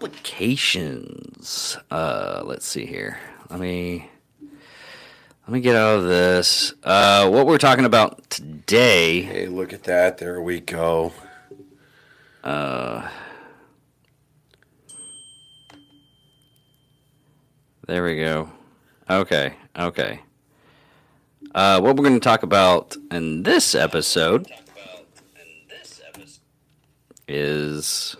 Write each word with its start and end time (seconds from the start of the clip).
complications. 0.00 1.76
Uh, 1.90 2.40
let's 2.44 2.64
see 2.64 2.86
here. 2.86 3.18
Let 3.50 3.60
me 3.60 4.08
let 4.40 5.52
me 5.52 5.60
get 5.60 5.76
out 5.76 5.98
of 5.98 6.04
this. 6.04 6.72
Uh, 6.82 7.28
what 7.28 7.46
we're 7.46 7.58
talking 7.58 7.84
about 7.84 8.30
today. 8.30 9.20
Hey, 9.20 9.46
look 9.46 9.74
at 9.74 9.82
that. 9.84 10.16
There 10.16 10.40
we 10.40 10.60
go. 10.60 11.12
Uh, 12.42 13.06
there 17.86 18.02
we 18.02 18.16
go. 18.16 18.50
Okay, 19.10 19.54
okay. 19.78 20.20
Uh, 21.54 21.78
what 21.80 21.94
we're 21.96 22.04
going 22.04 22.18
to 22.18 22.20
talk 22.20 22.42
about 22.42 22.96
in 23.10 23.42
this 23.42 23.74
episode 23.74 24.50
is 27.28 28.16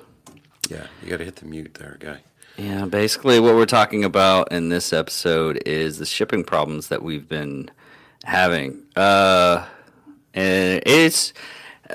Yeah, 0.70 0.86
you 1.02 1.10
got 1.10 1.18
to 1.18 1.24
hit 1.24 1.36
the 1.36 1.46
mute 1.46 1.74
there, 1.74 1.96
guy. 1.98 2.20
yeah, 2.56 2.84
basically 2.84 3.40
what 3.40 3.54
we're 3.54 3.66
talking 3.66 4.04
about 4.04 4.52
in 4.52 4.68
this 4.68 4.92
episode 4.92 5.62
is 5.66 5.98
the 5.98 6.06
shipping 6.06 6.44
problems 6.44 6.88
that 6.88 7.02
we've 7.02 7.28
been 7.28 7.70
having. 8.24 8.82
Uh, 8.94 9.66
and 10.34 10.80
it's 10.86 11.32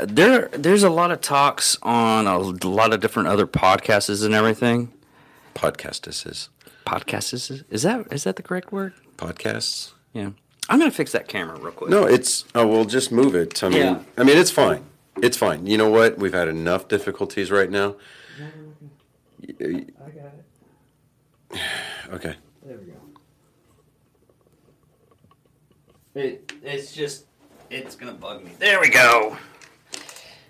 there. 0.03 0.49
There's 0.51 0.83
a 0.83 0.89
lot 0.89 1.11
of 1.11 1.21
talks 1.21 1.77
on 1.83 2.27
a 2.27 2.37
lot 2.37 2.93
of 2.93 2.99
different 2.99 3.29
other 3.29 3.47
podcasts 3.47 4.25
and 4.25 4.33
everything. 4.33 4.91
Podcast 5.53 6.01
this 6.01 6.25
is. 6.25 6.49
Podcasts 6.85 7.33
is 7.33 7.63
is 7.69 7.83
that 7.83 8.05
is 8.11 8.25
that 8.25 8.35
the 8.35 8.43
correct 8.43 8.71
word? 8.73 8.93
Podcasts? 9.17 9.93
Yeah. 10.13 10.31
I'm 10.69 10.79
gonna 10.79 10.91
fix 10.91 11.11
that 11.13 11.27
camera 11.29 11.57
real 11.59 11.71
quick. 11.71 11.89
No, 11.89 12.03
it's. 12.05 12.43
Oh, 12.55 12.67
we'll 12.67 12.85
just 12.85 13.11
move 13.11 13.35
it. 13.35 13.63
I 13.63 13.69
mean, 13.69 13.77
Yeah. 13.77 13.99
I 14.17 14.23
mean, 14.23 14.37
it's 14.37 14.51
fine. 14.51 14.83
It's 15.21 15.37
fine. 15.37 15.65
You 15.65 15.77
know 15.77 15.89
what? 15.89 16.17
We've 16.17 16.33
had 16.33 16.47
enough 16.49 16.87
difficulties 16.89 17.49
right 17.51 17.69
now. 17.71 17.95
I 19.49 20.09
got 20.09 20.31
it. 21.51 21.61
Okay. 22.09 22.35
There 22.65 22.77
we 22.77 22.85
go. 22.85 22.93
It, 26.15 26.53
it's 26.63 26.93
just, 26.93 27.25
it's 27.69 27.95
gonna 27.95 28.13
bug 28.13 28.43
me. 28.43 28.51
There 28.57 28.79
we 28.79 28.89
go. 28.89 29.37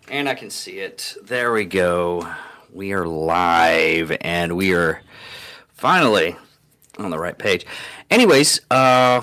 And 0.09 0.29
I 0.29 0.35
can 0.35 0.49
see 0.49 0.79
it. 0.79 1.15
There 1.23 1.51
we 1.51 1.65
go. 1.65 2.29
We 2.71 2.93
are 2.93 3.07
live 3.07 4.15
and 4.21 4.55
we 4.55 4.73
are 4.73 5.01
finally 5.73 6.35
on 6.97 7.09
the 7.09 7.17
right 7.17 7.37
page. 7.37 7.65
Anyways, 8.09 8.61
uh, 8.71 9.21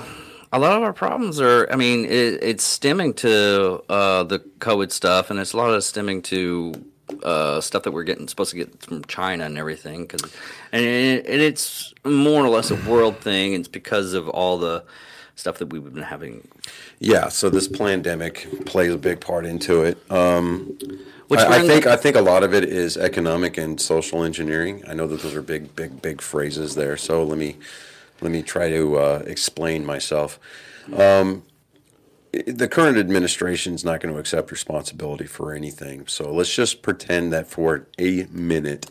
a 0.53 0.59
lot 0.59 0.77
of 0.77 0.83
our 0.83 0.93
problems 0.93 1.41
are, 1.41 1.67
I 1.73 1.77
mean, 1.77 2.05
it, 2.05 2.43
it's 2.43 2.65
stemming 2.65 3.15
to 3.15 3.83
uh, 3.89 4.25
the 4.25 4.41
COVID 4.59 4.91
stuff 4.93 5.31
and 5.31 5.39
it's 5.41 5.55
a 5.55 5.57
lot 5.57 5.73
of 5.73 5.83
stemming 5.85 6.23
to 6.23 6.75
uh, 7.23 7.61
stuff 7.61 7.83
that 7.85 7.93
we're 7.93 8.05
getting 8.05 8.29
supposed 8.29 8.51
to 8.51 8.57
get 8.57 8.83
from 8.83 9.05
China 9.05 9.45
and 9.45 9.59
everything. 9.59 10.07
Cause, 10.07 10.23
and, 10.73 10.85
it, 10.85 11.27
and 11.27 11.41
it's 11.41 11.93
more 12.05 12.45
or 12.45 12.49
less 12.49 12.71
a 12.71 12.77
world 12.89 13.19
thing. 13.19 13.55
It's 13.55 13.69
because 13.69 14.15
of 14.15 14.29
all 14.29 14.59
the 14.59 14.85
stuff 15.35 15.59
that 15.59 15.67
we've 15.67 15.93
been 15.93 16.03
having 16.03 16.47
Yeah. 16.99 17.29
So 17.29 17.51
this 17.51 17.69
pandemic 17.69 18.65
plays 18.67 18.93
a 18.93 18.99
big 18.99 19.21
part 19.21 19.47
into 19.47 19.83
it. 19.83 19.99
Um, 20.11 20.79
Which 21.29 21.41
I, 21.41 21.59
I 21.59 21.67
think 21.67 21.87
I 21.87 21.97
think 21.97 22.17
a 22.17 22.21
lot 22.21 22.43
of 22.43 22.53
it 22.55 22.65
is 22.65 22.97
economic 22.97 23.57
and 23.57 23.81
social 23.81 24.23
engineering. 24.23 24.83
I 24.87 24.95
know 24.95 25.07
that 25.07 25.23
those 25.23 25.35
are 25.35 25.43
big, 25.43 25.75
big, 25.75 26.03
big 26.03 26.21
phrases 26.21 26.75
there. 26.75 26.97
So 26.97 27.25
let 27.25 27.39
me 27.39 27.57
let 28.21 28.31
me 28.31 28.43
try 28.43 28.69
to 28.69 28.97
uh, 28.97 29.23
explain 29.27 29.85
myself. 29.85 30.39
Um, 30.95 31.43
the 32.33 32.67
current 32.67 32.97
administration 32.97 33.75
is 33.75 33.85
not 33.85 34.01
going 34.01 34.13
to 34.15 34.19
accept 34.19 34.51
responsibility 34.51 35.27
for 35.27 35.53
anything. 35.53 36.07
So 36.07 36.33
let's 36.33 36.55
just 36.55 36.83
pretend 36.83 37.33
that 37.33 37.47
for 37.47 37.87
a 37.99 38.25
minute 38.31 38.91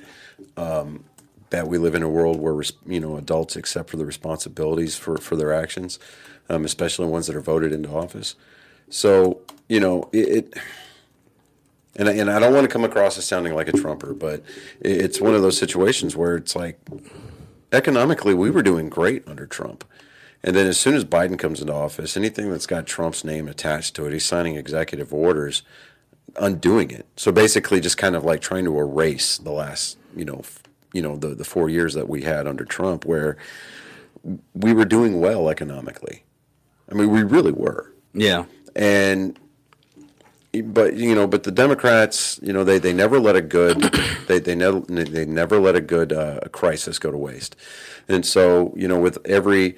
um, 0.58 1.06
that 1.50 1.68
we 1.68 1.78
live 1.78 1.96
in 1.96 2.04
a 2.04 2.10
world 2.10 2.40
where 2.40 2.62
you 2.86 3.00
know 3.00 3.18
adults 3.18 3.56
accept 3.56 3.90
for 3.90 3.98
the 3.98 4.06
responsibilities 4.06 4.96
for, 4.96 5.18
for 5.18 5.36
their 5.36 5.54
actions, 5.54 5.98
um, 6.50 6.66
especially 6.66 7.08
ones 7.08 7.28
that 7.28 7.36
are 7.36 7.42
voted 7.42 7.72
into 7.72 7.90
office. 7.90 8.36
So 8.90 9.42
you 9.68 9.80
know 9.80 10.10
it. 10.12 10.30
it 10.30 10.58
and 11.98 12.08
I, 12.08 12.14
and 12.14 12.32
I 12.32 12.40
don't 12.40 12.54
want 12.54 12.64
to 12.64 12.72
come 12.72 12.86
across 12.86 13.18
as 13.18 13.26
sounding 13.26 13.54
like 13.54 13.68
a 13.68 13.74
trumper, 13.74 14.14
but 14.14 14.42
it's 14.80 15.20
one 15.20 15.36
of 15.36 15.42
those 15.42 15.58
situations 15.58 16.16
where 16.16 16.38
it's 16.38 16.56
like 16.56 16.80
economically 17.74 18.34
we 18.34 18.50
were 18.50 18.64
doing 18.64 18.88
great 18.88 19.28
under 19.28 19.46
Trump. 19.46 19.84
And 20.44 20.56
then 20.56 20.66
as 20.68 20.80
soon 20.80 20.96
as 20.96 21.06
Biden 21.06 21.38
comes 21.38 21.62
into 21.62 21.74
office, 21.74 22.18
anything 22.18 22.50
that's 22.50 22.66
got 22.66 22.88
Trump's 22.88 23.24
name 23.24 23.48
attached 23.48 23.96
to 23.96 24.06
it, 24.08 24.14
he's 24.14 24.26
signing 24.26 24.56
executive 24.56 25.14
orders 25.14 25.62
undoing 26.38 26.90
it. 26.92 27.06
So 27.16 27.32
basically 27.32 27.80
just 27.80 27.98
kind 27.98 28.16
of 28.16 28.24
like 28.24 28.42
trying 28.42 28.66
to 28.66 28.78
erase 28.80 29.38
the 29.38 29.52
last, 29.52 29.98
you 30.16 30.26
know, 30.26 30.40
f- 30.40 30.64
you 30.94 31.02
know, 31.02 31.16
the 31.16 31.30
the 31.36 31.44
4 31.46 31.70
years 31.70 31.94
that 31.94 32.10
we 32.10 32.24
had 32.24 32.48
under 32.48 32.66
Trump 32.66 33.06
where 33.06 33.38
we 34.54 34.74
were 34.74 34.86
doing 34.86 35.20
well 35.20 35.50
economically. 35.50 36.24
I 36.92 36.96
mean, 36.96 37.10
we 37.12 37.24
really 37.24 37.52
were 37.52 37.94
Yeah. 38.14 38.46
and 38.76 39.38
but 40.66 40.96
you 40.96 41.16
know 41.16 41.26
but 41.28 41.44
the 41.44 41.52
democrats 41.52 42.38
you 42.44 42.52
know 42.52 42.66
they, 42.66 42.78
they 42.78 42.92
never 42.92 43.22
let 43.22 43.38
a 43.38 43.42
good 43.42 43.82
they 44.28 44.38
they 44.38 44.54
never 44.54 44.82
they 44.82 45.26
never 45.26 45.60
let 45.62 45.76
a 45.78 45.82
good 45.82 46.12
uh, 46.12 46.42
crisis 46.52 47.00
go 47.00 47.10
to 47.10 47.18
waste 47.18 47.56
and 48.10 48.26
so 48.26 48.74
you 48.76 48.86
know 48.86 49.00
with 49.00 49.18
every 49.26 49.78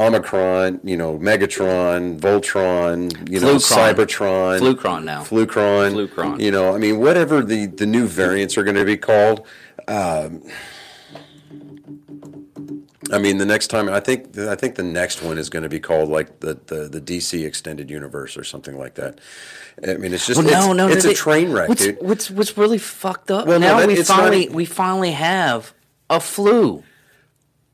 omicron 0.00 0.80
you 0.82 0.96
know 0.96 1.18
megatron 1.18 2.18
voltron 2.18 3.10
you 3.30 3.38
know 3.38 3.56
cybertron 3.56 4.58
Flucron 4.58 5.04
now. 5.04 5.22
flucron 5.22 5.92
Flucron. 6.08 6.40
you 6.40 6.50
know 6.50 6.74
i 6.74 6.78
mean 6.78 6.98
whatever 6.98 7.42
the 7.42 7.66
the 7.66 7.86
new 7.86 8.06
variants 8.06 8.56
are 8.56 8.64
going 8.64 8.76
to 8.76 8.84
be 8.84 8.96
called 8.96 9.46
um, 9.88 10.42
I 13.12 13.18
mean, 13.18 13.38
the 13.38 13.46
next 13.46 13.68
time 13.68 13.88
I 13.88 13.98
think 13.98 14.38
I 14.38 14.54
think 14.54 14.76
the 14.76 14.84
next 14.84 15.22
one 15.22 15.36
is 15.36 15.50
going 15.50 15.64
to 15.64 15.68
be 15.68 15.80
called 15.80 16.08
like 16.10 16.40
the, 16.40 16.54
the, 16.66 16.88
the 16.88 17.00
DC 17.00 17.44
extended 17.44 17.90
universe 17.90 18.36
or 18.36 18.44
something 18.44 18.78
like 18.78 18.94
that. 18.94 19.18
I 19.86 19.94
mean, 19.94 20.12
it's 20.12 20.26
just 20.26 20.38
Well, 20.38 20.46
it's, 20.46 20.66
no, 20.66 20.72
no, 20.72 20.88
it's 20.88 21.04
they- 21.04 21.12
a 21.12 21.14
train 21.14 21.50
wreck, 21.50 21.68
what's, 21.68 21.84
dude. 21.84 21.98
What's 22.00 22.30
what's 22.30 22.56
really 22.56 22.78
fucked 22.78 23.30
up? 23.30 23.46
Well, 23.48 23.58
no, 23.58 23.66
now 23.68 23.78
that- 23.80 23.88
we 23.88 23.96
finally 24.02 24.46
a- 24.46 24.52
we 24.52 24.64
finally 24.64 25.12
have 25.12 25.72
a 26.08 26.20
flu. 26.20 26.84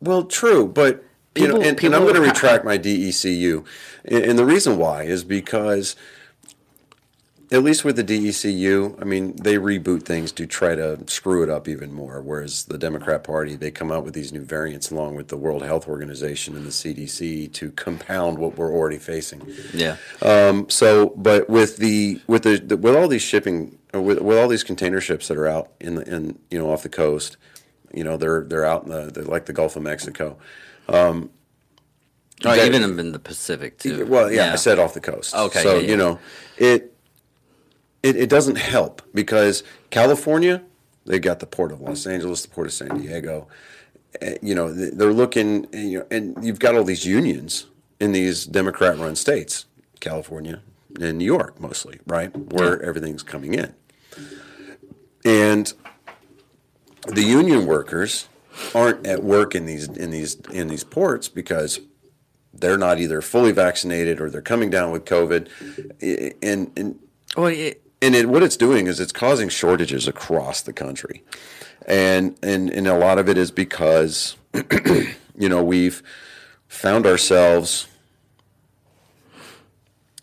Well, 0.00 0.25
true, 0.25 0.66
but 0.69 1.04
you 1.36 1.48
know, 1.48 1.54
People- 1.54 1.69
and, 1.69 1.84
and 1.84 1.94
I'm 1.94 2.02
going 2.02 2.14
to 2.14 2.20
retract 2.20 2.64
my 2.64 2.78
DECU, 2.78 3.64
and, 4.04 4.24
and 4.24 4.38
the 4.38 4.44
reason 4.44 4.78
why 4.78 5.02
is 5.04 5.24
because, 5.24 5.97
at 7.52 7.62
least 7.62 7.84
with 7.84 7.94
the 7.97 8.02
DECU, 8.02 9.00
I 9.00 9.04
mean, 9.04 9.36
they 9.36 9.54
reboot 9.54 10.02
things 10.02 10.32
to 10.32 10.47
try 10.47 10.74
to 10.74 10.98
screw 11.06 11.44
it 11.44 11.48
up 11.50 11.69
even 11.69 11.92
more. 11.92 12.20
Whereas 12.20 12.64
the 12.64 12.76
Democrat 12.78 13.22
Party, 13.22 13.54
they 13.54 13.70
come 13.70 13.92
out 13.92 14.04
with 14.04 14.14
these 14.14 14.32
new 14.32 14.42
variants 14.42 14.91
along 14.91 15.14
with 15.14 15.28
the 15.28 15.36
World 15.36 15.62
Health 15.62 15.86
Organization 15.86 16.56
and 16.56 16.66
the 16.66 16.70
CDC 16.70 17.53
to 17.53 17.70
compound 17.72 18.38
what 18.38 18.56
we're 18.56 18.72
already 18.72 18.98
facing. 18.98 19.47
Yeah. 19.72 19.97
Um, 20.22 20.68
so, 20.68 21.10
but 21.16 21.48
with 21.48 21.76
the 21.76 22.20
with 22.26 22.42
the, 22.42 22.58
the 22.58 22.76
with 22.76 22.97
all 22.97 23.06
these 23.06 23.22
shipping 23.22 23.78
uh, 23.94 24.00
with, 24.00 24.20
with 24.20 24.38
all 24.38 24.48
these 24.48 24.64
container 24.64 25.00
ships 25.00 25.28
that 25.28 25.36
are 25.36 25.47
out 25.47 25.70
in 25.80 25.94
the 25.94 26.03
in 26.12 26.38
you 26.50 26.58
know 26.58 26.72
off 26.72 26.82
the 26.82 26.88
coast, 26.88 27.36
you 27.94 28.03
know 28.03 28.16
they're 28.16 28.42
they're 28.42 28.64
out 28.64 28.82
in 28.84 28.91
the 28.91 29.10
they're 29.12 29.24
like 29.24 29.47
the 29.47 29.53
Gulf 29.53 29.76
of 29.76 29.82
Mexico. 29.84 30.36
Oh, 30.88 31.28
that- 32.42 32.66
even 32.66 32.82
in 32.98 33.12
the 33.12 33.19
Pacific 33.19 33.78
too. 33.78 34.04
Well, 34.06 34.30
yeah, 34.30 34.52
I 34.52 34.56
said 34.56 34.78
off 34.78 34.94
the 34.94 35.00
coast. 35.00 35.34
Okay, 35.34 35.62
so 35.62 35.74
yeah, 35.76 35.80
yeah. 35.80 35.91
you 35.91 35.97
know 35.97 36.19
it, 36.58 36.92
it 38.02 38.16
it 38.16 38.28
doesn't 38.28 38.56
help 38.56 39.02
because 39.14 39.62
California 39.91 40.62
they 41.06 41.19
got 41.19 41.38
the 41.41 41.47
port 41.47 41.72
of 41.72 41.80
Los 41.80 42.06
Angeles, 42.06 42.42
the 42.42 42.48
port 42.48 42.66
of 42.66 42.72
San 42.72 42.98
Diego. 42.98 43.48
Eh, 44.20 44.36
You 44.42 44.54
know 44.54 44.72
they're 44.72 45.12
looking, 45.12 45.66
you 45.72 46.00
know, 46.00 46.06
and 46.10 46.36
you've 46.44 46.59
got 46.59 46.74
all 46.74 46.84
these 46.84 47.04
unions 47.06 47.66
in 48.00 48.12
these 48.12 48.44
Democrat-run 48.44 49.16
states, 49.16 49.65
California 50.00 50.60
and 51.00 51.16
New 51.18 51.24
York 51.24 51.59
mostly, 51.60 52.00
right, 52.06 52.34
where 52.53 52.83
everything's 52.83 53.22
coming 53.22 53.54
in, 53.54 53.72
and 55.24 55.72
the 57.09 57.22
union 57.22 57.66
workers 57.66 58.28
aren't 58.74 59.06
at 59.06 59.22
work 59.22 59.54
in 59.54 59.66
these 59.66 59.88
in 59.88 60.10
these 60.10 60.36
in 60.53 60.68
these 60.68 60.84
ports 60.84 61.28
because 61.28 61.80
they're 62.53 62.78
not 62.78 62.98
either 62.98 63.20
fully 63.20 63.53
vaccinated 63.53 64.20
or 64.20 64.30
they're 64.30 64.42
coming 64.42 64.70
down 64.70 64.91
with 64.91 65.04
COVID, 65.04 65.48
and 66.42 66.70
and 66.76 66.98
Well, 67.36 67.47
it, 67.47 67.82
and 68.03 68.14
it, 68.14 68.28
what 68.28 68.42
it's 68.42 68.56
doing 68.56 68.86
is 68.86 69.00
it's 69.00 69.12
causing 69.12 69.48
shortages 69.48 70.08
across 70.08 70.62
the 70.62 70.72
country, 70.72 71.22
and 71.86 72.36
and 72.42 72.70
and 72.70 72.86
a 72.86 72.97
lot 72.97 73.18
of 73.18 73.28
it 73.28 73.38
is 73.38 73.50
because 73.50 74.36
you 75.36 75.48
know 75.48 75.62
we've 75.62 76.02
found 76.68 77.06
ourselves 77.06 77.88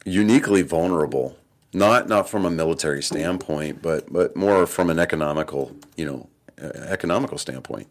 uniquely 0.05 0.61
vulnerable, 0.61 1.37
not 1.73 2.07
not 2.07 2.29
from 2.29 2.45
a 2.45 2.49
military 2.51 3.03
standpoint, 3.03 3.81
but 3.81 4.11
but 4.11 4.35
more 4.35 4.65
from 4.65 4.89
an 4.89 4.99
economical 4.99 5.75
you 5.95 6.05
know 6.05 6.29
Uh, 6.63 6.69
economical 6.87 7.37
standpoint. 7.37 7.87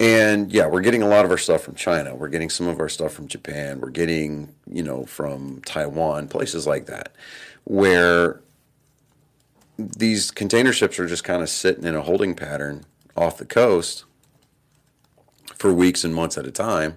And 0.00 0.50
yeah, 0.50 0.66
we're 0.66 0.80
getting 0.80 1.02
a 1.02 1.08
lot 1.08 1.24
of 1.24 1.30
our 1.30 1.38
stuff 1.38 1.62
from 1.62 1.74
China. 1.74 2.14
We're 2.14 2.30
getting 2.30 2.50
some 2.50 2.66
of 2.66 2.80
our 2.80 2.88
stuff 2.88 3.12
from 3.12 3.28
Japan. 3.28 3.80
We're 3.80 3.90
getting, 3.90 4.54
you 4.66 4.82
know, 4.82 5.04
from 5.04 5.60
Taiwan, 5.66 6.28
places 6.28 6.66
like 6.66 6.86
that, 6.86 7.14
where 7.64 8.40
these 9.78 10.30
container 10.30 10.72
ships 10.72 10.98
are 10.98 11.06
just 11.06 11.22
kind 11.22 11.42
of 11.42 11.48
sitting 11.48 11.84
in 11.84 11.94
a 11.94 12.02
holding 12.02 12.34
pattern 12.34 12.84
off 13.16 13.36
the 13.36 13.44
coast 13.44 14.04
for 15.54 15.72
weeks 15.72 16.02
and 16.02 16.14
months 16.14 16.38
at 16.38 16.46
a 16.46 16.50
time, 16.50 16.96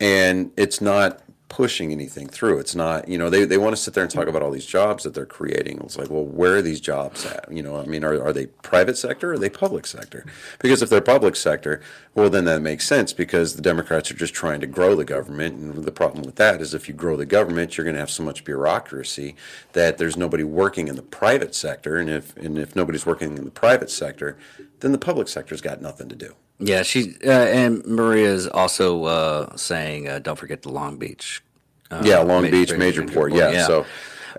and 0.00 0.50
it's 0.56 0.80
not 0.80 1.22
pushing 1.54 1.92
anything 1.92 2.26
through. 2.26 2.58
It's 2.58 2.74
not, 2.74 3.06
you 3.06 3.16
know, 3.16 3.30
they, 3.30 3.44
they 3.44 3.58
want 3.58 3.76
to 3.76 3.80
sit 3.80 3.94
there 3.94 4.02
and 4.02 4.10
talk 4.10 4.26
about 4.26 4.42
all 4.42 4.50
these 4.50 4.66
jobs 4.66 5.04
that 5.04 5.14
they're 5.14 5.24
creating. 5.24 5.80
It's 5.84 5.96
like, 5.96 6.10
well, 6.10 6.24
where 6.24 6.56
are 6.56 6.62
these 6.62 6.80
jobs 6.80 7.24
at? 7.26 7.46
You 7.48 7.62
know, 7.62 7.76
I 7.76 7.84
mean, 7.84 8.02
are, 8.02 8.20
are 8.20 8.32
they 8.32 8.46
private 8.46 8.98
sector 8.98 9.30
or 9.30 9.34
are 9.34 9.38
they 9.38 9.48
public 9.48 9.86
sector? 9.86 10.26
Because 10.58 10.82
if 10.82 10.90
they're 10.90 11.00
public 11.00 11.36
sector, 11.36 11.80
well, 12.12 12.28
then 12.28 12.44
that 12.46 12.60
makes 12.60 12.88
sense 12.88 13.12
because 13.12 13.54
the 13.54 13.62
Democrats 13.62 14.10
are 14.10 14.16
just 14.16 14.34
trying 14.34 14.60
to 14.62 14.66
grow 14.66 14.96
the 14.96 15.04
government. 15.04 15.54
And 15.54 15.84
the 15.84 15.92
problem 15.92 16.24
with 16.24 16.34
that 16.36 16.60
is 16.60 16.74
if 16.74 16.88
you 16.88 16.94
grow 16.94 17.16
the 17.16 17.24
government, 17.24 17.76
you're 17.76 17.84
going 17.84 17.94
to 17.94 18.00
have 18.00 18.10
so 18.10 18.24
much 18.24 18.42
bureaucracy 18.42 19.36
that 19.74 19.96
there's 19.96 20.16
nobody 20.16 20.42
working 20.42 20.88
in 20.88 20.96
the 20.96 21.02
private 21.02 21.54
sector. 21.54 21.98
And 21.98 22.10
if, 22.10 22.36
and 22.36 22.58
if 22.58 22.74
nobody's 22.74 23.06
working 23.06 23.38
in 23.38 23.44
the 23.44 23.52
private 23.52 23.90
sector, 23.90 24.36
then 24.80 24.90
the 24.90 24.98
public 24.98 25.28
sector's 25.28 25.60
got 25.60 25.80
nothing 25.80 26.08
to 26.08 26.16
do. 26.16 26.34
Yeah, 26.58 26.82
she 26.82 27.16
uh, 27.24 27.30
and 27.30 27.84
Maria 27.84 28.32
is 28.32 28.46
also 28.46 29.04
uh, 29.04 29.56
saying, 29.56 30.08
uh, 30.08 30.20
"Don't 30.20 30.38
forget 30.38 30.62
the 30.62 30.70
Long 30.70 30.96
Beach." 30.98 31.42
Uh, 31.90 32.02
yeah, 32.04 32.18
Long 32.18 32.42
Beach, 32.44 32.52
major- 32.52 32.78
major 32.78 33.02
port. 33.02 33.30
port, 33.30 33.32
Yeah. 33.34 33.50
yeah. 33.50 33.66
So, 33.66 33.84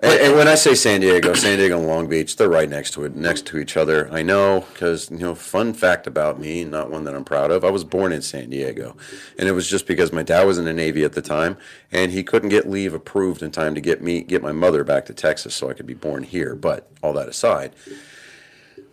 and, 0.02 0.20
and 0.20 0.34
when 0.34 0.48
I 0.48 0.56
say 0.56 0.74
San 0.74 1.00
Diego, 1.00 1.32
San 1.34 1.58
Diego 1.58 1.78
and 1.78 1.86
Long 1.86 2.08
Beach, 2.08 2.36
they're 2.36 2.48
right 2.48 2.68
next 2.68 2.92
to 2.92 3.04
it, 3.04 3.14
next 3.14 3.46
to 3.46 3.58
each 3.58 3.76
other. 3.76 4.08
I 4.12 4.22
know 4.22 4.64
because 4.72 5.10
you 5.10 5.18
know, 5.18 5.34
fun 5.34 5.72
fact 5.74 6.06
about 6.06 6.40
me, 6.40 6.64
not 6.64 6.90
one 6.90 7.04
that 7.04 7.14
I'm 7.14 7.24
proud 7.24 7.50
of. 7.50 7.64
I 7.64 7.70
was 7.70 7.84
born 7.84 8.12
in 8.12 8.22
San 8.22 8.50
Diego, 8.50 8.96
and 9.38 9.48
it 9.48 9.52
was 9.52 9.68
just 9.68 9.86
because 9.86 10.12
my 10.12 10.22
dad 10.22 10.44
was 10.44 10.58
in 10.58 10.64
the 10.64 10.72
Navy 10.72 11.04
at 11.04 11.12
the 11.12 11.22
time, 11.22 11.56
and 11.92 12.12
he 12.12 12.22
couldn't 12.22 12.48
get 12.48 12.68
leave 12.68 12.94
approved 12.94 13.42
in 13.42 13.50
time 13.50 13.74
to 13.74 13.80
get 13.80 14.02
me 14.02 14.22
get 14.22 14.42
my 14.42 14.52
mother 14.52 14.84
back 14.84 15.04
to 15.06 15.14
Texas 15.14 15.54
so 15.54 15.68
I 15.70 15.74
could 15.74 15.86
be 15.86 15.94
born 15.94 16.22
here. 16.24 16.54
But 16.54 16.90
all 17.02 17.12
that 17.12 17.28
aside. 17.28 17.74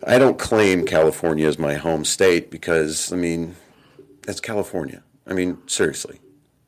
I 0.06 0.18
don't 0.18 0.38
claim 0.38 0.84
California 0.84 1.46
as 1.46 1.58
my 1.58 1.74
home 1.74 2.04
state 2.04 2.50
because, 2.50 3.12
I 3.12 3.16
mean, 3.16 3.56
it's 4.28 4.40
California. 4.40 5.02
I 5.26 5.32
mean, 5.32 5.58
seriously. 5.66 6.20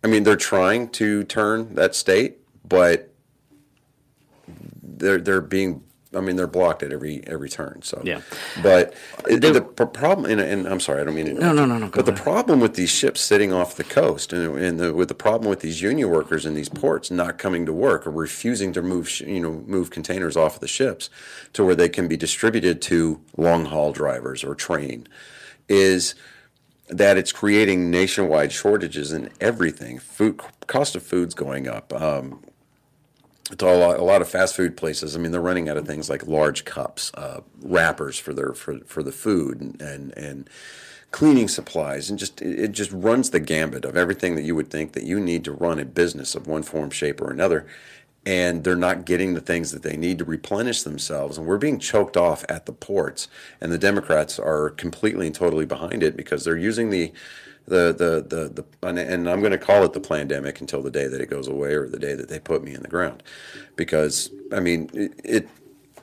I 0.02 0.08
mean, 0.08 0.22
they're 0.22 0.36
trying 0.36 0.88
to 0.90 1.24
turn 1.24 1.74
that 1.74 1.94
state, 1.94 2.38
but 2.66 3.12
they're 4.82 5.18
they're 5.18 5.40
being. 5.40 5.82
I 6.16 6.20
mean, 6.20 6.36
they're 6.36 6.46
blocked 6.46 6.82
at 6.82 6.92
every 6.92 7.22
every 7.26 7.48
turn. 7.48 7.82
So 7.82 8.00
Yeah. 8.04 8.20
But 8.62 8.94
it- 9.28 9.40
the 9.40 9.60
problem, 9.86 10.30
and, 10.30 10.40
and 10.40 10.66
I'm 10.66 10.80
sorry, 10.80 11.00
I 11.00 11.04
don't 11.04 11.14
mean 11.14 11.26
to. 11.26 11.34
No, 11.34 11.52
no, 11.52 11.66
no, 11.66 11.78
no, 11.78 11.88
But 11.88 12.06
the 12.06 12.12
ahead. 12.12 12.22
problem 12.24 12.60
with 12.60 12.74
these 12.74 12.90
ships 12.90 13.20
sitting 13.20 13.52
off 13.52 13.76
the 13.76 13.84
coast, 13.84 14.32
and, 14.32 14.56
and 14.58 14.80
the, 14.80 14.92
with 14.94 15.08
the 15.08 15.14
problem 15.14 15.48
with 15.50 15.60
these 15.60 15.80
union 15.82 16.10
workers 16.10 16.44
in 16.46 16.54
these 16.54 16.68
ports 16.68 17.10
not 17.10 17.38
coming 17.38 17.66
to 17.66 17.72
work 17.72 18.06
or 18.06 18.10
refusing 18.10 18.72
to 18.72 18.82
move, 18.82 19.20
you 19.20 19.40
know, 19.40 19.62
move 19.66 19.90
containers 19.90 20.36
off 20.36 20.54
of 20.56 20.60
the 20.60 20.68
ships 20.68 21.10
to 21.52 21.64
where 21.64 21.74
they 21.74 21.88
can 21.88 22.08
be 22.08 22.16
distributed 22.16 22.80
to 22.82 23.20
long 23.36 23.66
haul 23.66 23.92
drivers 23.92 24.42
or 24.44 24.54
train, 24.54 25.06
is 25.68 26.14
that 26.88 27.16
it's 27.16 27.32
creating 27.32 27.90
nationwide 27.90 28.52
shortages 28.52 29.12
in 29.12 29.28
everything. 29.40 29.98
Food 29.98 30.40
cost 30.68 30.94
of 30.94 31.02
food's 31.02 31.34
going 31.34 31.66
up. 31.68 31.92
Um, 31.92 32.44
to 33.50 33.66
a 33.69 33.76
lot, 33.76 33.98
a 33.98 34.02
lot 34.02 34.22
of 34.22 34.28
fast 34.28 34.56
food 34.56 34.76
places. 34.76 35.14
I 35.14 35.20
mean, 35.20 35.31
they're 35.31 35.40
running 35.40 35.69
out 35.69 35.76
of 35.76 35.87
things 35.87 36.10
like 36.10 36.26
large 36.26 36.64
cups, 36.64 37.12
uh, 37.14 37.40
wrappers 37.62 38.19
for 38.19 38.32
their 38.32 38.52
for, 38.54 38.78
for 38.81 39.02
the 39.02 39.12
food, 39.12 39.60
and, 39.60 39.81
and 39.81 40.16
and 40.16 40.50
cleaning 41.12 41.48
supplies, 41.48 42.10
and 42.10 42.19
just 42.19 42.43
it 42.43 42.58
it 42.58 42.72
just 42.72 42.90
runs 42.93 43.31
the 43.31 43.40
gambit 43.40 43.84
of 43.84 43.96
everything 43.96 44.34
that 44.34 44.43
you 44.43 44.54
would 44.54 44.70
think 44.70 44.93
that 44.93 45.04
you 45.04 45.20
need 45.20 45.44
to 45.44 45.52
run 45.52 45.78
a 45.78 45.84
business 45.84 46.34
of 46.34 46.46
one 46.46 46.62
form, 46.62 46.90
shape, 46.90 47.20
or 47.20 47.31
another. 47.31 47.66
And 48.25 48.64
they're 48.64 48.75
not 48.75 49.04
getting 49.04 49.34
the 49.34 49.40
things 49.40 49.70
that 49.70 49.84
they 49.84 49.96
need 49.96 50.19
to 50.19 50.25
replenish 50.25 50.82
themselves, 50.82 51.38
and 51.38 51.46
we're 51.46 51.58
being 51.58 51.78
choked 51.78 52.16
off 52.16 52.44
at 52.49 52.66
the 52.66 52.72
ports. 52.72 53.28
And 53.60 53.70
the 53.70 53.78
Democrats 53.78 54.40
are 54.40 54.70
completely 54.70 55.26
and 55.26 55.34
totally 55.34 55.64
behind 55.64 56.02
it 56.02 56.16
because 56.16 56.44
they're 56.44 56.56
using 56.56 56.90
the 56.90 57.12
the 57.66 57.92
the 57.92 58.26
the, 58.36 58.48
the 58.62 58.88
and, 58.88 58.98
and 58.98 59.30
I'm 59.30 59.40
going 59.40 59.52
to 59.52 59.58
call 59.58 59.84
it 59.84 59.92
the 59.92 60.00
pandemic 60.00 60.60
until 60.60 60.82
the 60.82 60.90
day 60.90 61.08
that 61.08 61.20
it 61.20 61.30
goes 61.30 61.48
away 61.48 61.74
or 61.74 61.88
the 61.88 61.98
day 61.98 62.14
that 62.14 62.28
they 62.28 62.40
put 62.40 62.64
me 62.64 62.74
in 62.74 62.82
the 62.82 62.88
ground, 62.88 63.22
because 63.76 64.30
I 64.52 64.60
mean 64.60 64.90
it, 64.94 65.12
it 65.24 65.48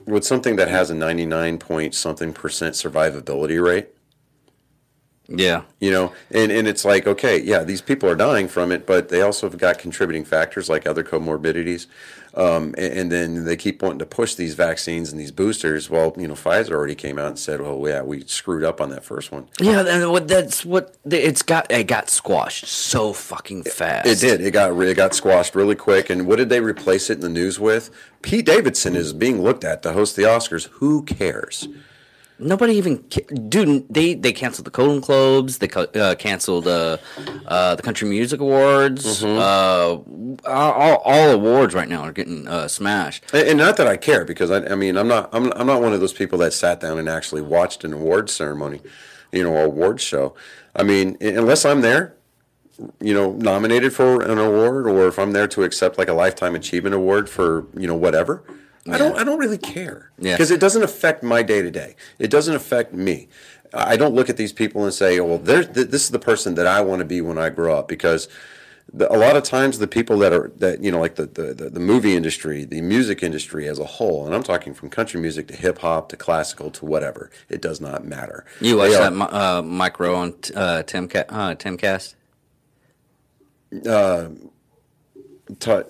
with 0.05 0.25
something 0.25 0.57
that 0.57 0.67
has 0.69 0.89
a 0.89 0.95
99 0.95 1.57
point 1.59 1.95
something 1.95 2.33
percent 2.33 2.75
survivability 2.75 3.63
rate, 3.63 3.89
Yeah, 5.29 5.63
you 5.79 5.89
know, 5.89 6.13
and 6.31 6.51
and 6.51 6.67
it's 6.67 6.83
like 6.83 7.07
okay, 7.07 7.41
yeah, 7.41 7.63
these 7.63 7.81
people 7.81 8.09
are 8.09 8.15
dying 8.15 8.49
from 8.49 8.71
it, 8.73 8.85
but 8.85 9.07
they 9.07 9.21
also 9.21 9.49
have 9.49 9.57
got 9.57 9.77
contributing 9.79 10.25
factors 10.25 10.69
like 10.69 10.85
other 10.85 11.03
comorbidities. 11.03 11.87
Um, 12.35 12.73
and, 12.77 12.93
and 12.93 13.11
then 13.11 13.45
they 13.45 13.55
keep 13.55 13.83
wanting 13.83 13.99
to 13.99 14.05
push 14.07 14.33
these 14.33 14.55
vaccines 14.55 15.11
and 15.11 15.19
these 15.19 15.31
boosters. 15.31 15.89
Well, 15.89 16.13
you 16.17 16.27
know, 16.27 16.33
Pfizer 16.33 16.71
already 16.71 16.95
came 16.95 17.19
out 17.19 17.27
and 17.27 17.39
said, 17.39 17.61
"Well, 17.61 17.79
yeah, 17.87 18.01
we 18.01 18.21
screwed 18.25 18.63
up 18.63 18.81
on 18.81 18.89
that 18.89 19.03
first 19.03 19.31
one." 19.31 19.47
yeah. 19.59 19.85
And 19.85 20.11
what 20.11 20.27
that's 20.27 20.65
what 20.65 20.95
it's 21.05 21.43
got. 21.43 21.71
It 21.71 21.85
got 21.85 22.09
squashed 22.09 22.65
so 22.65 23.13
fucking 23.13 23.63
fast. 23.63 24.07
It 24.07 24.19
did. 24.19 24.41
It 24.41 24.51
got 24.51 24.71
it 24.81 24.97
got 24.97 25.13
squashed 25.13 25.53
really 25.53 25.75
quick. 25.75 26.09
And 26.09 26.25
what 26.25 26.37
did 26.37 26.49
they 26.49 26.61
replace 26.61 27.09
it 27.09 27.15
in 27.15 27.21
the 27.21 27.29
news 27.29 27.59
with? 27.59 27.91
Pete 28.23 28.45
Davidson 28.45 28.95
is 28.95 29.13
being 29.13 29.41
looked 29.41 29.63
at 29.63 29.83
to 29.83 29.93
host 29.93 30.15
the 30.15 30.23
Oscars. 30.23 30.69
Who 30.73 31.03
cares? 31.03 31.67
Nobody 32.39 32.73
even, 32.73 33.03
dude. 33.47 33.85
They 33.93 34.15
they 34.15 34.33
canceled 34.33 34.65
the 34.65 34.71
Golden 34.71 34.99
Globes. 34.99 35.59
They 35.59 35.69
uh, 35.69 36.15
canceled 36.15 36.67
uh, 36.67 36.97
uh, 37.45 37.75
the 37.75 37.81
Country 37.83 38.09
Music 38.09 38.39
Awards. 38.39 39.23
Mm-hmm. 39.23 39.37
Uh, 39.37 40.49
all, 40.49 40.97
all 40.97 41.31
awards 41.31 41.75
right 41.75 41.87
now 41.87 42.01
are 42.01 42.11
getting 42.11 42.47
uh, 42.47 42.67
smashed. 42.67 43.23
And, 43.33 43.49
and 43.49 43.57
not 43.57 43.77
that 43.77 43.87
I 43.87 43.97
care, 43.97 44.25
because 44.25 44.49
I, 44.49 44.65
I 44.65 44.75
mean, 44.75 44.97
I'm 44.97 45.07
not 45.07 45.29
I'm, 45.31 45.53
I'm 45.53 45.67
not 45.67 45.81
one 45.81 45.93
of 45.93 45.99
those 45.99 46.13
people 46.13 46.39
that 46.39 46.53
sat 46.53 46.79
down 46.79 46.97
and 46.97 47.07
actually 47.07 47.41
watched 47.41 47.83
an 47.83 47.93
awards 47.93 48.33
ceremony, 48.33 48.81
you 49.31 49.43
know, 49.43 49.53
or 49.53 49.65
awards 49.65 50.01
show. 50.01 50.33
I 50.75 50.83
mean, 50.83 51.17
unless 51.21 51.65
I'm 51.65 51.81
there, 51.81 52.15
you 52.99 53.13
know, 53.13 53.33
nominated 53.33 53.93
for 53.93 54.21
an 54.23 54.39
award, 54.39 54.87
or 54.87 55.07
if 55.07 55.19
I'm 55.19 55.33
there 55.33 55.47
to 55.49 55.63
accept 55.63 55.99
like 55.99 56.09
a 56.09 56.13
lifetime 56.13 56.55
achievement 56.55 56.95
award 56.95 57.29
for 57.29 57.67
you 57.77 57.87
know 57.87 57.95
whatever. 57.95 58.43
I 58.89 58.97
don't. 58.97 59.17
I 59.17 59.23
don't 59.23 59.39
really 59.39 59.57
care 59.57 60.11
Yeah. 60.19 60.33
because 60.33 60.51
it 60.51 60.59
doesn't 60.59 60.83
affect 60.83 61.23
my 61.23 61.41
day 61.41 61.61
to 61.61 61.71
day. 61.71 61.95
It 62.19 62.29
doesn't 62.29 62.55
affect 62.55 62.93
me. 62.93 63.29
I 63.73 63.95
don't 63.97 64.13
look 64.13 64.29
at 64.29 64.37
these 64.37 64.51
people 64.53 64.83
and 64.83 64.93
say, 64.93 65.19
"Oh, 65.19 65.25
well, 65.25 65.39
th- 65.39 65.69
this 65.69 66.03
is 66.03 66.09
the 66.11 66.19
person 66.19 66.55
that 66.55 66.67
I 66.67 66.81
want 66.81 66.99
to 66.99 67.05
be 67.05 67.21
when 67.21 67.37
I 67.37 67.49
grow 67.49 67.77
up," 67.79 67.87
because 67.87 68.27
the, 68.93 69.09
a 69.11 69.15
lot 69.17 69.37
of 69.37 69.43
times 69.43 69.79
the 69.79 69.87
people 69.87 70.19
that 70.19 70.33
are 70.33 70.51
that 70.57 70.83
you 70.83 70.91
know, 70.91 70.99
like 70.99 71.15
the, 71.15 71.25
the 71.25 71.69
the 71.69 71.79
movie 71.79 72.15
industry, 72.15 72.65
the 72.65 72.81
music 72.81 73.23
industry 73.23 73.67
as 73.69 73.79
a 73.79 73.85
whole, 73.85 74.25
and 74.25 74.35
I'm 74.35 74.43
talking 74.43 74.73
from 74.73 74.89
country 74.89 75.19
music 75.21 75.47
to 75.47 75.55
hip 75.55 75.77
hop 75.79 76.09
to 76.09 76.17
classical 76.17 76.69
to 76.71 76.85
whatever, 76.85 77.31
it 77.49 77.61
does 77.61 77.79
not 77.79 78.05
matter. 78.05 78.45
You 78.59 78.81
are- 78.81 78.89
that 78.89 79.33
uh, 79.33 79.61
Mike 79.63 79.97
Rowe 79.99 80.15
on 80.15 80.33
t- 80.33 80.53
uh, 80.55 80.83
Tim 80.83 81.07
Ca- 81.07 81.25
uh, 81.29 81.55
Timcast? 81.55 82.15
ta- 85.59 85.83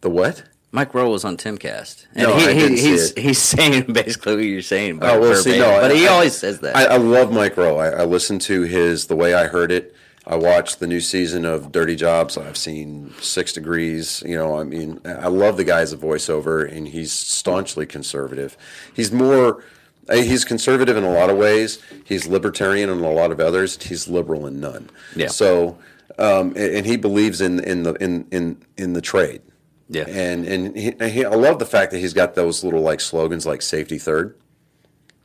the 0.00 0.10
what? 0.10 0.42
Mike 0.70 0.92
Rowe 0.94 1.10
was 1.10 1.24
on 1.24 1.36
Timcast, 1.38 2.06
and 2.14 2.24
No, 2.28 2.36
he, 2.36 2.46
I 2.46 2.52
he, 2.52 2.68
he's 2.80 3.10
it. 3.12 3.18
he's 3.18 3.38
saying 3.56 3.92
basically 3.92 4.34
what 4.36 4.44
you're 4.44 4.60
saying. 4.62 4.98
Oh, 5.02 5.18
well, 5.20 5.34
see, 5.36 5.58
no, 5.58 5.80
but 5.80 5.90
I- 5.90 5.94
he 5.94 6.06
I- 6.06 6.12
always 6.12 6.36
says 6.36 6.60
that. 6.60 6.76
I, 6.76 6.84
I 6.84 6.96
love 6.96 7.32
Mike 7.32 7.56
Rowe. 7.56 7.78
I, 7.78 7.88
I 7.88 8.04
listened 8.04 8.40
to 8.42 8.62
his 8.62 9.06
The 9.06 9.16
Way 9.16 9.34
I 9.34 9.46
Heard 9.46 9.72
It. 9.72 9.94
I 10.26 10.36
watched 10.36 10.78
the 10.78 10.86
new 10.86 11.00
season 11.00 11.46
of 11.46 11.72
Dirty 11.72 11.96
Jobs. 11.96 12.36
I've 12.36 12.58
seen 12.58 13.14
Six 13.18 13.54
Degrees. 13.54 14.22
You 14.26 14.36
know, 14.36 14.58
I 14.60 14.64
mean, 14.64 15.00
I 15.06 15.28
love 15.28 15.56
the 15.56 15.64
guy 15.64 15.80
as 15.80 15.94
a 15.94 15.96
voiceover, 15.96 16.70
and 16.70 16.86
he's 16.86 17.12
staunchly 17.12 17.86
conservative. 17.86 18.54
He's 18.92 19.10
more. 19.10 19.64
uh, 20.10 20.16
He's 20.16 20.44
conservative 20.44 20.98
in 20.98 21.04
a 21.04 21.10
lot 21.10 21.30
of 21.30 21.38
ways. 21.38 21.78
He's 22.04 22.26
libertarian 22.26 22.90
in 22.90 22.98
a 22.98 23.10
lot 23.10 23.30
of 23.30 23.40
others. 23.40 23.82
He's 23.82 24.06
liberal 24.06 24.46
in 24.46 24.60
none. 24.60 24.90
Yeah. 25.16 25.28
So, 25.28 25.78
um, 26.18 26.48
and, 26.48 26.58
and 26.76 26.86
he 26.86 26.98
believes 26.98 27.40
in 27.40 27.60
in 27.64 27.84
the 27.84 27.94
in 27.94 28.26
in 28.30 28.58
in 28.76 28.92
the 28.92 29.00
trade. 29.00 29.40
Yeah. 29.88 30.04
And 30.08 30.46
and 30.46 30.76
he, 30.76 30.92
he, 31.08 31.24
I 31.24 31.34
love 31.34 31.58
the 31.58 31.66
fact 31.66 31.92
that 31.92 31.98
he's 31.98 32.12
got 32.14 32.34
those 32.34 32.62
little 32.62 32.82
like 32.82 33.00
slogans 33.00 33.46
like 33.46 33.62
safety 33.62 33.98
third. 33.98 34.36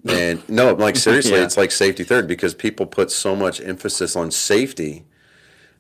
And 0.06 0.48
no, 0.50 0.74
like 0.74 0.96
seriously, 0.96 1.34
Yeah. 1.34 1.44
it's 1.44 1.58
like 1.58 1.72
safety 1.72 2.04
third 2.04 2.28
because 2.28 2.54
people 2.54 2.86
put 2.86 3.12
so 3.12 3.36
much 3.36 3.62
emphasis 3.62 4.16
on 4.16 4.32
safety 4.32 5.06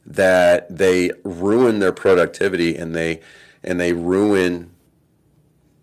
that 0.05 0.75
they 0.75 1.11
ruin 1.23 1.79
their 1.79 1.93
productivity 1.93 2.75
and 2.75 2.93
they 2.93 3.21
and 3.63 3.79
they 3.79 3.93
ruin 3.93 4.71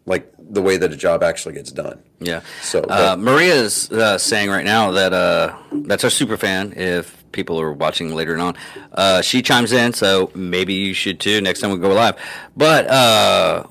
like 0.05 0.33
the 0.51 0.61
way 0.61 0.77
that 0.77 0.93
a 0.93 0.97
job 0.97 1.23
actually 1.23 1.55
gets 1.55 1.71
done. 1.73 2.03
Yeah. 2.19 2.41
So, 2.63 2.81
uh, 2.81 3.17
but- 3.17 3.19
Maria's 3.21 3.91
uh, 3.91 4.19
saying 4.19 4.51
right 4.51 4.65
now 4.65 4.91
that 4.91 5.13
uh, 5.13 5.57
that's 5.73 6.05
our 6.05 6.11
super 6.11 6.37
fan. 6.37 6.73
If 6.77 7.17
people 7.33 7.61
are 7.61 7.73
watching 7.73 8.15
later 8.15 8.37
on, 8.39 8.57
uh, 8.93 9.23
she 9.23 9.41
chimes 9.43 9.73
in, 9.73 9.93
so 9.93 10.31
maybe 10.35 10.75
you 10.75 10.93
should 10.95 11.21
too 11.21 11.41
next 11.41 11.61
time 11.61 11.71
we 11.71 11.79
go 11.79 11.89
live. 11.95 12.17
But 12.57 12.89
uh, 12.89 13.65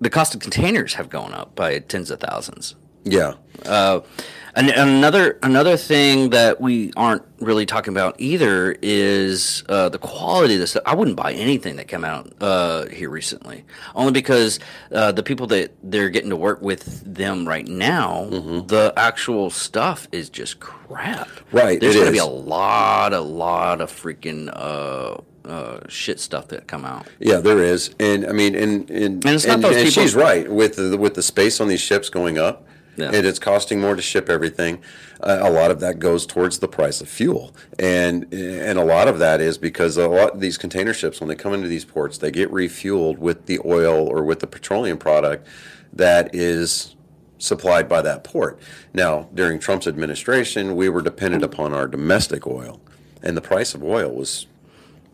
the 0.00 0.10
cost 0.10 0.34
of 0.34 0.40
containers 0.40 0.94
have 0.94 1.08
gone 1.08 1.32
up 1.32 1.54
by 1.54 1.78
tens 1.78 2.10
of 2.10 2.20
thousands. 2.20 2.76
Yeah. 3.04 3.34
And 4.54 4.70
another 4.70 5.38
another 5.42 5.76
thing 5.76 6.30
that 6.30 6.60
we 6.60 6.92
aren't 6.96 7.22
really 7.38 7.66
talking 7.66 7.92
about 7.92 8.16
either 8.18 8.76
is 8.82 9.62
uh, 9.68 9.88
the 9.88 9.98
quality 9.98 10.54
of 10.54 10.60
this. 10.60 10.76
I 10.84 10.94
wouldn't 10.94 11.16
buy 11.16 11.32
anything 11.32 11.76
that 11.76 11.86
came 11.88 12.04
out 12.04 12.32
uh, 12.40 12.86
here 12.86 13.10
recently, 13.10 13.64
only 13.94 14.12
because 14.12 14.58
uh, 14.92 15.12
the 15.12 15.22
people 15.22 15.46
that 15.48 15.72
they're 15.82 16.08
getting 16.10 16.30
to 16.30 16.36
work 16.36 16.60
with 16.62 17.02
them 17.04 17.46
right 17.46 17.66
now, 17.68 18.26
Mm-hmm. 18.30 18.66
the 18.66 18.92
actual 18.96 19.50
stuff 19.50 20.08
is 20.12 20.28
just 20.30 20.58
crap. 20.60 21.28
Right, 21.52 21.80
There's 21.80 21.94
going 21.94 22.06
to 22.06 22.12
be 22.12 22.18
a 22.18 22.24
lot, 22.24 23.12
a 23.12 23.20
lot 23.20 23.80
of 23.80 23.90
freaking 23.92 24.48
uh, 24.52 25.18
uh, 25.48 25.80
shit 25.88 26.18
stuff 26.20 26.48
that 26.48 26.66
come 26.66 26.84
out. 26.84 27.06
Yeah, 27.20 27.36
there 27.38 27.58
is, 27.62 27.94
and 28.00 28.26
I 28.26 28.32
mean, 28.32 28.54
and 28.54 28.90
and, 28.90 29.24
And 29.24 29.34
it's 29.34 29.46
not 29.46 29.54
and- 29.54 29.64
those 29.64 29.76
and 29.76 29.92
she's 29.92 30.14
right 30.14 30.50
with 30.50 30.76
the 30.76 30.96
with 30.98 31.14
the 31.14 31.22
space 31.22 31.60
on 31.60 31.68
these 31.68 31.80
ships 31.80 32.08
going 32.08 32.38
up, 32.38 32.66
Yeah. 32.98 33.06
and 33.14 33.24
it's 33.26 33.38
costing 33.38 33.80
more 33.80 33.94
to 33.94 34.02
ship 34.02 34.28
everything. 34.28 34.80
Uh, 35.20 35.38
a 35.40 35.50
lot 35.50 35.70
of 35.70 35.80
that 35.80 35.98
goes 35.98 36.26
towards 36.26 36.58
the 36.58 36.68
price 36.68 37.00
of 37.00 37.08
fuel, 37.08 37.54
and 37.78 38.32
and 38.32 38.78
a 38.78 38.84
lot 38.84 39.08
of 39.08 39.18
that 39.20 39.40
is 39.40 39.56
because 39.58 39.96
a 39.96 40.08
lot 40.08 40.34
of 40.34 40.40
these 40.40 40.58
container 40.58 40.92
ships, 40.92 41.20
when 41.20 41.28
they 41.28 41.34
come 41.34 41.54
into 41.54 41.68
these 41.68 41.84
ports, 41.84 42.18
they 42.18 42.30
get 42.30 42.50
refueled 42.50 43.18
with 43.18 43.46
the 43.46 43.60
oil 43.64 44.06
or 44.06 44.22
with 44.24 44.40
the 44.40 44.46
petroleum 44.46 44.98
product 44.98 45.46
that 45.92 46.34
is 46.34 46.94
supplied 47.38 47.88
by 47.88 48.02
that 48.02 48.24
port. 48.24 48.58
Now, 48.92 49.28
during 49.32 49.58
Trump's 49.60 49.86
administration, 49.86 50.74
we 50.74 50.88
were 50.88 51.02
dependent 51.02 51.44
upon 51.44 51.72
our 51.72 51.86
domestic 51.86 52.46
oil, 52.46 52.80
and 53.22 53.36
the 53.36 53.40
price 53.40 53.74
of 53.74 53.82
oil 53.84 54.10
was. 54.10 54.46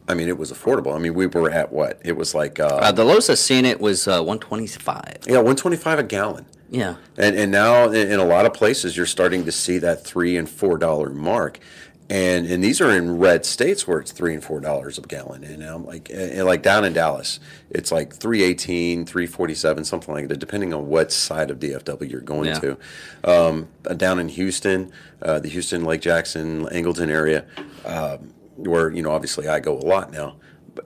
I 0.07 0.13
mean, 0.13 0.29
it 0.29 0.37
was 0.37 0.53
affordable. 0.53 0.95
I 0.95 0.99
mean, 0.99 1.15
we 1.15 1.27
were 1.27 1.49
at 1.51 1.73
what? 1.73 1.99
It 2.05 2.15
was 2.15 2.35
like 2.35 2.61
uh, 2.61 2.67
Uh, 2.67 2.93
the 2.93 3.05
lowest 3.07 3.31
I've 3.31 3.39
seen 3.39 3.65
it 3.65 3.81
was 3.81 4.07
uh, 4.07 4.21
125. 4.23 5.21
yeah, 5.27 5.39
one 5.39 5.57
twenty 5.57 5.79
five 5.79 5.99
a 5.99 6.03
gallon. 6.03 6.45
Yeah. 6.75 6.97
And 7.17 7.37
and 7.37 7.53
now 7.53 7.91
in, 7.91 8.19
a 8.19 8.25
lot 8.25 8.47
of 8.47 8.53
places 8.55 8.97
you're 8.97 9.07
starting 9.07 9.45
to 9.45 9.53
see 9.53 9.79
that 9.79 10.05
three 10.05 10.37
and 10.37 10.49
four 10.49 10.77
dollar 10.79 11.09
mark. 11.11 11.59
And 12.11 12.47
and 12.47 12.63
these 12.63 12.81
are 12.83 12.91
in 12.91 13.19
red 13.19 13.47
states 13.47 13.87
where 13.89 13.99
it's 14.01 14.13
three 14.13 14.35
and 14.35 14.43
four 14.45 14.61
dollars 14.61 14.99
a 14.99 15.03
gallon. 15.03 15.43
And 15.45 15.63
I'm 15.63 15.87
like 15.87 16.11
and 16.13 16.45
like 16.45 16.63
down 16.63 16.85
in 16.85 16.93
Dallas, 16.93 17.41
it's 17.71 17.91
like 17.93 18.13
318, 18.15 19.07
347, 19.07 19.85
something 19.85 20.13
like 20.15 20.29
that, 20.29 20.39
depending 20.39 20.75
on 20.75 20.89
what 20.89 21.13
side 21.13 21.51
of 21.51 21.61
DFW 21.61 22.11
you're 22.11 22.21
going 22.21 22.49
Yeah. 22.49 22.59
to. 22.61 22.79
Um, 23.25 23.69
down 23.97 24.19
in 24.19 24.29
Houston, 24.29 24.93
uh, 25.23 25.39
the 25.39 25.49
Houston, 25.49 25.85
Lake 25.85 26.03
Jackson, 26.03 26.67
Angleton 26.67 27.09
area, 27.09 27.47
um, 27.87 28.35
where 28.57 28.91
you 28.91 29.01
know 29.03 29.11
obviously 29.13 29.49
I 29.49 29.61
go 29.61 29.79
a 29.79 29.87
lot 29.87 30.13
now. 30.13 30.37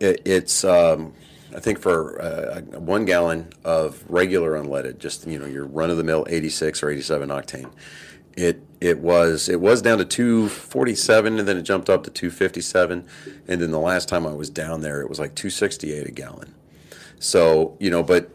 It, 0.00 0.23
it's 0.25 0.62
um, 0.64 1.14
I 1.55 1.61
think 1.61 1.78
for 1.81 2.21
uh, 2.21 2.61
one 2.78 3.05
gallon 3.05 3.49
of 3.64 4.05
regular 4.09 4.52
unleaded, 4.52 4.99
just 4.99 5.26
you 5.26 5.38
know 5.38 5.47
your 5.47 5.64
run 5.64 5.90
of 5.90 5.97
the 5.97 6.05
mill 6.05 6.26
86 6.28 6.83
or 6.83 6.90
87 6.90 7.28
octane, 7.31 7.71
it 8.37 8.62
it 8.81 8.99
was 8.99 9.49
it 9.49 9.61
was 9.61 9.81
down 9.83 9.99
to 9.99 10.05
247 10.05 11.38
and 11.38 11.49
then 11.49 11.57
it 11.57 11.62
jumped 11.62 11.88
up 11.90 12.05
to 12.05 12.11
257, 12.11 13.07
and 13.49 13.61
then 13.61 13.71
the 13.71 13.78
last 13.78 14.09
time 14.09 14.26
I 14.26 14.33
was 14.35 14.50
down 14.50 14.83
there 14.83 15.00
it 15.00 15.09
was 15.09 15.19
like 15.19 15.35
268 15.35 16.07
a 16.07 16.11
gallon. 16.11 16.55
So 17.19 17.76
you 17.81 17.90
know, 17.90 18.02
but 18.02 18.31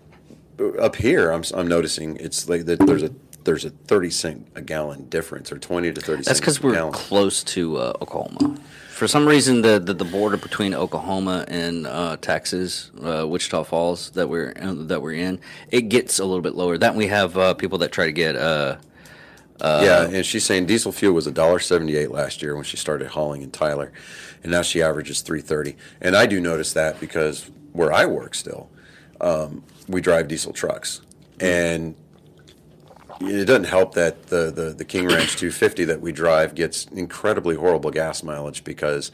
up 0.79 0.95
here 0.95 1.31
I'm 1.31 1.43
I'm 1.53 1.67
noticing 1.67 2.17
it's 2.17 2.49
like 2.49 2.65
that 2.65 2.79
there's 2.85 3.03
a 3.03 3.11
there's 3.43 3.65
a 3.65 3.69
30 3.71 4.09
cent 4.09 4.47
a 4.55 4.61
gallon 4.61 5.07
difference 5.09 5.51
or 5.51 5.57
20 5.57 5.91
to 5.93 6.01
30 6.01 6.17
That's 6.17 6.27
cents 6.27 6.39
because 6.39 6.63
we're 6.63 6.73
gallon. 6.73 6.93
close 6.93 7.43
to 7.45 7.77
uh, 7.77 7.93
Oklahoma. 8.01 8.57
For 8.93 9.07
some 9.07 9.27
reason, 9.27 9.63
the, 9.63 9.79
the, 9.79 9.95
the 9.95 10.05
border 10.05 10.37
between 10.37 10.75
Oklahoma 10.75 11.45
and 11.47 11.87
uh, 11.87 12.15
Texas, 12.21 12.91
uh, 13.03 13.27
Wichita 13.27 13.63
Falls, 13.63 14.11
that 14.11 14.29
we're 14.29 14.53
uh, 14.55 14.75
that 14.85 15.01
we're 15.01 15.13
in, 15.13 15.39
it 15.71 15.89
gets 15.89 16.19
a 16.19 16.25
little 16.25 16.43
bit 16.43 16.53
lower. 16.53 16.77
That 16.77 16.93
we 16.93 17.07
have 17.07 17.35
uh, 17.35 17.55
people 17.55 17.79
that 17.79 17.91
try 17.91 18.05
to 18.05 18.11
get. 18.11 18.35
Uh, 18.35 18.77
yeah, 19.59 20.03
and 20.03 20.23
she's 20.23 20.45
saying 20.45 20.67
diesel 20.67 20.91
fuel 20.91 21.15
was 21.15 21.25
a 21.25 21.31
dollar 21.31 21.57
seventy 21.57 21.95
eight 21.95 22.11
last 22.11 22.43
year 22.43 22.53
when 22.53 22.65
she 22.65 22.77
started 22.77 23.07
hauling 23.07 23.41
in 23.41 23.49
Tyler, 23.49 23.91
and 24.43 24.51
now 24.51 24.61
she 24.61 24.83
averages 24.83 25.21
three 25.21 25.41
thirty. 25.41 25.75
And 25.99 26.15
I 26.15 26.27
do 26.27 26.39
notice 26.39 26.73
that 26.73 26.99
because 26.99 27.49
where 27.71 27.91
I 27.91 28.05
work 28.05 28.35
still, 28.35 28.69
um, 29.19 29.63
we 29.87 30.01
drive 30.01 30.27
diesel 30.27 30.53
trucks, 30.53 31.01
and 31.39 31.95
it 33.27 33.45
doesn't 33.45 33.65
help 33.65 33.93
that 33.95 34.27
the, 34.27 34.51
the, 34.51 34.69
the 34.71 34.85
King 34.85 35.07
Ranch 35.07 35.35
250 35.35 35.85
that 35.85 36.01
we 36.01 36.11
drive 36.11 36.55
gets 36.55 36.85
incredibly 36.85 37.55
horrible 37.55 37.91
gas 37.91 38.23
mileage 38.23 38.63
because 38.63 39.11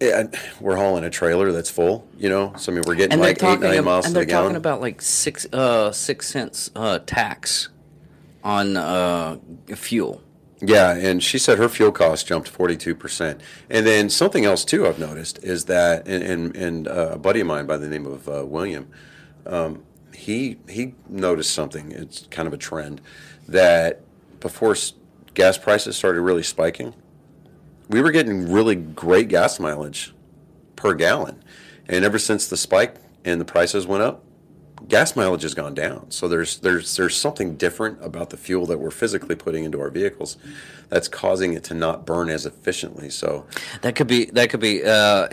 it, 0.00 0.34
we're 0.60 0.76
hauling 0.76 1.04
a 1.04 1.10
trailer 1.10 1.52
that's 1.52 1.70
full, 1.70 2.06
you 2.16 2.28
know. 2.28 2.52
So 2.56 2.72
I 2.72 2.74
mean, 2.74 2.84
we're 2.86 2.94
getting 2.94 3.12
and 3.12 3.20
like 3.20 3.42
eight 3.42 3.60
nine 3.60 3.84
miles 3.84 4.06
and 4.06 4.12
to 4.12 4.18
they're 4.18 4.24
the 4.24 4.30
gallon. 4.30 4.46
talking 4.46 4.56
about 4.56 4.80
like 4.80 5.02
six 5.02 5.46
uh, 5.52 5.92
six 5.92 6.28
cents 6.28 6.70
uh, 6.76 7.00
tax 7.00 7.68
on 8.44 8.76
uh, 8.76 9.38
fuel. 9.74 10.22
Yeah, 10.60 10.94
and 10.94 11.22
she 11.22 11.38
said 11.38 11.58
her 11.58 11.68
fuel 11.68 11.92
cost 11.92 12.26
jumped 12.26 12.48
forty 12.48 12.76
two 12.76 12.94
percent. 12.94 13.40
And 13.70 13.86
then 13.86 14.08
something 14.10 14.44
else 14.44 14.64
too 14.64 14.86
I've 14.86 14.98
noticed 14.98 15.42
is 15.42 15.64
that, 15.66 16.06
and 16.06 16.22
and, 16.22 16.56
and 16.56 16.88
uh, 16.88 17.10
a 17.12 17.18
buddy 17.18 17.40
of 17.40 17.46
mine 17.46 17.66
by 17.66 17.76
the 17.76 17.88
name 17.88 18.06
of 18.06 18.28
uh, 18.28 18.44
William, 18.46 18.88
um, 19.46 19.82
he 20.18 20.58
he 20.68 20.94
noticed 21.08 21.54
something. 21.54 21.92
It's 21.92 22.26
kind 22.30 22.48
of 22.48 22.52
a 22.52 22.58
trend 22.58 23.00
that 23.48 24.02
before 24.40 24.76
gas 25.34 25.56
prices 25.56 25.96
started 25.96 26.20
really 26.20 26.42
spiking, 26.42 26.94
we 27.88 28.02
were 28.02 28.10
getting 28.10 28.52
really 28.52 28.74
great 28.74 29.28
gas 29.28 29.60
mileage 29.60 30.12
per 30.76 30.94
gallon, 30.94 31.42
and 31.86 32.04
ever 32.04 32.18
since 32.18 32.48
the 32.48 32.56
spike 32.56 32.96
and 33.24 33.40
the 33.40 33.44
prices 33.44 33.86
went 33.86 34.02
up, 34.02 34.24
gas 34.88 35.14
mileage 35.14 35.42
has 35.42 35.54
gone 35.54 35.74
down. 35.74 36.10
So 36.10 36.26
there's 36.26 36.58
there's 36.58 36.96
there's 36.96 37.16
something 37.16 37.56
different 37.56 38.04
about 38.04 38.30
the 38.30 38.36
fuel 38.36 38.66
that 38.66 38.78
we're 38.78 38.90
physically 38.90 39.36
putting 39.36 39.64
into 39.64 39.80
our 39.80 39.90
vehicles 39.90 40.36
that's 40.88 41.08
causing 41.08 41.52
it 41.52 41.64
to 41.64 41.74
not 41.74 42.04
burn 42.04 42.28
as 42.28 42.44
efficiently. 42.44 43.08
So 43.10 43.46
That 43.82 43.94
could 43.94 44.08
be. 44.08 44.26
That 44.26 44.50
could 44.50 44.60
be. 44.60 44.84
Uh, 44.84 45.28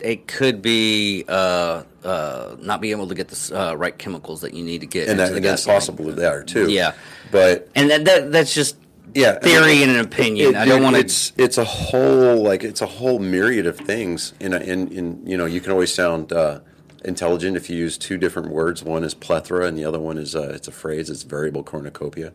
it, 0.00 0.26
could 0.26 0.62
be 0.62 1.24
uh, 1.28 1.82
uh, 2.04 2.56
not 2.60 2.80
being 2.80 2.92
able 2.92 3.08
to 3.08 3.14
get 3.14 3.28
the 3.28 3.60
uh, 3.60 3.74
right 3.74 3.96
chemicals 3.96 4.40
that 4.42 4.54
you 4.54 4.64
need 4.64 4.80
to 4.80 4.86
get. 4.86 5.08
and, 5.08 5.18
that, 5.18 5.32
and 5.32 5.44
that's 5.44 5.64
possible 5.64 6.04
there 6.12 6.42
too. 6.42 6.70
Yeah. 6.70 6.94
But 7.30 7.68
And 7.74 7.90
that, 7.90 8.04
that 8.04 8.32
that's 8.32 8.54
just 8.54 8.76
yeah, 9.14 9.38
theory 9.38 9.82
and 9.82 9.90
an 9.90 10.00
opinion. 10.00 10.50
It- 10.50 10.56
I 10.56 10.64
don't 10.66 10.82
want 10.82 10.96
to. 10.96 11.00
It's 11.00 11.32
it's 11.36 11.58
a 11.58 11.64
whole 11.64 12.42
like 12.42 12.62
it's 12.64 12.82
a 12.82 12.86
whole 12.86 13.18
myriad 13.18 13.66
of 13.66 13.78
things. 13.78 14.34
In 14.40 14.52
a, 14.52 14.58
in 14.58 14.88
in 14.88 15.26
you 15.26 15.36
know 15.36 15.46
you 15.46 15.60
can 15.60 15.72
always 15.72 15.92
sound 15.92 16.32
uh, 16.32 16.60
intelligent 17.04 17.56
if 17.56 17.70
you 17.70 17.76
use 17.76 17.96
two 17.98 18.16
different 18.16 18.50
words. 18.50 18.82
One 18.82 19.04
is 19.04 19.14
plethora, 19.14 19.66
and 19.66 19.78
the 19.78 19.84
other 19.84 19.98
one 19.98 20.18
is 20.18 20.36
uh, 20.36 20.52
it's 20.54 20.68
a 20.68 20.72
phrase. 20.72 21.10
It's 21.10 21.22
variable 21.22 21.62
cornucopia. 21.62 22.32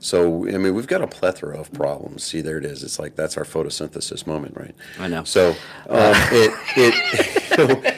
So 0.00 0.48
I 0.48 0.58
mean 0.58 0.74
we've 0.74 0.86
got 0.86 1.02
a 1.02 1.06
plethora 1.06 1.58
of 1.58 1.72
problems. 1.72 2.24
See 2.24 2.40
there 2.40 2.58
it 2.58 2.64
is. 2.64 2.82
It's 2.82 2.98
like 2.98 3.14
that's 3.14 3.36
our 3.36 3.44
photosynthesis 3.44 4.26
moment, 4.26 4.56
right? 4.56 4.74
I 4.98 5.08
know. 5.08 5.24
So 5.24 5.50
um, 5.88 6.14
it 6.32 6.52
it 6.76 6.94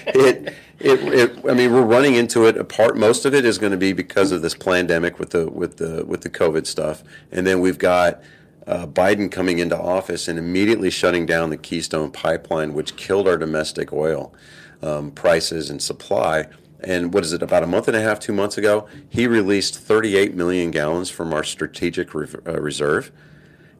it. 0.14 0.54
It, 0.84 0.98
it, 1.14 1.48
I 1.48 1.54
mean, 1.54 1.72
we're 1.72 1.82
running 1.82 2.16
into 2.16 2.44
it. 2.46 2.56
A 2.56 2.64
part, 2.64 2.96
most 2.96 3.24
of 3.24 3.34
it 3.34 3.44
is 3.44 3.56
going 3.56 3.70
to 3.70 3.78
be 3.78 3.92
because 3.92 4.32
of 4.32 4.42
this 4.42 4.56
pandemic 4.56 5.20
with 5.20 5.30
the 5.30 5.48
with 5.48 5.76
the 5.76 6.04
with 6.04 6.22
the 6.22 6.28
COVID 6.28 6.66
stuff, 6.66 7.04
and 7.30 7.46
then 7.46 7.60
we've 7.60 7.78
got 7.78 8.20
uh, 8.66 8.86
Biden 8.86 9.30
coming 9.30 9.58
into 9.58 9.78
office 9.78 10.28
and 10.28 10.40
immediately 10.40 10.90
shutting 10.90 11.26
down 11.26 11.50
the 11.50 11.56
Keystone 11.56 12.10
Pipeline, 12.10 12.74
which 12.74 12.96
killed 12.96 13.28
our 13.28 13.36
domestic 13.36 13.92
oil 13.92 14.34
um, 14.82 15.10
prices 15.12 15.70
and 15.70 15.80
supply. 15.80 16.46
And 16.84 17.12
what 17.14 17.24
is 17.24 17.32
it? 17.32 17.42
About 17.42 17.62
a 17.62 17.66
month 17.66 17.88
and 17.88 17.96
a 17.96 18.00
half, 18.00 18.18
two 18.18 18.32
months 18.32 18.58
ago, 18.58 18.86
he 19.08 19.26
released 19.26 19.78
38 19.78 20.34
million 20.34 20.70
gallons 20.70 21.10
from 21.10 21.32
our 21.32 21.44
strategic 21.44 22.14
re- 22.14 22.28
uh, 22.46 22.60
reserve. 22.60 23.12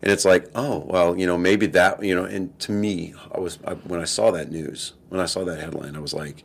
And 0.03 0.11
it's 0.11 0.25
like, 0.25 0.51
oh 0.55 0.85
well, 0.89 1.17
you 1.17 1.27
know, 1.27 1.39
maybe 1.39 1.67
that, 1.69 2.03
you 2.03 2.15
know. 2.15 2.25
And 2.25 2.59
to 2.61 2.73
me, 2.73 3.15
I 3.33 3.39
was 3.39 3.59
I, 3.65 3.75
when 3.75 4.01
I 4.01 4.05
saw 4.05 4.31
that 4.33 4.51
news, 4.51 4.95
when 5.09 5.21
I 5.21 5.27
saw 5.27 5.45
that 5.45 5.61
headline, 5.61 5.95
I 5.97 6.01
was 6.01 6.13
like, 6.13 6.45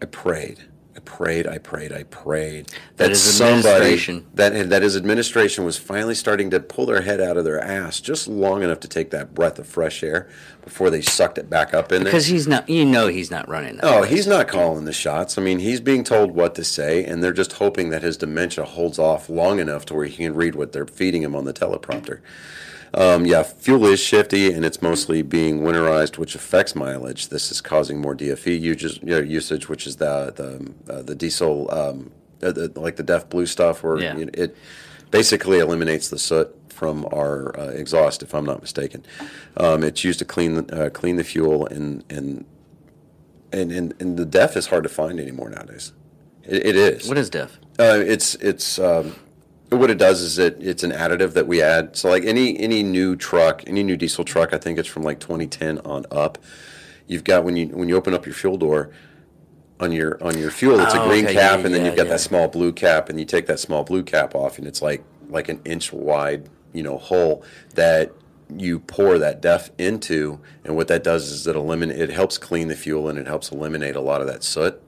I 0.00 0.06
prayed, 0.06 0.60
prayed, 1.04 1.46
I 1.46 1.58
prayed, 1.58 1.92
I 1.92 2.02
prayed 2.04 2.66
That 2.96 3.10
his 3.10 3.40
administration- 3.40 4.26
that 4.34 4.70
that 4.70 4.82
his 4.82 4.96
administration 4.96 5.64
was 5.64 5.76
finally 5.76 6.14
starting 6.14 6.50
to 6.50 6.60
pull 6.60 6.86
their 6.86 7.02
head 7.02 7.20
out 7.20 7.36
of 7.36 7.44
their 7.44 7.60
ass 7.62 8.00
just 8.00 8.26
long 8.28 8.62
enough 8.62 8.80
to 8.80 8.88
take 8.88 9.10
that 9.10 9.34
breath 9.34 9.58
of 9.58 9.66
fresh 9.66 10.02
air 10.02 10.28
before 10.62 10.90
they 10.90 11.00
sucked 11.02 11.38
it 11.38 11.48
back 11.50 11.74
up 11.74 11.92
in 11.92 12.02
there. 12.04 12.12
because 12.12 12.26
he's 12.26 12.48
not. 12.48 12.68
You 12.68 12.84
know, 12.84 13.08
he's 13.08 13.30
not 13.30 13.48
running. 13.48 13.76
That 13.76 13.84
Oh, 13.84 13.98
place. 13.98 14.10
he's 14.10 14.26
not 14.26 14.48
calling 14.48 14.84
the 14.86 14.92
shots. 14.92 15.36
I 15.38 15.42
mean, 15.42 15.58
he's 15.58 15.80
being 15.80 16.04
told 16.04 16.32
what 16.34 16.54
to 16.56 16.64
say, 16.64 17.04
and 17.04 17.22
they're 17.22 17.32
just 17.32 17.54
hoping 17.54 17.90
that 17.90 18.02
his 18.02 18.16
dementia 18.16 18.64
holds 18.64 18.98
off 18.98 19.28
long 19.28 19.58
enough 19.60 19.84
to 19.86 19.94
where 19.94 20.06
he 20.06 20.16
can 20.24 20.34
read 20.34 20.54
what 20.54 20.72
they're 20.72 20.86
feeding 20.86 21.22
him 21.22 21.36
on 21.36 21.44
the 21.44 21.52
teleprompter. 21.52 22.18
Um, 22.94 23.26
yeah, 23.26 23.42
fuel 23.42 23.86
is 23.86 24.00
shifty, 24.00 24.52
and 24.52 24.64
it's 24.64 24.80
mostly 24.80 25.22
being 25.22 25.60
winterized, 25.62 26.16
which 26.18 26.34
affects 26.34 26.74
mileage. 26.74 27.28
This 27.28 27.50
is 27.50 27.60
causing 27.60 28.00
more 28.00 28.14
DFE 28.14 28.60
usage, 28.60 29.00
you 29.02 29.10
know, 29.10 29.18
usage 29.18 29.68
which 29.68 29.86
is 29.86 29.96
the 29.96 30.32
the 30.86 30.92
uh, 30.92 31.02
the 31.02 31.14
diesel, 31.14 31.68
um, 31.72 32.12
uh, 32.42 32.52
the, 32.52 32.72
like 32.78 32.96
the 32.96 33.02
DEF 33.02 33.28
blue 33.28 33.46
stuff, 33.46 33.82
where 33.82 33.98
Yeah. 33.98 34.16
you 34.16 34.24
know, 34.26 34.30
it 34.34 34.56
basically 35.10 35.58
eliminates 35.58 36.08
the 36.08 36.18
soot 36.18 36.54
from 36.68 37.04
our 37.06 37.58
uh, 37.58 37.68
exhaust, 37.68 38.22
if 38.22 38.34
I'm 38.34 38.44
not 38.44 38.60
mistaken. 38.60 39.04
Um, 39.56 39.82
it's 39.84 40.04
used 40.04 40.18
to 40.20 40.24
clean 40.24 40.58
uh, 40.70 40.90
clean 40.92 41.16
the 41.16 41.24
fuel, 41.24 41.66
and 41.66 42.04
and 42.08 42.44
and 43.52 43.72
and, 43.72 43.94
and 44.00 44.16
the 44.16 44.24
DEF 44.24 44.56
is 44.56 44.66
hard 44.68 44.84
to 44.84 44.88
find 44.88 45.18
anymore 45.18 45.50
nowadays. 45.50 45.92
It, 46.44 46.66
it 46.66 46.76
is. 46.76 47.08
What 47.08 47.18
is 47.18 47.30
DEF? 47.30 47.58
Uh, 47.78 48.00
it's 48.06 48.34
it's 48.36 48.78
what 49.76 49.90
it 49.90 49.98
does 49.98 50.20
is 50.20 50.38
it 50.38 50.56
it's 50.60 50.82
an 50.82 50.90
additive 50.92 51.32
that 51.34 51.46
we 51.46 51.62
add. 51.62 51.96
So 51.96 52.08
like 52.08 52.24
any 52.24 52.58
any 52.58 52.82
new 52.82 53.16
truck, 53.16 53.62
any 53.66 53.82
new 53.82 53.96
diesel 53.96 54.24
truck, 54.24 54.52
I 54.52 54.58
think 54.58 54.78
it's 54.78 54.88
from 54.88 55.02
like 55.02 55.20
2010 55.20 55.78
on 55.80 56.04
up. 56.10 56.38
You've 57.06 57.24
got 57.24 57.44
when 57.44 57.56
you 57.56 57.66
when 57.68 57.88
you 57.88 57.96
open 57.96 58.14
up 58.14 58.26
your 58.26 58.34
fuel 58.34 58.56
door 58.56 58.90
on 59.80 59.92
your 59.92 60.22
on 60.22 60.38
your 60.38 60.50
fuel, 60.50 60.80
it's 60.80 60.94
Oh, 60.94 61.04
a 61.04 61.08
green 61.08 61.24
okay, 61.24 61.34
cap, 61.34 61.60
yeah, 61.60 61.64
and 61.66 61.74
then 61.74 61.82
yeah, 61.82 61.88
you've 61.88 61.96
got 61.96 62.06
yeah. 62.06 62.12
that 62.12 62.20
small 62.20 62.48
blue 62.48 62.72
cap, 62.72 63.08
and 63.08 63.18
you 63.18 63.26
take 63.26 63.46
that 63.46 63.58
small 63.60 63.84
blue 63.84 64.02
cap 64.02 64.34
off, 64.34 64.58
and 64.58 64.66
it's 64.66 64.80
like 64.82 65.02
like 65.28 65.48
an 65.48 65.60
inch 65.64 65.92
wide, 65.92 66.48
you 66.72 66.82
know, 66.82 66.98
hole 66.98 67.44
that 67.74 68.12
you 68.56 68.78
pour 68.78 69.18
that 69.18 69.40
def 69.40 69.70
into, 69.78 70.38
and 70.64 70.76
what 70.76 70.86
that 70.88 71.02
does 71.02 71.30
is 71.30 71.46
it 71.46 71.56
eliminate 71.56 71.98
it 71.98 72.10
helps 72.10 72.38
clean 72.38 72.68
the 72.68 72.76
fuel 72.76 73.08
and 73.08 73.18
it 73.18 73.26
helps 73.26 73.50
eliminate 73.50 73.96
a 73.96 74.00
lot 74.00 74.20
of 74.20 74.26
that 74.26 74.44
soot. 74.44 74.80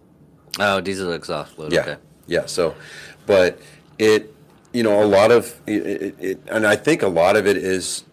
Oh, 0.61 0.81
diesel 0.81 1.13
exhaust 1.13 1.55
fluid. 1.55 1.73
Yeah, 1.73 1.81
Okay. 1.81 1.97
yeah. 2.27 2.47
So, 2.47 2.75
but 3.27 3.59
it, 3.99 4.33
you 4.77 4.83
know, 4.83 5.03
a 5.03 5.07
lot 5.07 5.31
of 5.33 5.59
it, 5.67 5.87
it, 5.87 6.15
it, 6.19 6.41
and 6.49 6.67
I 6.67 6.77
think 6.77 7.01
a 7.01 7.09
lot 7.09 7.35
of 7.35 7.47
it 7.47 7.57
is 7.57 8.05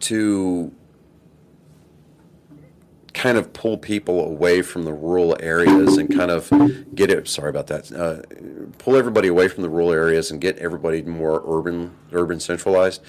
to 0.00 0.72
kind 3.12 3.36
of 3.36 3.52
pull 3.52 3.76
people 3.76 4.24
away 4.24 4.62
from 4.62 4.84
the 4.84 4.94
rural 4.94 5.36
areas 5.40 5.98
and 5.98 6.08
kind 6.14 6.30
of 6.30 6.50
get 6.94 7.10
it. 7.10 7.28
Sorry 7.28 7.50
about 7.50 7.66
that. 7.66 7.92
Uh, 7.92 8.22
pull 8.78 8.96
everybody 8.96 9.28
away 9.28 9.48
from 9.48 9.62
the 9.62 9.68
rural 9.68 9.92
areas 9.92 10.30
and 10.30 10.40
get 10.40 10.56
everybody 10.56 11.02
more 11.02 11.42
urban, 11.46 11.94
urban 12.12 12.40
centralized, 12.40 13.02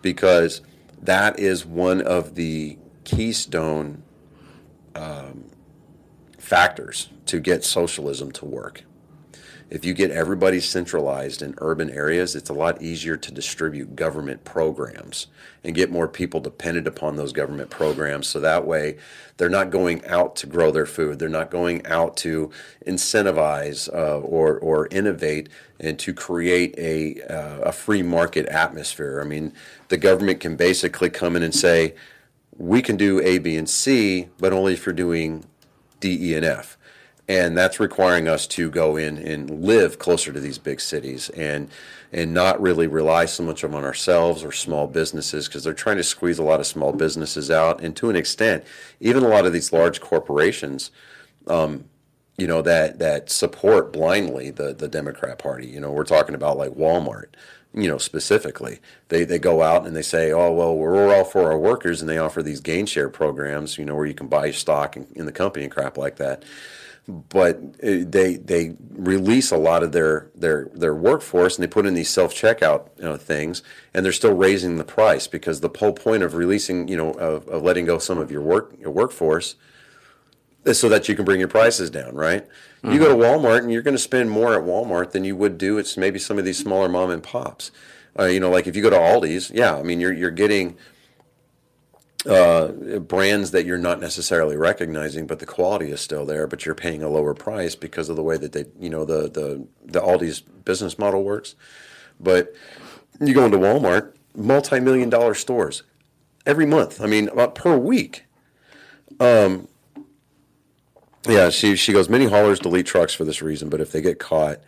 because 0.00 0.60
that 1.02 1.40
is 1.40 1.66
one 1.66 2.00
of 2.02 2.36
the 2.36 2.78
keystone 3.02 4.04
um, 4.94 5.46
factors 6.38 7.08
to 7.26 7.40
get 7.40 7.64
socialism 7.64 8.30
to 8.30 8.44
work. 8.44 8.84
If 9.70 9.84
you 9.84 9.94
get 9.94 10.10
everybody 10.10 10.60
centralized 10.60 11.42
in 11.42 11.54
urban 11.58 11.90
areas, 11.90 12.36
it's 12.36 12.50
a 12.50 12.54
lot 12.54 12.82
easier 12.82 13.16
to 13.16 13.32
distribute 13.32 13.96
government 13.96 14.44
programs 14.44 15.26
and 15.64 15.74
get 15.74 15.90
more 15.90 16.06
people 16.06 16.40
dependent 16.40 16.86
upon 16.86 17.16
those 17.16 17.32
government 17.32 17.70
programs. 17.70 18.26
So 18.28 18.40
that 18.40 18.66
way, 18.66 18.98
they're 19.36 19.48
not 19.48 19.70
going 19.70 20.04
out 20.06 20.36
to 20.36 20.46
grow 20.46 20.70
their 20.70 20.86
food. 20.86 21.18
They're 21.18 21.28
not 21.28 21.50
going 21.50 21.84
out 21.86 22.16
to 22.18 22.50
incentivize 22.86 23.92
uh, 23.92 24.20
or, 24.20 24.58
or 24.58 24.86
innovate 24.88 25.48
and 25.80 25.98
to 25.98 26.12
create 26.12 26.74
a, 26.78 27.22
uh, 27.22 27.60
a 27.62 27.72
free 27.72 28.02
market 28.02 28.46
atmosphere. 28.46 29.20
I 29.20 29.26
mean, 29.26 29.52
the 29.88 29.96
government 29.96 30.40
can 30.40 30.56
basically 30.56 31.10
come 31.10 31.36
in 31.36 31.42
and 31.42 31.54
say, 31.54 31.94
we 32.56 32.82
can 32.82 32.96
do 32.96 33.20
A, 33.20 33.38
B, 33.38 33.56
and 33.56 33.68
C, 33.68 34.28
but 34.38 34.52
only 34.52 34.74
if 34.74 34.86
you're 34.86 34.92
doing 34.94 35.44
D, 35.98 36.30
E, 36.30 36.34
and 36.34 36.44
F. 36.44 36.76
And 37.26 37.56
that's 37.56 37.80
requiring 37.80 38.28
us 38.28 38.46
to 38.48 38.70
go 38.70 38.96
in 38.96 39.16
and 39.16 39.64
live 39.64 39.98
closer 39.98 40.32
to 40.32 40.40
these 40.40 40.58
big 40.58 40.80
cities 40.80 41.30
and 41.30 41.70
and 42.12 42.32
not 42.32 42.60
really 42.60 42.86
rely 42.86 43.24
so 43.24 43.42
much 43.42 43.64
on 43.64 43.74
ourselves 43.74 44.44
or 44.44 44.52
small 44.52 44.86
businesses 44.86 45.48
because 45.48 45.64
they're 45.64 45.72
trying 45.72 45.96
to 45.96 46.04
squeeze 46.04 46.38
a 46.38 46.44
lot 46.44 46.60
of 46.60 46.66
small 46.66 46.92
businesses 46.92 47.50
out. 47.50 47.82
And 47.82 47.96
to 47.96 48.08
an 48.08 48.14
extent, 48.14 48.62
even 49.00 49.24
a 49.24 49.28
lot 49.28 49.46
of 49.46 49.52
these 49.52 49.72
large 49.72 50.00
corporations, 50.00 50.90
um, 51.48 51.86
you 52.36 52.46
know, 52.46 52.62
that 52.62 52.98
that 52.98 53.30
support 53.30 53.92
blindly 53.92 54.50
the 54.50 54.74
the 54.74 54.88
Democrat 54.88 55.38
Party. 55.38 55.66
You 55.66 55.80
know, 55.80 55.90
we're 55.90 56.04
talking 56.04 56.34
about 56.34 56.58
like 56.58 56.72
Walmart 56.72 57.34
you 57.74 57.88
know, 57.88 57.98
specifically. 57.98 58.78
They 59.08 59.24
they 59.24 59.38
go 59.38 59.62
out 59.62 59.86
and 59.86 59.96
they 59.96 60.02
say, 60.02 60.32
oh 60.32 60.52
well, 60.52 60.76
we're 60.76 61.14
all 61.14 61.24
for 61.24 61.50
our 61.50 61.58
workers, 61.58 62.00
and 62.00 62.08
they 62.08 62.18
offer 62.18 62.42
these 62.42 62.60
gain 62.60 62.86
share 62.86 63.08
programs, 63.08 63.76
you 63.78 63.84
know, 63.84 63.96
where 63.96 64.06
you 64.06 64.14
can 64.14 64.28
buy 64.28 64.52
stock 64.52 64.96
in, 64.96 65.06
in 65.16 65.26
the 65.26 65.32
company 65.32 65.64
and 65.64 65.72
crap 65.72 65.98
like 65.98 66.16
that. 66.16 66.44
But 67.06 67.56
uh, 67.82 68.00
they 68.06 68.36
they 68.36 68.74
release 68.90 69.50
a 69.50 69.58
lot 69.58 69.82
of 69.82 69.92
their 69.92 70.30
their 70.34 70.70
their 70.72 70.94
workforce, 70.94 71.56
and 71.56 71.62
they 71.62 71.68
put 71.68 71.84
in 71.84 71.94
these 71.94 72.08
self 72.08 72.34
checkout 72.34 72.88
you 72.96 73.04
know, 73.04 73.16
things, 73.18 73.62
and 73.92 74.04
they're 74.04 74.12
still 74.12 74.34
raising 74.34 74.78
the 74.78 74.84
price 74.84 75.26
because 75.26 75.60
the 75.60 75.70
whole 75.78 75.92
point 75.92 76.22
of 76.22 76.34
releasing, 76.34 76.88
you 76.88 76.96
know, 76.96 77.12
of, 77.12 77.46
of 77.48 77.62
letting 77.62 77.84
go 77.84 77.98
some 77.98 78.18
of 78.18 78.30
your 78.30 78.40
work 78.40 78.74
your 78.80 78.90
workforce 78.90 79.56
is 80.64 80.78
so 80.78 80.88
that 80.88 81.08
you 81.08 81.14
can 81.14 81.26
bring 81.26 81.40
your 81.40 81.48
prices 81.48 81.90
down, 81.90 82.14
right? 82.14 82.46
You 82.82 82.98
go 82.98 83.08
to 83.08 83.14
Walmart 83.14 83.60
and 83.60 83.72
you're 83.72 83.80
going 83.82 83.94
to 83.94 83.98
spend 83.98 84.30
more 84.30 84.54
at 84.54 84.62
Walmart 84.62 85.12
than 85.12 85.24
you 85.24 85.34
would 85.36 85.56
do 85.56 85.78
at 85.78 85.96
maybe 85.96 86.18
some 86.18 86.38
of 86.38 86.44
these 86.44 86.58
smaller 86.58 86.86
mom 86.86 87.10
and 87.10 87.22
pops. 87.22 87.70
Uh, 88.18 88.24
you 88.24 88.38
know, 88.38 88.50
like 88.50 88.66
if 88.66 88.76
you 88.76 88.82
go 88.82 88.90
to 88.90 88.96
Aldi's, 88.96 89.50
yeah, 89.50 89.74
I 89.74 89.82
mean 89.82 90.00
you're 90.00 90.12
you're 90.12 90.30
getting 90.30 90.76
uh, 92.26 92.68
brands 93.00 93.50
that 93.50 93.66
you're 93.66 93.78
not 93.78 94.00
necessarily 94.00 94.56
recognizing, 94.56 95.26
but 95.26 95.38
the 95.40 95.46
quality 95.46 95.90
is 95.90 96.00
still 96.00 96.24
there. 96.24 96.46
But 96.46 96.64
you're 96.64 96.74
paying 96.74 97.02
a 97.02 97.08
lower 97.08 97.34
price 97.34 97.74
because 97.74 98.08
of 98.08 98.16
the 98.16 98.22
way 98.22 98.36
that 98.36 98.52
they, 98.52 98.66
you 98.78 98.90
know, 98.90 99.04
the 99.04 99.28
the 99.28 99.66
the 99.84 100.00
Aldi's 100.00 100.40
business 100.40 100.98
model 100.98 101.24
works. 101.24 101.54
But 102.18 102.54
you 103.20 103.34
go 103.34 103.44
into 103.44 103.58
Walmart, 103.58 104.14
multi-million 104.34 105.10
dollar 105.10 105.34
stores 105.34 105.82
every 106.46 106.66
month. 106.66 107.00
I 107.00 107.06
mean, 107.06 107.28
about 107.28 107.54
per 107.54 107.76
week. 107.76 108.24
Um, 109.20 109.68
yeah, 111.26 111.50
she 111.50 111.76
she 111.76 111.92
goes. 111.92 112.08
Many 112.08 112.26
haulers 112.26 112.58
delete 112.58 112.86
trucks 112.86 113.14
for 113.14 113.24
this 113.24 113.42
reason, 113.42 113.68
but 113.68 113.80
if 113.80 113.92
they 113.92 114.00
get 114.00 114.18
caught, 114.18 114.60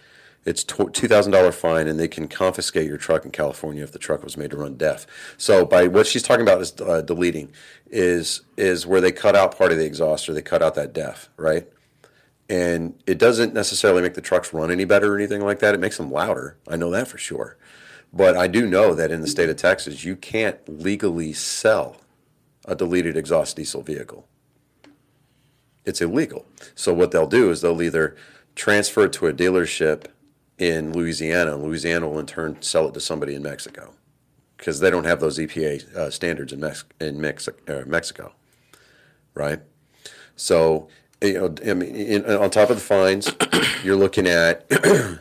it's 0.46 0.64
two 0.64 1.08
thousand 1.08 1.32
dollar 1.32 1.52
fine, 1.52 1.88
and 1.88 1.98
they 1.98 2.08
can 2.08 2.28
confiscate 2.28 2.86
your 2.86 2.96
truck 2.96 3.24
in 3.24 3.30
California 3.30 3.82
if 3.82 3.92
the 3.92 3.98
truck 3.98 4.22
was 4.22 4.36
made 4.36 4.50
to 4.52 4.56
run 4.56 4.76
DEF. 4.76 5.06
So, 5.36 5.64
by 5.64 5.88
what 5.88 6.06
she's 6.06 6.22
talking 6.22 6.42
about 6.42 6.60
is 6.60 6.72
uh, 6.80 7.02
deleting, 7.02 7.52
is 7.90 8.42
is 8.56 8.86
where 8.86 9.00
they 9.00 9.12
cut 9.12 9.36
out 9.36 9.56
part 9.56 9.72
of 9.72 9.78
the 9.78 9.84
exhaust 9.84 10.28
or 10.28 10.32
they 10.32 10.42
cut 10.42 10.62
out 10.62 10.74
that 10.76 10.92
def, 10.92 11.28
right? 11.36 11.68
And 12.48 12.94
it 13.06 13.18
doesn't 13.18 13.52
necessarily 13.52 14.02
make 14.02 14.14
the 14.14 14.20
trucks 14.20 14.54
run 14.54 14.70
any 14.70 14.84
better 14.84 15.14
or 15.14 15.16
anything 15.18 15.40
like 15.40 15.58
that. 15.58 15.74
It 15.74 15.80
makes 15.80 15.96
them 15.96 16.12
louder. 16.12 16.56
I 16.68 16.76
know 16.76 16.90
that 16.90 17.08
for 17.08 17.18
sure. 17.18 17.56
But 18.12 18.36
I 18.36 18.46
do 18.46 18.66
know 18.66 18.94
that 18.94 19.10
in 19.10 19.20
the 19.20 19.26
state 19.26 19.50
of 19.50 19.56
Texas, 19.56 20.04
you 20.04 20.14
can't 20.14 20.56
legally 20.68 21.32
sell 21.32 21.96
a 22.64 22.76
deleted 22.76 23.16
exhaust 23.16 23.56
diesel 23.56 23.82
vehicle 23.82 24.28
it's 25.86 26.00
illegal. 26.00 26.44
So 26.74 26.92
what 26.92 27.12
they'll 27.12 27.28
do 27.28 27.50
is 27.50 27.62
they'll 27.62 27.80
either 27.80 28.16
transfer 28.56 29.04
it 29.04 29.12
to 29.14 29.28
a 29.28 29.32
dealership 29.32 30.06
in 30.58 30.92
Louisiana, 30.92 31.56
Louisiana 31.56 32.08
will 32.08 32.18
in 32.18 32.26
turn 32.26 32.60
sell 32.62 32.88
it 32.88 32.94
to 32.94 33.00
somebody 33.00 33.34
in 33.34 33.42
Mexico 33.42 33.94
because 34.56 34.80
they 34.80 34.90
don't 34.90 35.04
have 35.04 35.20
those 35.20 35.38
EPA 35.38 35.94
uh, 35.94 36.10
standards 36.10 36.52
in, 36.52 36.60
Mex- 36.60 36.84
in 37.00 37.20
Mex- 37.20 37.48
uh, 37.68 37.82
Mexico, 37.86 38.32
right? 39.34 39.60
So 40.36 40.88
you 41.22 41.34
know, 41.34 41.54
I 41.66 41.74
mean, 41.74 41.94
in, 41.94 42.24
on 42.24 42.50
top 42.50 42.70
of 42.70 42.76
the 42.76 42.82
fines, 42.82 43.34
you're 43.84 43.96
looking 43.96 44.26
at. 44.26 44.66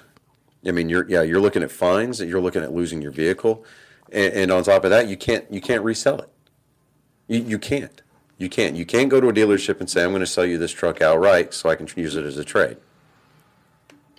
I 0.67 0.71
mean, 0.71 0.89
you're 0.89 1.07
yeah, 1.07 1.21
you're 1.21 1.39
looking 1.39 1.63
at 1.63 1.71
fines. 1.71 2.19
And 2.19 2.29
you're 2.29 2.41
looking 2.41 2.63
at 2.63 2.73
losing 2.73 3.01
your 3.01 3.11
vehicle, 3.11 3.63
and, 4.11 4.33
and 4.33 4.51
on 4.51 4.63
top 4.63 4.83
of 4.83 4.89
that, 4.89 5.07
you 5.07 5.15
can't 5.15 5.49
you 5.51 5.61
can't 5.61 5.83
resell 5.83 6.19
it. 6.19 6.29
You, 7.27 7.39
you 7.39 7.59
can't. 7.59 8.01
You 8.37 8.49
can't. 8.49 8.75
You 8.75 8.85
can't 8.85 9.09
go 9.09 9.21
to 9.21 9.29
a 9.29 9.33
dealership 9.33 9.79
and 9.79 9.89
say, 9.89 10.03
"I'm 10.03 10.09
going 10.09 10.19
to 10.19 10.27
sell 10.27 10.45
you 10.45 10.57
this 10.57 10.71
truck 10.71 11.01
outright, 11.01 11.53
so 11.53 11.69
I 11.69 11.75
can 11.75 11.87
use 11.95 12.15
it 12.15 12.25
as 12.25 12.37
a 12.37 12.43
trade." 12.43 12.77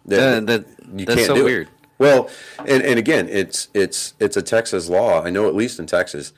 Uh, 0.07 0.41
that- 0.41 0.65
that's 1.07 1.27
so 1.27 1.35
do 1.35 1.41
it. 1.43 1.45
weird. 1.45 1.69
Well, 1.99 2.29
and, 2.67 2.83
and 2.83 2.99
again, 2.99 3.29
it's 3.29 3.69
it's 3.75 4.15
it's 4.21 4.37
a 4.37 4.43
Texas 4.43 4.89
law. 4.89 5.23
I 5.23 5.31
know 5.31 5.49
at 5.49 5.55
least 5.55 5.79
in 5.79 5.87
Texas, 5.87 6.33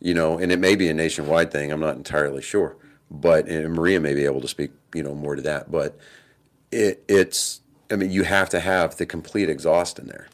you 0.00 0.12
know, 0.14 0.38
and 0.38 0.52
it 0.52 0.58
may 0.58 0.76
be 0.76 0.88
a 0.88 0.94
nationwide 0.94 1.50
thing. 1.50 1.72
I'm 1.72 1.80
not 1.80 1.96
entirely 1.96 2.42
sure, 2.42 2.76
but 3.10 3.48
and 3.48 3.72
Maria 3.72 4.00
may 4.00 4.14
be 4.14 4.24
able 4.26 4.40
to 4.42 4.48
speak, 4.48 4.70
you 4.94 5.02
know, 5.02 5.14
more 5.14 5.34
to 5.34 5.42
that. 5.42 5.70
But 5.72 5.98
it, 6.70 7.02
it's, 7.08 7.60
I 7.90 7.96
mean, 7.96 8.10
you 8.10 8.24
have 8.24 8.50
to 8.50 8.60
have 8.60 8.96
the 8.96 9.06
complete 9.06 9.48
exhaust 9.48 9.98
in 9.98 10.06
there, 10.08 10.28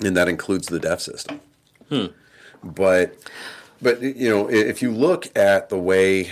and 0.00 0.14
that 0.16 0.28
includes 0.28 0.68
the 0.68 0.78
DEF 0.78 1.00
system. 1.00 1.40
But 2.62 3.16
but 3.82 4.02
you 4.02 4.28
know, 4.28 4.50
if 4.50 4.82
you 4.82 4.90
look 4.92 5.36
at 5.36 5.68
the 5.70 5.78
way 5.78 6.30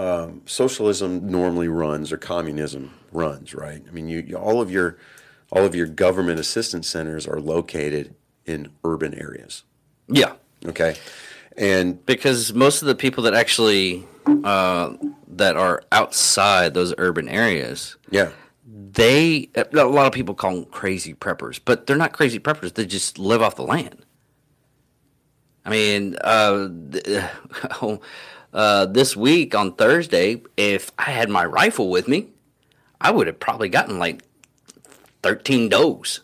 um, 0.00 0.42
socialism 0.46 1.30
normally 1.30 1.68
runs 1.68 2.10
or 2.10 2.16
communism 2.16 2.90
runs, 3.12 3.54
right? 3.54 3.82
I 3.86 3.90
mean, 3.90 4.08
you, 4.08 4.20
you 4.20 4.36
all 4.36 4.60
of 4.62 4.70
your 4.70 4.96
all 5.52 5.64
of 5.64 5.74
your 5.74 5.86
government 5.86 6.40
assistance 6.40 6.88
centers 6.88 7.26
are 7.26 7.40
located 7.40 8.14
in 8.46 8.70
urban 8.84 9.12
areas. 9.14 9.64
Yeah. 10.08 10.34
Okay, 10.64 10.96
and 11.56 12.04
because 12.06 12.54
most 12.54 12.80
of 12.80 12.88
the 12.88 12.94
people 12.94 13.24
that 13.24 13.34
actually 13.34 14.06
uh, 14.44 14.94
that 15.28 15.56
are 15.56 15.82
outside 15.92 16.72
those 16.72 16.94
urban 16.98 17.28
areas 17.28 17.96
yeah, 18.10 18.30
they 18.66 19.50
a 19.54 19.84
lot 19.84 20.06
of 20.06 20.12
people 20.12 20.34
call 20.34 20.54
them 20.54 20.64
crazy 20.66 21.14
preppers 21.14 21.60
but 21.64 21.86
they're 21.86 21.96
not 21.96 22.12
crazy 22.12 22.38
preppers 22.38 22.74
they 22.74 22.86
just 22.86 23.18
live 23.18 23.42
off 23.42 23.56
the 23.56 23.62
land 23.62 24.04
i 25.64 25.70
mean 25.70 26.16
uh, 26.22 26.68
th- 26.92 27.24
uh, 28.52 28.86
this 28.86 29.16
week 29.16 29.54
on 29.54 29.72
thursday 29.74 30.42
if 30.56 30.90
i 30.98 31.10
had 31.10 31.28
my 31.28 31.44
rifle 31.44 31.90
with 31.90 32.08
me 32.08 32.28
i 33.00 33.10
would 33.10 33.26
have 33.26 33.40
probably 33.40 33.68
gotten 33.68 33.98
like 33.98 34.22
13 35.22 35.68
does 35.68 36.20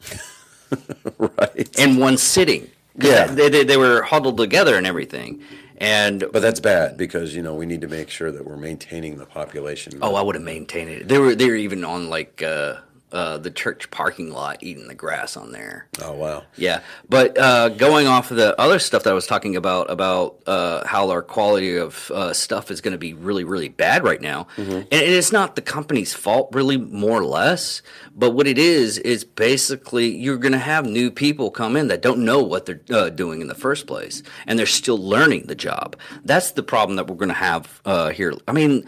right. 1.18 1.78
in 1.78 1.96
one 1.98 2.16
sitting. 2.16 2.70
Yeah. 2.96 3.26
they, 3.26 3.48
they, 3.48 3.64
they 3.64 3.76
were 3.76 4.02
huddled 4.02 4.36
together 4.36 4.76
and 4.76 4.86
everything 4.86 5.42
and 5.78 6.24
But 6.32 6.40
that's 6.40 6.60
bad 6.60 6.96
because 6.96 7.34
you 7.34 7.42
know 7.42 7.54
we 7.54 7.66
need 7.66 7.80
to 7.80 7.88
make 7.88 8.08
sure 8.08 8.30
that 8.30 8.44
we're 8.46 8.56
maintaining 8.56 9.16
the 9.16 9.26
population. 9.26 9.98
Oh, 10.02 10.14
I 10.14 10.22
would 10.22 10.34
have 10.34 10.44
maintained 10.44 10.90
it. 10.90 11.08
They 11.08 11.18
were 11.18 11.34
they 11.34 11.48
were 11.48 11.56
even 11.56 11.84
on 11.84 12.08
like 12.08 12.42
uh, 12.42 12.76
uh, 13.14 13.38
the 13.38 13.50
church 13.50 13.90
parking 13.92 14.32
lot 14.32 14.58
eating 14.60 14.88
the 14.88 14.94
grass 14.94 15.36
on 15.36 15.52
there. 15.52 15.86
Oh 16.02 16.12
wow. 16.12 16.42
Yeah, 16.56 16.80
but 17.08 17.38
uh, 17.38 17.68
going 17.70 18.08
off 18.08 18.32
of 18.32 18.36
the 18.36 18.60
other 18.60 18.80
stuff 18.80 19.04
that 19.04 19.10
I 19.10 19.14
was 19.14 19.26
talking 19.26 19.54
about 19.54 19.88
about 19.88 20.40
uh, 20.46 20.84
how 20.86 21.10
our 21.10 21.22
quality 21.22 21.76
of 21.76 22.10
uh, 22.10 22.32
stuff 22.32 22.72
is 22.72 22.80
going 22.80 22.92
to 22.92 22.98
be 22.98 23.14
really 23.14 23.44
really 23.44 23.68
bad 23.68 24.02
right 24.02 24.20
now, 24.20 24.48
and 24.56 24.86
it's 24.90 25.30
not 25.32 25.54
the 25.54 25.62
company's 25.62 26.12
fault 26.12 26.48
really 26.52 26.76
more 26.76 27.20
or 27.20 27.24
less, 27.24 27.82
but 28.16 28.30
what 28.30 28.48
it 28.48 28.58
is 28.58 28.98
is 28.98 29.24
basically 29.24 30.08
you're 30.08 30.36
going 30.36 30.52
to 30.52 30.58
have 30.58 30.84
new 30.84 31.10
people 31.10 31.52
come 31.52 31.76
in 31.76 31.86
that 31.88 32.02
don't 32.02 32.18
know 32.24 32.42
what 32.42 32.66
they're 32.66 32.80
uh, 32.90 33.10
doing 33.10 33.40
in 33.40 33.46
the 33.46 33.54
first 33.54 33.86
place, 33.86 34.24
and 34.46 34.58
they're 34.58 34.66
still 34.66 34.98
learning 34.98 35.46
the 35.46 35.54
job. 35.54 35.96
That's 36.24 36.50
the 36.50 36.64
problem 36.64 36.96
that 36.96 37.06
we're 37.06 37.16
going 37.16 37.28
to 37.28 37.34
have 37.34 37.80
uh, 37.84 38.10
here. 38.10 38.34
I 38.48 38.52
mean 38.52 38.84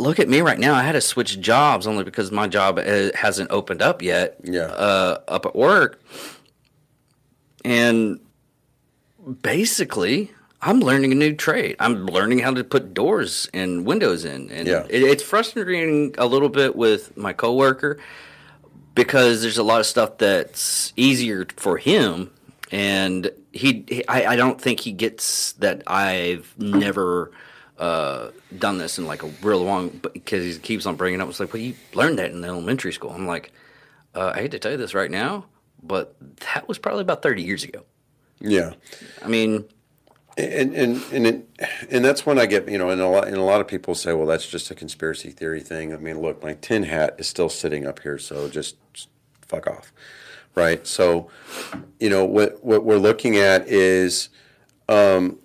look 0.00 0.18
at 0.18 0.28
me 0.28 0.40
right 0.40 0.58
now. 0.58 0.74
I 0.74 0.82
had 0.82 0.92
to 0.92 1.00
switch 1.00 1.40
jobs 1.40 1.86
only 1.86 2.04
because 2.04 2.32
my 2.32 2.48
job 2.48 2.78
uh, 2.78 3.10
hasn't 3.14 3.50
opened 3.50 3.82
up 3.82 4.02
yet. 4.02 4.36
Yeah. 4.42 4.62
Uh, 4.62 5.20
up 5.28 5.46
at 5.46 5.54
work, 5.54 6.00
and 7.64 8.18
basically, 9.42 10.30
I'm 10.62 10.80
learning 10.80 11.12
a 11.12 11.14
new 11.14 11.34
trade. 11.34 11.76
I'm 11.78 12.06
learning 12.06 12.40
how 12.40 12.52
to 12.54 12.64
put 12.64 12.94
doors 12.94 13.48
and 13.52 13.84
windows 13.84 14.24
in, 14.24 14.50
and 14.50 14.66
Yeah. 14.66 14.86
it, 14.88 15.02
it's 15.02 15.22
frustrating 15.22 16.14
a 16.18 16.26
little 16.26 16.48
bit 16.48 16.76
with 16.76 17.16
my 17.16 17.32
coworker 17.32 17.98
because 18.94 19.42
there's 19.42 19.58
a 19.58 19.62
lot 19.62 19.80
of 19.80 19.86
stuff 19.86 20.18
that's 20.18 20.92
easier 20.96 21.46
for 21.56 21.76
him, 21.78 22.30
and 22.70 23.30
he, 23.52 23.84
he 23.88 24.06
I, 24.08 24.32
I 24.32 24.36
don't 24.36 24.60
think 24.60 24.80
he 24.80 24.92
gets 24.92 25.52
that 25.54 25.82
I've 25.86 26.52
never 26.58 27.30
uh, 27.80 28.30
done 28.56 28.78
this 28.78 28.98
in 28.98 29.06
like 29.06 29.24
a 29.24 29.30
real 29.42 29.64
long, 29.64 30.00
because 30.12 30.44
he 30.44 30.60
keeps 30.60 30.86
on 30.86 30.94
bringing 30.94 31.18
it 31.18 31.22
up. 31.22 31.28
It's 31.30 31.40
like, 31.40 31.52
well, 31.52 31.62
you 31.62 31.74
learned 31.94 32.18
that 32.20 32.30
in 32.30 32.44
elementary 32.44 32.92
school. 32.92 33.10
I'm 33.10 33.26
like, 33.26 33.52
uh, 34.14 34.32
I 34.34 34.40
hate 34.42 34.52
to 34.52 34.60
tell 34.60 34.70
you 34.70 34.78
this 34.78 34.94
right 34.94 35.10
now, 35.10 35.46
but 35.82 36.14
that 36.54 36.68
was 36.68 36.78
probably 36.78 37.02
about 37.02 37.22
30 37.22 37.42
years 37.42 37.64
ago. 37.64 37.84
Yeah. 38.40 38.74
I 39.24 39.28
mean, 39.28 39.64
And 40.36 40.74
and 40.74 41.02
and 41.12 41.26
it, 41.26 41.48
and 41.90 42.04
that's 42.04 42.24
when 42.24 42.38
I 42.38 42.46
get 42.46 42.68
you 42.68 42.78
know, 42.78 42.88
and 42.90 43.00
a 43.00 43.08
lot 43.08 43.26
and 43.26 43.36
a 43.36 43.42
lot 43.42 43.60
of 43.60 43.66
people 43.66 43.94
say, 43.94 44.12
well, 44.14 44.26
that's 44.26 44.48
just 44.48 44.70
a 44.70 44.74
conspiracy 44.74 45.30
theory 45.30 45.60
thing. 45.60 45.92
I 45.92 45.96
mean, 45.98 46.20
look, 46.20 46.42
my 46.42 46.54
tin 46.54 46.84
hat 46.84 47.16
is 47.18 47.26
still 47.28 47.48
sitting 47.50 47.84
up 47.86 48.00
here, 48.00 48.16
so 48.18 48.48
just, 48.48 48.76
just 48.94 49.08
fuck 49.42 49.66
off, 49.66 49.92
right? 50.54 50.86
So, 50.86 51.28
you 51.98 52.08
know, 52.08 52.24
what 52.24 52.62
what 52.64 52.84
we're 52.84 52.98
looking 52.98 53.36
at 53.36 53.66
is, 53.68 54.30
um, 54.88 55.39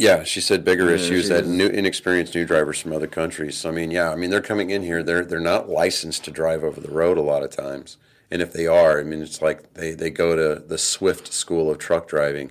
yeah, 0.00 0.24
she 0.24 0.40
said 0.40 0.64
bigger 0.64 0.88
Yeah, 0.88 0.94
issues 0.94 1.28
that 1.28 1.46
new 1.46 1.66
inexperienced 1.66 2.34
new 2.34 2.46
drivers 2.46 2.80
from 2.80 2.94
other 2.94 3.06
countries. 3.06 3.58
So, 3.58 3.68
I 3.68 3.72
mean, 3.72 3.90
yeah, 3.90 4.10
I 4.10 4.16
mean 4.16 4.30
they're 4.30 4.40
coming 4.40 4.70
in 4.70 4.82
here, 4.82 5.02
they're 5.02 5.26
they're 5.26 5.40
not 5.40 5.68
licensed 5.68 6.24
to 6.24 6.30
drive 6.30 6.64
over 6.64 6.80
the 6.80 6.90
road 6.90 7.18
a 7.18 7.22
lot 7.22 7.42
of 7.42 7.50
times. 7.50 7.98
And 8.30 8.40
if 8.40 8.50
they 8.52 8.66
are, 8.66 8.98
I 8.98 9.02
mean, 9.02 9.20
it's 9.20 9.42
like 9.42 9.74
they, 9.74 9.92
they 9.92 10.08
go 10.08 10.36
to 10.36 10.62
the 10.62 10.78
Swift 10.78 11.32
School 11.32 11.70
of 11.70 11.78
Truck 11.78 12.08
Driving, 12.08 12.50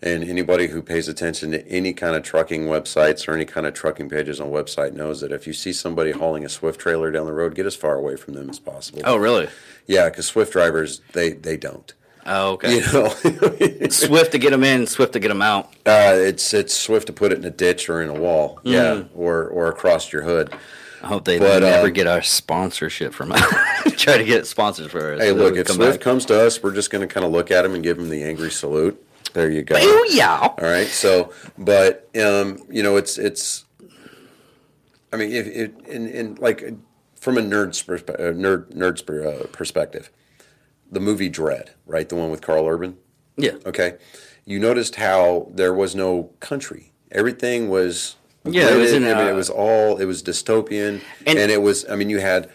and 0.00 0.24
anybody 0.24 0.68
who 0.68 0.80
pays 0.80 1.06
attention 1.06 1.50
to 1.50 1.66
any 1.68 1.92
kind 1.92 2.16
of 2.16 2.22
trucking 2.22 2.66
websites 2.66 3.28
or 3.28 3.34
any 3.34 3.44
kind 3.44 3.66
of 3.66 3.74
trucking 3.74 4.08
pages 4.08 4.40
on 4.40 4.48
website 4.48 4.94
knows 4.94 5.20
that 5.20 5.32
if 5.32 5.46
you 5.46 5.52
see 5.52 5.74
somebody 5.74 6.12
hauling 6.12 6.46
a 6.46 6.48
Swift 6.48 6.80
trailer 6.80 7.10
down 7.10 7.26
the 7.26 7.32
road, 7.32 7.54
get 7.54 7.66
as 7.66 7.76
far 7.76 7.96
away 7.96 8.16
from 8.16 8.34
them 8.34 8.48
as 8.48 8.58
possible. 8.58 9.02
oh, 9.04 9.16
really? 9.16 9.48
yeah, 9.86 10.08
because 10.08 10.26
Swift 10.26 10.52
drivers 10.52 11.02
they 11.12 11.32
they 11.32 11.58
don't. 11.58 11.92
Oh, 12.32 12.52
okay. 12.52 12.76
You 12.80 13.80
know, 13.82 13.88
Swift 13.90 14.32
to 14.32 14.38
get 14.38 14.50
them 14.50 14.62
in, 14.64 14.86
swift 14.86 15.12
to 15.14 15.18
get 15.20 15.28
them 15.28 15.42
out. 15.42 15.66
uh, 15.86 16.14
it's 16.16 16.54
it's 16.54 16.74
swift 16.74 17.08
to 17.08 17.12
put 17.12 17.32
it 17.32 17.38
in 17.38 17.44
a 17.44 17.50
ditch 17.50 17.88
or 17.88 18.00
in 18.02 18.08
a 18.08 18.14
wall, 18.14 18.60
yeah, 18.62 19.02
or 19.14 19.46
or 19.48 19.68
across 19.68 20.12
your 20.12 20.22
hood. 20.22 20.52
I 21.02 21.06
hope 21.06 21.24
they 21.24 21.38
But, 21.38 21.62
never 21.62 21.86
uh, 21.86 21.90
get 21.90 22.06
our 22.06 22.20
sponsorship 22.22 23.14
from 23.14 23.32
us. 23.34 23.42
Try 23.96 24.18
to 24.18 24.24
get 24.24 24.46
sponsors 24.46 24.88
for 24.90 25.14
us. 25.14 25.20
Hey, 25.20 25.28
so 25.30 25.34
look, 25.34 25.56
if 25.56 25.66
come 25.66 25.76
Swift 25.76 25.92
back. 25.98 26.00
comes 26.02 26.26
to 26.26 26.38
us, 26.46 26.62
we're 26.62 26.74
just 26.74 26.90
going 26.90 27.06
to 27.06 27.12
kind 27.12 27.24
of 27.24 27.32
look 27.32 27.50
at 27.50 27.64
him 27.64 27.74
and 27.74 27.82
give 27.82 27.98
him 27.98 28.10
the 28.10 28.22
angry 28.22 28.50
salute. 28.50 29.02
There 29.32 29.50
you 29.50 29.62
go. 29.62 29.76
Oh 29.78 30.08
yeah. 30.10 30.38
All 30.40 30.56
right. 30.60 30.86
So, 30.86 31.32
but 31.58 32.08
um, 32.20 32.58
you 32.70 32.82
know, 32.82 32.96
it's 32.96 33.16
it's. 33.18 33.64
I 35.12 35.16
mean, 35.16 35.32
if 35.32 35.46
it 35.46 35.74
in, 35.86 36.06
in 36.08 36.34
like 36.36 36.62
from 37.16 37.38
a 37.38 37.40
nerd's 37.40 37.82
perspe- 37.82 38.14
uh, 38.14 38.32
nerd 38.32 38.72
nerd's 38.74 39.02
uh, 39.08 39.46
perspective, 39.52 40.10
the 40.90 41.00
movie 41.00 41.30
Dredd, 41.30 41.70
right, 41.86 42.08
the 42.08 42.16
one 42.16 42.30
with 42.30 42.40
Karl 42.42 42.66
Urban. 42.66 42.96
Yeah. 43.36 43.52
Okay, 43.66 43.94
you 44.44 44.58
noticed 44.58 44.96
how 44.96 45.48
there 45.54 45.72
was 45.74 45.94
no 45.94 46.30
country. 46.40 46.92
Everything 47.12 47.68
was. 47.68 48.16
Yeah, 48.44 48.70
it 48.74 48.78
was 48.78 48.92
in, 48.92 49.04
I 49.04 49.08
mean, 49.14 49.26
uh, 49.26 49.30
it 49.30 49.34
was 49.34 49.50
all. 49.50 49.98
It 49.98 50.06
was 50.06 50.22
dystopian, 50.22 51.00
And- 51.26 51.38
and, 51.38 51.50
it 51.50 51.60
was. 51.60 51.84
I 51.90 51.94
mean, 51.96 52.08
you 52.08 52.20
had 52.20 52.48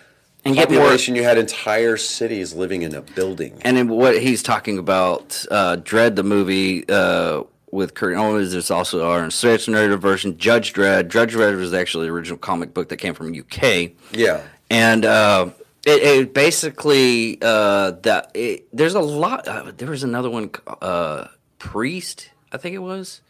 And 0.44 0.56
get 0.56 0.70
more- 0.72 0.80
population. 0.80 1.16
You 1.16 1.24
had 1.24 1.38
entire 1.38 1.96
cities 1.98 2.54
living 2.54 2.82
in 2.82 2.96
a 2.96 3.02
building. 3.02 3.54
And 3.62 3.90
what 3.90 4.20
he's 4.22 4.42
talking 4.42 4.78
about, 4.80 5.46
uh, 5.52 5.78
Dredd, 5.78 6.16
the 6.16 6.24
movie 6.24 6.86
uh, 6.90 7.44
with 7.72 7.94
Kurt 7.94 8.16
Owens, 8.18 8.52
there's 8.54 8.72
also 8.72 9.06
our 9.06 9.22
Schwarzenegger 9.28 10.00
version, 10.00 10.38
Judge 10.40 10.74
Dredd. 10.74 11.10
Judge 11.10 11.34
Dredd 11.36 11.56
was 11.58 11.74
actually 11.74 12.08
the 12.08 12.14
original 12.14 12.38
comic 12.40 12.74
book 12.74 12.90
that 12.90 12.98
came 12.98 13.14
from 13.14 13.34
UK. 13.38 13.92
Yeah. 14.12 14.42
and 14.72 15.06
uh, 15.06 15.50
it, 15.86 16.02
it 16.04 16.34
basically 16.34 17.38
uh, 17.42 17.92
that 18.02 18.32
it, 18.34 18.68
there's 18.74 18.96
a 18.96 19.00
lot. 19.02 19.48
Uh, 19.48 19.72
there 19.78 19.90
was 19.90 20.04
another 20.04 20.30
one, 20.30 20.50
uh, 20.82 21.28
Priest, 21.60 22.30
I 22.52 22.58
think 22.58 22.76
it 22.76 22.80
was, 22.80 23.22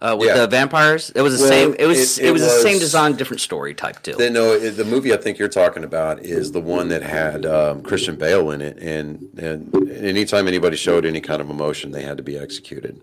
uh, 0.00 0.16
with 0.18 0.28
Yeah. 0.28 0.38
the 0.38 0.46
vampires. 0.46 1.10
It 1.14 1.22
was 1.22 1.38
the 1.38 1.42
Well, 1.44 1.48
same. 1.50 1.74
It 1.78 1.86
was 1.86 2.18
it- 2.18 2.24
it, 2.24 2.28
it 2.28 2.32
was, 2.32 2.42
the 2.42 2.48
same 2.48 2.78
design, 2.78 3.14
different 3.16 3.40
story 3.40 3.74
type 3.74 4.02
deal. 4.02 4.16
The, 4.16 4.30
no, 4.30 4.58
the 4.58 4.84
movie 4.84 5.12
I 5.12 5.16
think 5.16 5.38
you're 5.38 5.48
talking 5.48 5.84
about 5.84 6.20
is 6.24 6.52
the 6.52 6.60
one 6.60 6.88
that 6.88 7.02
had 7.02 7.44
um, 7.46 7.82
Christian 7.82 8.16
Bale 8.16 8.50
in 8.50 8.60
it, 8.60 8.78
and 8.78 9.28
and 9.38 9.90
anytime 9.90 10.48
anybody 10.48 10.76
showed 10.76 11.04
any 11.04 11.20
kind 11.20 11.40
of 11.40 11.50
emotion, 11.50 11.90
they 11.92 12.02
had 12.02 12.16
to 12.16 12.22
be 12.22 12.36
executed. 12.38 13.00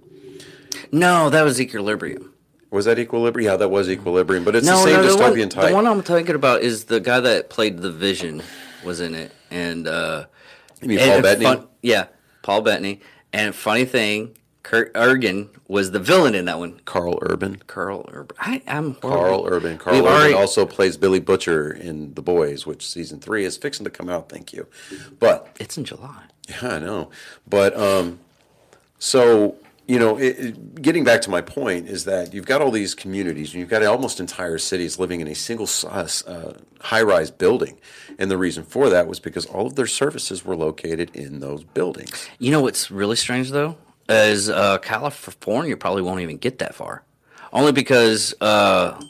no, 0.91 1.30
that 1.30 1.43
was 1.43 1.60
Equilibrium. 1.62 2.34
Was 2.69 2.84
that 2.86 3.00
Equilibrium? 3.00 3.50
Yeah, 3.52 3.56
that 3.58 3.69
was 3.69 3.89
Equilibrium, 3.89 4.43
but 4.43 4.54
it's 4.56 4.65
No, 4.67 4.78
the 4.78 4.84
same 4.84 4.93
no, 4.97 5.04
the 5.04 5.10
dystopian 5.23 5.39
one, 5.39 5.50
type. 5.50 5.69
the 5.69 5.76
one 5.76 5.88
I'm 5.88 6.04
talking 6.04 6.36
about 6.36 6.62
is 6.62 6.86
the 6.86 7.00
guy 7.00 7.21
that 7.21 7.50
played 7.50 7.78
the 7.80 7.89
Vision 7.91 8.43
was 8.88 9.00
in 9.02 9.13
it, 9.13 9.32
and 9.52 9.88
uh, 9.88 10.26
you 10.82 10.88
mean 10.88 11.00
and 11.00 11.12
Paul 11.12 11.21
Bettany? 11.21 11.45
fun- 11.45 11.67
yeah, 11.84 12.08
Paul 12.41 12.62
Bettany. 12.62 13.02
And 13.34 13.54
funny 13.54 13.86
thing, 13.86 14.36
Kurt 14.63 14.93
Ergen 14.95 15.50
was 15.67 15.91
the 15.91 16.00
villain 16.00 16.34
in 16.34 16.45
that 16.45 16.58
one. 16.60 16.80
Karl 16.86 17.19
Urban. 17.21 17.58
Karl 17.67 18.10
Urban. 18.12 18.36
I, 18.39 18.62
I'm 18.67 18.95
Karl. 18.95 19.45
Urban. 19.45 19.78
Karl 19.78 19.95
We've 19.97 20.06
Urban 20.06 20.15
already- 20.17 20.34
also 20.34 20.65
plays 20.65 20.97
Billy 20.97 21.19
Butcher 21.19 21.71
in 21.71 22.13
The 22.15 22.21
Boys, 22.21 22.65
which 22.65 22.88
season 22.89 23.19
three 23.19 23.43
is 23.45 23.58
fixing 23.58 23.84
to 23.84 23.89
come 23.91 24.10
out. 24.10 24.30
Thank 24.30 24.54
you. 24.54 24.65
But 25.19 25.56
It's 25.60 25.78
in 25.78 25.84
July. 25.84 26.23
Yeah, 26.50 26.76
I 26.76 26.80
know. 26.80 27.10
But 27.47 27.78
um, 27.78 28.19
so 29.00 29.56
you 29.88 29.97
know, 29.97 30.17
it, 30.17 30.39
it, 30.39 30.82
getting 30.82 31.06
back 31.06 31.21
to 31.21 31.30
my 31.30 31.41
point 31.41 31.88
is 31.88 32.04
that 32.04 32.34
you've 32.34 32.45
got 32.45 32.62
all 32.62 32.71
these 32.71 32.93
communities, 32.93 33.54
and 33.54 33.60
you've 33.60 33.69
got 33.69 33.84
almost 33.84 34.19
entire 34.19 34.58
cities 34.58 35.00
living 35.00 35.21
in 35.21 35.28
a 35.28 35.36
single 35.36 35.67
uh, 35.86 36.08
uh, 36.28 36.54
high-rise 36.82 37.32
building, 37.32 37.78
and 38.19 38.30
the 38.30 38.38
reason 38.38 38.63
for 38.63 38.89
that 38.89 39.08
was 39.08 39.19
because 39.19 39.45
all 39.45 39.65
of 39.65 39.76
their 39.76 39.88
services 39.88 40.43
were 40.43 40.58
located 40.58 41.15
in 41.15 41.39
those 41.39 41.63
buildings. 41.63 42.30
You 42.38 42.52
know 42.52 42.62
what's 42.62 42.91
really 42.91 43.15
strange 43.15 43.52
though? 43.52 43.78
Is 44.10 44.50
uh, 44.50 44.78
California 44.80 45.76
probably 45.78 46.02
won't 46.02 46.19
even 46.19 46.38
get 46.38 46.60
that 46.60 46.76
far, 46.76 47.04
only 47.54 47.71
because 47.71 48.36
uh, 48.41 49.02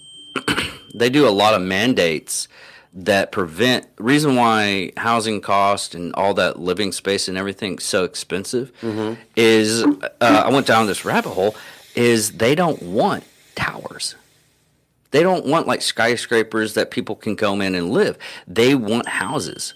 they 0.94 1.10
do 1.10 1.28
a 1.28 1.32
lot 1.32 1.56
of 1.56 1.62
mandates 1.62 2.48
that 2.98 3.32
prevent. 3.32 3.86
Reason 4.00 4.36
why 4.36 4.92
housing 4.98 5.40
cost 5.40 5.94
and 5.96 6.14
all 6.16 6.34
that 6.34 6.60
living 6.60 6.92
space 6.92 7.28
and 7.28 7.38
everything 7.38 7.78
so 7.80 8.04
expensive 8.04 8.72
is 9.36 9.84
uh, 9.84 10.10
I 10.20 10.50
went 10.52 10.66
down 10.68 10.88
this 10.88 11.06
rabbit 11.06 11.30
hole. 11.32 11.56
Is 11.96 12.34
they 12.34 12.54
don't 12.56 12.82
want 12.82 13.24
towers. 13.56 14.16
They 15.12 15.24
don't 15.24 15.46
want 15.46 15.68
like 15.68 15.82
skyscrapers 15.82 16.74
that 16.74 16.92
people 16.92 17.16
can 17.16 17.36
come 17.36 17.62
in 17.62 17.74
and 17.76 17.92
live. 17.92 18.18
They 18.48 18.76
want 18.76 19.08
houses. 19.08 19.74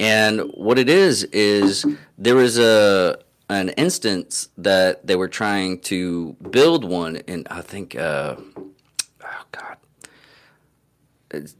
And 0.00 0.40
what 0.54 0.78
it 0.78 0.88
is 0.88 1.24
is 1.24 1.84
there 2.18 2.34
was 2.36 2.58
a 2.58 3.18
an 3.50 3.68
instance 3.70 4.48
that 4.56 5.06
they 5.06 5.16
were 5.16 5.28
trying 5.28 5.78
to 5.78 6.32
build 6.50 6.84
one, 6.84 7.16
and 7.28 7.46
I 7.50 7.60
think, 7.60 7.94
uh, 7.94 8.36
oh 8.38 9.42
god, 9.52 9.76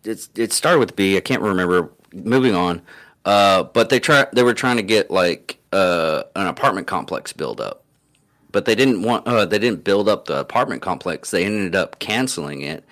it's, 0.05 0.31
it 0.35 0.53
started 0.53 0.79
with 0.79 0.97
B. 0.97 1.17
I 1.17 1.21
can't 1.21 1.43
remember. 1.43 1.91
Moving 2.13 2.55
on, 2.55 2.81
uh, 3.25 3.65
but 3.65 3.89
they 3.89 3.99
try 3.99 4.27
they 4.33 4.45
were 4.45 4.55
trying 4.55 4.77
to 4.77 4.85
get 4.85 5.11
like 5.11 5.59
uh, 5.73 6.23
an 6.37 6.47
apartment 6.47 6.87
complex 6.87 7.33
built 7.33 7.61
up, 7.61 7.83
but 8.53 8.67
they 8.67 8.77
didn't 8.77 9.03
want 9.03 9.27
uh, 9.27 9.45
they 9.45 9.59
didn't 9.59 9.83
build 9.83 10.09
up 10.09 10.27
the 10.27 10.39
apartment 10.39 10.81
complex. 10.81 11.33
They 11.33 11.45
ended 11.45 11.75
up 11.75 11.99
canceling 11.99 12.61
it 12.61 12.85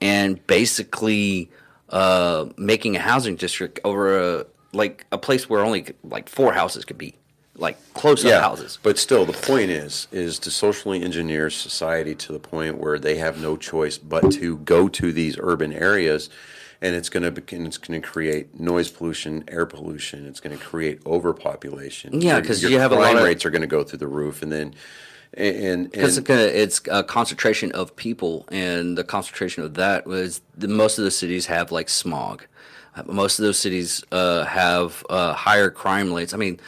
and 0.00 0.44
basically 0.46 1.50
uh, 1.88 2.46
making 2.56 2.96
a 2.96 3.00
housing 3.00 3.36
district 3.36 3.80
over 3.84 4.18
a 4.18 4.46
like 4.72 5.06
a 5.10 5.18
place 5.18 5.48
where 5.48 5.64
only 5.64 5.86
like 6.04 6.28
four 6.28 6.52
houses 6.52 6.84
could 6.84 6.98
be 6.98 7.14
like 7.58 7.76
close 7.94 8.24
up 8.24 8.40
houses. 8.42 8.78
But 8.82 8.98
still, 8.98 9.24
the 9.24 9.32
point 9.32 9.70
is 9.70 10.08
is 10.12 10.38
to 10.40 10.50
socially 10.50 11.02
engineer 11.02 11.50
society 11.50 12.14
to 12.14 12.32
the 12.32 12.38
point 12.38 12.78
where 12.78 12.98
they 12.98 13.16
have 13.16 13.40
no 13.40 13.56
choice 13.56 13.98
but 13.98 14.30
to 14.32 14.58
go 14.58 14.88
to 14.88 15.12
these 15.12 15.36
urban 15.40 15.72
areas 15.72 16.28
and 16.82 16.94
it's 16.94 17.08
going 17.08 17.22
to 17.22 17.40
it's 17.64 17.78
going 17.78 18.00
to 18.00 18.06
create 18.06 18.60
noise 18.60 18.90
pollution, 18.90 19.44
air 19.48 19.64
pollution. 19.64 20.26
It's 20.26 20.40
going 20.40 20.56
to 20.56 20.62
create 20.62 21.00
overpopulation. 21.06 22.20
Yeah, 22.20 22.40
'cause 22.40 22.62
you 22.62 22.78
have 22.78 22.92
a 22.92 22.96
lot 22.96 23.16
of- 23.16 23.22
rates 23.22 23.44
are 23.46 23.50
going 23.50 23.62
to 23.62 23.66
go 23.66 23.82
through 23.82 23.98
the 24.00 24.06
roof, 24.08 24.42
and 24.42 24.52
then 24.52 24.74
and 25.34 25.90
Because 25.90 26.16
it's 26.18 26.80
a 26.90 27.02
concentration 27.02 27.70
of 27.72 27.94
people, 27.96 28.46
and 28.50 28.96
the 28.96 29.04
concentration 29.04 29.62
of 29.64 29.74
that 29.74 30.06
was 30.06 30.40
the, 30.56 30.68
most 30.68 30.98
of 30.98 31.04
the 31.04 31.10
cities 31.10 31.46
have 31.46 31.70
like 31.72 31.88
smog. 31.88 32.44
Most 33.04 33.38
of 33.38 33.44
those 33.44 33.58
cities 33.58 34.02
uh, 34.12 34.44
have 34.44 35.04
uh, 35.10 35.34
higher 35.34 35.68
crime 35.68 36.12
rates. 36.12 36.32
I 36.32 36.38
mean, 36.38 36.58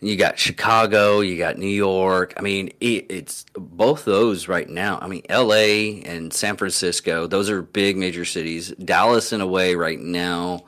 you 0.00 0.16
got 0.16 0.38
Chicago, 0.38 1.20
you 1.20 1.38
got 1.38 1.58
New 1.58 1.66
York. 1.66 2.34
I 2.36 2.42
mean, 2.42 2.68
it, 2.80 3.06
it's 3.08 3.46
both 3.54 4.04
those 4.04 4.48
right 4.48 4.68
now. 4.68 4.98
I 5.00 5.06
mean, 5.08 5.22
L.A. 5.28 6.02
and 6.02 6.32
San 6.32 6.56
Francisco; 6.56 7.26
those 7.26 7.48
are 7.50 7.62
big 7.62 7.96
major 7.96 8.24
cities. 8.24 8.70
Dallas, 8.72 9.32
in 9.32 9.40
a 9.40 9.46
way, 9.46 9.74
right 9.74 9.98
now. 10.00 10.64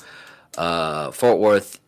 Uh, 0.56 1.10
Fort 1.10 1.38
Worth 1.38 1.80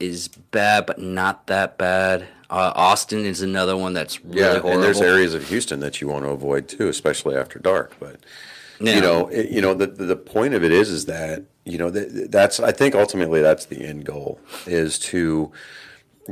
is 0.00 0.28
bad, 0.28 0.86
but 0.86 0.98
not 0.98 1.46
that 1.46 1.78
bad. 1.78 2.26
Uh, 2.50 2.72
Austin 2.74 3.24
is 3.24 3.42
another 3.42 3.76
one 3.76 3.92
that's 3.92 4.24
really 4.24 4.40
yeah, 4.40 4.50
horrible. 4.58 4.72
and 4.72 4.82
there's 4.82 5.00
areas 5.00 5.34
of 5.34 5.48
Houston 5.48 5.80
that 5.80 6.00
you 6.00 6.08
want 6.08 6.24
to 6.24 6.30
avoid 6.30 6.68
too, 6.68 6.88
especially 6.88 7.36
after 7.36 7.58
dark. 7.58 7.94
But 7.98 8.20
Yeah. 8.80 8.94
you 8.96 9.00
know, 9.00 9.28
it, 9.28 9.50
you 9.50 9.60
know, 9.60 9.74
the 9.74 9.86
the 9.86 10.16
point 10.16 10.54
of 10.54 10.62
it 10.64 10.70
is, 10.72 10.88
is 10.90 11.06
that 11.06 11.44
you 11.64 11.78
know 11.78 11.90
that 11.90 12.30
that's 12.30 12.60
I 12.60 12.72
think 12.72 12.94
ultimately 12.94 13.40
that's 13.42 13.66
the 13.66 13.84
end 13.84 14.04
goal 14.04 14.38
is 14.66 14.98
to 15.00 15.50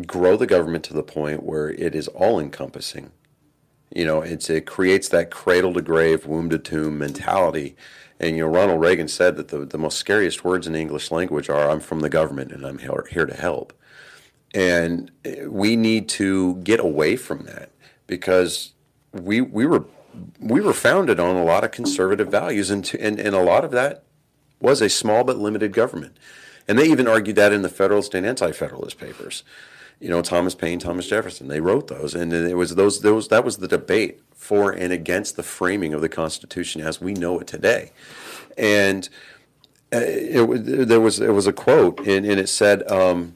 grow 0.07 0.37
the 0.37 0.47
government 0.47 0.85
to 0.85 0.95
the 0.95 1.03
point 1.03 1.43
where 1.43 1.71
it 1.71 1.95
is 1.95 2.09
all 2.09 2.41
encompassing. 2.41 3.13
You 3.95 4.05
know, 4.05 4.23
it's 4.23 4.51
it 4.51 4.67
creates 4.67 5.09
that 5.11 5.31
cradle 5.31 5.73
to 5.75 5.83
grave, 5.83 6.27
womb 6.27 6.51
to 6.51 6.59
tomb 6.59 6.99
mentality. 6.99 7.77
And 8.19 8.37
you 8.37 8.45
know, 8.45 8.51
Ronald 8.51 8.81
Reagan 8.81 9.09
said 9.09 9.37
that 9.37 9.49
the, 9.49 9.65
the 9.65 9.79
most 9.79 9.99
scariest 9.99 10.45
words 10.45 10.67
in 10.67 10.73
the 10.73 10.81
English 10.81 11.11
language 11.11 11.49
are 11.49 11.71
"I'm 11.71 11.81
from 11.81 12.01
the 12.01 12.09
government 12.09 12.51
and 12.53 12.65
I'm 12.65 12.79
here, 12.79 13.27
to 13.27 13.35
help." 13.35 13.73
And 14.53 15.11
eh, 15.25 15.47
we 15.47 15.77
need 15.77 16.09
to 16.11 16.57
get 16.57 16.81
away 16.81 17.17
from 17.17 17.45
that 17.45 17.71
because 18.07 18.73
we 19.13 19.41
we 19.41 19.65
were 19.67 19.85
we 20.41 20.61
were 20.61 20.73
founded 20.73 21.21
on 21.21 21.37
a 21.37 21.45
lot 21.45 21.65
of 21.65 21.71
conservative 21.71 22.29
values, 22.29 22.71
and 22.71 22.85
to, 22.87 23.01
and, 23.01 23.19
and 23.21 23.35
a 23.35 23.43
lot 23.43 23.65
of 23.65 23.71
that 23.73 24.05
was 24.61 24.81
a 24.81 24.89
small 24.89 25.25
but 25.25 25.39
limited 25.39 25.73
government. 25.73 26.17
And 26.67 26.79
they 26.79 26.89
even 26.89 27.07
argued 27.07 27.37
that 27.37 27.53
in 27.53 27.63
the 27.63 27.69
Federalist 27.69 28.15
and 28.15 28.27
Anti-Federalist 28.27 28.99
papers. 28.99 29.45
You 30.01 30.09
know, 30.09 30.23
Thomas 30.23 30.55
Paine, 30.55 30.79
Thomas 30.79 31.07
Jefferson, 31.07 31.49
they 31.49 31.61
wrote 31.61 31.89
those, 31.89 32.15
and 32.15 32.33
it 32.33 32.57
was 32.57 32.75
those 32.75 33.01
those 33.01 33.29
that 33.29 33.45
was 33.45 33.59
the 33.59 33.69
debate 33.69 34.21
for 34.35 34.71
and 34.71 34.93
against 34.93 35.37
the 35.37 35.43
framing 35.43 35.95
of 35.95 36.01
the 36.01 36.09
Constitution 36.09 36.83
as 36.83 37.01
we 37.01 37.15
know 37.15 37.39
it 37.39 37.47
today. 37.47 37.93
And 38.59 39.09
uh, 39.93 40.01
it, 40.03 40.89
there 40.89 41.01
was 41.01 41.19
there 41.19 41.33
was 41.33 41.47
a 41.47 41.53
quote, 41.53 42.01
and, 42.01 42.27
and 42.27 42.39
it 42.41 42.49
said. 42.49 42.91
Um, 42.91 43.35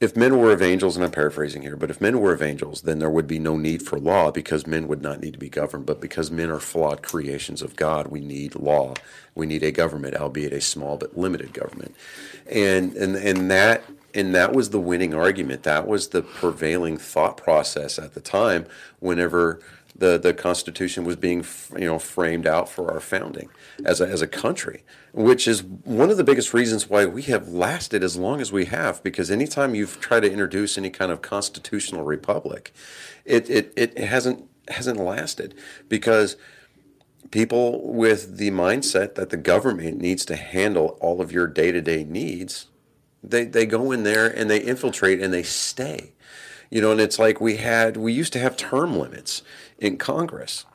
if 0.00 0.16
men 0.16 0.38
were 0.38 0.52
of 0.52 0.62
angels, 0.62 0.94
and 0.96 1.04
I'm 1.04 1.10
paraphrasing 1.10 1.62
here, 1.62 1.74
but 1.74 1.90
if 1.90 2.00
men 2.00 2.20
were 2.20 2.32
of 2.32 2.40
angels, 2.40 2.82
then 2.82 3.00
there 3.00 3.10
would 3.10 3.26
be 3.26 3.40
no 3.40 3.56
need 3.56 3.82
for 3.82 3.98
law 3.98 4.30
because 4.30 4.64
men 4.64 4.86
would 4.86 5.02
not 5.02 5.20
need 5.20 5.32
to 5.32 5.40
be 5.40 5.48
governed. 5.48 5.86
But 5.86 6.00
because 6.00 6.30
men 6.30 6.50
are 6.50 6.60
flawed 6.60 7.02
creations 7.02 7.62
of 7.62 7.74
God, 7.74 8.06
we 8.06 8.20
need 8.20 8.54
law. 8.54 8.94
We 9.34 9.46
need 9.46 9.64
a 9.64 9.72
government, 9.72 10.14
albeit 10.14 10.52
a 10.52 10.60
small 10.60 10.98
but 10.98 11.18
limited 11.18 11.52
government. 11.52 11.96
And 12.48 12.94
and 12.94 13.16
and 13.16 13.50
that 13.50 13.82
and 14.14 14.34
that 14.34 14.52
was 14.52 14.70
the 14.70 14.80
winning 14.80 15.14
argument. 15.14 15.62
That 15.64 15.86
was 15.86 16.08
the 16.08 16.22
prevailing 16.22 16.96
thought 16.96 17.36
process 17.36 17.98
at 17.98 18.14
the 18.14 18.20
time. 18.20 18.66
Whenever 19.00 19.60
the, 19.94 20.18
the 20.18 20.32
Constitution 20.32 21.04
was 21.04 21.16
being 21.16 21.44
you 21.72 21.86
know 21.86 21.98
framed 21.98 22.46
out 22.46 22.68
for 22.68 22.90
our 22.90 23.00
founding 23.00 23.48
as 23.84 24.00
a, 24.00 24.06
as 24.06 24.22
a 24.22 24.26
country, 24.26 24.84
which 25.12 25.48
is 25.48 25.62
one 25.62 26.10
of 26.10 26.16
the 26.16 26.24
biggest 26.24 26.54
reasons 26.54 26.88
why 26.88 27.04
we 27.04 27.22
have 27.22 27.48
lasted 27.48 28.02
as 28.02 28.16
long 28.16 28.40
as 28.40 28.52
we 28.52 28.66
have. 28.66 29.02
Because 29.02 29.30
anytime 29.30 29.74
you've 29.74 30.00
tried 30.00 30.20
to 30.20 30.30
introduce 30.30 30.78
any 30.78 30.90
kind 30.90 31.10
of 31.10 31.20
constitutional 31.20 32.04
republic, 32.04 32.72
it 33.24 33.50
it, 33.50 33.72
it 33.76 33.98
hasn't 33.98 34.48
hasn't 34.68 34.98
lasted 34.98 35.54
because 35.88 36.36
people 37.30 37.92
with 37.92 38.38
the 38.38 38.50
mindset 38.50 39.14
that 39.16 39.30
the 39.30 39.36
government 39.36 40.00
needs 40.00 40.24
to 40.24 40.36
handle 40.36 40.96
all 41.00 41.20
of 41.20 41.32
your 41.32 41.46
day 41.46 41.72
to 41.72 41.80
day 41.80 42.04
needs, 42.04 42.66
they, 43.22 43.44
they 43.44 43.66
go 43.66 43.92
in 43.92 44.02
there 44.04 44.26
and 44.26 44.48
they 44.50 44.60
infiltrate 44.60 45.20
and 45.20 45.32
they 45.32 45.42
stay. 45.42 46.12
You 46.70 46.82
know, 46.82 46.92
and 46.92 47.00
it's 47.00 47.18
like 47.18 47.40
we 47.40 47.56
had, 47.56 47.96
we 47.96 48.12
used 48.12 48.32
to 48.34 48.38
have 48.38 48.56
term 48.56 48.98
limits 48.98 49.42
in 49.78 49.96
Congress. 49.96 50.66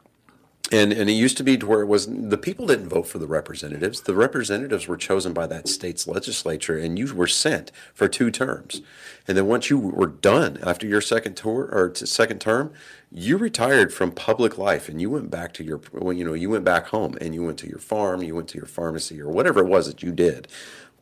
And, 0.71 0.91
and 0.91 1.08
it 1.08 1.13
used 1.13 1.38
to 1.38 1.43
be 1.43 1.56
to 1.58 1.67
where 1.67 1.82
it 1.82 1.88
was 1.88 2.08
the 2.08 2.38
people 2.38 2.65
didn't 2.65 2.89
vote 2.89 3.06
for 3.06 3.19
the 3.19 3.27
representatives. 3.27 4.01
The 4.01 4.15
representatives 4.15 4.88
were 4.88 4.97
chosen 4.97 5.32
by 5.32 5.45
that 5.47 5.67
state's 5.67 6.08
legislature, 6.08 6.75
and 6.77 6.97
you 6.97 7.13
were 7.13 7.27
sent 7.27 7.71
for 7.93 8.08
two 8.08 8.32
terms. 8.32 8.82
And 9.27 9.38
then 9.38 9.45
once 9.45 9.69
you 9.69 9.77
were 9.77 10.08
done 10.08 10.58
after 10.63 10.88
your 10.88 11.01
second 11.01 11.36
tour 11.36 11.69
or 11.71 11.93
second 11.93 12.39
term, 12.41 12.73
you 13.12 13.38
retired 13.38 13.93
from 13.93 14.12
public 14.12 14.58
life, 14.58 14.89
and 14.89 14.99
you 14.99 15.12
went 15.12 15.29
back 15.29 15.53
to 15.56 15.63
your 15.63 15.82
you 16.12 16.25
know 16.25 16.34
you 16.34 16.49
went 16.49 16.63
back 16.63 16.88
home, 16.88 17.17
and 17.21 17.36
you 17.36 17.43
went 17.43 17.60
to 17.60 17.67
your 17.67 17.77
farm, 17.77 18.23
you 18.23 18.34
went 18.34 18.47
to 18.47 18.58
your 18.58 18.65
pharmacy, 18.65 19.21
or 19.21 19.29
whatever 19.29 19.60
it 19.60 19.67
was 19.67 19.86
that 19.86 20.01
you 20.01 20.12
did 20.12 20.47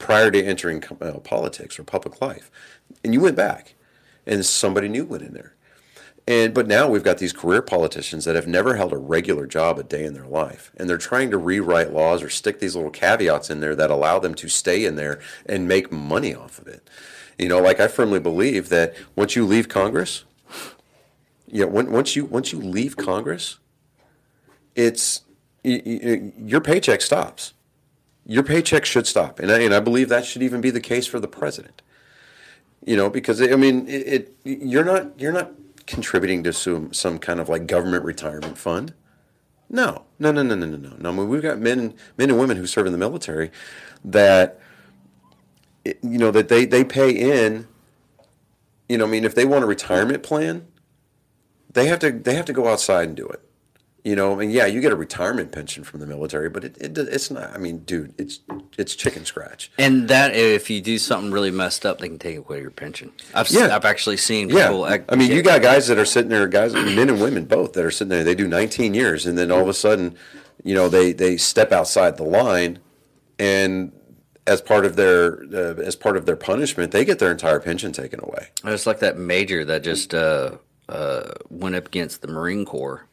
prior 0.02 0.32
to 0.32 0.44
entering 0.44 0.84
uh, 1.00 1.20
politics 1.20 1.80
or 1.80 1.84
public 1.84 2.22
life, 2.22 2.52
and 3.04 3.14
you 3.14 3.22
went 3.22 3.38
back, 3.38 3.76
and 4.26 4.46
somebody 4.46 4.90
new 4.90 5.06
went 5.06 5.24
in 5.24 5.34
there. 5.34 5.56
And 6.28 6.54
but 6.54 6.68
now 6.68 6.88
we've 6.88 7.04
got 7.04 7.18
these 7.18 7.34
career 7.34 7.62
politicians 7.62 8.26
that 8.26 8.36
have 8.36 8.48
never 8.48 8.76
held 8.76 8.94
a 8.94 8.98
regular 8.98 9.48
job 9.48 9.80
a 9.80 9.84
day 9.84 10.06
in 10.06 10.14
their 10.14 10.28
life, 10.28 10.72
and 10.78 10.90
they're 10.90 10.98
trying 10.98 11.32
to 11.32 11.38
rewrite 11.38 11.94
laws 11.94 12.22
or 12.22 12.30
stick 12.30 12.60
these 12.60 12.76
little 12.76 12.92
caveats 12.92 13.50
in 13.50 13.60
there 13.60 13.76
that 13.76 13.90
allow 13.90 14.20
them 14.20 14.36
to 14.36 14.48
stay 14.48 14.86
in 14.86 14.96
there 14.96 15.20
and 15.46 15.68
make 15.68 15.92
money 15.92 16.36
off 16.36 16.60
of 16.60 16.68
it. 16.68 16.90
You 17.38 17.48
know, 17.48 17.60
like 17.60 17.80
I 17.80 17.88
firmly 17.88 18.20
believe 18.20 18.70
that 18.70 18.96
once 19.16 19.36
you 19.36 19.46
leave 19.46 19.68
Congress, 19.68 20.26
yeah, 21.48 21.66
when, 21.66 21.92
once 21.92 22.16
you 22.16 22.26
once 22.26 22.52
you 22.54 22.60
leave 22.60 22.98
Congress, 22.98 23.58
it's 24.76 25.24
your 25.64 26.62
paycheck 26.62 27.02
stops 27.02 27.54
your 28.32 28.44
paycheck 28.44 28.86
should 28.86 29.06
stop. 29.06 29.40
And 29.40 29.52
I, 29.52 29.60
and 29.60 29.74
I 29.74 29.82
believe 29.82 30.08
that 30.08 30.24
should 30.24 30.42
even 30.42 30.62
be 30.62 30.70
the 30.70 30.80
case 30.80 31.06
for 31.06 31.20
the 31.20 31.28
president. 31.28 31.82
You 32.86 32.96
know, 32.96 33.10
because 33.10 33.42
I 33.42 33.58
mean, 33.58 33.88
it, 33.90 34.08
it 34.08 34.38
you're 34.44 34.86
not 34.86 35.20
you're 35.20 35.34
not 35.34 35.52
contributing 35.86 36.42
to 36.44 36.54
some 36.54 36.94
some 36.94 37.20
kind 37.20 37.42
of 37.42 37.50
like 37.50 37.68
government 37.68 38.06
retirement 38.06 38.58
fund. 38.58 38.94
No, 39.70 40.06
no, 40.18 40.32
no, 40.32 40.44
no, 40.44 40.56
no, 40.56 40.66
no, 40.66 40.78
no. 40.78 41.10
I 41.10 41.12
mean, 41.12 41.28
we've 41.28 41.42
got 41.42 41.60
men 41.60 41.94
men 42.18 42.30
and 42.30 42.40
women 42.40 42.56
who 42.56 42.66
serve 42.66 42.86
in 42.86 42.94
the 42.94 42.98
military 42.98 43.52
that 44.06 44.60
you 45.86 46.18
know 46.18 46.32
that 46.32 46.48
they 46.48 46.66
they 46.66 46.86
pay 46.86 47.12
in. 47.12 47.68
You 48.88 48.98
know, 48.98 49.06
I 49.06 49.10
mean, 49.10 49.26
if 49.26 49.36
they 49.36 49.46
want 49.46 49.66
a 49.66 49.68
retirement 49.68 50.24
plan, 50.24 50.68
they 51.72 51.88
have 51.88 52.00
to 52.00 52.12
they 52.12 52.36
have 52.36 52.46
to 52.46 52.54
go 52.54 52.70
outside 52.70 53.10
and 53.10 53.18
do 53.18 53.28
it 53.28 53.42
you 54.04 54.16
know, 54.16 54.40
and 54.40 54.52
yeah, 54.52 54.66
you 54.66 54.82
get 54.82 54.92
a 54.92 54.96
retirement 54.96 55.52
pension 55.52 55.84
from 55.84 56.00
the 56.00 56.08
military, 56.08 56.50
but 56.50 56.64
it, 56.64 56.78
it 56.80 56.98
it's 56.98 57.30
not. 57.30 57.54
I 57.54 57.58
mean, 57.58 57.80
dude, 57.80 58.14
it's 58.18 58.40
it's 58.78 58.96
chicken 58.96 59.26
scratch. 59.26 59.72
And 59.78 60.08
that 60.08 60.36
if 60.36 60.70
you 60.70 60.82
do 60.82 60.98
something 60.98 61.32
really 61.32 61.52
messed 61.52 61.86
up, 61.86 62.00
they 62.00 62.08
can 62.08 62.18
take 62.20 62.38
away 62.38 62.62
your 62.62 62.72
pension. 62.72 63.12
I've 63.36 63.46
s- 63.48 63.54
Yeah. 63.54 63.76
I've 63.76 63.86
actually 63.86 64.18
seen 64.18 64.50
Yeah, 64.50 64.68
people. 64.70 64.88
ac- 64.88 65.04
I 65.10 65.16
mean, 65.16 65.32
you 65.32 65.42
got 65.44 65.62
guys 65.62 65.88
that 65.88 65.98
are 66.00 66.06
sitting 66.06 66.30
there, 66.30 66.48
guys, 66.48 66.74
men 66.74 67.10
and 67.10 67.22
women 67.22 67.46
both, 67.46 67.74
that 67.74 67.86
are 67.86 67.92
sitting 67.92 68.10
there. 68.10 68.24
They 68.24 68.36
do 68.36 68.48
19 68.48 68.94
years, 68.94 69.26
and 69.28 69.38
then 69.38 69.52
all 69.52 69.62
of 69.62 69.68
a 69.68 69.74
sudden, 69.74 70.16
you 70.64 70.74
know, 70.74 70.90
they 70.90 71.12
they 71.14 71.38
step 71.38 71.72
outside 71.72 72.18
the 72.18 72.24
line, 72.24 72.80
and 73.40 73.92
as 74.48 74.62
part 74.62 74.86
of 74.86 74.96
their 74.96 75.44
uh, 75.54 75.76
as 75.82 75.96
part 75.96 76.18
of 76.18 76.26
their 76.26 76.36
punishment, 76.36 76.92
they 76.92 77.06
get 77.06 77.20
their 77.20 77.32
entire 77.32 77.60
pension 77.60 77.92
taken 77.92 78.20
away. 78.24 78.50
It's 78.64 78.88
like 78.88 79.00
that 79.00 79.18
major 79.18 79.64
that 79.66 79.84
just 79.84 80.14
uh, 80.16 80.58
uh, 80.90 81.34
went 81.50 81.76
up 81.76 81.86
against 81.88 82.22
the 82.22 82.28
Marine 82.28 82.66
Corps, 82.66 83.06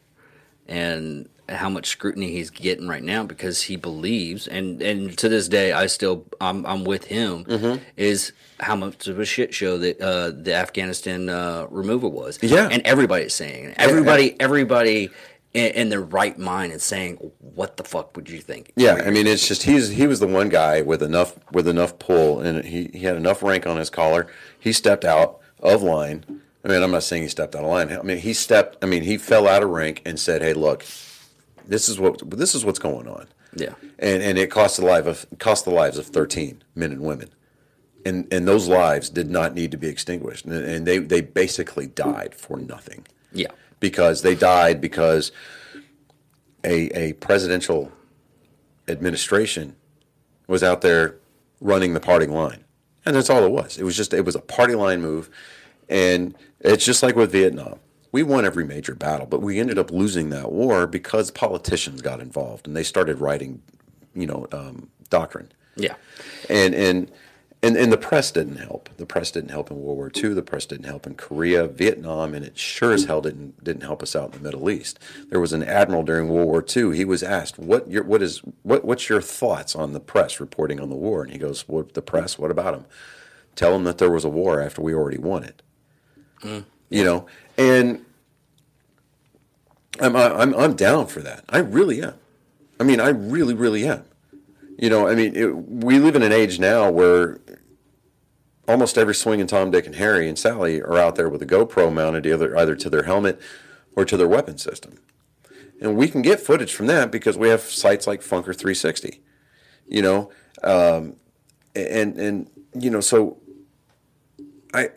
and 0.69 1.27
how 1.49 1.69
much 1.69 1.87
scrutiny 1.87 2.31
he's 2.31 2.49
getting 2.49 2.87
right 2.87 3.03
now 3.03 3.23
because 3.23 3.63
he 3.63 3.75
believes, 3.75 4.47
and 4.47 4.81
and 4.81 5.17
to 5.17 5.27
this 5.27 5.47
day, 5.47 5.71
I 5.71 5.87
still 5.87 6.25
I'm 6.39 6.65
I'm 6.65 6.83
with 6.83 7.05
him. 7.05 7.45
Mm-hmm. 7.45 7.83
Is 7.97 8.31
how 8.59 8.75
much 8.75 9.07
of 9.07 9.19
a 9.19 9.25
shit 9.25 9.53
show 9.53 9.77
that 9.79 9.99
uh, 9.99 10.31
the 10.31 10.53
Afghanistan 10.53 11.29
uh, 11.29 11.65
removal 11.69 12.11
was. 12.11 12.39
Yeah. 12.41 12.67
and 12.71 12.81
everybody's 12.85 13.33
saying, 13.33 13.73
everybody, 13.77 14.39
everybody. 14.39 15.09
In, 15.51 15.71
in 15.71 15.89
their 15.89 16.01
right 16.01 16.37
mind 16.37 16.73
is 16.73 16.83
saying, 16.83 17.15
"What 17.39 17.77
the 17.77 17.83
fuck 17.83 18.15
would 18.15 18.29
you 18.29 18.39
think?" 18.39 18.71
Yeah, 18.75 19.01
I 19.03 19.09
mean, 19.09 19.25
it's 19.25 19.47
just 19.47 19.63
he's 19.63 19.89
he 19.89 20.05
was 20.05 20.19
the 20.19 20.27
one 20.27 20.47
guy 20.47 20.83
with 20.83 21.01
enough 21.01 21.39
with 21.51 21.67
enough 21.67 21.97
pull, 21.97 22.39
and 22.39 22.63
he 22.63 22.91
he 22.93 22.99
had 22.99 23.15
enough 23.15 23.41
rank 23.41 23.65
on 23.65 23.77
his 23.77 23.89
collar. 23.89 24.27
He 24.59 24.71
stepped 24.71 25.03
out 25.03 25.39
of 25.59 25.81
line. 25.81 26.41
I 26.63 26.67
mean, 26.67 26.83
I'm 26.83 26.91
not 26.91 27.03
saying 27.03 27.23
he 27.23 27.29
stepped 27.29 27.55
out 27.55 27.63
of 27.63 27.69
line. 27.69 27.91
I 27.91 28.01
mean, 28.01 28.17
he 28.17 28.33
stepped. 28.33 28.77
I 28.83 28.85
mean, 28.85 29.03
he 29.03 29.17
fell 29.17 29.47
out 29.47 29.63
of 29.63 29.69
rank 29.69 30.01
and 30.05 30.19
said, 30.19 30.41
"Hey, 30.41 30.53
look, 30.53 30.85
this 31.65 31.87
is 31.89 31.99
what 31.99 32.29
this 32.29 32.53
is 32.55 32.65
what's 32.65 32.79
going 32.79 33.07
on." 33.07 33.27
Yeah. 33.55 33.73
and 33.97 34.21
and 34.21 34.37
it 34.37 34.51
cost 34.51 34.77
the 34.77 34.85
life 34.85 35.05
of 35.07 35.25
cost 35.39 35.65
the 35.65 35.71
lives 35.71 35.97
of 35.97 36.05
13 36.05 36.61
men 36.75 36.91
and 36.91 37.01
women 37.01 37.29
and 38.05 38.31
and 38.31 38.47
those 38.47 38.67
lives 38.67 39.09
did 39.09 39.27
not 39.27 39.55
need 39.55 39.71
to 39.71 39.77
be 39.77 39.87
extinguished 39.87 40.45
and, 40.45 40.53
and 40.53 40.85
they 40.85 40.99
they 40.99 41.21
basically 41.21 41.87
died 41.87 42.35
for 42.35 42.57
nothing 42.59 43.07
Yeah. 43.33 43.47
because 43.79 44.21
they 44.21 44.35
died 44.35 44.79
because 44.79 45.31
a 46.63 46.89
a 46.95 47.13
presidential 47.13 47.91
administration 48.87 49.75
was 50.47 50.63
out 50.63 50.81
there 50.81 51.15
running 51.61 51.93
the 51.95 51.99
party 51.99 52.27
line. 52.27 52.63
And 53.05 53.15
that's 53.15 53.29
all 53.29 53.43
it 53.43 53.51
was. 53.51 53.77
It 53.77 53.83
was 53.83 53.95
just 53.97 54.13
it 54.13 54.25
was 54.25 54.35
a 54.35 54.41
party 54.41 54.75
line 54.75 55.01
move. 55.01 55.29
And 55.89 56.35
it's 56.59 56.85
just 56.85 57.03
like 57.03 57.15
with 57.15 57.31
Vietnam. 57.31 57.79
We 58.11 58.23
won 58.23 58.45
every 58.45 58.65
major 58.65 58.95
battle, 58.95 59.27
but 59.27 59.41
we 59.41 59.59
ended 59.59 59.77
up 59.77 59.91
losing 59.91 60.29
that 60.29 60.51
war 60.51 60.87
because 60.87 61.29
politicians 61.29 62.01
got 62.01 62.19
involved 62.19 62.65
and 62.65 62.75
they 62.75 62.83
started 62.83 63.19
writing, 63.19 63.61
you 64.15 64.25
know, 64.25 64.47
um, 64.51 64.89
doctrine. 65.09 65.51
Yeah. 65.75 65.95
And 66.49 66.73
and 66.73 67.11
and 67.61 67.75
and 67.75 67.91
the 67.91 67.97
press 67.97 68.31
didn't 68.31 68.55
help. 68.55 68.89
The 68.97 69.05
press 69.05 69.31
didn't 69.31 69.51
help 69.51 69.69
in 69.69 69.81
World 69.81 69.97
War 69.97 70.11
II. 70.15 70.33
The 70.33 70.41
press 70.41 70.65
didn't 70.65 70.85
help 70.85 71.05
in 71.05 71.15
Korea, 71.15 71.67
Vietnam, 71.67 72.33
and 72.33 72.45
it 72.45 72.57
sure 72.57 72.93
as 72.93 73.05
hell 73.05 73.21
didn't 73.21 73.61
didn't 73.63 73.83
help 73.83 74.01
us 74.01 74.15
out 74.15 74.33
in 74.33 74.41
the 74.41 74.47
Middle 74.47 74.69
East. 74.69 74.97
There 75.29 75.41
was 75.41 75.51
an 75.51 75.63
admiral 75.63 76.03
during 76.03 76.29
World 76.29 76.47
War 76.47 76.65
II. 76.65 76.95
He 76.95 77.03
was 77.03 77.21
asked, 77.21 77.59
"What 77.59 77.89
your 77.89 78.03
what 78.03 78.21
is 78.21 78.39
what 78.63 78.85
what's 78.85 79.09
your 79.09 79.21
thoughts 79.21 79.75
on 79.75 79.91
the 79.91 79.99
press 79.99 80.39
reporting 80.39 80.79
on 80.79 80.89
the 80.89 80.95
war?" 80.95 81.21
And 81.21 81.31
he 81.31 81.37
goes, 81.37 81.67
"What 81.67 81.93
the 81.95 82.01
press? 82.01 82.39
What 82.39 82.51
about 82.51 82.75
them? 82.75 82.85
Tell 83.55 83.73
them 83.73 83.83
that 83.83 83.97
there 83.97 84.11
was 84.11 84.23
a 84.23 84.29
war 84.29 84.61
after 84.61 84.81
we 84.81 84.93
already 84.93 85.17
won 85.17 85.43
it." 85.43 85.61
You 86.43 87.03
know, 87.03 87.27
and 87.57 88.05
I'm 89.99 90.15
I'm 90.15 90.53
I'm 90.55 90.75
down 90.75 91.07
for 91.07 91.21
that. 91.21 91.43
I 91.49 91.59
really 91.59 92.01
am. 92.01 92.15
I 92.79 92.83
mean, 92.83 92.99
I 92.99 93.09
really 93.09 93.53
really 93.53 93.87
am. 93.87 94.03
You 94.77 94.89
know, 94.89 95.07
I 95.07 95.15
mean, 95.15 95.35
it, 95.35 95.47
we 95.67 95.99
live 95.99 96.15
in 96.15 96.23
an 96.23 96.31
age 96.31 96.57
now 96.57 96.89
where 96.89 97.39
almost 98.67 98.97
every 98.97 99.13
swing 99.13 99.39
swinging 99.39 99.47
Tom, 99.47 99.71
Dick, 99.71 99.85
and 99.85 99.95
Harry 99.95 100.29
and 100.29 100.39
Sally 100.39 100.81
are 100.81 100.97
out 100.97 101.15
there 101.15 101.27
with 101.27 101.41
a 101.41 101.45
GoPro 101.45 101.91
mounted 101.91 102.25
either 102.25 102.55
either 102.57 102.75
to 102.75 102.89
their 102.89 103.03
helmet 103.03 103.41
or 103.95 104.05
to 104.05 104.15
their 104.15 104.27
weapon 104.27 104.57
system, 104.57 104.99
and 105.81 105.97
we 105.97 106.07
can 106.07 106.21
get 106.21 106.39
footage 106.39 106.73
from 106.73 106.87
that 106.87 107.11
because 107.11 107.37
we 107.37 107.49
have 107.49 107.61
sites 107.61 108.07
like 108.07 108.21
Funker 108.21 108.55
360. 108.55 109.21
You 109.87 110.01
know, 110.01 110.31
um, 110.63 111.15
and 111.75 112.17
and 112.17 112.49
you 112.73 112.89
know, 112.89 113.01
so 113.01 113.38
I 114.73 114.89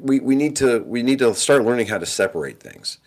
we, 0.00 0.20
we 0.20 0.34
need 0.34 0.56
to 0.56 0.80
we 0.80 1.02
need 1.02 1.18
to 1.18 1.34
start 1.34 1.64
learning 1.64 1.88
how 1.88 1.98
to 1.98 2.06
separate 2.06 2.60
things. 2.60 2.98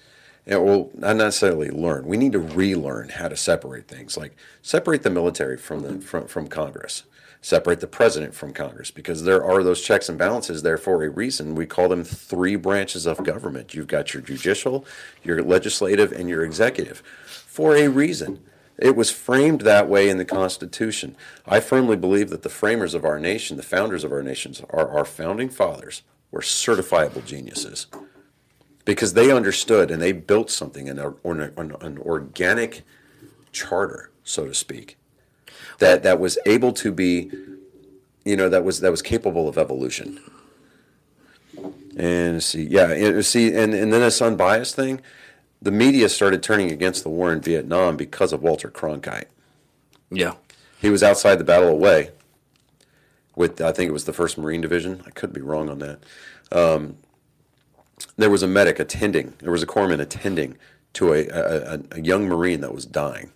And 0.46 0.64
well, 0.64 0.90
not 0.94 1.18
necessarily 1.18 1.70
learn. 1.70 2.06
We 2.06 2.18
need 2.18 2.32
to 2.34 2.40
relearn 2.40 3.10
how 3.10 3.28
to 3.28 3.38
separate 3.38 3.88
things. 3.88 4.18
Like 4.18 4.36
separate 4.62 5.04
the 5.04 5.10
military 5.10 5.58
from 5.58 5.82
the 5.82 6.02
from, 6.02 6.28
from 6.28 6.48
Congress. 6.48 7.04
Separate 7.44 7.80
the 7.80 7.88
president 7.88 8.36
from 8.36 8.54
Congress 8.54 8.92
because 8.92 9.24
there 9.24 9.44
are 9.44 9.64
those 9.64 9.82
checks 9.82 10.10
and 10.10 10.18
balances 10.18 10.62
there 10.62 10.78
for 10.78 11.04
a 11.04 11.10
reason. 11.10 11.56
We 11.56 11.66
call 11.66 11.90
them 11.90 12.04
three 12.04 12.56
branches 12.56 13.08
of 13.08 13.24
government. 13.24 13.74
You've 13.74 13.88
got 13.88 14.14
your 14.14 14.22
judicial, 14.22 14.86
your 15.24 15.42
legislative, 15.42 16.12
and 16.12 16.30
your 16.30 16.46
executive 16.46 17.02
for 17.26 17.76
a 17.76 17.88
reason. 17.88 18.42
It 18.78 18.96
was 18.96 19.12
framed 19.12 19.62
that 19.62 19.90
way 19.90 20.10
in 20.10 20.18
the 20.18 20.26
Constitution. 20.26 21.16
I 21.48 21.60
firmly 21.60 21.96
believe 21.96 22.30
that 22.30 22.42
the 22.42 22.50
framers 22.50 22.94
of 22.94 23.06
our 23.06 23.20
nation, 23.20 23.58
the 23.58 23.64
founders 23.64 24.04
of 24.04 24.12
our 24.12 24.24
nations, 24.24 24.62
are 24.72 24.90
our 24.90 25.06
founding 25.06 25.50
fathers, 25.50 26.02
were 26.32 26.42
certifiable 26.42 27.26
geniuses 27.26 27.88
because 28.86 29.14
they 29.14 29.32
understood 29.32 29.92
and 29.92 30.02
they 30.02 30.12
built 30.12 30.50
something, 30.50 30.90
an, 30.90 31.00
an, 31.00 31.76
an 31.82 31.98
organic 32.00 32.84
charter, 33.52 34.12
so 34.24 34.46
to 34.46 34.54
speak, 34.54 34.98
that, 35.80 36.04
that 36.04 36.20
was 36.20 36.38
able 36.46 36.74
to 36.74 36.92
be, 36.92 37.32
you 38.26 38.36
know, 38.36 38.50
that 38.50 38.64
was 38.64 38.80
that 38.82 38.92
was 38.92 39.02
capable 39.02 39.48
of 39.48 39.58
evolution. 39.58 40.20
And 41.98 42.42
see, 42.42 42.64
yeah, 42.64 42.92
and 42.92 43.26
see, 43.26 43.48
and, 43.54 43.74
and 43.74 43.92
then 43.92 44.02
this 44.02 44.22
unbiased 44.22 44.76
thing, 44.76 45.02
the 45.62 45.72
media 45.72 46.10
started 46.10 46.42
turning 46.42 46.72
against 46.72 47.04
the 47.04 47.10
war 47.10 47.32
in 47.34 47.42
Vietnam 47.42 47.98
because 47.98 48.34
of 48.34 48.42
Walter 48.42 48.70
Cronkite. 48.70 49.26
Yeah. 50.10 50.36
He 50.80 50.90
was 50.90 51.04
outside 51.04 51.36
the 51.36 51.44
Battle 51.44 51.78
Hue 51.78 52.12
with, 53.36 53.62
I 53.62 53.72
think 53.72 53.90
it 53.90 53.94
was 53.94 54.06
the 54.06 54.12
1st 54.12 54.38
Marine 54.38 54.62
Division. 54.62 55.04
I 55.06 55.12
could 55.12 55.34
be 55.34 55.42
wrong 55.42 55.70
on 55.70 55.80
that. 55.80 56.00
Um, 56.52 56.98
there 58.18 58.30
was 58.30 58.44
a 58.44 58.48
medic 58.48 58.80
attending, 58.80 59.34
there 59.40 59.52
was 59.52 59.64
a 59.64 59.68
corpsman 59.68 60.00
attending 60.00 60.58
to 60.94 61.14
a, 61.14 61.28
a, 61.28 61.80
a 61.92 62.02
young 62.02 62.28
Marine 62.28 62.62
that 62.62 62.74
was 62.74 62.86
dying. 62.86 63.32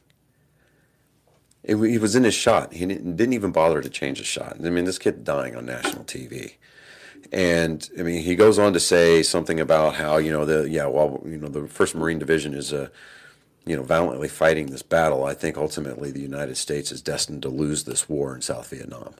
It, 1.63 1.77
he 1.77 1.97
was 1.97 2.15
in 2.15 2.23
his 2.23 2.34
shot. 2.34 2.73
He 2.73 2.86
didn't, 2.86 3.15
didn't 3.15 3.34
even 3.34 3.51
bother 3.51 3.81
to 3.81 3.89
change 3.89 4.19
his 4.19 4.27
shot. 4.27 4.58
I 4.63 4.69
mean, 4.69 4.86
this 4.86 4.99
kid 4.99 5.23
dying 5.23 5.55
on 5.55 5.65
national 5.65 6.03
TV. 6.03 6.55
And 7.31 7.89
I 7.97 8.03
mean, 8.03 8.21
he 8.21 8.36
goes 8.36 8.60
on 8.60 8.73
to 8.73 8.79
say 8.79 9.23
something 9.23 9.60
about 9.60 9.95
how 9.95 10.17
you 10.17 10.31
know 10.31 10.45
the 10.45 10.69
yeah, 10.69 10.86
well, 10.86 11.23
you 11.25 11.38
know, 11.38 11.47
the 11.47 11.67
First 11.67 11.95
Marine 11.95 12.19
Division 12.19 12.53
is 12.53 12.71
uh, 12.71 12.89
you 13.65 13.75
know 13.75 13.81
valiantly 13.81 14.27
fighting 14.27 14.67
this 14.67 14.84
battle. 14.84 15.25
I 15.25 15.34
think 15.34 15.58
ultimately 15.58 16.12
the 16.12 16.21
United 16.21 16.55
States 16.55 16.91
is 16.91 17.01
destined 17.01 17.41
to 17.41 17.49
lose 17.49 17.86
this 17.86 18.08
war 18.08 18.36
in 18.36 18.41
South 18.41 18.69
Vietnam. 18.69 19.15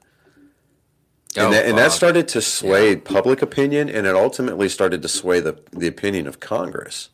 And, 1.38 1.48
Oh, 1.48 1.52
that, 1.52 1.66
and 1.66 1.78
that 1.78 1.92
started 1.92 2.28
to 2.30 2.42
sway 2.42 2.96
public 2.96 3.42
opinion, 3.42 3.90
and 3.90 4.08
it 4.08 4.16
ultimately 4.16 4.70
started 4.70 5.02
to 5.02 5.08
sway 5.10 5.40
the 5.42 5.60
the 5.72 5.88
opinion 5.88 6.28
of 6.28 6.40
Congress. 6.40 7.10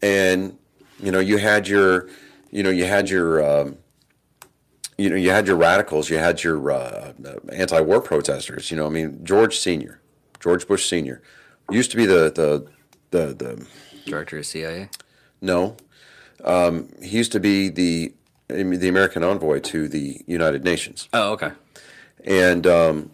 And 0.00 0.56
you 1.02 1.10
know, 1.12 1.18
you 1.20 1.38
had 1.38 1.68
your, 1.68 2.08
you 2.50 2.62
know, 2.62 2.70
you 2.70 2.84
had 2.86 3.08
your, 3.10 3.42
um, 3.44 3.76
you 4.96 5.08
know, 5.10 5.16
you 5.16 5.30
had 5.30 5.46
your 5.46 5.56
radicals, 5.56 6.10
you 6.10 6.18
had 6.18 6.42
your 6.42 6.70
uh, 6.72 7.12
anti-war 7.52 8.00
protesters. 8.00 8.70
You 8.70 8.76
know, 8.78 8.86
I 8.86 8.90
mean, 8.90 9.20
George 9.24 9.58
Senior, 9.58 10.00
George 10.40 10.66
Bush 10.66 10.88
Senior, 10.88 11.20
used 11.70 11.90
to 11.90 11.96
be 11.96 12.06
the 12.06 12.32
the 12.34 12.66
the, 13.10 13.34
the 13.34 13.66
Director 14.06 14.38
of 14.38 14.46
CIA. 14.46 14.88
no, 15.42 15.76
um, 16.44 16.88
he 17.02 17.18
used 17.18 17.32
to 17.32 17.40
be 17.40 17.68
the 17.68 18.14
the 18.48 18.88
American 18.88 19.22
envoy 19.22 19.58
to 19.60 19.86
the 19.88 20.22
United 20.26 20.64
Nations 20.64 21.08
Oh, 21.12 21.32
okay. 21.32 21.50
and 22.24 22.66
um, 22.66 23.10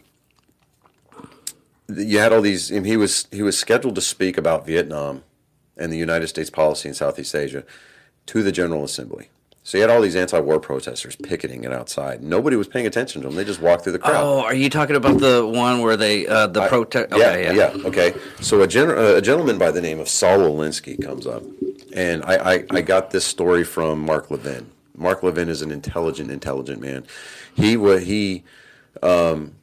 you 1.89 2.19
had 2.19 2.33
all 2.33 2.41
these. 2.41 2.69
He 2.69 2.97
was 2.97 3.27
he 3.31 3.43
was 3.43 3.59
scheduled 3.59 3.95
to 3.97 4.01
speak 4.01 4.39
about 4.39 4.67
Vietnam 4.67 5.23
and 5.77 5.93
the 5.93 5.99
United 5.99 6.29
States 6.29 6.51
policy 6.51 6.89
in 6.89 6.95
Southeast 6.95 7.35
Asia 7.35 7.65
to 8.27 8.43
the 8.43 8.53
General 8.53 8.85
Assembly. 8.85 9.29
So 9.67 9.79
you 9.79 9.83
had 9.83 9.89
all 9.91 10.03
these 10.03 10.15
anti-war 10.15 10.61
protesters 10.61 11.17
picketing 11.17 11.65
it 11.65 11.73
outside. 11.73 12.23
Nobody 12.23 12.55
was 12.55 12.69
paying 12.69 12.87
attention 12.87 13.23
to 13.23 13.29
them. 13.29 13.35
They 13.37 13.45
just 13.45 13.63
walked 13.63 13.85
through 13.85 13.93
the 13.95 13.99
crowd. 13.99 14.23
Oh, 14.23 14.41
are 14.41 14.55
you 14.55 14.69
talking 14.69 14.95
about 14.95 15.21
the 15.21 15.47
one 15.47 15.81
where 15.81 15.97
they 15.97 16.27
uh, 16.27 16.49
the 16.49 16.69
protest? 16.69 17.09
yeah, 17.17 17.29
Okay, 17.31 17.45
yeah, 17.45 17.53
yeah, 17.75 17.87
okay. 17.87 18.15
So 18.41 18.61
a, 18.61 18.67
gen- 18.67 18.91
a 18.91 19.23
gentleman 19.23 19.57
by 19.57 19.71
the 19.71 19.81
name 19.81 20.01
of 20.01 20.09
Saul 20.09 20.41
Alinsky 20.41 21.03
comes 21.03 21.27
up, 21.27 21.43
and 21.95 22.23
I, 22.27 22.55
I, 22.57 22.65
I 22.73 22.81
got 22.83 23.11
this 23.11 23.25
story 23.25 23.65
from 23.65 24.01
Mark 24.01 24.31
Levin. 24.31 24.71
Mark 24.97 25.23
Levin 25.23 25.49
is 25.49 25.63
an 25.63 25.71
intelligent, 25.73 26.31
intelligent 26.31 26.83
man. 26.83 27.07
He 27.55 27.79
wa- 27.79 27.97
he 27.97 28.45
um, 29.03 29.55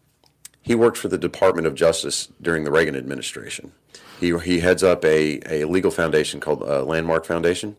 he 0.61 0.75
worked 0.75 0.97
for 0.97 1.07
the 1.07 1.17
Department 1.17 1.67
of 1.67 1.75
Justice 1.75 2.29
during 2.41 2.63
the 2.63 2.71
Reagan 2.71 2.95
administration. 2.95 3.71
He 4.19 4.37
he 4.39 4.59
heads 4.59 4.83
up 4.83 5.03
a, 5.05 5.39
a 5.51 5.65
legal 5.65 5.91
foundation 5.91 6.39
called 6.39 6.63
uh, 6.63 6.83
Landmark 6.83 7.25
Foundation. 7.25 7.77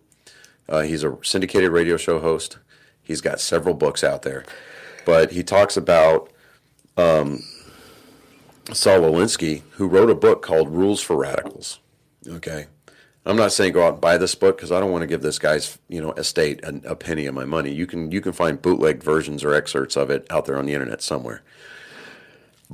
Uh, 0.68 0.82
he's 0.82 1.04
a 1.04 1.16
syndicated 1.22 1.70
radio 1.72 1.96
show 1.96 2.20
host. 2.20 2.58
He's 3.02 3.20
got 3.20 3.40
several 3.40 3.74
books 3.74 4.04
out 4.04 4.22
there, 4.22 4.44
but 5.04 5.32
he 5.32 5.42
talks 5.42 5.76
about 5.76 6.30
Saul 8.72 9.02
Alinsky, 9.02 9.62
who 9.72 9.88
wrote 9.88 10.10
a 10.10 10.14
book 10.14 10.42
called 10.42 10.70
Rules 10.70 11.00
for 11.00 11.16
Radicals. 11.16 11.80
Okay. 12.26 12.66
I'm 13.24 13.36
not 13.36 13.52
saying 13.52 13.72
go 13.74 13.86
out 13.86 13.94
and 13.94 14.00
buy 14.00 14.16
this 14.16 14.34
book 14.34 14.56
because 14.56 14.72
I 14.72 14.80
don't 14.80 14.90
want 14.90 15.02
to 15.02 15.06
give 15.06 15.22
this 15.22 15.38
guy's 15.38 15.78
you 15.88 16.00
know 16.00 16.12
estate 16.12 16.60
a, 16.64 16.92
a 16.92 16.96
penny 16.96 17.26
of 17.26 17.34
my 17.34 17.44
money. 17.44 17.72
You 17.72 17.86
can 17.86 18.10
you 18.10 18.20
can 18.20 18.32
find 18.32 18.60
bootleg 18.60 19.02
versions 19.02 19.44
or 19.44 19.54
excerpts 19.54 19.96
of 19.96 20.10
it 20.10 20.26
out 20.30 20.46
there 20.46 20.58
on 20.58 20.66
the 20.66 20.74
internet 20.74 21.02
somewhere. 21.02 21.42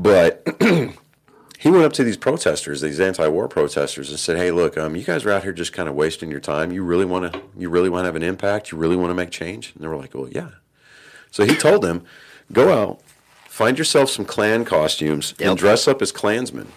But 0.00 0.46
he 1.58 1.70
went 1.70 1.84
up 1.84 1.92
to 1.94 2.04
these 2.04 2.16
protesters, 2.16 2.80
these 2.80 3.00
anti-war 3.00 3.48
protesters, 3.48 4.10
and 4.10 4.18
said, 4.18 4.36
"Hey, 4.36 4.50
look, 4.52 4.78
um, 4.78 4.94
you 4.94 5.02
guys 5.02 5.24
are 5.24 5.30
out 5.32 5.42
here 5.42 5.52
just 5.52 5.72
kind 5.72 5.88
of 5.88 5.94
wasting 5.96 6.30
your 6.30 6.38
time. 6.40 6.70
You 6.70 6.84
really 6.84 7.04
want 7.04 7.32
to 7.32 7.42
you 7.56 7.68
really 7.68 7.88
want 7.88 8.02
to 8.02 8.06
have 8.06 8.16
an 8.16 8.22
impact. 8.22 8.70
You 8.70 8.78
really 8.78 8.96
want 8.96 9.10
to 9.10 9.14
make 9.14 9.30
change." 9.30 9.72
And 9.74 9.82
they 9.82 9.88
were 9.88 9.96
like, 9.96 10.14
"Well, 10.14 10.28
yeah." 10.30 10.50
So 11.32 11.44
he 11.44 11.56
told 11.56 11.82
them, 11.82 12.04
"Go 12.52 12.72
out, 12.72 13.00
find 13.48 13.76
yourself 13.76 14.08
some 14.08 14.24
Klan 14.24 14.64
costumes, 14.64 15.34
Yep. 15.38 15.48
and 15.48 15.58
dress 15.58 15.88
up 15.88 16.00
as 16.00 16.12
Klansmen, 16.12 16.68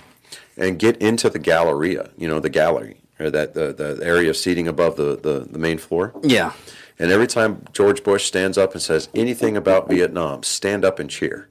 and 0.58 0.80
get 0.80 0.98
into 0.98 1.30
the 1.30 1.40
Galleria. 1.40 2.10
You 2.18 2.28
know, 2.28 2.40
the 2.40 2.50
gallery." 2.50 2.98
Or 3.20 3.30
that 3.30 3.54
the, 3.54 3.72
the 3.72 4.00
area 4.04 4.32
of 4.32 4.36
seating 4.36 4.68
above 4.68 4.96
the, 4.96 5.16
the, 5.16 5.46
the 5.48 5.60
main 5.60 5.78
floor. 5.78 6.12
yeah. 6.24 6.54
And 6.98 7.12
every 7.12 7.28
time 7.28 7.66
George 7.72 8.04
Bush 8.04 8.26
stands 8.26 8.58
up 8.58 8.72
and 8.74 8.82
says 8.82 9.10
anything 9.14 9.56
about 9.56 9.88
Vietnam, 9.88 10.42
stand 10.42 10.84
up 10.84 10.98
and 10.98 11.08
cheer. 11.08 11.48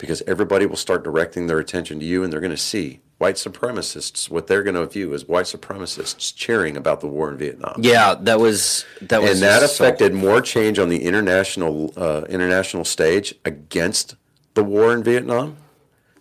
Because 0.00 0.22
everybody 0.26 0.66
will 0.66 0.76
start 0.76 1.04
directing 1.04 1.46
their 1.46 1.58
attention 1.58 2.00
to 2.00 2.04
you 2.04 2.24
and 2.24 2.32
they're 2.32 2.40
going 2.40 2.50
to 2.50 2.56
see 2.56 3.00
white 3.18 3.34
supremacists, 3.36 4.30
what 4.30 4.46
they're 4.46 4.62
going 4.62 4.74
to 4.74 4.86
view 4.86 5.12
as 5.12 5.28
white 5.28 5.44
supremacists 5.44 6.34
cheering 6.34 6.74
about 6.76 7.02
the 7.02 7.06
war 7.06 7.30
in 7.30 7.36
Vietnam. 7.36 7.74
Yeah, 7.78 8.14
that 8.14 8.40
was 8.40 8.86
that 9.02 9.20
was 9.20 9.32
and 9.32 9.42
that 9.42 9.60
so- 9.60 9.66
affected 9.84 10.14
more 10.14 10.40
change 10.40 10.78
on 10.78 10.88
the 10.88 11.04
international 11.04 11.92
uh, 11.96 12.22
international 12.28 12.84
stage 12.84 13.34
against 13.44 14.16
the 14.54 14.64
war 14.64 14.92
in 14.94 15.02
Vietnam 15.02 15.58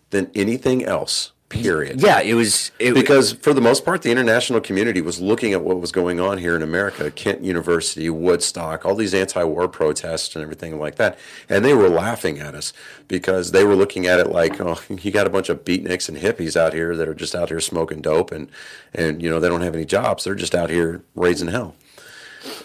than 0.09 0.30
anything 0.36 0.84
else 0.84 1.32
Period. 1.50 2.00
Yeah, 2.00 2.22
it 2.22 2.36
was 2.36 2.72
it, 2.78 2.93
Because 2.93 3.34
for 3.34 3.56
the 3.56 3.62
most 3.62 3.84
part, 3.84 4.04
the 4.04 4.12
international 4.12 4.62
community 4.62 5.02
was 5.02 5.20
looking 5.20 5.52
at 5.54 5.64
what 5.64 5.82
was 5.82 5.91
going 5.91 6.20
on 6.20 6.38
here 6.38 6.56
in 6.56 6.62
America, 6.62 7.10
Kent 7.10 7.41
University, 7.41 8.08
Woodstock, 8.08 8.86
all 8.86 8.93
these 8.93 9.16
anti-war 9.16 9.68
protests 9.68 10.36
and 10.36 10.43
everything 10.43 10.78
like 10.80 10.95
that, 10.97 11.18
and 11.50 11.66
they 11.66 11.74
were 11.74 11.89
laughing 11.89 12.38
at 12.38 12.54
us 12.54 12.72
because 13.08 13.52
they 13.52 13.64
were 13.64 13.76
looking 13.76 14.06
at 14.06 14.20
it 14.20 14.30
like, 14.30 14.62
oh, 14.62 14.80
you 14.89 15.10
got 15.10 15.26
a 15.26 15.32
bunch 15.32 15.50
of 15.50 15.66
beatniks 15.66 16.08
and 16.08 16.20
hippies 16.20 16.56
out 16.56 16.74
here 16.74 16.95
that 16.95 17.08
are 17.08 17.16
just 17.16 17.34
out 17.34 17.50
here 17.50 17.60
smoking 17.60 18.00
dope, 18.00 18.32
and 18.32 18.47
and 18.93 19.20
you 19.24 19.30
know 19.30 19.39
they 19.39 19.50
don't 19.50 19.62
have 19.62 19.74
any 19.74 19.86
jobs, 19.86 20.26
they're 20.26 20.36
just 20.36 20.54
out 20.54 20.70
here 20.70 21.02
raising 21.16 21.47
hell, 21.47 21.74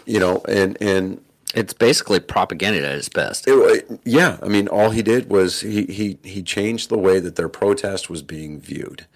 you 0.04 0.20
know, 0.20 0.42
and 0.46 0.76
and 0.82 1.23
it's 1.54 1.72
basically 1.72 2.20
propaganda 2.20 2.86
at 2.86 2.96
its 2.96 3.08
best. 3.08 3.44
it, 3.46 4.00
yeah, 4.04 4.38
I 4.42 4.48
mean, 4.48 4.68
all 4.68 4.90
he 4.90 5.02
did 5.02 5.30
was 5.30 5.60
he, 5.60 5.84
he, 5.84 6.18
he 6.22 6.42
changed 6.42 6.88
the 6.90 6.98
way 6.98 7.20
that 7.20 7.36
their 7.36 7.48
protest 7.48 8.10
was 8.10 8.22
being 8.22 8.60
viewed. 8.60 9.06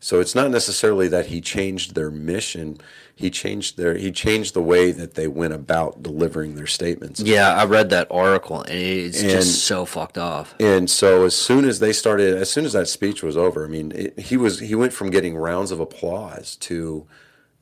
So 0.00 0.20
it's 0.20 0.34
not 0.34 0.50
necessarily 0.50 1.08
that 1.08 1.26
he 1.26 1.40
changed 1.40 1.94
their 1.94 2.10
mission. 2.10 2.76
He 3.14 3.30
changed 3.30 3.78
their 3.78 3.96
he 3.96 4.12
changed 4.12 4.52
the 4.52 4.60
way 4.60 4.90
that 4.92 5.14
they 5.14 5.28
went 5.28 5.54
about 5.54 6.02
delivering 6.02 6.56
their 6.56 6.66
statements. 6.66 7.20
Yeah, 7.20 7.54
I 7.54 7.64
read 7.64 7.88
that 7.88 8.08
article 8.10 8.60
and 8.60 8.74
it's 8.78 9.22
And- 9.22 9.30
just 9.30 9.64
so 9.64 9.86
fucked 9.86 10.18
off. 10.18 10.54
And 10.60 10.90
so 10.90 11.24
as 11.24 11.34
soon 11.34 11.64
as 11.64 11.78
they 11.78 11.94
started, 11.94 12.34
as 12.36 12.50
soon 12.50 12.66
as 12.66 12.74
that 12.74 12.88
speech 12.88 13.22
was 13.22 13.34
over, 13.34 13.64
I 13.64 13.68
mean, 13.68 13.92
it, 13.94 14.18
he 14.18 14.36
was 14.36 14.58
he 14.60 14.74
went 14.74 14.92
from 14.92 15.08
getting 15.08 15.36
rounds 15.38 15.70
of 15.70 15.80
applause 15.80 16.56
to 16.56 17.06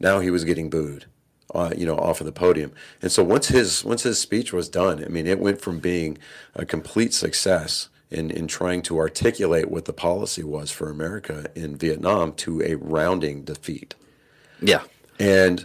now 0.01 0.19
he 0.19 0.31
was 0.31 0.43
getting 0.43 0.69
booed, 0.69 1.07
uh, 1.55 1.73
you 1.77 1.87
know, 1.87 1.97
off 1.97 2.21
of 2.21 2.27
the 2.27 2.33
podium. 2.33 2.73
And 3.01 3.11
so 3.13 3.23
once 3.25 3.49
his 3.49 3.85
once 3.85 4.03
his 4.03 4.19
speech 4.19 4.53
was 4.53 4.69
done, 4.69 5.05
I 5.05 5.09
mean, 5.09 5.27
it 5.27 5.39
went 5.39 5.61
from 5.61 5.79
being 5.81 6.19
a 6.55 6.65
complete 6.67 7.15
success 7.15 7.89
in 8.11 8.31
in 8.31 8.47
trying 8.47 8.83
to 8.83 8.99
articulate 8.99 9.71
what 9.71 9.85
the 9.87 9.93
policy 9.93 10.43
was 10.43 10.71
for 10.71 10.91
America 10.91 11.51
in 11.55 11.77
Vietnam 11.77 12.33
to 12.35 12.63
a 12.63 12.75
rounding 12.77 13.43
defeat 13.45 13.95
Yeah. 14.61 14.83
and 15.19 15.65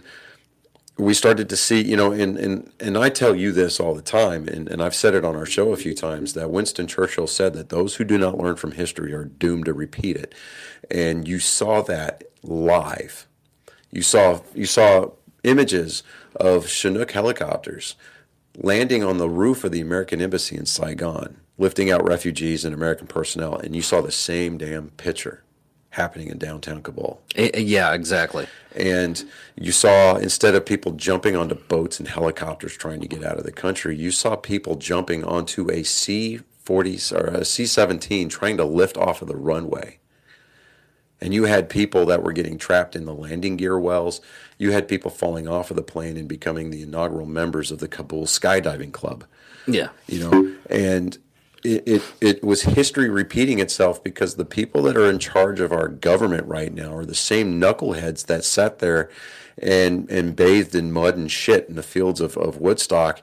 we 0.96 1.14
started 1.14 1.48
to 1.50 1.56
see, 1.56 1.80
you 1.80 1.96
know, 1.96 2.10
and, 2.10 2.36
and, 2.36 2.72
and 2.80 2.98
I 2.98 3.08
tell 3.08 3.36
you 3.36 3.52
this 3.52 3.78
all 3.78 3.94
the 3.94 4.02
time, 4.02 4.48
and, 4.48 4.68
and 4.68 4.82
I've 4.82 4.96
said 4.96 5.14
it 5.14 5.24
on 5.24 5.36
our 5.36 5.46
show 5.46 5.72
a 5.72 5.76
few 5.76 5.94
times, 5.94 6.34
that 6.34 6.50
Winston 6.50 6.88
Churchill 6.88 7.28
said 7.28 7.54
that 7.54 7.68
those 7.68 7.96
who 7.96 8.04
do 8.04 8.18
not 8.18 8.36
learn 8.36 8.56
from 8.56 8.72
history 8.72 9.12
are 9.12 9.24
doomed 9.24 9.66
to 9.66 9.72
repeat 9.72 10.16
it. 10.16 10.34
And 10.90 11.28
you 11.28 11.38
saw 11.38 11.82
that 11.82 12.24
live. 12.42 13.28
You 13.92 14.02
saw 14.02 14.40
you 14.54 14.66
saw 14.66 15.12
images 15.44 16.02
of 16.36 16.68
Chinook 16.68 17.12
helicopters 17.12 17.94
landing 18.56 19.04
on 19.04 19.18
the 19.18 19.28
roof 19.28 19.64
of 19.64 19.72
the 19.72 19.80
American 19.80 20.20
embassy 20.20 20.56
in 20.56 20.66
Saigon, 20.66 21.36
lifting 21.58 21.90
out 21.90 22.06
refugees 22.06 22.64
and 22.64 22.74
American 22.74 23.06
personnel, 23.06 23.56
and 23.56 23.74
you 23.74 23.82
saw 23.82 24.00
the 24.00 24.10
same 24.12 24.58
damn 24.58 24.90
picture 24.90 25.42
happening 25.90 26.28
in 26.28 26.38
downtown 26.38 26.82
Kabul. 26.82 27.20
Eh, 27.34 27.50
eh, 27.54 27.60
yeah, 27.60 27.92
exactly. 27.92 28.46
And 28.76 29.24
you 29.56 29.72
saw 29.72 30.16
instead 30.16 30.54
of 30.54 30.66
people 30.66 30.92
jumping 30.92 31.34
onto 31.34 31.54
boats 31.54 31.98
and 31.98 32.08
helicopters 32.08 32.76
trying 32.76 33.00
to 33.00 33.08
get 33.08 33.24
out 33.24 33.38
of 33.38 33.44
the 33.44 33.52
country, 33.52 33.96
you 33.96 34.10
saw 34.10 34.36
people 34.36 34.76
jumping 34.76 35.24
onto 35.24 35.70
a 35.70 35.82
C 35.82 36.40
40 36.62 36.98
or 37.14 37.26
a 37.28 37.44
C 37.44 37.64
17 37.64 38.28
trying 38.28 38.56
to 38.58 38.64
lift 38.64 38.96
off 38.96 39.22
of 39.22 39.28
the 39.28 39.36
runway. 39.36 39.98
And 41.20 41.34
you 41.34 41.44
had 41.44 41.68
people 41.68 42.06
that 42.06 42.22
were 42.22 42.32
getting 42.32 42.58
trapped 42.58 42.94
in 42.94 43.04
the 43.04 43.14
landing 43.14 43.56
gear 43.56 43.78
wells. 43.78 44.20
You 44.56 44.70
had 44.72 44.86
people 44.88 45.10
falling 45.10 45.48
off 45.48 45.70
of 45.70 45.76
the 45.76 45.82
plane 45.82 46.16
and 46.16 46.28
becoming 46.28 46.70
the 46.70 46.82
inaugural 46.82 47.26
members 47.26 47.70
of 47.72 47.78
the 47.78 47.88
Kabul 47.88 48.26
Skydiving 48.26 48.92
Club 48.92 49.24
Yeah. 49.66 49.88
you 50.06 50.20
know 50.20 50.54
and 50.70 51.18
it, 51.64 51.82
it, 51.88 52.02
it 52.20 52.44
was 52.44 52.62
history 52.62 53.08
repeating 53.08 53.58
itself 53.58 54.02
because 54.04 54.36
the 54.36 54.44
people 54.44 54.80
that 54.82 54.96
are 54.96 55.10
in 55.10 55.18
charge 55.18 55.58
of 55.58 55.72
our 55.72 55.88
government 55.88 56.46
right 56.46 56.72
now 56.72 56.94
are 56.94 57.04
the 57.04 57.16
same 57.16 57.60
knuckleheads 57.60 58.26
that 58.26 58.44
sat 58.44 58.78
there 58.78 59.10
and 59.60 60.08
and 60.08 60.36
bathed 60.36 60.76
in 60.76 60.92
mud 60.92 61.16
and 61.16 61.32
shit 61.32 61.68
in 61.68 61.74
the 61.74 61.82
fields 61.82 62.20
of, 62.20 62.36
of 62.36 62.58
Woodstock 62.58 63.20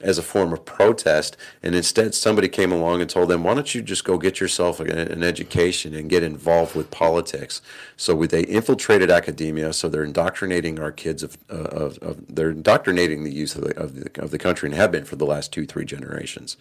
as 0.00 0.18
a 0.18 0.22
form 0.22 0.52
of 0.52 0.64
protest 0.64 1.36
and 1.62 1.74
instead 1.74 2.14
somebody 2.14 2.48
came 2.48 2.70
along 2.70 3.00
and 3.00 3.08
told 3.08 3.30
them 3.30 3.42
why 3.42 3.54
don't 3.54 3.74
you 3.74 3.80
just 3.80 4.04
go 4.04 4.18
get 4.18 4.40
yourself 4.40 4.78
an, 4.78 5.22
education 5.22 5.94
and 5.94 6.10
get 6.10 6.22
involved 6.22 6.74
with 6.74 6.90
politics? 6.90 7.62
So 7.96 8.14
they 8.26 8.42
infiltrated 8.42 9.10
academia 9.10 9.72
so 9.72 9.88
they're 9.88 10.04
indoctrinating 10.04 10.78
our 10.78 10.92
kids 10.92 11.22
of, 11.22 11.38
uh, 11.50 11.54
of, 11.54 11.98
of 11.98 12.34
they're 12.34 12.50
indoctrinating 12.50 13.24
the 13.24 13.32
youth 13.32 13.56
of 13.56 13.64
the, 13.64 13.78
of 13.78 13.94
the 13.94 14.22
of 14.22 14.30
the 14.30 14.38
country 14.38 14.68
and 14.68 14.76
have 14.76 14.92
been 14.92 15.04
for 15.04 15.16
the 15.16 15.26
last 15.26 15.52
two 15.52 15.66
three 15.66 15.84
generations. 15.84 16.56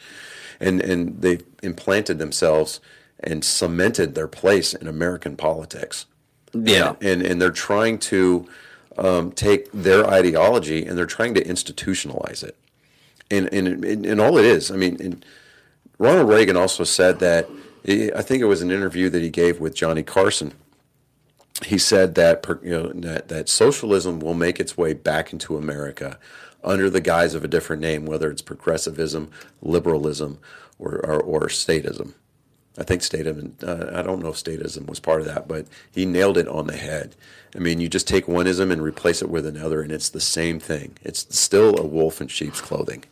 And 0.59 0.81
and 0.81 1.21
they've 1.21 1.43
implanted 1.61 2.19
themselves 2.19 2.79
and 3.19 3.43
cemented 3.43 4.15
their 4.15 4.27
place 4.27 4.73
in 4.73 4.87
American 4.87 5.35
politics. 5.35 6.05
Yeah. 6.53 6.95
and 7.01 7.21
and 7.21 7.41
they're 7.41 7.51
trying 7.51 7.99
to 7.99 8.47
um, 8.97 9.33
take 9.33 9.69
their 9.73 10.07
ideology 10.07 10.85
and 10.85 10.97
they're 10.97 11.05
trying 11.05 11.33
to 11.33 11.43
institutionalize 11.43 12.41
it 12.41 12.55
and 13.31 13.51
and 13.53 13.83
and, 13.83 14.21
all 14.21 14.37
it 14.37 14.45
is 14.45 14.71
i 14.71 14.75
mean 14.75 15.23
ronald 15.97 16.29
reagan 16.29 16.55
also 16.55 16.83
said 16.83 17.19
that 17.19 17.49
i 17.87 18.21
think 18.21 18.41
it 18.41 18.45
was 18.45 18.61
an 18.61 18.71
interview 18.71 19.09
that 19.09 19.21
he 19.21 19.29
gave 19.29 19.59
with 19.59 19.75
johnny 19.75 20.03
carson. 20.03 20.53
He 21.63 21.77
said 21.77 22.15
that 22.15 22.45
you 22.63 22.71
know 22.71 22.91
that, 22.91 23.29
that 23.29 23.47
socialism 23.47 24.19
will 24.19 24.33
make 24.33 24.59
its 24.59 24.77
way 24.77 24.93
back 24.93 25.31
into 25.31 25.57
america 25.57 26.19
under 26.63 26.89
the 26.89 27.01
guise 27.01 27.33
of 27.33 27.43
a 27.43 27.47
different 27.47 27.81
name 27.81 28.05
whether 28.05 28.29
it's 28.29 28.41
progressivism 28.41 29.31
liberalism 29.61 30.39
or, 30.77 30.95
or, 31.05 31.21
or 31.21 31.41
statism 31.47 32.13
I 32.77 32.83
think 32.83 33.01
statism, 33.01 33.51
uh, 33.63 33.97
I 33.97 34.01
don't 34.01 34.21
know 34.21 34.29
if 34.29 34.35
statism 34.35 34.87
was 34.87 34.99
part 34.99 35.21
of 35.21 35.27
that, 35.27 35.47
but 35.47 35.65
he 35.91 36.05
nailed 36.05 36.37
it 36.37 36.47
on 36.47 36.67
the 36.67 36.75
head. 36.75 37.15
I 37.55 37.59
mean, 37.59 37.79
you 37.79 37.87
just 37.87 38.07
take 38.07 38.27
one 38.27 38.47
ism 38.47 38.69
and 38.69 38.81
replace 38.81 39.21
it 39.21 39.29
with 39.29 39.45
another, 39.45 39.81
and 39.81 39.91
it's 39.91 40.09
the 40.09 40.19
same 40.19 40.59
thing. 40.59 40.97
It's 41.01 41.25
still 41.37 41.79
a 41.79 41.85
wolf 41.85 42.19
in 42.19 42.27
sheep's 42.27 42.59
clothing. 42.59 43.05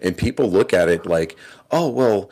And 0.00 0.16
people 0.16 0.50
look 0.50 0.72
at 0.72 0.88
it 0.88 1.04
like, 1.04 1.36
oh, 1.70 1.90
well, 1.90 2.30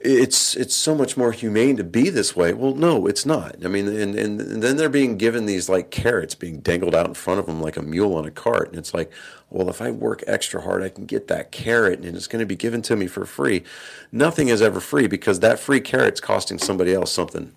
it's 0.00 0.54
it's 0.54 0.76
so 0.76 0.94
much 0.94 1.16
more 1.16 1.32
humane 1.32 1.76
to 1.76 1.82
be 1.82 2.08
this 2.08 2.36
way. 2.36 2.52
Well, 2.52 2.74
no, 2.74 3.08
it's 3.08 3.26
not. 3.26 3.56
I 3.64 3.68
mean, 3.68 3.88
and, 3.88 4.14
and, 4.14 4.40
and 4.40 4.62
then 4.62 4.76
they're 4.76 4.88
being 4.88 5.18
given 5.18 5.46
these 5.46 5.68
like 5.68 5.90
carrots 5.90 6.36
being 6.36 6.60
dangled 6.60 6.94
out 6.94 7.08
in 7.08 7.14
front 7.14 7.40
of 7.40 7.46
them 7.46 7.60
like 7.60 7.76
a 7.76 7.82
mule 7.82 8.14
on 8.14 8.24
a 8.24 8.30
cart. 8.30 8.68
And 8.68 8.78
it's 8.78 8.94
like, 8.94 9.10
well, 9.50 9.70
if 9.70 9.80
I 9.80 9.90
work 9.90 10.22
extra 10.26 10.62
hard, 10.62 10.82
I 10.82 10.88
can 10.90 11.06
get 11.06 11.28
that 11.28 11.50
carrot 11.50 12.00
and 12.00 12.16
it's 12.16 12.26
going 12.26 12.40
to 12.40 12.46
be 12.46 12.56
given 12.56 12.82
to 12.82 12.96
me 12.96 13.06
for 13.06 13.24
free. 13.24 13.64
Nothing 14.12 14.48
is 14.48 14.60
ever 14.60 14.80
free 14.80 15.06
because 15.06 15.40
that 15.40 15.58
free 15.58 15.80
carrot's 15.80 16.20
costing 16.20 16.58
somebody 16.58 16.92
else 16.92 17.12
something, 17.12 17.54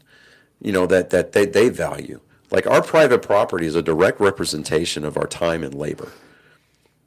you 0.62 0.72
know, 0.72 0.86
that, 0.88 1.10
that 1.10 1.34
they, 1.34 1.46
they 1.46 1.70
value. 1.70 2.22
Like 2.50 2.66
our 2.68 2.82
private 2.82 3.22
property 3.22 3.66
is 3.66 3.76
a 3.76 3.82
direct 3.82 4.20
representation 4.20 5.04
of 5.04 5.18
our 5.18 5.28
time 5.28 5.64
and 5.64 5.74
labor 5.74 6.12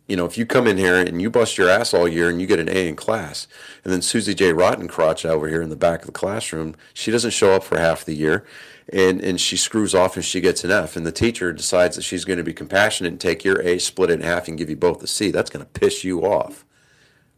you 0.06 0.16
know, 0.16 0.26
if 0.26 0.36
you 0.36 0.44
come 0.44 0.66
in 0.66 0.76
here 0.76 0.96
and 0.96 1.20
you 1.22 1.30
bust 1.30 1.56
your 1.56 1.68
ass 1.70 1.94
all 1.94 2.06
year 2.06 2.28
and 2.28 2.40
you 2.40 2.46
get 2.46 2.58
an 2.58 2.68
A 2.68 2.88
in 2.88 2.96
class, 2.96 3.46
and 3.84 3.92
then 3.92 4.02
Susie 4.02 4.34
J. 4.34 4.52
Rottencrotch 4.52 5.24
over 5.28 5.48
here 5.48 5.62
in 5.62 5.70
the 5.70 5.76
back 5.76 6.00
of 6.00 6.06
the 6.06 6.12
classroom, 6.12 6.74
she 6.92 7.10
doesn't 7.10 7.30
show 7.30 7.52
up 7.52 7.64
for 7.64 7.78
half 7.78 8.04
the 8.04 8.14
year, 8.14 8.44
and, 8.92 9.22
and 9.22 9.40
she 9.40 9.56
screws 9.56 9.94
off 9.94 10.14
and 10.16 10.24
she 10.24 10.40
gets 10.42 10.62
an 10.62 10.70
F, 10.70 10.96
and 10.96 11.06
the 11.06 11.12
teacher 11.12 11.52
decides 11.54 11.96
that 11.96 12.02
she's 12.02 12.24
going 12.26 12.36
to 12.36 12.44
be 12.44 12.52
compassionate 12.52 13.12
and 13.12 13.20
take 13.20 13.44
your 13.44 13.60
A, 13.62 13.78
split 13.78 14.10
it 14.10 14.14
in 14.14 14.20
half, 14.20 14.46
and 14.46 14.58
give 14.58 14.68
you 14.68 14.76
both 14.76 15.02
a 15.02 15.06
C. 15.06 15.30
That's 15.30 15.48
going 15.50 15.64
to 15.64 15.70
piss 15.80 16.04
you 16.04 16.20
off, 16.20 16.64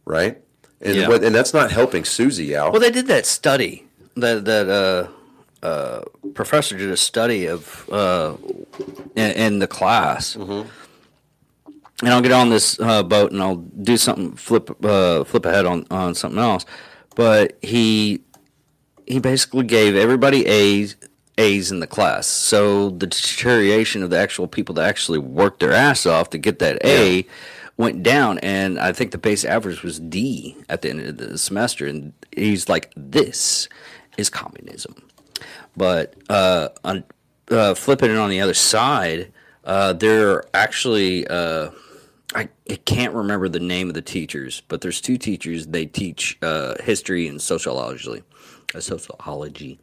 right? 0.03 0.41
And 0.81 0.95
Yeah. 0.95 1.07
what, 1.07 1.23
and 1.23 1.33
that's 1.33 1.53
not 1.53 1.71
helping 1.71 2.03
Susie 2.03 2.55
out. 2.55 2.71
Well, 2.73 2.81
they 2.81 2.91
did 2.91 3.07
that 3.07 3.25
study. 3.25 3.85
That 4.17 4.45
that 4.45 4.67
uh, 4.69 5.65
uh, 5.65 6.01
professor 6.33 6.77
did 6.77 6.89
a 6.89 6.97
study 6.97 7.45
of 7.47 7.87
uh, 7.91 8.35
in, 9.15 9.31
in 9.31 9.59
the 9.59 9.67
class, 9.67 10.35
and 12.03 12.09
I'll 12.09 12.21
get 12.21 12.31
on 12.31 12.49
this 12.49 12.79
uh, 12.79 13.03
boat 13.03 13.31
and 13.31 13.41
I'll 13.41 13.55
do 13.55 13.97
something 13.97 14.35
flip 14.35 14.69
uh, 14.83 15.23
flip 15.23 15.45
ahead 15.45 15.65
on 15.65 15.85
on 15.89 16.15
something 16.15 16.39
else. 16.39 16.65
But 17.15 17.57
he 17.61 18.21
he 19.07 19.19
basically 19.19 19.65
gave 19.65 19.95
everybody 19.95 20.45
A's 20.45 20.95
A's 21.37 21.71
in 21.71 21.79
the 21.79 21.87
class. 21.87 22.27
So 22.27 22.89
the 22.89 23.07
deterioration 23.07 24.03
of 24.03 24.09
the 24.09 24.17
actual 24.17 24.47
people 24.47 24.75
that 24.75 24.87
actually 24.87 25.19
worked 25.19 25.59
their 25.59 25.73
ass 25.73 26.05
off 26.05 26.29
to 26.31 26.37
get 26.37 26.59
that 26.59 26.83
A 26.85 27.25
went 27.77 28.01
down, 28.01 28.39
and 28.39 28.79
I 28.79 28.91
think 28.91 29.11
the 29.11 29.19
base 29.19 29.45
average 29.45 29.83
was 29.83 29.99
D 29.99 30.57
at 30.67 30.81
the 30.81 30.89
end 30.89 31.01
of 31.01 31.17
the 31.17 31.37
semester. 31.37 31.87
And 31.87 32.13
he's 32.35 32.69
like, 32.69 32.91
"This 32.95 33.69
is 34.17 34.29
communism." 34.29 34.95
But 35.75 36.15
uh, 36.29 36.69
on 36.83 37.03
uh, 37.49 37.73
flipping 37.75 38.11
it 38.11 38.17
on 38.17 38.29
the 38.29 38.41
other 38.41 38.55
side, 38.55 39.31
uh, 39.63 39.93
there 39.93 40.31
are 40.31 40.45
actually 40.53 41.27
uh, 41.27 41.69
I, 42.37 42.49
I 42.69 42.75
can't 42.75 43.13
remember 43.13 43.49
the 43.49 43.59
name 43.59 43.87
of 43.89 43.95
the 43.95 44.01
teachers, 44.01 44.61
but 44.67 44.81
there's 44.81 45.01
two 45.01 45.17
teachers. 45.17 45.67
They 45.67 45.85
teach 45.87 46.37
uh, 46.41 46.75
history 46.81 47.27
and 47.27 47.41
sociology. 47.41 48.23
Uh, 48.75 48.79
sociology. 48.79 49.79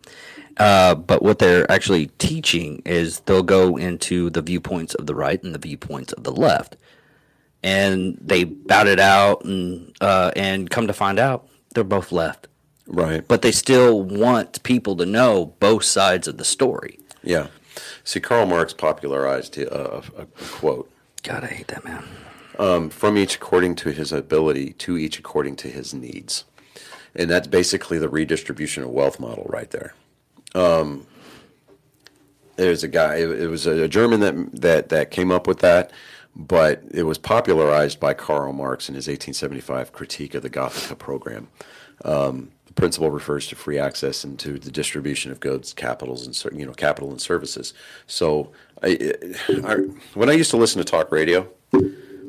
Uh, 0.56 0.94
but 0.94 1.22
what 1.22 1.40
they're 1.40 1.70
actually 1.70 2.06
teaching 2.18 2.80
is 2.84 3.20
they'll 3.20 3.42
go 3.42 3.76
into 3.76 4.30
the 4.30 4.40
viewpoints 4.40 4.94
of 4.94 5.06
the 5.06 5.14
right 5.14 5.42
and 5.42 5.54
the 5.54 5.58
viewpoints 5.58 6.12
of 6.12 6.22
the 6.22 6.32
left, 6.32 6.76
and 7.62 8.16
they 8.20 8.44
bout 8.44 8.86
it 8.86 9.00
out, 9.00 9.44
and 9.44 9.96
uh, 10.00 10.30
and 10.36 10.70
come 10.70 10.86
to 10.86 10.92
find 10.92 11.18
out 11.18 11.48
they're 11.74 11.82
both 11.82 12.12
left 12.12 12.46
right. 12.86 13.26
but 13.26 13.42
they 13.42 13.50
still 13.52 14.02
want 14.02 14.62
people 14.62 14.96
to 14.96 15.06
know 15.06 15.46
both 15.58 15.84
sides 15.84 16.28
of 16.28 16.36
the 16.36 16.44
story. 16.44 16.98
Yeah. 17.22 17.48
See, 18.04 18.20
Karl 18.20 18.46
Marx 18.46 18.72
popularized 18.72 19.58
a, 19.58 19.96
a, 19.96 19.98
a 20.16 20.26
quote 20.26 20.90
God, 21.22 21.42
I 21.42 21.48
hate 21.48 21.68
that 21.68 21.84
man. 21.84 22.04
Um, 22.58 22.90
from 22.90 23.16
each 23.16 23.36
according 23.36 23.74
to 23.76 23.90
his 23.90 24.12
ability, 24.12 24.72
to 24.74 24.96
each 24.96 25.18
according 25.18 25.56
to 25.56 25.68
his 25.68 25.94
needs. 25.94 26.44
And 27.14 27.30
that's 27.30 27.46
basically 27.46 27.98
the 27.98 28.08
redistribution 28.08 28.82
of 28.82 28.90
wealth 28.90 29.20
model 29.20 29.46
right 29.48 29.70
there. 29.70 29.94
Um, 30.54 31.06
there's 32.56 32.84
a 32.84 32.88
guy, 32.88 33.16
it, 33.16 33.30
it 33.42 33.48
was 33.48 33.66
a 33.66 33.88
German 33.88 34.20
that, 34.20 34.60
that, 34.60 34.88
that 34.90 35.10
came 35.10 35.30
up 35.30 35.46
with 35.46 35.60
that, 35.60 35.92
but 36.36 36.82
it 36.90 37.04
was 37.04 37.18
popularized 37.18 38.00
by 38.00 38.14
Karl 38.14 38.52
Marx 38.52 38.88
in 38.88 38.94
his 38.94 39.06
1875 39.06 39.92
critique 39.92 40.34
of 40.34 40.42
the 40.42 40.50
Gothica 40.50 40.98
program. 40.98 41.48
Um, 42.04 42.50
the 42.66 42.72
principle 42.72 43.10
refers 43.10 43.46
to 43.48 43.56
free 43.56 43.78
access 43.78 44.24
into 44.24 44.58
the 44.58 44.70
distribution 44.70 45.30
of 45.30 45.40
goods, 45.40 45.72
capitals, 45.72 46.26
and 46.26 46.58
you 46.58 46.66
know 46.66 46.72
capital 46.72 47.10
and 47.10 47.20
services. 47.20 47.72
So, 48.06 48.50
I, 48.82 49.14
I, 49.48 49.74
when 50.14 50.28
I 50.28 50.32
used 50.32 50.50
to 50.50 50.56
listen 50.56 50.78
to 50.78 50.84
talk 50.84 51.12
radio 51.12 51.48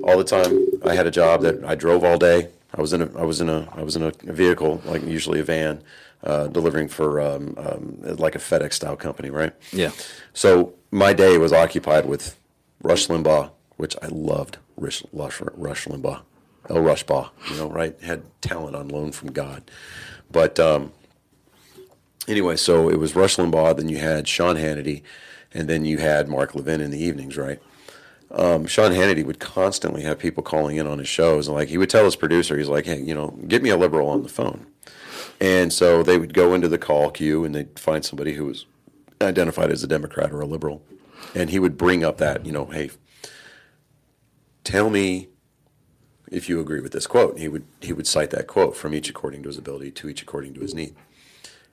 all 0.05 0.17
the 0.17 0.23
time, 0.23 0.67
I 0.85 0.93
had 0.95 1.07
a 1.07 1.11
job 1.11 1.41
that 1.41 1.65
I 1.65 1.75
drove 1.75 2.03
all 2.03 2.17
day. 2.17 2.49
I 2.73 2.81
was 2.81 2.93
in 2.93 3.01
a 3.01 3.09
I 3.17 3.23
was 3.23 3.41
in 3.41 3.49
a 3.49 3.67
I 3.73 3.83
was 3.83 3.95
in 3.95 4.03
a 4.03 4.11
vehicle, 4.21 4.81
like 4.85 5.03
usually 5.03 5.39
a 5.39 5.43
van, 5.43 5.81
uh, 6.23 6.47
delivering 6.47 6.87
for 6.87 7.19
um, 7.19 7.55
um, 7.57 7.97
like 8.17 8.35
a 8.35 8.39
FedEx 8.39 8.73
style 8.73 8.95
company, 8.95 9.29
right? 9.29 9.53
Yeah. 9.71 9.91
So 10.33 10.73
my 10.91 11.13
day 11.13 11.37
was 11.37 11.51
occupied 11.51 12.05
with 12.05 12.37
Rush 12.83 13.07
Limbaugh, 13.07 13.51
which 13.77 13.95
I 14.01 14.07
loved. 14.07 14.57
Rush, 14.77 15.03
Rush, 15.13 15.41
Rush 15.55 15.85
Limbaugh, 15.85 16.21
El 16.69 16.77
Rushbo, 16.77 17.29
you 17.49 17.57
know, 17.57 17.69
right? 17.69 17.97
Had 18.01 18.23
talent 18.41 18.75
on 18.75 18.89
loan 18.89 19.11
from 19.11 19.31
God. 19.31 19.63
But 20.29 20.59
um, 20.59 20.91
anyway, 22.27 22.57
so 22.57 22.89
it 22.89 22.99
was 22.99 23.15
Rush 23.15 23.37
Limbaugh. 23.37 23.77
Then 23.77 23.87
you 23.89 23.97
had 23.97 24.27
Sean 24.27 24.57
Hannity, 24.57 25.01
and 25.53 25.69
then 25.69 25.85
you 25.85 25.97
had 25.97 26.27
Mark 26.27 26.55
Levin 26.55 26.81
in 26.81 26.91
the 26.91 27.01
evenings, 27.01 27.37
right? 27.37 27.61
Um, 28.36 28.65
Sean 28.65 28.91
Hannity 28.91 29.25
would 29.25 29.39
constantly 29.39 30.01
have 30.03 30.19
people 30.19 30.43
calling 30.43 30.75
in 30.75 30.88
on 30.88 30.99
his 30.99 31.07
shows, 31.07 31.47
and 31.47 31.55
like 31.55 31.69
he 31.69 31.77
would 31.77 31.89
tell 31.89 32.03
his 32.03 32.17
producer, 32.17 32.57
he's 32.57 32.67
like, 32.67 32.86
"Hey, 32.86 32.99
you 32.99 33.15
know, 33.15 33.29
get 33.47 33.63
me 33.63 33.69
a 33.69 33.77
liberal 33.77 34.09
on 34.09 34.23
the 34.23 34.29
phone." 34.29 34.67
And 35.39 35.71
so 35.71 36.03
they 36.03 36.17
would 36.17 36.33
go 36.33 36.53
into 36.53 36.67
the 36.67 36.77
call 36.77 37.11
queue, 37.11 37.45
and 37.45 37.55
they'd 37.55 37.79
find 37.79 38.03
somebody 38.03 38.33
who 38.33 38.45
was 38.45 38.65
identified 39.21 39.71
as 39.71 39.83
a 39.83 39.88
Democrat 39.88 40.31
or 40.31 40.41
a 40.41 40.45
liberal, 40.45 40.83
and 41.33 41.49
he 41.49 41.59
would 41.59 41.77
bring 41.77 42.03
up 42.03 42.17
that, 42.17 42.45
you 42.45 42.51
know, 42.51 42.65
hey, 42.65 42.91
tell 44.63 44.89
me 44.89 45.29
if 46.29 46.49
you 46.49 46.59
agree 46.59 46.81
with 46.81 46.91
this 46.91 47.07
quote. 47.07 47.31
And 47.31 47.39
he 47.39 47.47
would 47.47 47.65
he 47.79 47.93
would 47.93 48.07
cite 48.07 48.31
that 48.31 48.47
quote 48.47 48.75
from 48.75 48.93
each 48.93 49.09
according 49.09 49.43
to 49.43 49.49
his 49.49 49.57
ability, 49.57 49.91
to 49.91 50.09
each 50.09 50.21
according 50.21 50.53
to 50.55 50.61
his 50.61 50.73
need. 50.73 50.95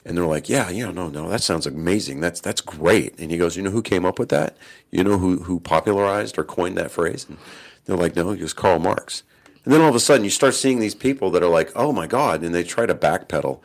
And 0.04 0.16
they're 0.16 0.26
like, 0.26 0.48
yeah, 0.48 0.68
yeah, 0.68 0.90
no, 0.90 1.08
no, 1.08 1.28
that 1.28 1.42
sounds 1.42 1.66
amazing. 1.66 2.20
That's 2.20 2.40
that's 2.40 2.60
great. 2.60 3.18
And 3.20 3.30
he 3.30 3.38
goes, 3.38 3.56
you 3.56 3.62
know 3.62 3.70
who 3.70 3.82
came 3.82 4.04
up 4.04 4.18
with 4.18 4.30
that? 4.30 4.56
You 4.90 5.04
know 5.04 5.18
who 5.18 5.44
who 5.44 5.60
popularized 5.60 6.38
or 6.38 6.44
coined 6.44 6.76
that 6.76 6.90
phrase? 6.90 7.26
And 7.28 7.38
they're 7.84 7.96
like, 7.96 8.16
no, 8.16 8.30
it 8.30 8.40
was 8.40 8.52
Karl 8.52 8.78
Marx. 8.78 9.22
And 9.64 9.72
then 9.72 9.80
all 9.80 9.88
of 9.88 9.94
a 9.94 10.00
sudden, 10.00 10.24
you 10.24 10.30
start 10.30 10.54
seeing 10.54 10.80
these 10.80 10.94
people 10.94 11.30
that 11.30 11.42
are 11.42 11.48
like, 11.48 11.70
oh 11.76 11.92
my 11.92 12.06
god, 12.06 12.42
and 12.42 12.54
they 12.54 12.64
try 12.64 12.84
to 12.84 12.96
backpedal, 12.96 13.60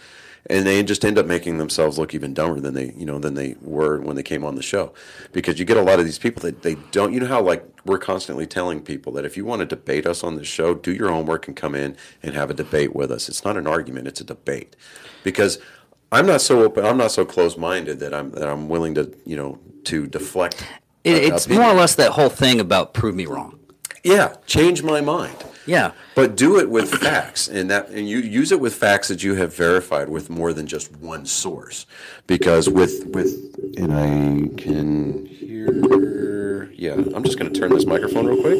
and 0.46 0.66
they 0.66 0.82
just 0.84 1.04
end 1.04 1.18
up 1.18 1.26
making 1.26 1.58
themselves 1.58 1.98
look 1.98 2.14
even 2.14 2.36
dumber 2.36 2.60
than 2.60 2.76
they, 2.76 2.94
you 2.96 3.06
know, 3.06 3.18
than 3.18 3.34
they 3.34 3.56
were 3.62 4.00
when 4.00 4.16
they 4.16 4.24
came 4.24 4.46
on 4.46 4.54
the 4.54 4.62
show, 4.62 4.94
because 5.32 5.58
you 5.58 5.66
get 5.66 5.78
a 5.78 5.82
lot 5.82 6.00
of 6.00 6.06
these 6.06 6.20
people 6.20 6.42
that 6.44 6.62
they 6.62 6.76
don't, 6.92 7.14
you 7.14 7.20
know, 7.20 7.26
how 7.26 7.42
like 7.42 7.66
we're 7.84 7.98
constantly 7.98 8.46
telling 8.46 8.80
people 8.80 9.12
that 9.14 9.26
if 9.26 9.36
you 9.36 9.44
want 9.44 9.62
to 9.62 9.66
debate 9.66 10.06
us 10.06 10.24
on 10.24 10.36
the 10.36 10.46
show, 10.46 10.76
do 10.76 10.94
your 10.94 11.10
homework 11.10 11.48
and 11.48 11.58
come 11.58 11.74
in 11.74 11.98
and 12.22 12.36
have 12.36 12.52
a 12.52 12.54
debate 12.54 12.96
with 12.96 13.12
us. 13.12 13.28
It's 13.28 13.44
not 13.44 13.58
an 13.58 13.66
argument; 13.66 14.08
it's 14.08 14.22
a 14.22 14.26
debate, 14.26 14.76
because 15.24 15.58
I'm 16.12 16.26
not 16.26 16.42
so 16.42 16.62
open. 16.64 16.86
I'm 16.86 16.98
not 16.98 17.12
so 17.12 17.26
close-minded 17.26 18.00
that 18.00 18.14
I'm 18.14 18.32
that 18.32 18.48
I'm 18.48 18.70
willing 18.70 18.96
to 18.96 19.14
you 19.26 19.36
know 19.36 19.60
to 19.86 20.08
deflect. 20.08 20.66
It, 21.04 21.24
it's 21.24 21.46
opinion. 21.46 21.64
more 21.64 21.74
or 21.74 21.78
less 21.78 21.96
that 21.96 22.12
whole 22.12 22.30
thing 22.30 22.60
about 22.60 22.94
prove 22.94 23.16
me 23.16 23.26
wrong. 23.26 23.60
yeah, 24.04 24.36
change 24.46 24.84
my 24.84 25.02
mind. 25.02 25.36
Yeah. 25.66 25.92
But 26.16 26.38
do 26.38 26.60
it 26.60 26.70
with 26.70 26.90
facts, 26.94 27.50
and 27.50 27.70
that 27.70 27.90
and 27.90 28.08
you 28.08 28.20
use 28.20 28.52
it 28.54 28.60
with 28.62 28.74
facts 28.74 29.10
that 29.10 29.22
you 29.24 29.36
have 29.36 29.54
verified 29.54 30.08
with 30.10 30.30
more 30.30 30.54
than 30.54 30.66
just 30.66 30.92
one 30.98 31.26
source, 31.26 31.86
because 32.26 32.70
with 32.70 33.06
with 33.08 33.54
and 33.78 33.94
I 33.94 34.56
can 34.62 35.26
hear. 35.26 36.72
Yeah, 36.74 36.94
I'm 36.94 37.24
just 37.24 37.38
going 37.40 37.52
to 37.52 37.60
turn 37.60 37.72
this 37.74 37.86
microphone 37.86 38.28
real 38.28 38.42
quick. 38.42 38.60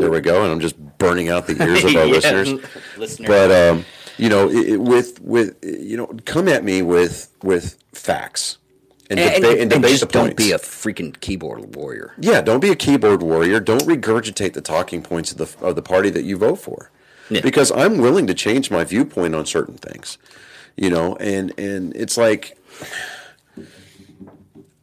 There 0.00 0.10
we 0.10 0.20
go, 0.20 0.42
and 0.44 0.52
I'm 0.52 0.60
just 0.60 0.76
burning 0.98 1.28
out 1.28 1.46
the 1.46 1.60
ears 1.62 1.82
of 1.84 1.96
our 1.96 2.04
Yeah, 2.06 2.12
listeners. 2.12 2.52
listeners. 2.96 3.28
But 3.28 3.50
um, 3.50 3.84
you 4.20 4.28
know, 4.28 4.48
it, 4.48 4.68
it- 4.74 4.80
with 4.80 5.20
with 5.20 5.56
you 5.62 5.96
know, 5.96 6.06
come 6.24 6.48
at 6.48 6.62
me 6.64 6.82
with 6.82 7.32
with 7.42 7.76
facts 7.92 8.58
and, 9.08 9.18
And, 9.18 9.42
deba- 9.44 9.50
and 9.52 9.60
and 9.62 9.70
debate 9.70 9.98
just 9.98 10.08
don't 10.12 10.36
be 10.36 10.52
a 10.52 10.58
freaking 10.58 11.18
keyboard 11.20 11.74
warrior. 11.74 12.12
Yeah, 12.20 12.40
don't 12.40 12.60
be 12.60 12.70
a 12.70 12.76
keyboard 12.76 13.22
warrior. 13.22 13.58
Don't 13.60 13.82
regurgitate 13.82 14.52
the 14.52 14.60
talking 14.60 15.02
points 15.02 15.32
of 15.32 15.38
the 15.38 15.64
of 15.66 15.74
the 15.74 15.82
party 15.82 16.10
that 16.10 16.22
you 16.24 16.36
vote 16.36 16.56
for. 16.60 16.90
Yeah. 17.28 17.40
Because 17.42 17.70
I'm 17.72 17.98
willing 17.98 18.26
to 18.26 18.34
change 18.34 18.70
my 18.70 18.84
viewpoint 18.84 19.34
on 19.34 19.46
certain 19.46 19.76
things. 19.78 20.18
You 20.76 20.90
know, 20.90 21.16
and 21.16 21.52
and 21.58 21.94
it's 21.96 22.16
like 22.16 22.56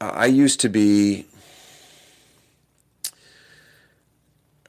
I 0.01 0.25
used 0.27 0.59
to 0.61 0.69
be 0.69 1.25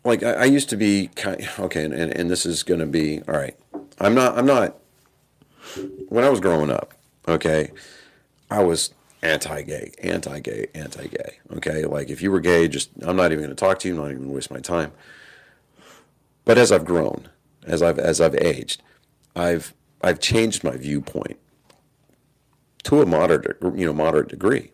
like 0.05 0.23
I, 0.23 0.33
I 0.33 0.45
used 0.45 0.69
to 0.71 0.77
be 0.77 1.09
kind 1.16 1.47
okay, 1.59 1.85
and, 1.85 1.95
and 1.95 2.31
this 2.31 2.47
is 2.47 2.62
going 2.62 2.81
to 2.81 2.87
be 2.87 3.21
all 3.29 3.35
right. 3.35 3.57
I'm 4.01 4.15
not 4.15 4.39
I'm 4.39 4.47
not 4.47 4.77
when 6.09 6.25
I 6.25 6.31
was 6.31 6.41
growing 6.41 6.71
up, 6.71 6.95
okay, 7.27 7.71
I 8.51 8.63
was 8.63 8.95
anti-gay, 9.23 9.93
anti-gay, 10.03 10.69
anti-gay. 10.75 11.39
Okay, 11.57 11.85
like 11.85 12.09
if 12.09 12.23
you 12.23 12.31
were 12.31 12.41
gay, 12.41 12.69
just 12.69 12.91
I'm 13.03 13.17
not 13.17 13.33
even 13.33 13.45
going 13.45 13.55
to 13.55 13.57
talk 13.57 13.79
to 13.81 13.89
you. 13.89 13.95
I'm 13.95 14.01
not 14.01 14.07
even 14.07 14.19
going 14.19 14.29
to 14.31 14.35
waste 14.35 14.51
my 14.51 14.61
time. 14.61 14.93
But 16.45 16.59
as 16.59 16.73
I've 16.73 16.85
grown, 16.85 17.29
as 17.67 17.83
I've 17.83 17.99
as 17.99 18.21
I've 18.21 18.35
aged, 18.37 18.83
I've 19.37 19.75
I've 20.03 20.21
changed 20.21 20.65
my 20.65 20.77
viewpoint 20.77 21.39
to 22.85 23.03
a 23.03 23.07
moderate 23.07 23.59
you 23.77 23.85
know 23.85 23.93
moderate 23.93 24.29
degree. 24.29 24.71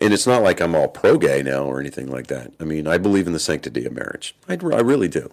And 0.00 0.14
it's 0.14 0.26
not 0.26 0.42
like 0.42 0.60
I'm 0.60 0.74
all 0.74 0.88
pro-gay 0.88 1.42
now 1.42 1.64
or 1.64 1.80
anything 1.80 2.10
like 2.10 2.28
that. 2.28 2.52
I 2.60 2.64
mean, 2.64 2.86
I 2.86 2.96
believe 2.96 3.26
in 3.26 3.32
the 3.32 3.40
sanctity 3.40 3.84
of 3.84 3.92
marriage. 3.92 4.36
I, 4.48 4.52
I 4.52 4.80
really 4.80 5.08
do. 5.08 5.30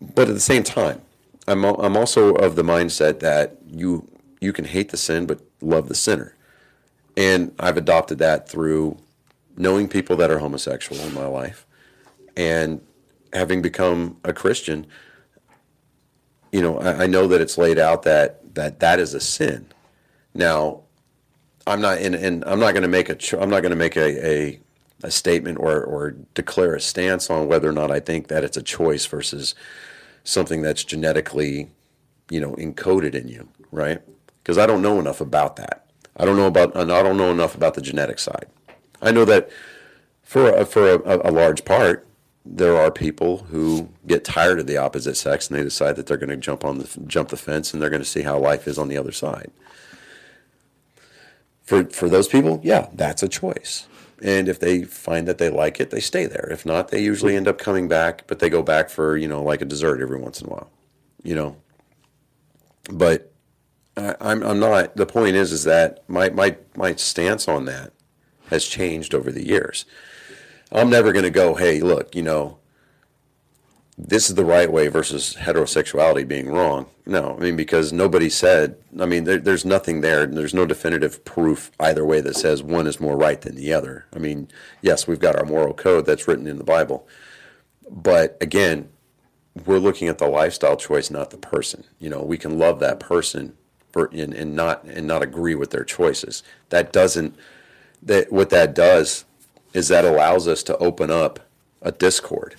But 0.00 0.28
at 0.28 0.34
the 0.34 0.40
same 0.40 0.64
time, 0.64 1.00
I'm 1.46 1.64
I'm 1.64 1.96
also 1.96 2.34
of 2.34 2.56
the 2.56 2.62
mindset 2.62 3.20
that 3.20 3.58
you 3.66 4.08
you 4.40 4.52
can 4.52 4.64
hate 4.64 4.90
the 4.90 4.96
sin 4.96 5.26
but 5.26 5.40
love 5.60 5.88
the 5.88 5.94
sinner. 5.94 6.36
And 7.16 7.54
I've 7.58 7.76
adopted 7.76 8.18
that 8.18 8.48
through 8.48 8.98
knowing 9.56 9.88
people 9.88 10.16
that 10.16 10.30
are 10.30 10.38
homosexual 10.38 11.00
in 11.02 11.14
my 11.14 11.26
life 11.26 11.66
and 12.36 12.80
having 13.32 13.62
become 13.62 14.16
a 14.24 14.32
Christian, 14.32 14.86
you 16.50 16.60
know, 16.60 16.78
I, 16.78 17.04
I 17.04 17.06
know 17.06 17.28
that 17.28 17.40
it's 17.40 17.58
laid 17.58 17.78
out 17.78 18.02
that 18.02 18.54
that 18.54 18.80
that 18.80 18.98
is 18.98 19.14
a 19.14 19.20
sin. 19.20 19.66
Now, 20.34 20.80
I'm 21.66 21.80
not 21.80 21.98
and, 21.98 22.14
and 22.14 22.44
I'm 22.46 22.58
not 22.58 22.72
going 22.72 22.82
to 22.82 22.88
make 22.88 23.08
a 23.08 23.40
I'm 23.40 23.50
not 23.50 23.60
going 23.60 23.70
to 23.70 23.76
make 23.76 23.96
a, 23.96 24.26
a 24.26 24.60
a 25.02 25.10
statement 25.10 25.58
or 25.58 25.82
or 25.82 26.12
declare 26.34 26.74
a 26.74 26.80
stance 26.80 27.30
on 27.30 27.46
whether 27.46 27.68
or 27.68 27.72
not 27.72 27.90
I 27.90 28.00
think 28.00 28.28
that 28.28 28.44
it's 28.44 28.56
a 28.56 28.62
choice 28.62 29.06
versus 29.06 29.54
something 30.24 30.62
that's 30.62 30.82
genetically, 30.82 31.70
you 32.30 32.40
know, 32.40 32.52
encoded 32.56 33.14
in 33.14 33.28
you, 33.28 33.48
right? 33.70 34.00
Because 34.42 34.58
I 34.58 34.66
don't 34.66 34.82
know 34.82 34.98
enough 34.98 35.20
about 35.20 35.56
that. 35.56 35.86
I 36.16 36.24
don't 36.24 36.36
know 36.36 36.46
about 36.46 36.76
I 36.76 36.84
don't 36.84 37.16
know 37.16 37.30
enough 37.30 37.54
about 37.54 37.74
the 37.74 37.80
genetic 37.80 38.18
side. 38.18 38.46
I 39.02 39.12
know 39.12 39.24
that 39.24 39.50
for 40.22 40.50
a, 40.50 40.64
for 40.64 40.94
a, 40.94 41.28
a 41.28 41.32
large 41.32 41.64
part, 41.64 42.06
there 42.44 42.76
are 42.76 42.90
people 42.90 43.38
who 43.50 43.88
get 44.06 44.24
tired 44.24 44.60
of 44.60 44.66
the 44.66 44.76
opposite 44.76 45.16
sex 45.16 45.48
and 45.48 45.58
they 45.58 45.64
decide 45.64 45.96
that 45.96 46.06
they're 46.06 46.16
going 46.16 46.30
to 46.30 46.36
jump 46.36 46.64
on 46.64 46.78
the 46.78 47.00
jump 47.06 47.30
the 47.30 47.36
fence 47.36 47.72
and 47.72 47.82
they're 47.82 47.90
going 47.90 48.02
to 48.02 48.08
see 48.08 48.22
how 48.22 48.38
life 48.38 48.68
is 48.68 48.78
on 48.78 48.88
the 48.88 48.98
other 48.98 49.12
side. 49.12 49.50
For 51.62 51.84
for 51.84 52.08
those 52.08 52.28
people, 52.28 52.60
yeah, 52.62 52.88
that's 52.92 53.22
a 53.22 53.28
choice. 53.28 53.86
And 54.22 54.48
if 54.48 54.60
they 54.60 54.84
find 54.84 55.26
that 55.28 55.38
they 55.38 55.50
like 55.50 55.80
it, 55.80 55.90
they 55.90 56.00
stay 56.00 56.26
there. 56.26 56.48
If 56.50 56.64
not, 56.64 56.88
they 56.88 57.02
usually 57.02 57.36
end 57.36 57.48
up 57.48 57.58
coming 57.58 57.88
back, 57.88 58.26
but 58.26 58.38
they 58.38 58.48
go 58.48 58.62
back 58.62 58.88
for, 58.88 59.16
you 59.16 59.28
know, 59.28 59.42
like 59.42 59.60
a 59.60 59.66
dessert 59.66 60.00
every 60.00 60.18
once 60.18 60.40
in 60.40 60.46
a 60.46 60.50
while. 60.50 60.70
You 61.22 61.34
know. 61.34 61.56
But 62.90 63.32
I, 63.96 64.14
I'm 64.20 64.42
I'm 64.42 64.60
not 64.60 64.96
the 64.96 65.06
point 65.06 65.36
is 65.36 65.52
is 65.52 65.64
that 65.64 66.08
my, 66.08 66.30
my 66.30 66.56
my 66.76 66.94
stance 66.94 67.48
on 67.48 67.64
that 67.64 67.92
has 68.48 68.64
changed 68.64 69.14
over 69.14 69.32
the 69.32 69.46
years. 69.46 69.84
I'm 70.70 70.90
never 70.90 71.12
going 71.12 71.24
to 71.24 71.30
go, 71.30 71.54
hey, 71.54 71.80
look, 71.80 72.14
you 72.14 72.22
know, 72.22 72.58
this 73.96 74.28
is 74.28 74.34
the 74.34 74.44
right 74.44 74.70
way 74.70 74.88
versus 74.88 75.36
heterosexuality 75.38 76.26
being 76.26 76.50
wrong. 76.50 76.86
No, 77.06 77.36
I 77.36 77.40
mean, 77.40 77.56
because 77.56 77.92
nobody 77.92 78.28
said, 78.28 78.76
I 78.98 79.06
mean, 79.06 79.24
there, 79.24 79.38
there's 79.38 79.64
nothing 79.64 80.00
there. 80.00 80.22
and 80.22 80.36
There's 80.36 80.54
no 80.54 80.66
definitive 80.66 81.24
proof 81.24 81.70
either 81.78 82.04
way 82.04 82.20
that 82.20 82.36
says 82.36 82.62
one 82.62 82.86
is 82.86 83.00
more 83.00 83.16
right 83.16 83.40
than 83.40 83.54
the 83.54 83.72
other. 83.72 84.06
I 84.14 84.18
mean, 84.18 84.48
yes, 84.82 85.06
we've 85.06 85.20
got 85.20 85.36
our 85.36 85.44
moral 85.44 85.74
code 85.74 86.06
that's 86.06 86.26
written 86.26 86.46
in 86.46 86.58
the 86.58 86.64
Bible. 86.64 87.06
But 87.88 88.36
again, 88.40 88.88
we're 89.64 89.78
looking 89.78 90.08
at 90.08 90.18
the 90.18 90.26
lifestyle 90.26 90.76
choice, 90.76 91.10
not 91.10 91.30
the 91.30 91.36
person. 91.36 91.84
You 92.00 92.10
know, 92.10 92.22
we 92.22 92.38
can 92.38 92.58
love 92.58 92.80
that 92.80 92.98
person 92.98 93.56
for, 93.92 94.06
and, 94.06 94.34
and 94.34 94.56
not 94.56 94.82
and 94.84 95.06
not 95.06 95.22
agree 95.22 95.54
with 95.54 95.70
their 95.70 95.84
choices. 95.84 96.42
That 96.70 96.92
doesn't 96.92 97.36
that 98.02 98.32
what 98.32 98.50
that 98.50 98.74
does 98.74 99.24
is 99.72 99.88
that 99.88 100.04
allows 100.04 100.48
us 100.48 100.62
to 100.64 100.76
open 100.78 101.10
up 101.10 101.40
a 101.80 101.92
discord. 101.92 102.56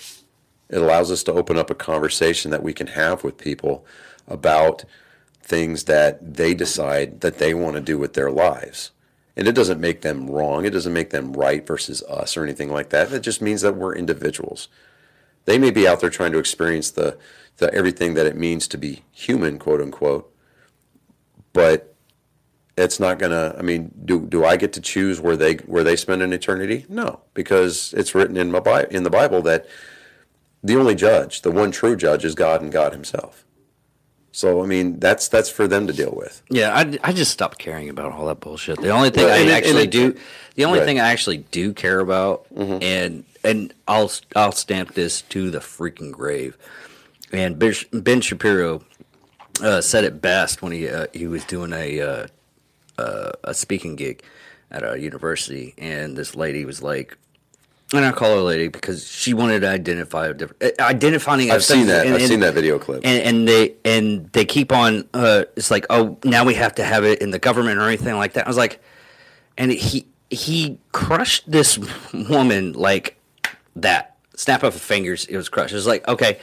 It 0.70 0.82
allows 0.82 1.12
us 1.12 1.24
to 1.24 1.34
open 1.34 1.58
up 1.58 1.70
a 1.70 1.76
conversation 1.76 2.52
that 2.52 2.64
we 2.64 2.74
can 2.74 2.88
have 2.88 3.24
with 3.24 3.38
people 3.38 3.86
about 4.28 4.86
things 5.42 5.84
that 5.84 6.36
they 6.36 6.54
decide 6.54 7.22
that 7.22 7.38
they 7.38 7.54
want 7.54 7.76
to 7.76 7.82
do 7.82 7.98
with 7.98 8.14
their 8.14 8.32
lives. 8.32 8.92
And 9.38 9.48
it 9.48 9.54
doesn't 9.54 9.82
make 9.82 10.02
them 10.02 10.30
wrong. 10.30 10.66
It 10.66 10.72
doesn't 10.72 10.94
make 10.94 11.12
them 11.12 11.34
right 11.34 11.66
versus 11.66 12.02
us 12.04 12.36
or 12.36 12.44
anything 12.44 12.72
like 12.72 12.90
that. 12.90 13.12
It 13.12 13.20
just 13.20 13.42
means 13.42 13.62
that 13.62 13.76
we're 13.76 13.94
individuals. 13.94 14.70
They 15.44 15.60
may 15.60 15.72
be 15.72 15.88
out 15.88 16.00
there 16.00 16.10
trying 16.10 16.32
to 16.32 16.40
experience 16.40 16.90
the, 16.90 17.18
the 17.58 17.72
everything 17.74 18.16
that 18.16 18.26
it 18.26 18.36
means 18.36 18.68
to 18.70 18.78
be 18.78 19.04
human, 19.12 19.60
quote 19.60 19.82
unquote. 19.82 20.34
But 21.54 21.96
it's 22.78 23.00
not 23.00 23.20
gonna. 23.20 23.56
I 23.58 23.62
mean, 23.62 23.92
do 24.04 24.26
do 24.26 24.44
I 24.44 24.58
get 24.58 24.74
to 24.74 24.82
choose 24.82 25.22
where 25.22 25.38
they 25.38 25.56
where 25.56 25.84
they 25.84 25.96
spend 25.96 26.22
an 26.22 26.34
eternity? 26.34 26.86
No, 26.90 27.22
because 27.34 27.94
it's 27.94 28.14
written 28.14 28.36
in 28.36 28.52
my 28.52 28.86
in 28.92 29.04
the 29.04 29.10
Bible 29.10 29.42
that 29.44 29.66
the 30.66 30.76
only 30.78 30.96
judge, 30.96 31.42
the 31.44 31.52
one 31.52 31.72
true 31.72 31.96
judge, 31.96 32.26
is 32.26 32.36
God 32.36 32.62
and 32.62 32.72
God 32.72 32.92
Himself. 32.92 33.46
So 34.32 34.62
I 34.62 34.66
mean, 34.66 35.00
that's 35.00 35.28
that's 35.30 35.50
for 35.50 35.68
them 35.68 35.88
to 35.88 35.94
deal 35.94 36.12
with. 36.14 36.42
Yeah, 36.50 36.76
I, 36.76 36.98
I 37.04 37.14
just 37.14 37.32
stopped 37.32 37.58
caring 37.58 37.88
about 37.90 38.12
all 38.12 38.26
that 38.28 38.42
bullshit. 38.42 38.82
The 38.82 38.90
only 38.90 39.10
thing 39.10 39.26
I 39.26 39.50
actually 39.52 39.84
it- 39.84 39.92
do, 39.92 40.16
the 40.56 40.66
only 40.66 40.80
Right. 40.80 40.86
thing 40.86 41.00
I 41.00 41.08
actually 41.10 41.38
do 41.38 41.72
care 41.74 42.00
about, 42.02 42.46
and 42.56 43.24
and 43.44 43.74
I'll 43.88 44.12
I'll 44.36 44.52
stamp 44.52 44.94
this 44.94 45.22
to 45.24 45.50
the 45.52 45.60
freaking 45.60 46.12
grave. 46.12 46.58
And 47.32 47.58
Ben, 47.58 47.74
ben 47.94 48.22
Shapiro 48.22 48.82
uh, 49.62 49.82
said 49.82 50.04
it 50.04 50.22
best 50.22 50.62
when 50.62 50.72
he 50.74 50.90
uh, 50.90 51.08
he 51.14 51.28
was 51.28 51.46
doing 51.46 51.72
a 51.72 52.02
uh, 52.02 52.28
uh, 52.98 53.32
a 53.46 53.54
speaking 53.54 53.96
gig 53.96 54.22
at 54.70 54.84
a 54.84 55.00
university, 55.00 55.74
and 55.78 56.18
this 56.18 56.36
lady 56.36 56.66
was 56.66 56.82
like. 56.82 57.18
And 57.96 58.06
I 58.06 58.12
call 58.12 58.36
her 58.36 58.42
lady 58.42 58.68
because 58.68 59.08
she 59.08 59.34
wanted 59.34 59.62
to 59.62 59.70
identify 59.70 60.28
a 60.28 60.34
different, 60.34 60.64
uh, 60.80 60.84
identifying. 60.84 61.52
I've 61.52 61.64
seen 61.64 61.88
that. 61.88 62.06
and- 62.06 62.16
I've 62.16 62.22
and- 62.22 62.30
seen 62.30 62.40
that 62.42 62.54
video 62.54 62.78
clip. 62.80 63.02
and, 63.04 63.22
and 63.24 63.48
they 63.48 63.76
and 63.86 64.32
they 64.34 64.46
keep 64.46 64.72
on 64.72 65.08
uh 65.14 65.46
it's 65.56 65.72
like 65.72 65.86
oh 65.90 66.18
now 66.24 66.44
we 66.46 66.54
have 66.56 66.76
to 66.76 66.84
have 66.84 67.04
it 67.04 67.22
in 67.22 67.32
the 67.32 67.40
government 67.40 67.80
or 67.80 67.88
anything 67.88 68.16
like 68.16 68.34
that 68.34 68.46
i 68.46 68.50
was 68.50 68.58
like 68.58 68.82
and 69.58 69.72
he 69.72 70.06
he 70.30 70.78
crushed 70.92 71.50
this 71.50 71.78
woman 72.14 72.74
like 72.74 73.18
that 73.76 74.16
snap 74.36 74.64
of 74.64 74.74
fingers 74.74 75.26
it 75.26 75.38
was 75.38 75.50
crushed 75.50 75.72
it 75.72 75.76
was 75.76 75.88
like 75.88 76.08
okay 76.08 76.40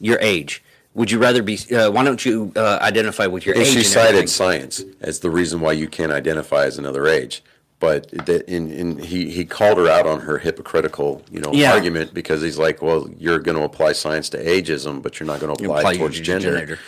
your 0.00 0.18
age 0.20 0.62
would 0.94 1.10
you 1.10 1.18
rather 1.18 1.42
be 1.42 1.58
uh, 1.74 1.90
why 1.90 2.02
don't 2.02 2.24
you 2.24 2.52
uh, 2.56 2.78
identify 2.80 3.26
with 3.26 3.44
your 3.44 3.54
and 3.54 3.64
age 3.64 3.72
she 3.72 3.82
cited 3.82 4.08
everything? 4.10 4.26
science 4.28 4.82
as 5.02 5.20
the 5.20 5.28
reason 5.30 5.60
why 5.60 5.72
you 5.72 5.86
can't 5.88 6.10
identify 6.10 6.64
as 6.64 6.78
another 6.78 7.06
age. 7.06 7.42
But 7.78 8.10
that 8.26 8.48
in, 8.48 8.70
in 8.70 8.98
he, 8.98 9.30
he 9.30 9.44
called 9.44 9.76
her 9.76 9.88
out 9.88 10.06
on 10.06 10.20
her 10.20 10.38
hypocritical, 10.38 11.22
you 11.30 11.40
know, 11.40 11.52
Yeah. 11.52 11.72
argument 11.72 12.14
because 12.14 12.40
he's 12.40 12.58
like, 12.58 12.80
well, 12.80 13.06
you're 13.18 13.38
going 13.38 13.56
to 13.58 13.64
apply 13.64 13.92
science 13.92 14.30
to 14.30 14.38
ageism, 14.42 15.02
but 15.02 15.20
you're 15.20 15.26
not 15.26 15.40
going 15.40 15.54
to 15.54 15.62
apply, 15.62 15.80
apply 15.80 15.92
it 15.92 15.98
towards 15.98 16.20
gender. 16.20 16.78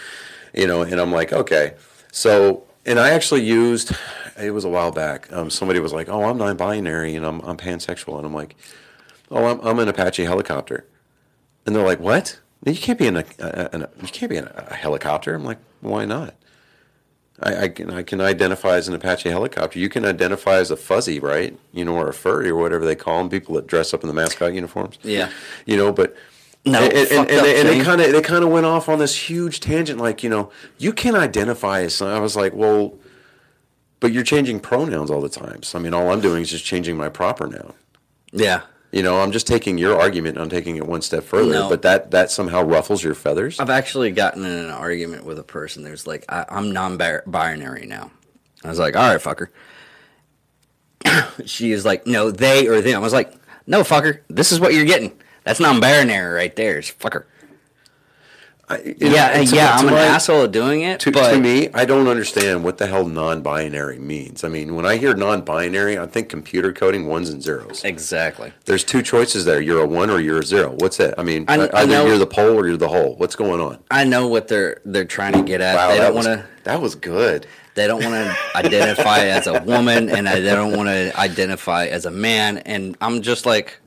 You 0.54 0.66
know, 0.66 0.80
and 0.82 0.98
I'm 0.98 1.12
like, 1.12 1.32
okay, 1.32 1.74
so 2.10 2.64
and 2.86 2.98
I 2.98 3.10
actually 3.10 3.42
used 3.42 3.92
it 4.40 4.50
was 4.52 4.64
a 4.64 4.68
while 4.70 4.90
back. 4.90 5.30
Um, 5.30 5.50
somebody 5.50 5.78
was 5.78 5.92
like, 5.92 6.08
oh, 6.08 6.24
I'm 6.24 6.38
non-binary 6.38 7.14
and 7.16 7.26
I'm 7.26 7.40
I'm 7.42 7.58
pansexual, 7.58 8.16
and 8.16 8.24
I'm 8.26 8.32
like, 8.34 8.56
oh, 9.30 9.44
I'm 9.44 9.60
I'm 9.60 9.78
an 9.78 9.88
Apache 9.88 10.24
helicopter, 10.24 10.86
and 11.66 11.76
they're 11.76 11.84
like, 11.84 12.00
what? 12.00 12.38
You 12.64 12.74
can't 12.74 12.98
be 12.98 13.06
in 13.06 13.16
a, 13.18 13.24
a, 13.38 13.68
a 13.74 13.78
you 14.00 14.08
can't 14.08 14.30
be 14.30 14.36
in 14.36 14.48
a 14.56 14.74
helicopter. 14.74 15.34
I'm 15.34 15.44
like, 15.44 15.58
why 15.80 16.06
not? 16.06 16.34
I, 17.40 17.64
I 17.64 17.68
can 17.68 17.90
I 17.90 18.02
can 18.02 18.20
identify 18.20 18.76
as 18.76 18.88
an 18.88 18.94
Apache 18.94 19.28
helicopter. 19.28 19.78
You 19.78 19.88
can 19.88 20.04
identify 20.04 20.56
as 20.56 20.70
a 20.70 20.76
fuzzy, 20.76 21.20
right? 21.20 21.56
You 21.72 21.84
know, 21.84 21.94
or 21.96 22.08
a 22.08 22.14
furry 22.14 22.48
or 22.50 22.56
whatever 22.56 22.84
they 22.84 22.96
call 22.96 23.18
them. 23.18 23.28
People 23.28 23.54
that 23.54 23.66
dress 23.66 23.94
up 23.94 24.02
in 24.02 24.08
the 24.08 24.14
mascot 24.14 24.54
uniforms. 24.54 24.98
Yeah. 25.02 25.30
You 25.64 25.76
know, 25.76 25.92
but 25.92 26.16
No, 26.64 26.80
and, 26.82 26.92
and, 26.92 27.30
and 27.30 27.44
they, 27.44 27.60
and 27.60 27.68
they 27.68 27.80
kind 27.84 28.00
of 28.00 28.12
they 28.12 28.20
kind 28.22 28.42
of 28.42 28.50
went 28.50 28.66
off 28.66 28.88
on 28.88 28.98
this 28.98 29.14
huge 29.30 29.60
tangent, 29.60 30.00
like 30.00 30.22
you 30.22 30.30
know, 30.30 30.50
you 30.78 30.92
can 30.92 31.14
identify 31.14 31.82
as. 31.82 32.02
I 32.02 32.18
was 32.18 32.34
like, 32.34 32.52
well, 32.54 32.94
but 34.00 34.12
you're 34.12 34.24
changing 34.24 34.60
pronouns 34.60 35.10
all 35.10 35.20
the 35.20 35.28
time. 35.28 35.62
So 35.62 35.78
I 35.78 35.82
mean, 35.82 35.94
all 35.94 36.10
I'm 36.10 36.20
doing 36.20 36.42
is 36.42 36.50
just 36.50 36.64
changing 36.64 36.96
my 36.96 37.08
proper 37.08 37.46
noun. 37.46 37.74
yeah 38.32 38.62
You 38.90 39.02
know, 39.02 39.20
I'm 39.20 39.32
just 39.32 39.46
taking 39.46 39.76
your 39.76 40.00
argument 40.00 40.36
and 40.36 40.44
I'm 40.44 40.48
taking 40.48 40.76
it 40.76 40.86
one 40.86 41.02
step 41.02 41.22
further. 41.24 41.52
No. 41.52 41.68
But 41.68 41.82
that 41.82 42.10
that 42.12 42.30
somehow 42.30 42.62
ruffles 42.62 43.04
your 43.04 43.14
feathers. 43.14 43.60
I've 43.60 43.70
actually 43.70 44.10
gotten 44.12 44.44
in 44.44 44.50
an 44.50 44.70
argument 44.70 45.24
with 45.24 45.38
a 45.38 45.42
person. 45.42 45.82
There's 45.82 46.06
like, 46.06 46.24
I, 46.28 46.46
I'm 46.48 46.72
non-binary 46.72 47.86
now. 47.86 48.10
I 48.64 48.68
was 48.68 48.78
like, 48.78 48.96
all 48.96 49.12
right, 49.12 49.20
fucker. 49.20 49.48
she 51.46 51.72
is 51.72 51.84
like, 51.84 52.06
no, 52.06 52.30
they 52.30 52.66
or 52.66 52.80
them. 52.80 52.96
I 52.96 52.98
was 52.98 53.12
like, 53.12 53.32
no, 53.66 53.82
fucker. 53.82 54.20
This 54.28 54.52
is 54.52 54.60
what 54.60 54.72
you're 54.72 54.86
getting. 54.86 55.18
That's 55.44 55.60
non-binary 55.60 56.34
right 56.34 56.56
there. 56.56 56.78
It's 56.78 56.90
fucker. 56.90 57.24
I, 58.70 58.78
you 58.80 58.94
know, 59.08 59.14
yeah, 59.14 59.32
to- 59.32 59.44
yeah. 59.56 59.66
to 59.68 59.72
I'm 59.74 59.88
an 59.88 59.94
my- 59.94 60.00
asshole 60.02 60.42
at 60.44 60.52
doing 60.52 60.82
it, 60.82 61.00
To, 61.00 61.10
but 61.12 61.30
to 61.32 61.40
me, 61.40 61.70
I 61.72 61.84
don't 61.86 62.06
understand 62.06 62.64
what 62.64 62.76
the 62.78 62.86
hell 62.86 63.06
non-binary 63.06 63.98
means. 63.98 64.44
I 64.44 64.48
mean, 64.48 64.74
when 64.74 64.84
I 64.84 64.96
hear 64.96 65.14
non-binary, 65.14 65.98
I 65.98 66.06
think 66.06 66.28
computer 66.28 66.72
coding 66.72 67.06
ones 67.06 67.30
and 67.30 67.42
zeros. 67.42 67.82
exactly. 67.84 68.52
There's 68.66 68.84
two 68.84 69.00
choices 69.02 69.44
there. 69.44 69.60
You're 69.60 69.82
a 69.82 69.86
one 69.86 70.10
or 70.10 70.20
you're 70.20 70.40
a 70.40 70.44
zero. 70.44 70.74
What's 70.78 71.00
it? 71.00 71.14
I 71.16 71.22
mean, 71.22 71.44
I- 71.48 71.56
uh, 71.58 71.68
I 71.72 71.82
either 71.82 71.92
know- 71.92 72.06
you're 72.06 72.18
the 72.18 72.26
pole 72.26 72.56
or 72.58 72.66
you're 72.68 72.76
the 72.76 72.88
hole. 72.88 73.14
What's 73.16 73.36
going 73.36 73.60
on? 73.60 73.78
I 73.90 74.04
know 74.04 74.26
what 74.28 74.48
they're 74.48 74.80
they're 74.84 75.04
trying 75.04 75.32
to 75.32 75.42
get 75.42 75.60
at. 75.60 75.74
Wow, 75.74 75.88
they 75.88 75.98
that 75.98 76.04
don't 76.06 76.14
want 76.14 76.26
to. 76.26 76.44
that 76.64 76.80
was 76.82 76.94
good. 76.94 77.46
They 77.74 77.86
don't 77.86 78.02
want 78.02 78.14
to 78.14 78.36
identify 78.56 79.20
as 79.26 79.46
a 79.46 79.62
woman, 79.62 80.10
and 80.10 80.26
they 80.26 80.42
don't 80.42 80.76
want 80.76 80.88
to 80.88 81.12
identify 81.18 81.86
as 81.86 82.06
a 82.06 82.10
man. 82.10 82.58
And 82.58 82.96
I'm 83.00 83.22
just 83.22 83.46
like, 83.46 83.78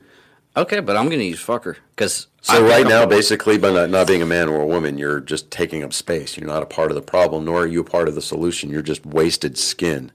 okay, 0.56 0.80
but 0.80 0.96
I'm 0.96 1.08
gonna 1.08 1.22
use 1.24 1.40
fucker 1.44 1.76
because 1.96 2.28
So 2.42 2.66
right 2.66 2.86
now, 2.86 3.06
basically, 3.06 3.58
by 3.58 3.72
not, 3.72 3.90
not 3.90 4.06
being 4.06 4.22
a 4.22 4.26
man 4.26 4.48
or 4.48 4.60
a 4.62 4.66
woman, 4.66 4.98
you're 4.98 5.20
just 5.20 5.50
taking 5.50 5.82
up 5.82 5.92
space. 5.92 6.36
You're 6.36 6.48
not 6.48 6.62
a 6.62 6.66
part 6.66 6.90
of 6.90 6.94
the 6.96 7.02
problem, 7.02 7.44
nor 7.44 7.62
are 7.62 7.66
you 7.66 7.80
a 7.80 7.84
part 7.84 8.08
of 8.08 8.14
the 8.14 8.22
solution. 8.22 8.70
You're 8.70 8.82
just 8.82 9.06
wasted 9.06 9.58
skin. 9.58 10.12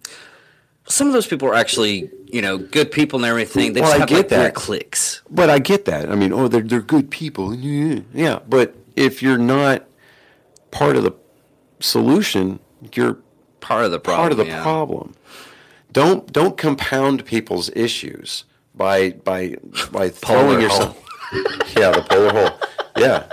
some 0.89 1.07
of 1.07 1.13
those 1.13 1.27
people 1.27 1.47
are 1.49 1.55
actually, 1.55 2.09
you 2.27 2.41
know, 2.41 2.57
good 2.57 2.91
people 2.91 3.19
and 3.19 3.25
everything. 3.25 3.73
They 3.73 3.81
Well, 3.81 3.89
just 3.91 3.97
I 3.97 3.99
have 4.01 4.09
get 4.09 4.17
like 4.17 4.29
their 4.29 4.43
that. 4.43 4.55
clicks. 4.55 5.21
But 5.29 5.49
I 5.49 5.59
get 5.59 5.85
that. 5.85 6.09
I 6.11 6.15
mean, 6.15 6.33
oh, 6.33 6.47
they're 6.47 6.61
they're 6.61 6.81
good 6.81 7.09
people. 7.11 7.53
Yeah, 7.55 8.01
yeah. 8.13 8.39
But 8.47 8.75
if 8.95 9.21
you're 9.21 9.37
not 9.37 9.85
part 10.71 10.95
of 10.97 11.03
the 11.03 11.13
solution, 11.79 12.59
you're 12.93 13.19
Part 13.59 13.85
of 13.85 13.91
the 13.91 13.99
problem. 13.99 14.21
part 14.21 14.31
of 14.31 14.37
the 14.37 14.45
yeah. 14.45 14.61
problem. 14.63 15.15
Don't 15.91 16.31
don't 16.31 16.57
compound 16.57 17.25
people's 17.25 17.69
issues 17.75 18.45
by 18.77 19.11
by 19.11 19.55
by 19.91 20.09
throwing 20.23 20.61
yourself. 20.61 21.03
yeah, 21.75 21.91
the 21.91 22.05
polar 22.09 22.31
hole. 22.31 22.59
Yeah. 22.97 23.27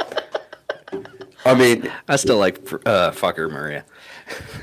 I 1.46 1.54
mean, 1.54 1.90
I 2.08 2.16
still 2.16 2.38
like 2.38 2.56
uh, 2.86 3.10
fucker 3.10 3.50
Maria. 3.50 3.84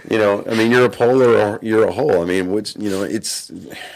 you 0.10 0.18
know, 0.18 0.44
I 0.50 0.56
mean, 0.56 0.72
you're 0.72 0.86
a 0.86 0.90
polar 0.90 1.60
you're 1.62 1.88
a 1.88 1.92
hole. 1.92 2.22
I 2.22 2.26
mean, 2.26 2.52
what's 2.52 2.76
you 2.76 2.90
know, 2.90 3.04
it's 3.04 3.52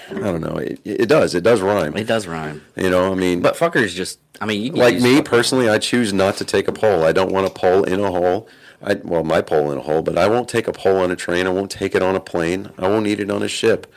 I 0.09 0.19
don't 0.19 0.41
know. 0.41 0.57
It, 0.57 0.79
it 0.85 1.09
does. 1.09 1.33
It 1.33 1.43
does 1.43 1.61
rhyme. 1.61 1.97
It 1.97 2.05
does 2.05 2.27
rhyme, 2.27 2.63
You 2.75 2.89
know, 2.89 3.11
I 3.11 3.15
mean, 3.15 3.41
but 3.41 3.55
fucker 3.55 3.77
is 3.77 3.93
just. 3.93 4.19
I 4.39 4.45
mean, 4.45 4.61
you 4.61 4.69
can 4.69 4.79
like 4.79 4.95
me 4.95 5.17
fucker. 5.17 5.25
personally, 5.25 5.69
I 5.69 5.79
choose 5.79 6.13
not 6.13 6.37
to 6.37 6.45
take 6.45 6.67
a 6.67 6.71
pole. 6.71 7.03
I 7.03 7.11
don't 7.11 7.31
want 7.31 7.47
a 7.47 7.49
pole 7.49 7.83
in 7.83 7.99
a 7.99 8.11
hole. 8.11 8.47
I 8.83 8.95
well, 9.03 9.23
my 9.23 9.41
pole 9.41 9.71
in 9.71 9.79
a 9.79 9.81
hole, 9.81 10.03
but 10.03 10.17
I 10.17 10.27
won't 10.27 10.47
take 10.47 10.67
a 10.67 10.73
pole 10.73 10.97
on 10.97 11.09
a 11.09 11.15
train. 11.15 11.47
I 11.47 11.51
won't 11.51 11.71
take 11.71 11.95
it 11.95 12.03
on 12.03 12.15
a 12.15 12.19
plane. 12.19 12.69
I 12.77 12.87
won't 12.87 13.07
eat 13.07 13.19
it 13.19 13.31
on 13.31 13.41
a 13.41 13.47
ship. 13.47 13.91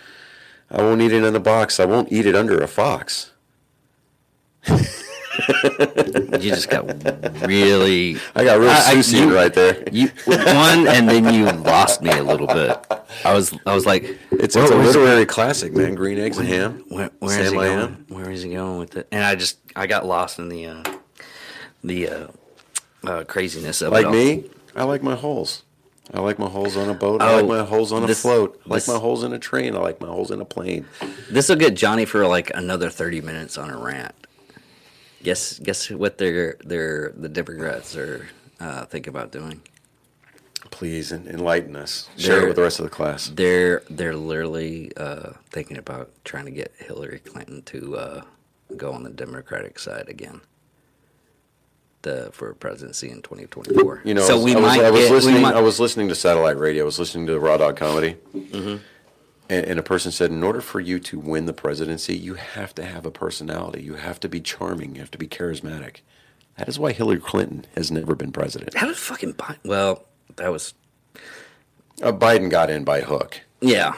I 0.70 0.82
won't 0.82 1.00
eat 1.00 1.12
it 1.12 1.24
in 1.24 1.34
a 1.34 1.40
box. 1.40 1.80
I 1.80 1.84
won't 1.86 2.12
eat 2.12 2.26
it 2.26 2.34
under 2.34 2.58
a 2.60 2.68
fox. 2.68 3.30
You 4.68 6.38
just 6.38 6.68
got 6.68 6.84
really. 7.46 8.16
I 8.34 8.44
got 8.44 8.58
real 8.58 8.74
Susie 8.74 9.24
right 9.24 9.52
there. 9.54 9.82
You 9.90 10.08
one, 10.26 10.88
and 10.88 11.08
then 11.08 11.32
you 11.32 11.44
lost 11.44 12.02
me 12.02 12.10
a 12.10 12.22
little 12.22 12.46
bit. 12.46 12.76
I 13.24 13.34
was, 13.34 13.54
I 13.64 13.74
was 13.74 13.86
like, 13.86 14.02
It's, 14.30 14.56
it's 14.56 14.70
a 14.70 14.76
literary 14.76 15.26
classic, 15.26 15.72
man. 15.72 15.94
Green 15.94 16.18
eggs 16.18 16.38
and 16.38 16.48
ham. 16.48 16.84
Where, 16.88 17.10
where 17.20 17.40
is 17.40 17.50
he 17.50 17.56
going? 17.56 18.04
Where 18.08 18.30
is 18.30 18.42
he 18.42 18.52
going 18.52 18.78
with 18.78 18.96
it? 18.96 19.08
And 19.12 19.24
I 19.24 19.36
just, 19.36 19.58
I 19.76 19.86
got 19.86 20.04
lost 20.04 20.38
in 20.38 20.48
the, 20.48 20.66
uh, 20.66 20.84
the 21.84 22.08
uh, 22.08 22.26
uh, 23.06 23.24
craziness 23.24 23.80
of 23.80 23.92
it. 23.92 24.02
Like 24.02 24.10
me, 24.10 24.44
I 24.74 24.84
like 24.84 25.02
my 25.02 25.14
holes. 25.14 25.62
I 26.14 26.20
like 26.20 26.38
my 26.38 26.48
holes 26.48 26.76
on 26.76 26.88
a 26.88 26.94
boat. 26.94 27.20
I 27.20 27.32
Oh, 27.32 27.36
like 27.36 27.46
my 27.46 27.64
holes 27.64 27.92
on 27.92 28.02
a 28.08 28.14
float. 28.14 28.60
I 28.66 28.70
like 28.70 28.76
this- 28.78 28.88
my 28.88 28.98
holes 28.98 29.24
in 29.24 29.32
a 29.32 29.38
train. 29.38 29.74
I 29.74 29.78
like 29.78 30.00
my 30.00 30.08
holes 30.08 30.30
in 30.30 30.40
a 30.40 30.44
plane. 30.44 30.86
This 31.30 31.48
will 31.48 31.56
get 31.56 31.74
Johnny 31.74 32.04
for 32.06 32.26
like 32.26 32.50
another 32.54 32.88
thirty 32.90 33.20
minutes 33.20 33.58
on 33.58 33.70
a 33.70 33.76
rant. 33.76 34.14
Guess, 35.22 35.58
guess 35.58 35.90
what 35.90 36.16
their, 36.18 36.56
their, 36.64 37.12
the 37.16 37.28
Democrats 37.28 37.96
are 37.96 38.28
uh, 38.60 38.84
thinking 38.86 39.10
about 39.10 39.32
doing. 39.32 39.60
Please 40.70 41.10
enlighten 41.12 41.74
us. 41.76 42.08
Share 42.16 42.36
it 42.36 42.38
They're- 42.40 42.46
with 42.48 42.56
the 42.56 42.62
rest 42.62 42.78
of 42.78 42.84
the 42.84 42.90
class. 42.90 43.28
They're, 43.34 43.82
they're 43.90 44.14
literally 44.14 44.92
uh, 44.96 45.30
thinking 45.50 45.76
about 45.76 46.10
trying 46.24 46.44
to 46.44 46.50
get 46.52 46.72
Hillary 46.78 47.18
Clinton 47.18 47.62
to 47.62 47.96
uh, 47.96 48.22
go 48.76 48.92
on 48.92 49.02
the 49.02 49.10
Democratic 49.10 49.78
side 49.80 50.08
again. 50.08 50.40
The, 52.02 52.30
for 52.32 52.54
presidency 52.54 53.10
in 53.10 53.22
2024. 53.22 54.02
You 54.04 54.14
know, 54.14 54.22
so 54.22 54.40
I 54.40 54.44
we 54.44 54.54
was, 54.54 54.62
might 54.62 54.80
I 54.84 54.90
was 54.90 55.00
get, 55.06 55.10
listening. 55.12 55.42
might- 55.42 55.56
I 55.56 55.60
was 55.60 55.80
listening 55.80 56.08
to 56.08 56.14
satellite 56.14 56.56
radio. 56.56 56.84
I 56.84 56.86
was 56.86 56.98
listening 56.98 57.26
to 57.26 57.32
the 57.32 57.40
Raw 57.40 57.56
Dog 57.56 57.76
Comedy, 57.76 58.16
Mm-hmm. 58.34 58.76
and, 59.48 59.66
and 59.66 59.78
a 59.80 59.82
person 59.82 60.12
said, 60.12 60.30
in 60.30 60.44
order 60.44 60.60
for 60.60 60.78
you 60.78 61.00
to 61.00 61.18
win 61.18 61.46
the 61.46 61.52
presidency, 61.52 62.16
you 62.16 62.34
have 62.34 62.72
to 62.76 62.84
have 62.84 63.04
a 63.04 63.10
personality. 63.10 63.82
You 63.82 63.94
have 63.94 64.20
to 64.20 64.28
be 64.28 64.40
charming. 64.40 64.94
You 64.94 65.00
have 65.00 65.10
to 65.10 65.18
be 65.18 65.26
charismatic. 65.26 65.96
That 66.56 66.68
is 66.68 66.78
why 66.78 66.92
Hillary 66.92 67.18
Clinton 67.20 67.66
has 67.74 67.90
never 67.90 68.14
been 68.14 68.30
president. 68.30 68.74
How 68.76 68.86
did 68.86 68.96
fucking 68.96 69.34
Biden? 69.34 69.58
Well, 69.64 70.04
that 70.36 70.52
was 70.52 70.74
Uh, 72.00 72.12
Biden 72.12 72.48
got 72.48 72.70
in 72.70 72.84
by 72.84 73.00
hook. 73.00 73.40
yeah. 73.60 73.94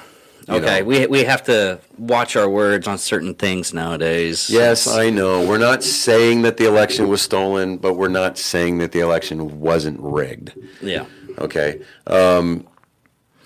Okay, 0.51 0.81
know. 0.81 0.85
we 0.87 1.07
we 1.07 1.25
have 1.25 1.43
to 1.45 1.81
watch 1.99 2.37
our 2.37 2.49
words 2.49 2.87
on 2.89 2.99
certain 2.99 3.35
things 3.35 3.73
nowadays. 3.75 4.51
Yes, 4.51 4.87
I 4.87 5.11
know. 5.11 5.47
We're 5.47 5.59
not 5.59 5.83
saying 5.85 6.43
that 6.43 6.57
the 6.57 6.67
election 6.67 7.09
was 7.09 7.23
stolen, 7.23 7.77
but 7.79 7.95
we're 7.95 8.09
not 8.09 8.37
saying 8.39 8.79
that 8.79 8.93
the 8.93 9.01
election 9.01 9.61
wasn't 9.61 9.99
rigged. 10.01 10.53
yeah. 10.83 11.07
Okay. 11.39 11.81
Um, 12.07 12.67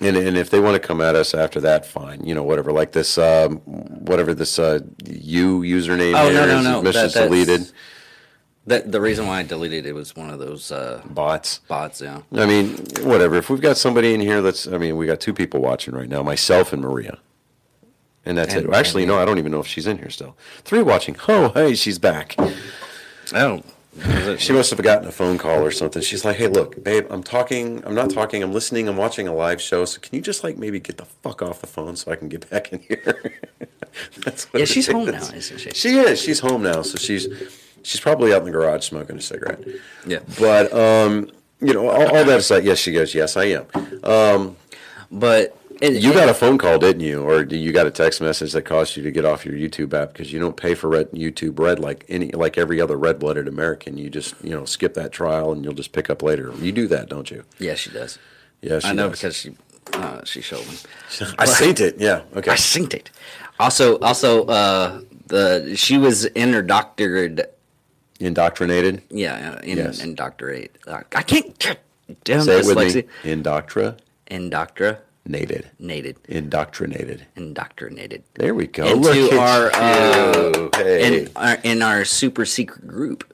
and, 0.01 0.17
and 0.17 0.37
if 0.37 0.51
they 0.51 0.59
want 0.59 0.75
to 0.81 0.85
come 0.87 1.01
at 1.01 1.15
us 1.15 1.35
after 1.35 1.61
that, 1.61 1.87
fine. 1.87 2.25
You 2.25 2.35
know, 2.35 2.43
whatever. 2.43 2.73
Like 2.73 2.93
this, 2.93 3.17
um, 3.19 3.59
whatever 3.59 4.35
this 4.35 4.59
uh, 4.59 4.81
you 5.07 5.61
username 5.61 6.15
Oh, 6.19 6.29
here 6.31 6.41
no, 6.41 6.47
no, 6.47 6.59
is, 6.59 6.65
no. 6.65 6.83
mission's 6.83 7.15
That- 7.15 7.25
deleted. 7.25 7.71
That 8.67 8.91
the 8.93 9.01
reason 9.01 9.27
why 9.27 9.41
I 9.41 9.43
deleted 9.43 9.85
it 9.85 9.93
was 9.95 10.17
one 10.17 10.31
of 10.31 10.39
those 10.39 10.73
uh, 10.73 11.03
Bots. 11.05 11.59
bots. 11.69 12.01
Yeah. 12.01 12.23
I 12.33 12.47
mean, 12.47 12.77
whatever. 13.03 13.37
If 13.37 13.51
we've 13.51 13.61
got 13.61 13.77
somebody 13.77 14.15
in 14.15 14.21
here 14.21 14.41
that's, 14.41 14.67
I 14.67 14.79
mean, 14.79 14.97
we 14.97 15.05
got 15.07 15.21
two 15.21 15.35
people 15.35 15.61
watching 15.61 15.95
right 15.95 16.09
now, 16.09 16.23
myself 16.23 16.73
and 16.73 16.81
Maria. 16.81 17.19
And 18.25 18.39
that's 18.39 18.55
And- 18.55 18.67
it. 18.67 18.73
Actually, 18.75 19.03
and- 19.03 19.11
no, 19.13 19.19
I 19.19 19.27
don't 19.27 19.39
even 19.39 19.53
know 19.53 19.61
if 19.61 19.67
she's 19.67 19.87
in 19.87 19.99
here 19.99 20.09
still. 20.09 20.35
Three 20.65 20.81
watching. 20.83 21.15
Oh, 21.29 21.51
hey, 21.51 21.75
she's 21.75 21.99
back. 21.99 22.37
Oh. 23.35 23.63
She 24.39 24.53
must 24.53 24.71
have 24.71 24.83
gotten 24.83 25.07
a 25.07 25.13
phone 25.13 25.39
call 25.39 25.63
or 25.65 25.71
something. 25.71 26.03
She's 26.03 26.25
like, 26.25 26.35
"Hey, 26.37 26.49
look, 26.49 26.83
babe, 26.83 27.07
I'm 27.11 27.23
talking. 27.23 27.81
I'm 27.87 27.95
not 27.95 28.11
talking. 28.11 28.43
I'm 28.43 28.53
listening. 28.53 28.89
I'm 28.89 28.97
watching 28.97 29.29
a 29.29 29.33
live 29.35 29.63
show. 29.63 29.85
So 29.85 30.01
can 30.01 30.17
you 30.17 30.21
just 30.21 30.43
like 30.43 30.57
maybe 30.59 30.81
get 30.81 30.97
the 30.97 31.05
fuck 31.05 31.43
off 31.43 31.61
the 31.61 31.69
phone 31.69 31.95
so 31.95 32.11
I 32.11 32.17
can 32.17 32.29
get 32.29 32.51
back 32.51 32.73
in 32.73 32.81
here?" 32.81 33.33
That's 34.25 34.53
what 34.53 34.59
Yeah, 34.59 34.65
she's 34.65 34.89
home 34.89 35.07
now, 35.13 35.23
isn't 35.33 35.59
she? 35.61 35.71
She 35.71 35.91
is. 35.99 36.21
She's 36.21 36.41
home 36.41 36.65
now. 36.65 36.83
So 36.83 36.97
she's 36.99 37.29
she's 37.85 38.01
probably 38.01 38.33
out 38.33 38.41
in 38.41 38.47
the 38.47 38.51
garage 38.51 38.85
smoking 38.85 39.17
a 39.17 39.21
cigarette. 39.21 39.63
Yeah. 40.07 40.19
But 40.41 40.73
um, 40.73 41.31
you 41.61 41.73
know, 41.73 41.89
all, 41.89 42.09
all 42.17 42.25
that 42.25 42.39
aside, 42.41 42.65
yes, 42.65 42.79
she 42.79 42.93
goes. 42.93 43.15
Yes, 43.15 43.37
I 43.37 43.45
am. 43.45 44.57
But 45.11 45.57
it, 45.81 46.03
You 46.03 46.11
it- 46.11 46.15
got 46.15 46.29
a 46.29 46.35
phone 46.35 46.59
call, 46.59 46.79
didn't 46.79 47.01
you, 47.03 47.23
or 47.23 47.43
you 47.45 47.73
got 47.73 47.87
a 47.87 47.91
text 47.91 48.21
message 48.21 48.53
that 48.53 48.63
caused 48.63 48.97
you 48.97 49.03
to 49.03 49.11
get 49.11 49.25
off 49.25 49.45
your 49.45 49.55
YouTube 49.55 49.93
app 49.95 50.13
because 50.13 50.33
you 50.33 50.41
don't 50.41 50.57
pay 50.57 50.75
for 50.75 50.89
red, 50.89 51.11
YouTube 51.13 51.59
Red 51.59 51.79
like 51.79 52.05
any 52.09 52.31
like 52.33 52.59
every 52.59 52.81
other 52.81 52.97
red-blooded 52.97 53.47
American. 53.49 53.97
You 53.99 54.11
just 54.11 54.35
you 54.43 54.51
know 54.51 54.65
skip 54.65 54.95
that 54.95 55.13
trial 55.13 55.53
and 55.53 55.65
you'll 55.65 55.75
just 55.75 55.93
pick 55.93 56.11
up 56.11 56.23
later. 56.23 56.53
You 56.59 56.73
do 56.73 56.87
that, 56.89 57.09
don't 57.09 57.31
you? 57.31 57.45
yeah, 57.59 57.75
she 57.75 57.91
does. 57.91 58.19
Yeah, 58.63 58.79
she 58.79 58.89
I 58.89 58.93
know 58.93 59.09
does. 59.11 59.19
because 59.21 59.37
she 59.37 59.55
uh, 59.93 60.25
she 60.25 60.41
showed 60.41 60.67
me. 60.67 60.75
I 61.39 61.45
synced 61.47 61.81
it. 61.81 61.99
Yeah. 61.99 62.23
Okay. 62.35 62.51
I 62.51 62.55
synced 62.57 62.95
it. 62.95 63.11
Also, 63.61 63.99
also, 63.99 64.47
uh, 64.47 65.01
the 65.27 65.75
she 65.77 65.99
was 65.99 66.27
interdoctored. 66.27 67.45
Indoctrinated. 68.21 69.03
Yeah, 69.11 69.61
in, 69.63 69.79
Yes. 69.79 70.01
indoctorate. 70.03 70.77
I 70.87 71.23
can't. 71.23 71.77
Damn 72.25 72.43
Say 72.43 72.59
it 72.61 72.67
with 72.67 72.77
dyslexia. 72.77 73.07
me. 73.25 73.31
Indoctrinated. 73.31 74.03
Indoctrinated. 75.27 76.17
Indoctrinated. 76.29 77.27
Indoctrinated. 77.35 78.23
There 78.35 78.55
we 78.55 78.67
go. 78.67 78.85
Into 78.87 79.01
Look 79.09 79.33
at 79.33 79.39
our, 79.39 79.71
uh, 79.75 80.53
you. 80.55 80.71
Hey. 80.75 81.25
In 81.25 81.31
our 81.35 81.55
in 81.63 81.83
our 81.83 82.05
super 82.05 82.45
secret 82.45 82.87
group. 82.87 83.25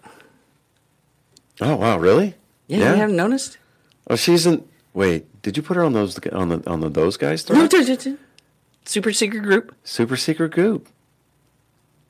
oh 1.60 1.76
wow, 1.76 1.98
really? 1.98 2.34
Yeah, 2.68 2.78
you 2.78 2.96
haven't 2.96 3.16
noticed? 3.16 3.58
Oh, 4.08 4.16
she's 4.16 4.46
in. 4.46 4.64
Wait, 4.94 5.26
did 5.42 5.56
you 5.56 5.62
put 5.62 5.76
her 5.76 5.84
on 5.84 5.92
those 5.92 6.18
on 6.30 6.48
the 6.48 6.70
on 6.70 6.80
the 6.80 6.88
those 6.88 7.16
guys? 7.16 7.48
No, 7.50 7.66
thread? 7.66 8.18
Super 8.84 9.12
secret 9.12 9.42
group. 9.42 9.74
Super 9.84 10.16
secret 10.16 10.52
goop. 10.52 10.88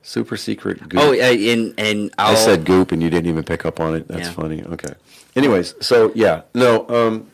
Super 0.03 0.35
secret 0.37 0.89
goop. 0.89 0.99
Oh, 1.01 1.11
uh, 1.11 1.15
and 1.15 1.73
and 1.77 2.11
I'll, 2.17 2.31
I 2.31 2.35
said 2.35 2.65
goop 2.65 2.91
and 2.91 3.01
you 3.03 3.09
didn't 3.09 3.29
even 3.29 3.43
pick 3.43 3.65
up 3.65 3.79
on 3.79 3.95
it. 3.95 4.07
That's 4.07 4.27
Yeah. 4.29 4.33
funny. 4.33 4.63
Okay. 4.63 4.93
Anyways, 5.35 5.75
so 5.79 6.11
yeah, 6.15 6.41
no. 6.55 6.87
Um, 6.89 7.27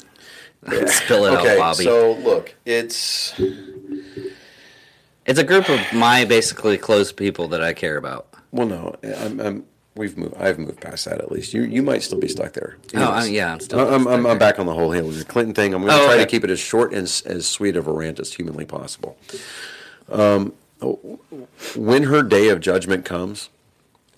spill 0.88 1.26
it 1.26 1.34
okay, 1.40 1.54
out, 1.54 1.58
Bobby. 1.60 1.84
so 1.86 2.14
look, 2.24 2.54
it's 2.66 3.34
it's 5.26 5.40
a 5.40 5.44
group 5.44 5.70
of 5.70 5.80
my 5.94 6.26
basically 6.26 6.78
close 6.78 7.12
people 7.12 7.48
that 7.50 7.62
I 7.62 7.74
care 7.74 7.98
about. 7.98 8.28
well, 8.52 8.68
no, 8.68 8.96
I'm, 9.18 9.40
I'm 9.40 9.66
we've 9.96 10.18
moved. 10.18 10.36
I've 10.36 10.60
moved 10.60 10.82
past 10.82 11.06
that 11.06 11.20
at 11.20 11.32
least. 11.32 11.54
You 11.54 11.64
you 11.64 11.82
might 11.82 12.04
still 12.04 12.20
be 12.20 12.28
stuck 12.28 12.54
there. 12.54 12.78
Oh, 12.96 13.00
I- 13.00 13.06
Anyways. 13.18 13.30
yeah, 13.32 13.54
I'm 13.54 13.60
still 13.62 13.94
I'm, 13.94 14.08
I'm, 14.08 14.26
I'm 14.26 14.38
back 14.38 14.60
on 14.60 14.66
the 14.66 14.74
whole 14.74 14.92
Hillary 14.92 15.24
Clinton 15.24 15.54
thing. 15.54 15.74
I'm 15.74 15.82
going 15.84 15.96
to 15.98 16.04
Oh, 16.04 16.06
try 16.06 16.18
to 16.18 16.26
keep 16.26 16.44
it 16.44 16.50
as 16.50 16.60
short 16.60 16.92
and 16.94 17.04
as 17.26 17.48
sweet 17.48 17.76
of 17.78 17.88
a 17.88 17.92
rant 17.94 18.20
as 18.20 18.34
humanly 18.34 18.66
possible. 18.66 19.18
Um, 20.10 20.54
when 21.76 22.04
her 22.04 22.22
day 22.24 22.50
of 22.50 22.60
judgment 22.60 23.06
comes, 23.06 23.50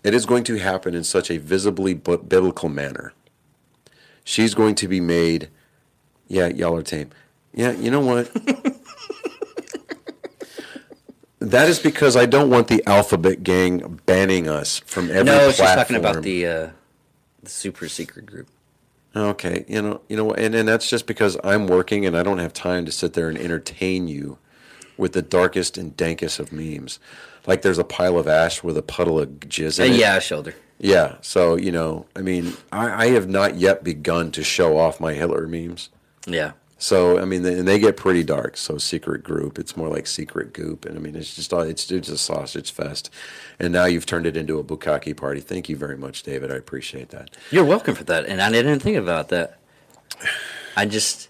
it 0.03 0.13
is 0.13 0.25
going 0.25 0.43
to 0.45 0.57
happen 0.57 0.93
in 0.93 1.03
such 1.03 1.29
a 1.31 1.37
visibly 1.37 1.93
biblical 1.93 2.69
manner. 2.69 3.13
She's 4.23 4.53
going 4.53 4.75
to 4.75 4.87
be 4.87 4.99
made. 4.99 5.49
Yeah, 6.27 6.47
y'all 6.47 6.75
are 6.75 6.83
tame. 6.83 7.09
Yeah, 7.53 7.71
you 7.71 7.89
know 7.89 8.01
what? 8.01 8.31
that 11.39 11.67
is 11.67 11.79
because 11.79 12.15
I 12.15 12.25
don't 12.25 12.49
want 12.49 12.67
the 12.67 12.83
alphabet 12.85 13.43
gang 13.43 13.99
banning 14.05 14.47
us 14.47 14.79
from 14.85 15.09
every 15.09 15.23
No, 15.23 15.49
she's 15.51 15.65
talking 15.65 15.95
about 15.95 16.21
the 16.23 16.45
uh, 16.45 16.69
the 17.41 17.49
super 17.49 17.87
secret 17.89 18.25
group. 18.25 18.47
Okay, 19.15 19.65
you 19.67 19.81
know, 19.81 20.01
you 20.07 20.15
know, 20.15 20.31
and, 20.33 20.53
and 20.53 20.67
that's 20.67 20.87
just 20.87 21.07
because 21.07 21.35
I'm 21.43 21.65
working 21.65 22.05
and 22.05 22.15
I 22.15 22.21
don't 22.21 22.37
have 22.37 22.53
time 22.53 22.85
to 22.85 22.91
sit 22.91 23.13
there 23.13 23.27
and 23.27 23.37
entertain 23.37 24.07
you 24.07 24.37
with 24.99 25.13
the 25.13 25.21
darkest 25.23 25.77
and 25.77 25.95
dankest 25.97 26.39
of 26.39 26.51
memes. 26.51 26.99
Like 27.47 27.61
there's 27.63 27.79
a 27.79 27.83
pile 27.83 28.17
of 28.19 28.27
ash 28.27 28.61
with 28.63 28.77
a 28.77 28.81
puddle 28.83 29.19
of 29.19 29.29
jizz 29.39 29.79
Uh, 29.79 29.83
it. 29.83 29.93
yeah, 29.99 30.19
shoulder. 30.19 30.53
Yeah. 30.77 31.15
So 31.21 31.55
you 31.55 31.71
know, 31.71 32.05
I 32.15 32.21
mean, 32.21 32.53
I, 32.71 33.05
I 33.05 33.07
have 33.11 33.27
not 33.27 33.55
yet 33.55 33.83
begun 33.83 34.31
to 34.33 34.43
show 34.43 34.77
off 34.77 34.99
my 34.99 35.13
Hitler 35.13 35.47
memes. 35.47 35.89
Yeah. 36.27 36.51
So 36.81 37.19
I 37.19 37.25
mean, 37.25 37.43
they, 37.43 37.59
and 37.59 37.67
they 37.67 37.77
get 37.79 37.97
pretty 37.97 38.23
dark. 38.23 38.55
So 38.55 38.77
secret 38.77 39.21
group, 39.23 39.59
it's 39.59 39.75
more 39.75 39.89
like 39.89 40.07
secret 40.07 40.53
goop, 40.53 40.85
and 40.85 40.97
I 40.97 41.01
mean, 41.01 41.15
it's 41.15 41.35
just 41.35 41.51
it's 41.51 41.91
it's 41.91 42.07
a 42.09 42.17
sausage 42.17 42.71
fest. 42.71 43.09
And 43.59 43.73
now 43.73 43.85
you've 43.85 44.05
turned 44.05 44.25
it 44.25 44.37
into 44.37 44.59
a 44.59 44.63
bukkake 44.63 45.17
party. 45.17 45.41
Thank 45.41 45.67
you 45.67 45.75
very 45.75 45.97
much, 45.97 46.23
David. 46.23 46.51
I 46.51 46.55
appreciate 46.55 47.09
that. 47.09 47.31
You're 47.51 47.65
welcome 47.65 47.95
for 47.95 48.05
that, 48.05 48.25
and 48.27 48.41
I 48.41 48.49
didn't 48.51 48.79
think 48.79 48.95
about 48.97 49.27
that. 49.29 49.59
I 50.77 50.85
just, 50.85 51.27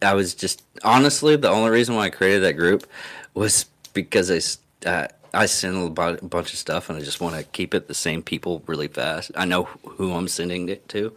I 0.00 0.14
was 0.14 0.34
just 0.34 0.62
honestly 0.84 1.36
the 1.36 1.48
only 1.50 1.70
reason 1.70 1.94
why 1.96 2.04
I 2.04 2.10
created 2.10 2.42
that 2.44 2.54
group 2.54 2.86
was 3.34 3.66
because 3.94 4.30
I, 4.30 4.88
uh, 4.88 5.08
I 5.34 5.46
send 5.46 5.76
a 5.98 6.02
a 6.02 6.16
bunch 6.24 6.52
of 6.52 6.58
stuff, 6.58 6.88
and 6.88 6.98
I 6.98 7.02
just 7.02 7.20
want 7.20 7.36
to 7.36 7.42
keep 7.42 7.74
it 7.74 7.88
the 7.88 7.94
same 7.94 8.22
people 8.22 8.62
really 8.66 8.88
fast. 8.88 9.30
I 9.34 9.44
know 9.44 9.64
who 9.64 10.12
I'm 10.12 10.28
sending 10.28 10.68
it 10.68 10.88
to. 10.90 11.12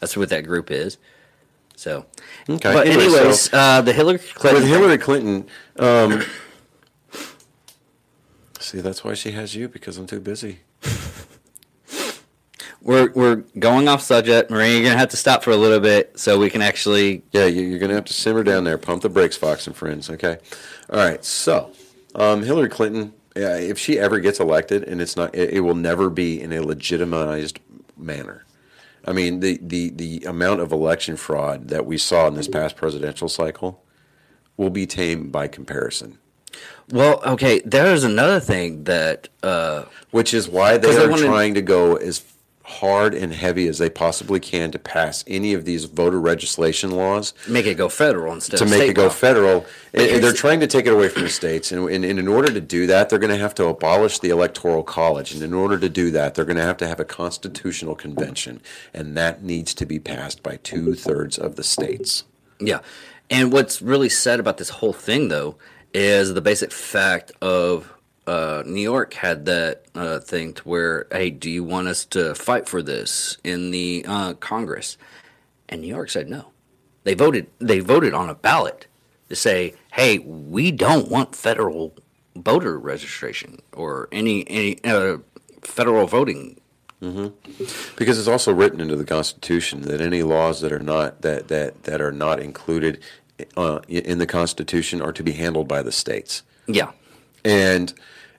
That's 0.00 0.16
what 0.16 0.30
that 0.30 0.46
group 0.46 0.70
is. 0.70 0.96
So, 1.76 2.06
Okay, 2.48 2.72
But 2.72 2.86
anyway, 2.88 3.04
anyways, 3.04 3.40
so- 3.42 3.56
uh, 3.56 3.80
the 3.82 3.92
Hillary 3.92 4.18
Clinton. 4.18 4.62
With 4.62 4.70
Hillary 4.70 4.98
Clinton, 4.98 5.46
um, 5.78 6.22
see, 8.58 8.80
that's 8.80 9.04
why 9.04 9.14
she 9.14 9.30
has 9.32 9.54
you 9.54 9.68
because 9.68 9.96
I'm 9.96 10.06
too 10.06 10.20
busy. 10.20 10.60
We're 12.88 13.12
we're 13.12 13.36
going 13.58 13.86
off 13.86 14.00
subject. 14.00 14.50
Maria, 14.50 14.72
you're 14.72 14.82
gonna 14.84 14.96
have 14.96 15.10
to 15.10 15.18
stop 15.18 15.42
for 15.44 15.50
a 15.50 15.56
little 15.56 15.78
bit 15.78 16.18
so 16.18 16.38
we 16.38 16.48
can 16.48 16.62
actually. 16.62 17.22
Yeah, 17.32 17.44
you- 17.44 17.60
you're 17.66 17.78
going 17.78 17.90
to 17.90 17.94
have 17.96 18.06
to 18.06 18.14
simmer 18.14 18.42
down 18.42 18.64
there. 18.64 18.78
Pump 18.78 19.02
the 19.02 19.10
brakes, 19.10 19.36
Fox 19.36 19.66
and 19.66 19.76
friends. 19.76 20.08
Okay. 20.08 20.38
All 20.90 20.98
right. 20.98 21.22
So, 21.22 21.70
um, 22.14 22.42
Hillary 22.42 22.70
Clinton, 22.70 23.12
yeah, 23.36 23.56
if 23.58 23.78
she 23.78 23.98
ever 23.98 24.20
gets 24.20 24.40
elected, 24.40 24.84
and 24.84 25.02
it's 25.02 25.16
not, 25.18 25.34
it, 25.34 25.50
it 25.50 25.60
will 25.60 25.74
never 25.74 26.08
be 26.08 26.40
in 26.40 26.50
a 26.50 26.62
legitimized 26.62 27.58
manner. 27.98 28.46
I 29.04 29.12
mean, 29.12 29.40
the, 29.40 29.58
the, 29.60 29.90
the 29.90 30.24
amount 30.26 30.60
of 30.60 30.72
election 30.72 31.18
fraud 31.18 31.68
that 31.68 31.84
we 31.84 31.98
saw 31.98 32.26
in 32.26 32.34
this 32.36 32.48
past 32.48 32.74
presidential 32.76 33.28
cycle 33.28 33.84
will 34.56 34.70
be 34.70 34.86
tamed 34.86 35.30
by 35.30 35.46
comparison. 35.46 36.16
Well, 36.90 37.20
okay. 37.26 37.60
There 37.66 37.92
is 37.92 38.02
another 38.02 38.40
thing 38.40 38.84
that 38.84 39.28
uh, 39.42 39.84
which 40.10 40.32
is 40.32 40.48
why 40.48 40.78
they 40.78 40.96
are 40.96 41.10
wanna- 41.10 41.26
trying 41.26 41.52
to 41.52 41.60
go 41.62 41.96
as 41.96 42.24
hard 42.68 43.14
and 43.14 43.32
heavy 43.32 43.66
as 43.66 43.78
they 43.78 43.88
possibly 43.88 44.38
can 44.38 44.70
to 44.70 44.78
pass 44.78 45.24
any 45.26 45.54
of 45.54 45.64
these 45.64 45.84
voter 45.86 46.18
legislation 46.18 46.90
laws 46.90 47.32
make 47.48 47.64
it 47.64 47.76
go 47.76 47.88
federal 47.88 48.34
instead 48.34 48.58
to 48.58 48.66
make 48.66 48.90
it 48.90 48.94
go 48.94 49.04
law. 49.04 49.08
federal. 49.08 49.66
And, 49.94 50.10
and 50.10 50.22
they're 50.22 50.34
trying 50.34 50.60
to 50.60 50.66
take 50.66 50.86
it 50.86 50.92
away 50.92 51.08
from 51.08 51.22
the 51.22 51.30
states, 51.30 51.72
and, 51.72 51.88
and, 51.88 52.04
and 52.04 52.18
in 52.18 52.28
order 52.28 52.52
to 52.52 52.60
do 52.60 52.86
that, 52.86 53.08
they're 53.08 53.18
going 53.18 53.32
to 53.32 53.38
have 53.38 53.54
to 53.54 53.66
abolish 53.66 54.18
the 54.18 54.28
electoral 54.28 54.82
college, 54.82 55.32
and 55.32 55.42
in 55.42 55.54
order 55.54 55.78
to 55.78 55.88
do 55.88 56.10
that, 56.10 56.34
they're 56.34 56.44
going 56.44 56.58
to 56.58 56.62
have 56.62 56.76
to 56.78 56.86
have 56.86 57.00
a 57.00 57.06
constitutional 57.06 57.94
convention, 57.94 58.60
and 58.92 59.16
that 59.16 59.42
needs 59.42 59.72
to 59.74 59.86
be 59.86 59.98
passed 59.98 60.42
by 60.42 60.56
two 60.56 60.94
thirds 60.94 61.38
of 61.38 61.56
the 61.56 61.64
states. 61.64 62.24
Yeah. 62.60 62.80
And 63.30 63.50
what's 63.50 63.80
really 63.80 64.08
sad 64.10 64.40
about 64.40 64.58
this 64.58 64.68
whole 64.68 64.92
thing, 64.92 65.28
though, 65.28 65.56
is 65.94 66.34
the 66.34 66.42
basic 66.42 66.70
fact 66.70 67.32
of 67.40 67.94
uh, 68.28 68.62
New 68.66 68.82
York 68.82 69.14
had 69.14 69.46
that 69.46 69.84
uh, 69.94 70.18
thing 70.20 70.52
to 70.54 70.62
where, 70.68 71.06
hey, 71.10 71.30
do 71.30 71.50
you 71.50 71.64
want 71.64 71.88
us 71.88 72.04
to 72.06 72.34
fight 72.34 72.68
for 72.68 72.82
this 72.82 73.38
in 73.42 73.70
the 73.70 74.04
uh, 74.06 74.34
Congress? 74.34 74.98
And 75.68 75.80
New 75.80 75.88
York 75.88 76.10
said 76.10 76.28
no. 76.28 76.46
They 77.04 77.14
voted. 77.14 77.46
They 77.58 77.80
voted 77.80 78.12
on 78.12 78.28
a 78.28 78.34
ballot 78.34 78.86
to 79.30 79.36
say, 79.36 79.74
"Hey, 79.92 80.18
we 80.18 80.70
don't 80.70 81.10
want 81.10 81.34
federal 81.34 81.94
voter 82.36 82.78
registration 82.78 83.60
or 83.72 84.08
any 84.12 84.46
any 84.48 84.78
uh, 84.84 85.18
federal 85.62 86.06
voting." 86.06 86.60
Because 87.96 88.18
it's 88.18 88.28
also 88.28 88.52
written 88.52 88.80
into 88.80 88.96
the 88.96 89.04
Constitution 89.04 89.82
that 89.82 90.00
any 90.00 90.22
laws 90.22 90.60
that 90.60 90.72
are 90.72 90.80
not 90.80 91.22
that 91.22 91.48
that 91.48 91.84
that 91.84 92.00
are 92.00 92.12
not 92.12 92.40
included 92.40 93.00
uh, 93.56 93.80
in 93.88 94.18
the 94.18 94.26
Constitution 94.26 95.00
are 95.00 95.12
to 95.12 95.22
be 95.22 95.32
handled 95.32 95.68
by 95.68 95.80
the 95.82 95.92
states. 95.92 96.42
Yeah, 96.66 96.90
And, 97.44 97.94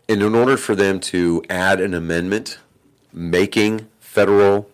and 0.10 0.24
in 0.24 0.34
order 0.34 0.58
for 0.58 0.76
them 0.76 1.00
to 1.00 1.44
add 1.50 1.80
an 1.80 1.94
amendment 1.94 2.58
making 3.14 3.88
federal 4.00 4.68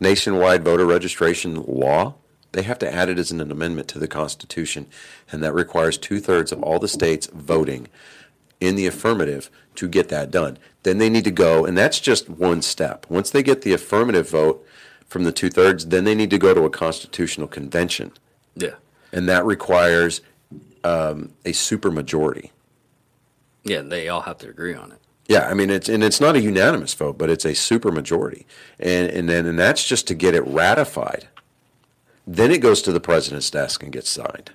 nationwide 0.00 0.64
voter 0.64 0.86
registration 0.86 1.62
law, 1.64 2.14
they 2.52 2.62
have 2.62 2.78
to 2.78 2.94
add 2.94 3.08
it 3.08 3.18
as 3.18 3.32
an 3.32 3.40
amendment 3.40 3.88
to 3.88 3.98
the 3.98 4.06
Constitution. 4.06 4.86
And 5.30 5.42
that 5.42 5.52
requires 5.52 5.98
two 5.98 6.20
thirds 6.20 6.52
of 6.52 6.62
all 6.62 6.78
the 6.78 6.88
states 6.88 7.26
voting 7.26 7.88
in 8.60 8.76
the 8.76 8.86
affirmative 8.86 9.50
to 9.74 9.88
get 9.88 10.08
that 10.08 10.30
done. 10.30 10.56
Then 10.84 10.98
they 10.98 11.10
need 11.10 11.24
to 11.24 11.32
go, 11.32 11.66
and 11.66 11.76
that's 11.76 11.98
just 11.98 12.28
one 12.28 12.62
step. 12.62 13.06
Once 13.08 13.30
they 13.30 13.42
get 13.42 13.62
the 13.62 13.72
affirmative 13.72 14.30
vote 14.30 14.64
from 15.08 15.24
the 15.24 15.32
two 15.32 15.50
thirds, 15.50 15.86
then 15.86 16.04
they 16.04 16.14
need 16.14 16.30
to 16.30 16.38
go 16.38 16.54
to 16.54 16.62
a 16.62 16.70
constitutional 16.70 17.48
convention. 17.48 18.12
yeah, 18.54 18.76
And 19.12 19.28
that 19.28 19.44
requires 19.44 20.20
um, 20.84 21.32
a 21.44 21.50
supermajority. 21.50 22.50
Yeah. 23.66 23.82
They 23.82 24.08
all 24.08 24.22
have 24.22 24.38
to 24.38 24.48
agree 24.48 24.74
on 24.74 24.92
it. 24.92 24.98
Yeah, 25.28 25.48
I 25.48 25.54
mean 25.54 25.70
it's 25.70 25.88
and 25.88 26.04
it's 26.04 26.20
not 26.20 26.36
a 26.36 26.40
unanimous 26.40 26.94
vote, 26.94 27.18
but 27.18 27.28
it's 27.30 27.44
a 27.44 27.50
supermajority, 27.50 28.44
and 28.78 29.10
and 29.10 29.28
then 29.28 29.44
and 29.46 29.58
that's 29.58 29.84
just 29.84 30.06
to 30.08 30.14
get 30.14 30.34
it 30.34 30.46
ratified. 30.46 31.28
Then 32.26 32.50
it 32.50 32.58
goes 32.58 32.80
to 32.82 32.92
the 32.92 33.00
president's 33.00 33.50
desk 33.50 33.82
and 33.82 33.92
gets 33.92 34.08
signed. 34.08 34.52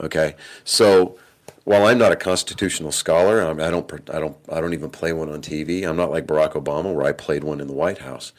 Okay, 0.00 0.34
so 0.64 1.18
while 1.64 1.86
I'm 1.86 1.98
not 1.98 2.12
a 2.12 2.16
constitutional 2.16 2.92
scholar, 2.92 3.40
I'm, 3.40 3.60
I 3.60 3.70
don't 3.70 3.90
I 4.10 4.18
don't 4.18 4.36
I 4.50 4.60
don't 4.60 4.74
even 4.74 4.90
play 4.90 5.12
one 5.12 5.28
on 5.32 5.40
TV. 5.40 5.88
I'm 5.88 5.96
not 5.96 6.10
like 6.10 6.26
Barack 6.26 6.52
Obama, 6.52 6.92
where 6.92 7.06
I 7.06 7.12
played 7.12 7.44
one 7.44 7.60
in 7.60 7.66
the 7.68 7.72
White 7.72 7.98
House. 7.98 8.32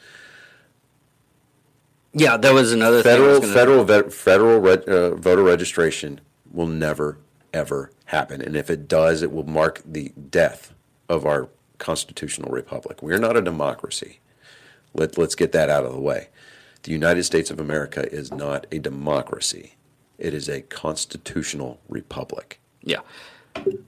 Yeah, 2.12 2.36
that 2.36 2.52
was 2.52 2.72
another 2.72 3.02
Federal 3.02 3.40
gonna- 3.40 3.52
federal 3.52 4.10
federal 4.10 4.66
uh, 4.68 5.14
voter 5.16 5.42
registration 5.44 6.20
will 6.50 6.66
never 6.66 7.18
ever 7.52 7.90
happen, 8.06 8.40
and 8.40 8.56
if 8.56 8.70
it 8.70 8.88
does, 8.88 9.22
it 9.22 9.32
will 9.32 9.46
mark 9.46 9.82
the 9.84 10.12
death 10.30 10.72
of 11.08 11.26
our 11.26 11.48
constitutional 11.78 12.52
republic. 12.52 13.02
We're 13.02 13.18
not 13.18 13.36
a 13.36 13.42
democracy. 13.42 14.20
Let 14.94 15.18
let's 15.18 15.34
get 15.34 15.52
that 15.52 15.70
out 15.70 15.84
of 15.84 15.92
the 15.92 16.00
way. 16.00 16.28
The 16.82 16.92
United 16.92 17.24
States 17.24 17.50
of 17.50 17.60
America 17.60 18.10
is 18.12 18.32
not 18.32 18.66
a 18.72 18.78
democracy. 18.78 19.74
It 20.18 20.34
is 20.34 20.48
a 20.48 20.62
constitutional 20.62 21.80
republic. 21.88 22.60
Yeah, 22.82 23.00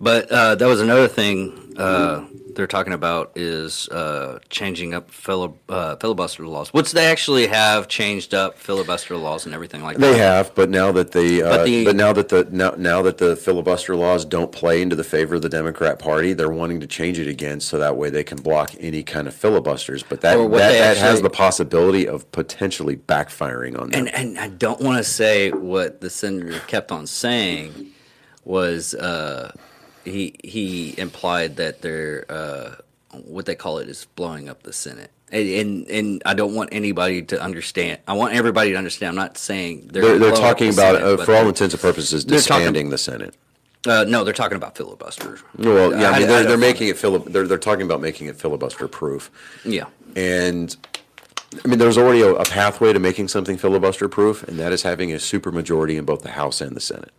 but 0.01 0.31
uh, 0.31 0.55
that 0.55 0.67
was 0.67 0.81
another 0.81 1.09
thing 1.09 1.75
uh, 1.77 2.25
they're 2.55 2.67
talking 2.67 2.93
about 2.93 3.33
is 3.35 3.89
uh, 3.89 4.39
changing 4.51 4.95
up 4.95 5.11
fili- 5.11 5.53
uh, 5.69 5.97
filibuster 5.97 6.47
laws, 6.47 6.73
which 6.73 6.93
they 6.93 7.07
actually 7.07 7.47
have 7.47 7.89
changed 7.89 8.35
up 8.35 8.59
filibuster 8.59 9.17
laws 9.17 9.47
and 9.47 9.55
everything 9.55 9.83
like 9.83 9.97
that. 9.97 10.01
They 10.01 10.19
have, 10.19 10.55
but 10.55 10.71
now 10.71 10.93
that 10.93 11.13
the, 11.13 11.43
uh, 11.43 11.65
But 11.65 11.85
but, 11.85 11.97
now 11.97 12.13
that 12.13 12.29
the 12.29 12.47
now, 12.51 12.75
now 12.77 13.03
that 13.03 13.19
the 13.19 13.37
filibuster 13.37 13.97
laws 13.97 14.25
don't 14.25 14.53
play 14.53 14.83
into 14.83 14.97
the 14.97 15.05
favor 15.05 15.37
of 15.37 15.43
the 15.43 15.49
Democrat 15.49 15.99
Party, 15.99 16.33
they're 16.33 16.51
wanting 16.51 16.81
to 16.81 16.87
change 16.87 17.19
it 17.19 17.29
again 17.29 17.61
so 17.61 17.79
that 17.79 17.97
way 17.97 18.11
they 18.11 18.25
can 18.25 18.39
block 18.39 18.73
any 18.81 19.03
kind 19.03 19.27
of 19.27 19.35
filibusters. 19.35 20.03
But 20.03 20.21
that 20.23 20.37
that, 20.37 20.51
that 20.51 20.97
has 20.99 21.23
the 21.23 21.31
possibility 21.31 22.07
of 22.07 22.31
potentially 22.33 22.97
backfiring 22.97 23.79
on 23.79 23.91
them. 23.91 24.07
And 24.07 24.15
and 24.15 24.39
I 24.39 24.49
don't 24.49 24.81
want 24.81 24.99
to 24.99 25.05
say 25.05 25.51
what 25.51 26.01
the 26.01 26.11
senator 26.11 26.59
kept 26.67 26.93
on 26.93 27.07
saying 27.07 27.92
was 28.45 28.95
uh, 28.95 29.53
he 30.05 30.35
he 30.43 30.95
implied 30.99 31.57
that 31.57 31.83
they're 31.83 32.25
uh, 32.29 32.75
what 33.25 33.47
they 33.47 33.55
call 33.55 33.79
it 33.79 33.89
is 33.89 34.07
blowing 34.17 34.49
up 34.49 34.63
the 34.63 34.73
Senate. 34.73 35.11
And, 35.31 35.49
and 35.49 35.89
and 35.89 36.23
I 36.27 36.35
don't 36.35 36.55
want 36.55 36.71
anybody 36.73 37.23
to 37.23 37.41
understand. 37.41 38.01
I 38.07 38.13
want 38.13 38.35
everybody 38.35 38.73
to 38.73 38.77
understand. 38.77 39.11
I'm 39.11 39.15
not 39.17 39.39
saying 39.39 39.89
they're 39.93 40.03
they're, 40.03 40.19
they're 40.19 40.33
talking 40.37 40.69
the 40.69 40.75
about, 40.75 40.97
Senate, 40.97 41.21
uh, 41.21 41.25
for 41.25 41.35
all 41.35 41.49
intents 41.49 41.75
and 41.75 41.81
purposes, 41.81 42.27
they're 42.27 42.41
talking- 42.41 42.91
the 42.91 42.99
Senate. 42.99 43.35
Uh, 43.85 44.05
no, 44.07 44.23
they're 44.23 44.33
talking 44.33 44.55
about 44.57 44.77
filibuster. 44.77 45.41
Well, 45.59 45.91
yeah, 45.91 46.11
I 46.11 46.19
mean, 46.21 46.29
they're, 46.29 46.45
they're 46.45 46.57
making 46.57 46.87
it 46.87 46.97
fili- 46.97 47.25
they're, 47.27 47.49
they're 47.49 47.59
talking 47.59 47.85
about 47.85 48.01
making 48.01 48.29
it 48.29 48.37
filibuster 48.37 48.87
proof. 48.87 49.29
Yeah, 49.65 49.87
And 50.15 50.77
I 51.65 51.67
mean, 51.67 51.81
there's 51.81 51.99
already 51.99 52.21
a, 52.23 52.33
a 52.33 52.45
pathway 52.45 52.93
to 52.93 53.01
making 53.01 53.27
something 53.27 53.57
filibuster 53.57 54.09
proof, 54.09 54.45
and 54.45 54.57
that 54.61 54.73
is 54.73 54.83
having 54.83 55.13
a 55.13 55.17
supermajority 55.17 55.99
in 55.99 56.05
both 56.05 56.23
the 56.23 56.31
House 56.31 56.61
and 56.61 56.77
the 56.77 56.81
Senate. 56.81 57.11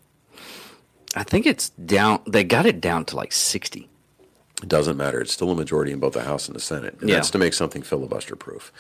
I 1.16 1.24
think 1.24 1.45
it's 1.45 1.70
down. 1.70 2.22
They 2.28 2.43
got 2.43 2.66
it 2.66 2.82
down 2.82 3.05
to 3.05 3.16
like 3.16 3.32
sixty. 3.32 3.89
It 4.61 4.70
doesn't 4.70 4.95
matter. 4.97 5.20
It's 5.20 5.34
still 5.34 5.51
a 5.51 5.55
majority 5.55 5.91
in 5.91 5.99
both 5.99 6.14
the 6.14 6.24
House 6.24 6.47
and 6.47 6.55
the 6.55 6.61
Senate. 6.61 6.95
And 7.01 7.09
Yeah. 7.09 7.16
that's 7.16 7.30
to 7.32 7.38
make 7.38 7.53
something 7.53 7.82
filibuster 7.82 8.36
proof. 8.36 8.72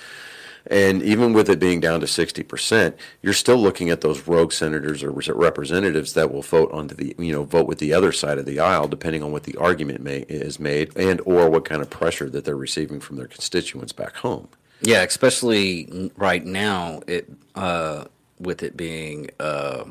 And 0.67 1.03
even 1.03 1.33
with 1.33 1.49
it 1.49 1.59
being 1.59 1.81
down 1.81 1.99
to 1.99 2.07
60%, 2.07 2.93
you're 3.21 3.33
still 3.33 3.57
looking 3.57 3.89
at 3.89 3.99
those 3.99 4.25
rogue 4.25 4.53
senators 4.53 5.03
or 5.03 5.11
representatives 5.11 6.13
that 6.13 6.31
will 6.31 6.41
vote 6.41 6.71
on 6.71 6.87
the, 6.87 7.13
you 7.19 7.33
know, 7.33 7.43
vote 7.43 7.67
with 7.67 7.79
the 7.79 7.93
other 7.93 8.13
side 8.13 8.37
of 8.37 8.45
the 8.45 8.61
aisle, 8.61 8.87
depending 8.87 9.21
on 9.23 9.33
what 9.33 9.43
the 9.43 9.57
argument 9.57 9.99
may, 10.01 10.19
is 10.29 10.57
made 10.57 10.95
and 10.95 11.19
or 11.25 11.49
what 11.49 11.65
kind 11.65 11.81
of 11.81 11.89
pressure 11.89 12.29
that 12.29 12.45
they're 12.45 12.55
receiving 12.55 13.01
from 13.01 13.17
their 13.17 13.27
constituents 13.27 13.91
back 13.91 14.15
home. 14.15 14.47
Yeah, 14.79 15.01
especially 15.01 16.11
right 16.15 16.45
now, 16.45 17.01
it 17.07 17.29
uh, 17.55 18.05
with 18.39 18.63
it 18.63 18.77
being 18.77 19.31
uh, 19.41 19.83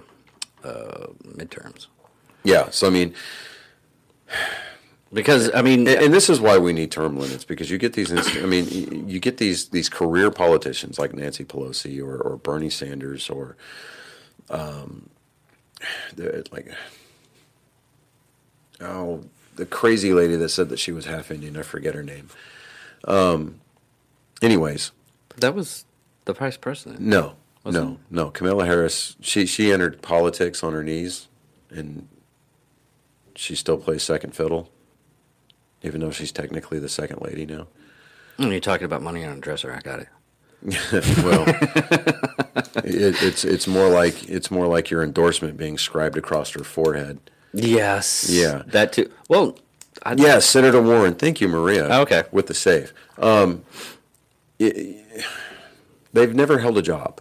uh, 0.65 1.07
midterms. 1.27 1.89
Yeah. 2.45 2.71
So, 2.71 2.87
I 2.87 2.91
mean, 2.91 3.15
Because 5.13 5.51
I 5.55 5.63
mean, 5.63 5.87
And, 5.87 6.05
and 6.05 6.15
this 6.15 6.31
is 6.31 6.41
why 6.41 6.59
we 6.59 6.73
need 6.73 6.91
term 6.91 7.19
limits 7.19 7.45
because 7.45 7.71
you 7.71 7.79
get 7.79 7.93
these. 7.93 8.11
inst- 8.11 8.37
I 8.37 8.47
mean, 8.47 9.09
you 9.09 9.21
get 9.21 9.37
these 9.37 9.69
these 9.69 9.89
career 9.89 10.31
politicians 10.31 10.99
like 10.99 11.13
Nancy 11.15 11.45
Pelosi 11.45 12.01
or, 12.03 12.17
or 12.17 12.37
Bernie 12.39 12.71
Sanders 12.71 13.29
or, 13.29 13.57
um, 14.51 15.11
like, 16.51 16.69
oh, 18.81 19.25
the 19.57 19.67
crazy 19.67 20.13
lady 20.15 20.37
that 20.37 20.49
said 20.49 20.69
that 20.71 20.79
she 20.79 20.93
was 20.93 21.05
half 21.05 21.31
Indian. 21.31 21.57
I 21.57 21.63
forget 21.63 21.95
her 21.95 22.03
name. 22.03 22.29
Um, 23.05 23.61
anyways, 24.41 24.93
that 25.37 25.55
was 25.55 25.85
the 26.25 26.33
vice 26.33 26.57
president. 26.57 27.01
no, 27.01 27.35
no, 27.65 27.99
no. 28.11 28.31
Kamala 28.31 28.65
Harris. 28.65 29.17
She 29.21 29.45
she 29.47 29.71
entered 29.73 30.01
politics 30.03 30.63
on 30.65 30.73
her 30.73 30.83
knees, 30.83 31.29
and 31.71 32.09
she 33.37 33.55
still 33.55 33.77
plays 33.79 34.03
second 34.03 34.35
fiddle, 34.35 34.69
even 35.83 36.01
though 36.01 36.11
she's 36.11 36.33
technically 36.33 36.79
the 36.79 36.89
second 36.89 37.21
lady 37.23 37.47
now. 37.47 37.67
You're 38.39 38.61
talking 38.61 38.85
about 38.85 39.03
money 39.03 39.25
on 39.25 39.37
a 39.37 39.41
dresser, 39.41 39.73
I 39.73 39.81
got 39.81 40.01
it. 40.01 40.09
well, 41.25 41.45
it, 42.85 43.21
it's 43.23 43.45
it's 43.45 43.67
more 43.67 43.89
like 43.89 44.29
it's 44.29 44.51
more 44.51 44.67
like 44.69 44.91
your 44.91 45.03
endorsement 45.03 45.57
being 45.57 45.77
scribed 45.77 46.17
across 46.17 46.51
her 46.53 46.63
forehead. 46.65 47.19
Yes. 47.53 48.31
Yeah. 48.31 48.63
That 48.67 48.93
too. 48.93 49.11
Well, 49.29 49.59
I, 50.05 50.15
Yeah, 50.17 50.39
Senator 50.39 50.81
Warren. 50.81 51.15
Thank 51.15 51.41
you, 51.41 51.49
Maria. 51.49 52.01
Okay. 52.03 52.23
with 52.33 52.47
the 52.47 52.55
save. 52.55 52.93
Um, 53.19 53.65
i- 54.61 55.03
they've 56.13 56.35
never 56.35 56.59
held 56.59 56.79
a 56.79 56.83
job, 56.83 57.21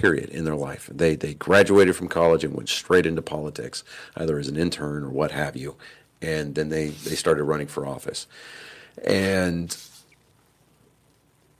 period, 0.00 0.30
in 0.30 0.44
their 0.44 0.56
life. 0.56 0.88
They 0.92 1.16
they 1.16 1.34
graduated 1.34 1.96
from 1.96 2.08
college 2.08 2.44
and 2.44 2.54
went 2.54 2.68
straight 2.68 3.06
into 3.06 3.22
politics, 3.22 3.84
either 4.16 4.38
as 4.38 4.48
an 4.48 4.56
intern 4.56 5.04
or 5.04 5.10
what 5.10 5.32
have 5.32 5.56
you, 5.56 5.76
and 6.22 6.54
then 6.54 6.70
they 6.70 6.88
they 6.88 7.16
started 7.16 7.44
running 7.44 7.66
for 7.68 7.86
office, 7.86 8.26
and 9.04 9.76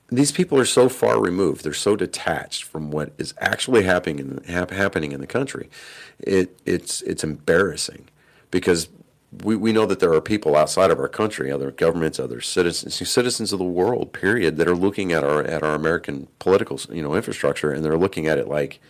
these 0.08 0.32
people 0.32 0.58
are 0.58 0.64
so 0.64 0.88
far 0.88 1.20
removed. 1.20 1.64
They're 1.64 1.72
so 1.72 1.96
detached 1.96 2.64
from 2.64 2.90
what 2.90 3.12
is 3.18 3.34
actually 3.38 3.84
happening 3.84 4.18
in 4.18 4.44
hap, 4.52 4.70
happening 4.70 5.12
in 5.12 5.20
the 5.20 5.26
country. 5.26 5.70
It 6.18 6.58
it's 6.66 7.02
it's 7.02 7.24
embarrassing 7.24 8.08
because 8.50 8.88
we, 9.32 9.54
we 9.54 9.72
know 9.72 9.86
that 9.86 10.00
there 10.00 10.12
are 10.12 10.20
people 10.20 10.56
outside 10.56 10.90
of 10.90 10.98
our 10.98 11.08
country, 11.08 11.52
other 11.52 11.70
governments, 11.70 12.18
other 12.18 12.40
citizens, 12.40 13.08
citizens 13.08 13.52
of 13.52 13.58
the 13.58 13.64
world, 13.64 14.12
period, 14.12 14.56
that 14.56 14.66
are 14.68 14.74
looking 14.74 15.12
at 15.12 15.22
our 15.22 15.42
at 15.42 15.62
our 15.62 15.74
American 15.74 16.26
political 16.38 16.80
you 16.90 17.02
know 17.02 17.14
infrastructure 17.14 17.70
and 17.70 17.84
they're 17.84 17.98
looking 17.98 18.26
at 18.26 18.38
it 18.38 18.48
like, 18.48 18.80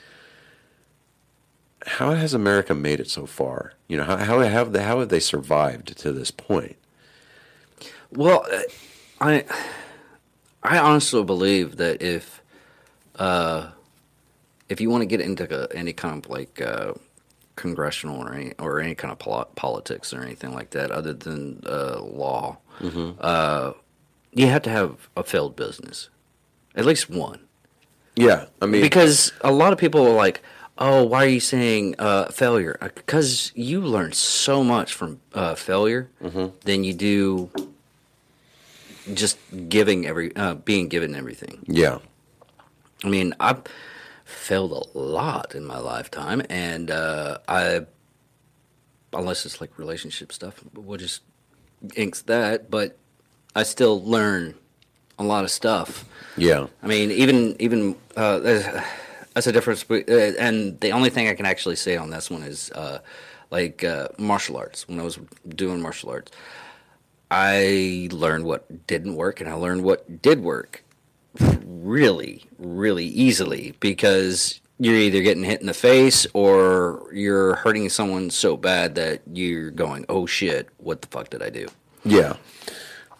how 1.86 2.12
has 2.12 2.32
America 2.32 2.74
made 2.74 3.01
it 3.01 3.11
so 3.11 3.26
far? 3.26 3.74
You 3.86 3.99
know, 3.99 4.05
how 4.05 4.16
how 4.16 4.41
have 4.41 4.72
they, 4.72 4.82
how 4.82 5.01
have 5.01 5.11
they 5.11 5.20
survived 5.20 5.97
to 5.99 6.12
this 6.12 6.30
point? 6.30 6.76
Well, 8.11 8.47
I 9.20 9.45
I 10.62 10.78
honestly 10.78 11.22
believe 11.22 11.76
that 11.76 12.01
if 12.01 12.43
uh, 13.16 13.70
if 14.70 14.80
you 14.80 14.88
want 14.88 15.03
to 15.03 15.07
get 15.07 15.20
into 15.20 15.68
any 15.74 15.93
kind 15.93 16.24
of 16.24 16.30
like 16.30 16.62
uh, 16.62 16.95
congressional 17.61 18.17
or 18.23 18.33
any 18.35 18.53
or 18.59 18.81
any 18.81 18.95
kind 18.95 19.13
of 19.13 19.19
pol- 19.19 19.51
politics 19.55 20.13
or 20.15 20.23
anything 20.23 20.53
like 20.53 20.71
that, 20.71 20.91
other 20.91 21.13
than 21.13 21.63
uh, 21.67 22.01
law, 22.01 22.59
uh, 23.21 23.73
you 24.33 24.47
have 24.47 24.63
to 24.63 24.71
have 24.71 25.09
a 25.17 25.23
failed 25.23 25.55
business, 25.57 26.09
at 26.75 26.85
least 26.85 27.11
one. 27.11 27.41
Yeah, 28.17 28.47
I 28.61 28.67
mean, 28.67 28.83
Because 28.83 29.33
a 29.43 29.53
lot 29.53 29.73
of 29.73 29.79
people 29.79 30.07
are 30.07 30.15
like, 30.15 30.43
oh, 30.79 31.05
why 31.05 31.25
are 31.25 31.29
you 31.29 31.41
saying 31.41 31.95
uh, 31.99 32.27
failure? 32.33 32.77
Because 32.95 33.53
you 33.55 33.81
learn 33.81 34.13
so 34.13 34.65
much 34.65 34.93
from 34.93 35.21
uh, 35.35 35.55
failure 35.55 36.09
than 36.65 36.85
you 36.85 36.93
do 36.95 37.51
just 39.15 39.39
giving 39.69 40.07
every 40.07 40.35
uh, 40.37 40.55
being 40.55 40.89
given 40.89 41.15
everything. 41.15 41.59
Yeah. 41.67 41.99
I 43.05 43.09
mean, 43.09 43.35
I've 43.41 43.63
failed 44.31 44.72
a 44.72 44.99
lot 44.99 45.55
in 45.55 45.64
my 45.64 45.78
lifetime, 45.78 46.43
and 46.49 46.91
uh, 46.91 47.39
I, 47.49 47.87
unless 49.12 49.45
it's 49.45 49.61
like 49.61 49.78
relationship 49.78 50.33
stuff, 50.33 50.62
we'll 50.74 50.99
just 50.99 51.22
inks 51.97 52.22
that. 52.22 52.70
But 52.70 52.97
I 53.55 53.64
still 53.64 54.03
learn 54.03 54.55
a 55.18 55.24
lot 55.24 55.45
of 55.45 55.51
stuff. 55.51 56.05
Yeah. 56.37 56.68
I 56.83 56.87
mean, 56.87 57.11
even 57.11 57.57
even 57.61 57.97
uh, 58.16 58.39
that's 59.35 59.47
a 59.47 59.53
difference. 59.53 59.85
Uh, 59.91 60.03
and 60.39 60.81
the 60.81 60.93
only 60.93 61.11
thing 61.11 61.28
I 61.28 61.35
can 61.35 61.47
actually 61.47 61.76
say 61.76 61.97
on 61.97 62.11
this 62.11 62.31
one 62.31 62.43
is 62.43 62.70
uh, 62.72 63.01
like 63.51 63.85
uh, 63.85 64.09
martial 64.18 64.57
arts. 64.57 64.89
When 64.89 64.99
I 64.99 65.03
was 65.03 65.18
doing 65.49 65.81
martial 65.81 66.11
arts, 66.11 66.33
I 67.31 68.09
learned 68.12 68.45
what 68.45 68.87
didn't 68.87 69.16
work, 69.16 69.41
and 69.41 69.49
I 69.49 69.55
learned 69.55 69.83
what 69.83 70.22
did 70.22 70.41
work 70.41 70.83
really, 71.39 72.45
really 72.59 73.07
easily 73.07 73.74
because 73.81 74.61
you're 74.78 74.97
either 74.97 75.22
getting 75.22 75.45
hit 75.45 75.61
in 75.61 75.66
the 75.66 75.74
face 75.74 76.26
or 76.33 77.07
you're 77.12 77.57
hurting 77.57 77.89
someone 77.89 78.31
so 78.31 78.57
bad 78.57 78.95
that 78.95 79.20
you're 79.33 79.70
going, 79.70 80.07
"Oh 80.09 80.26
shit, 80.26 80.68
what 80.78 81.03
the 81.03 81.09
fuck 81.09 81.31
did 81.31 81.43
I 81.43 81.51
do?" 81.51 81.68
Yeah. 82.05 82.37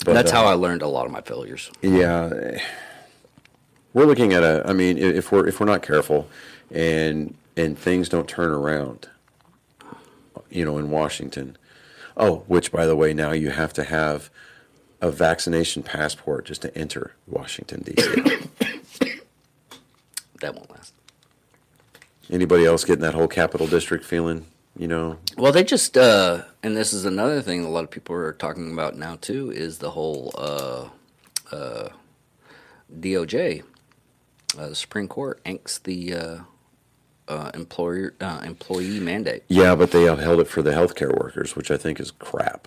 But, 0.05 0.15
That's 0.15 0.33
uh, 0.33 0.37
how 0.37 0.47
I 0.47 0.55
learned 0.55 0.81
a 0.81 0.89
lot 0.89 1.05
of 1.05 1.13
my 1.13 1.21
failures. 1.21 1.71
Yeah, 1.83 2.59
we're 3.93 4.07
looking 4.07 4.33
at 4.33 4.43
a. 4.43 4.63
I 4.65 4.73
mean, 4.73 4.97
if 4.97 5.31
we're 5.31 5.47
if 5.47 5.61
we're 5.61 5.67
not 5.67 5.83
careful, 5.83 6.29
and 6.71 7.35
and 7.57 7.79
things 7.79 8.09
don't 8.09 8.29
turn 8.29 8.51
around, 8.51 9.09
you 10.49 10.65
know, 10.65 10.79
in 10.79 10.91
Washington. 10.91 11.59
Oh, 12.17 12.45
which 12.47 12.73
by 12.73 12.87
the 12.87 12.97
way, 12.97 13.13
now 13.13 13.33
you 13.33 13.51
have 13.51 13.73
to 13.75 13.85
have 13.85 14.31
a 15.01 15.11
vaccination 15.11 15.83
passport 15.83 16.47
just 16.47 16.63
to 16.63 16.77
enter 16.77 17.13
Washington 17.27 17.83
D.C. 17.83 18.23
That 20.41 20.55
won't 20.55 20.71
last. 20.71 20.95
Anybody 22.31 22.65
else 22.65 22.85
getting 22.85 23.03
that 23.03 23.13
whole 23.13 23.29
capital 23.29 23.67
district 23.67 24.05
feeling? 24.05 24.47
You 24.77 24.89
know, 24.89 25.19
Well, 25.37 25.53
they 25.53 25.65
just, 25.65 25.99
uh, 25.99 26.45
and 26.63 26.75
this 26.77 26.93
is 26.95 27.05
another 27.05 27.43
thing 27.43 27.63
a 27.65 27.69
lot 27.69 27.85
of 27.85 27.91
people 27.91 28.15
are 28.15 28.33
talking 28.33 28.73
about 28.73 28.97
now 28.97 29.17
too, 29.17 29.51
is 29.51 29.79
the 29.79 29.91
whole 29.91 30.33
uh, 30.39 30.89
uh, 31.55 31.89
DOJ, 32.99 33.65
uh, 34.57 34.69
the 34.69 34.75
Supreme 34.75 35.09
Court, 35.09 35.41
inks 35.45 35.79
the 35.79 36.15
uh, 36.15 36.39
uh, 37.29 37.51
employer 37.53 38.15
uh, 38.21 38.41
employee 38.45 39.01
mandate. 39.01 39.43
Yeah, 39.49 39.75
but 39.75 39.91
they 39.91 40.07
upheld 40.07 40.41
it 40.41 40.49
for 40.49 40.63
the 40.63 40.71
healthcare 40.71 41.15
workers, 41.21 41.55
which 41.57 41.71
I 41.71 41.77
think 41.77 42.01
is 42.01 42.13
crap. 42.13 42.67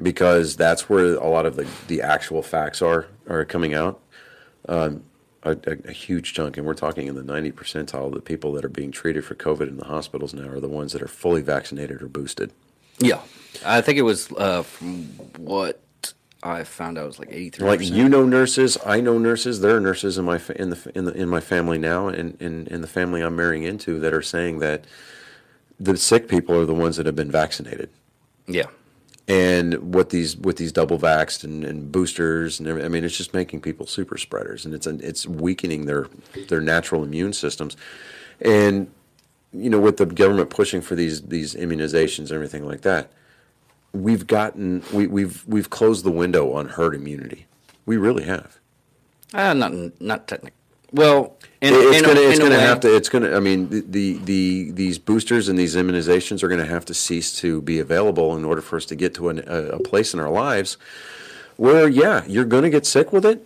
Because 0.00 0.56
that's 0.56 0.88
where 0.88 1.14
a 1.14 1.28
lot 1.28 1.44
of 1.44 1.56
the, 1.56 1.66
the 1.88 2.02
actual 2.02 2.42
facts 2.42 2.80
are 2.82 3.08
are 3.28 3.44
coming 3.44 3.74
out. 3.74 4.00
Um, 4.68 5.04
a, 5.42 5.50
a, 5.50 5.88
a 5.88 5.92
huge 5.92 6.34
chunk, 6.34 6.56
and 6.56 6.66
we're 6.66 6.74
talking 6.74 7.06
in 7.06 7.14
the 7.14 7.22
90 7.22 7.52
percentile 7.52 8.12
the 8.12 8.20
people 8.20 8.52
that 8.52 8.64
are 8.64 8.68
being 8.68 8.90
treated 8.90 9.24
for 9.24 9.34
COVID 9.34 9.68
in 9.68 9.76
the 9.76 9.84
hospitals 9.84 10.34
now 10.34 10.48
are 10.48 10.60
the 10.60 10.68
ones 10.68 10.92
that 10.92 11.02
are 11.02 11.08
fully 11.08 11.42
vaccinated 11.42 12.02
or 12.02 12.08
boosted. 12.08 12.52
Yeah, 12.98 13.20
I 13.64 13.80
think 13.80 13.98
it 13.98 14.02
was 14.02 14.30
uh, 14.32 14.62
from 14.62 15.04
what 15.38 15.80
I 16.42 16.64
found 16.64 16.98
out 16.98 17.04
it 17.04 17.06
was 17.06 17.18
like 17.18 17.30
eighty 17.30 17.50
three. 17.50 17.66
Like 17.66 17.80
you 17.80 18.08
know 18.08 18.24
nurses, 18.24 18.76
I 18.84 19.00
know 19.00 19.18
nurses. 19.18 19.60
There 19.60 19.76
are 19.76 19.80
nurses 19.80 20.18
in 20.18 20.24
my 20.24 20.38
fa- 20.38 20.60
in 20.60 20.70
the 20.70 20.92
in 20.94 21.04
the 21.04 21.12
in 21.12 21.28
my 21.28 21.40
family 21.40 21.78
now, 21.78 22.08
and 22.08 22.40
in, 22.40 22.66
in 22.66 22.80
the 22.80 22.88
family 22.88 23.20
I'm 23.20 23.36
marrying 23.36 23.62
into 23.62 24.00
that 24.00 24.12
are 24.12 24.22
saying 24.22 24.58
that 24.58 24.84
the 25.78 25.96
sick 25.96 26.28
people 26.28 26.56
are 26.56 26.66
the 26.66 26.74
ones 26.74 26.96
that 26.96 27.06
have 27.06 27.16
been 27.16 27.30
vaccinated. 27.30 27.90
Yeah, 28.48 28.66
and 29.28 29.94
what 29.94 30.10
these 30.10 30.36
with 30.36 30.56
these 30.56 30.72
double 30.72 30.98
vaxxed 30.98 31.44
and, 31.44 31.64
and 31.64 31.92
boosters 31.92 32.58
and 32.58 32.82
I 32.82 32.88
mean 32.88 33.04
it's 33.04 33.16
just 33.16 33.34
making 33.34 33.60
people 33.60 33.86
super 33.86 34.18
spreaders 34.18 34.64
and 34.64 34.74
it's 34.74 34.86
it's 34.86 35.26
weakening 35.26 35.86
their 35.86 36.08
their 36.48 36.60
natural 36.60 37.04
immune 37.04 37.32
systems. 37.32 37.76
And 38.40 38.90
you 39.52 39.70
know 39.70 39.80
with 39.80 39.98
the 39.98 40.06
government 40.06 40.50
pushing 40.50 40.80
for 40.80 40.94
these 40.94 41.22
these 41.22 41.54
immunizations 41.54 42.18
and 42.18 42.32
everything 42.32 42.66
like 42.66 42.82
that 42.82 43.10
we've 43.92 44.26
gotten 44.26 44.82
we, 44.92 45.06
we've 45.06 45.44
we've 45.46 45.70
closed 45.70 46.04
the 46.04 46.10
window 46.10 46.52
on 46.52 46.68
herd 46.68 46.94
immunity. 46.94 47.46
We 47.86 47.96
really 47.96 48.24
have. 48.24 48.58
Uh, 49.32 49.54
not 49.54 49.72
not 50.00 50.28
technical. 50.28 50.57
Well, 50.92 51.36
in, 51.60 51.74
It- 51.74 51.76
it's 51.78 51.98
in 51.98 52.04
a- 52.04 52.08
gonna 52.08 52.20
it's 52.20 52.38
in 52.38 52.46
a 52.46 52.48
gonna 52.48 52.60
way- 52.60 52.66
have 52.66 52.80
to 52.80 52.94
it's 52.96 53.08
gonna 53.08 53.36
I 53.36 53.40
mean 53.40 53.68
the, 53.68 53.80
the 53.88 54.18
the 54.24 54.70
these 54.72 54.98
boosters 54.98 55.48
and 55.48 55.58
these 55.58 55.74
immunizations 55.76 56.42
are 56.42 56.48
gonna 56.48 56.64
have 56.66 56.84
to 56.86 56.94
cease 56.94 57.38
to 57.40 57.60
be 57.62 57.78
available 57.78 58.36
in 58.36 58.44
order 58.44 58.60
for 58.62 58.76
us 58.76 58.86
to 58.86 58.94
get 58.96 59.12
to 59.14 59.28
an, 59.28 59.42
a, 59.46 59.62
a 59.70 59.78
place 59.80 60.14
in 60.14 60.20
our 60.20 60.30
lives 60.30 60.76
where 61.56 61.88
yeah 61.88 62.22
you're 62.26 62.44
gonna 62.44 62.70
get 62.70 62.86
sick 62.86 63.12
with 63.12 63.26
it 63.26 63.44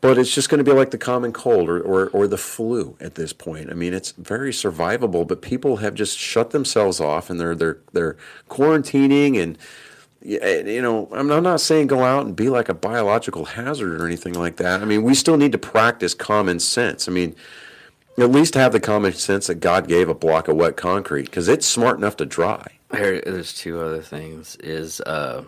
but 0.00 0.18
it's 0.18 0.32
just 0.32 0.50
going 0.50 0.58
to 0.62 0.70
be 0.70 0.70
like 0.76 0.90
the 0.90 0.98
common 0.98 1.32
cold 1.32 1.66
or, 1.68 1.80
or, 1.80 2.08
or 2.10 2.26
the 2.28 2.36
flu 2.36 2.94
at 3.00 3.14
this 3.14 3.32
point. 3.32 3.70
I 3.70 3.74
mean, 3.74 3.94
it's 3.94 4.10
very 4.12 4.52
survivable, 4.52 5.26
but 5.26 5.40
people 5.40 5.76
have 5.78 5.94
just 5.94 6.18
shut 6.18 6.50
themselves 6.50 7.00
off 7.00 7.30
and 7.30 7.40
they're 7.40 7.54
they're 7.56 7.78
they're 7.94 8.16
quarantining 8.50 9.42
and 9.42 9.56
you 10.24 10.80
know, 10.80 11.08
I'm 11.12 11.28
not 11.28 11.60
saying 11.60 11.88
go 11.88 12.02
out 12.02 12.24
and 12.24 12.34
be 12.34 12.48
like 12.48 12.68
a 12.70 12.74
biological 12.74 13.44
hazard 13.44 14.00
or 14.00 14.06
anything 14.06 14.32
like 14.32 14.56
that. 14.56 14.80
I 14.80 14.86
mean, 14.86 15.02
we 15.02 15.14
still 15.14 15.36
need 15.36 15.52
to 15.52 15.58
practice 15.58 16.14
common 16.14 16.60
sense. 16.60 17.08
I 17.08 17.12
mean, 17.12 17.36
at 18.18 18.30
least 18.30 18.54
have 18.54 18.72
the 18.72 18.80
common 18.80 19.12
sense 19.12 19.48
that 19.48 19.56
God 19.56 19.86
gave 19.86 20.08
a 20.08 20.14
block 20.14 20.48
of 20.48 20.56
wet 20.56 20.76
concrete 20.76 21.26
because 21.26 21.46
it's 21.46 21.66
smart 21.66 21.98
enough 21.98 22.16
to 22.16 22.26
dry. 22.26 22.66
Here, 22.92 23.20
there's 23.20 23.52
two 23.52 23.80
other 23.80 24.00
things. 24.00 24.56
Is 24.56 25.00
uh, 25.02 25.44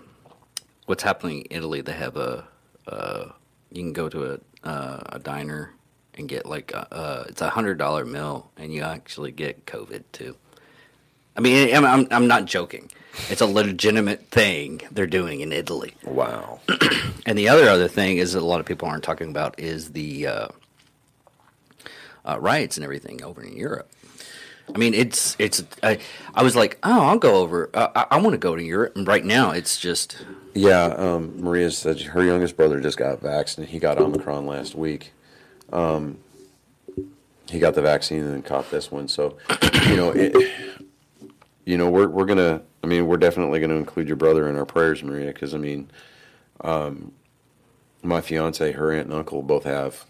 what's 0.84 1.02
happening 1.02 1.42
in 1.42 1.58
Italy? 1.58 1.80
They 1.80 1.92
have 1.92 2.16
a 2.16 2.46
uh, 2.86 3.30
you 3.72 3.82
can 3.82 3.92
go 3.92 4.08
to 4.08 4.34
a 4.34 4.68
uh, 4.68 5.02
a 5.10 5.18
diner 5.18 5.72
and 6.14 6.28
get 6.28 6.44
like 6.44 6.72
a, 6.72 6.92
uh, 6.94 7.24
it's 7.28 7.40
a 7.40 7.48
hundred 7.48 7.78
dollar 7.78 8.04
meal, 8.04 8.50
and 8.56 8.74
you 8.74 8.82
actually 8.82 9.32
get 9.32 9.64
COVID 9.66 10.02
too. 10.12 10.36
I 11.36 11.40
mean, 11.40 11.74
I'm, 11.74 11.84
I'm 11.84 12.08
I'm 12.10 12.26
not 12.26 12.44
joking. 12.46 12.90
It's 13.30 13.40
a 13.40 13.46
legitimate 13.46 14.26
thing 14.30 14.82
they're 14.90 15.06
doing 15.06 15.40
in 15.40 15.52
Italy. 15.52 15.94
Wow. 16.04 16.60
And 17.28 17.36
the 17.36 17.48
other 17.48 17.68
other 17.68 17.88
thing 17.88 18.18
is 18.18 18.34
that 18.34 18.40
a 18.40 18.46
lot 18.46 18.60
of 18.60 18.66
people 18.66 18.86
aren't 18.86 19.02
talking 19.02 19.30
about 19.30 19.58
is 19.58 19.90
the 19.90 20.28
uh, 20.28 20.48
uh, 22.24 22.38
riots 22.38 22.76
and 22.76 22.84
everything 22.84 23.24
over 23.24 23.42
in 23.42 23.56
Europe. 23.56 23.90
I 24.72 24.78
mean, 24.78 24.94
it's 24.94 25.34
it's. 25.40 25.64
I, 25.82 25.98
I 26.34 26.44
was 26.44 26.54
like, 26.54 26.78
oh, 26.84 27.02
I'll 27.06 27.18
go 27.18 27.36
over. 27.36 27.68
Uh, 27.74 27.88
I, 27.96 28.06
I 28.12 28.16
want 28.18 28.34
to 28.34 28.38
go 28.38 28.54
to 28.54 28.62
Europe. 28.62 28.96
And 28.96 29.08
right 29.08 29.24
now, 29.24 29.50
it's 29.50 29.78
just 29.80 30.24
Yeah, 30.54 30.84
um, 30.96 31.40
Maria 31.40 31.70
said 31.72 32.00
her 32.00 32.24
youngest 32.24 32.56
brother 32.56 32.80
just 32.80 32.96
got 32.96 33.20
vaccinated. 33.20 33.72
He 33.72 33.78
got 33.80 33.98
Omicron 33.98 34.46
last 34.46 34.74
week. 34.76 35.12
Um, 35.72 36.18
he 37.48 37.58
got 37.58 37.74
the 37.74 37.82
vaccine 37.82 38.20
and 38.20 38.32
then 38.32 38.42
caught 38.42 38.70
this 38.70 38.90
one. 38.90 39.08
So, 39.08 39.36
you 39.88 39.96
know, 39.96 40.10
it, 40.10 40.32
you 41.66 41.76
know, 41.76 41.90
we're 41.90 42.08
we're 42.08 42.24
gonna. 42.24 42.62
I 42.82 42.86
mean, 42.86 43.06
we're 43.06 43.18
definitely 43.18 43.60
gonna 43.60 43.74
include 43.74 44.06
your 44.06 44.16
brother 44.16 44.48
in 44.48 44.56
our 44.56 44.64
prayers, 44.64 45.02
Maria, 45.02 45.26
because 45.26 45.52
I 45.52 45.58
mean, 45.58 45.90
um, 46.62 47.12
my 48.02 48.20
fiance, 48.20 48.72
her 48.72 48.92
aunt 48.92 49.06
and 49.06 49.14
uncle 49.14 49.42
both 49.42 49.64
have 49.64 50.06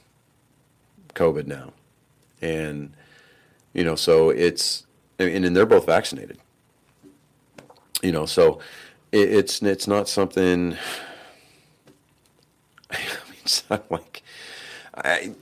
COVID 1.15 1.47
now, 1.47 1.73
and 2.43 2.93
you 3.73 3.85
know, 3.85 3.97
so 3.97 4.29
it's 4.29 4.87
and, 5.19 5.47
and 5.47 5.57
they're 5.57 5.67
both 5.67 5.87
vaccinated. 5.87 6.39
You 8.03 8.13
know, 8.13 8.27
so 8.27 8.61
it, 9.11 9.33
it's 9.33 9.63
it's 9.63 9.89
not 9.89 10.11
something. 10.11 10.77
I 12.91 12.99
mean, 12.99 13.39
it's 13.43 13.69
not 13.71 13.91
like 13.91 14.23
I. 14.95 15.33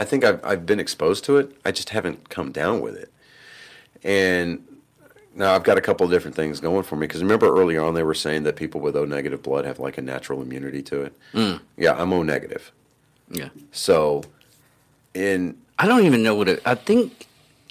I 0.00 0.04
think 0.04 0.22
I've 0.22 0.44
I've 0.44 0.66
been 0.66 0.78
exposed 0.78 1.24
to 1.24 1.38
it. 1.38 1.56
I 1.64 1.72
just 1.72 1.88
haven't 1.88 2.28
come 2.28 2.52
down 2.52 2.80
with 2.80 2.94
it, 2.94 3.10
and 4.04 4.62
now 5.38 5.54
I've 5.54 5.62
got 5.62 5.78
a 5.78 5.80
couple 5.80 6.04
of 6.04 6.10
different 6.10 6.36
things 6.36 6.60
going 6.60 6.82
for 6.82 6.96
me. 6.96 7.06
Because 7.06 7.22
remember 7.22 7.46
earlier 7.46 7.82
on 7.82 7.94
they 7.94 8.02
were 8.02 8.14
saying 8.14 8.42
that 8.42 8.56
people 8.56 8.80
with 8.80 8.96
O 8.96 9.04
negative 9.04 9.42
blood 9.42 9.64
have 9.64 9.78
like 9.78 9.96
a 9.96 10.02
natural 10.02 10.42
immunity 10.42 10.82
to 10.82 11.02
it. 11.02 11.14
Mm. 11.32 11.60
Yeah, 11.76 11.94
I'm 11.94 12.12
O 12.12 12.22
negative, 12.22 12.72
yeah. 13.30 13.48
so 13.72 14.24
in 15.14 15.56
I 15.78 15.86
don't 15.86 16.04
even 16.04 16.22
know 16.22 16.34
what 16.34 16.48
it. 16.48 16.60
I 16.66 16.74
think 16.74 17.26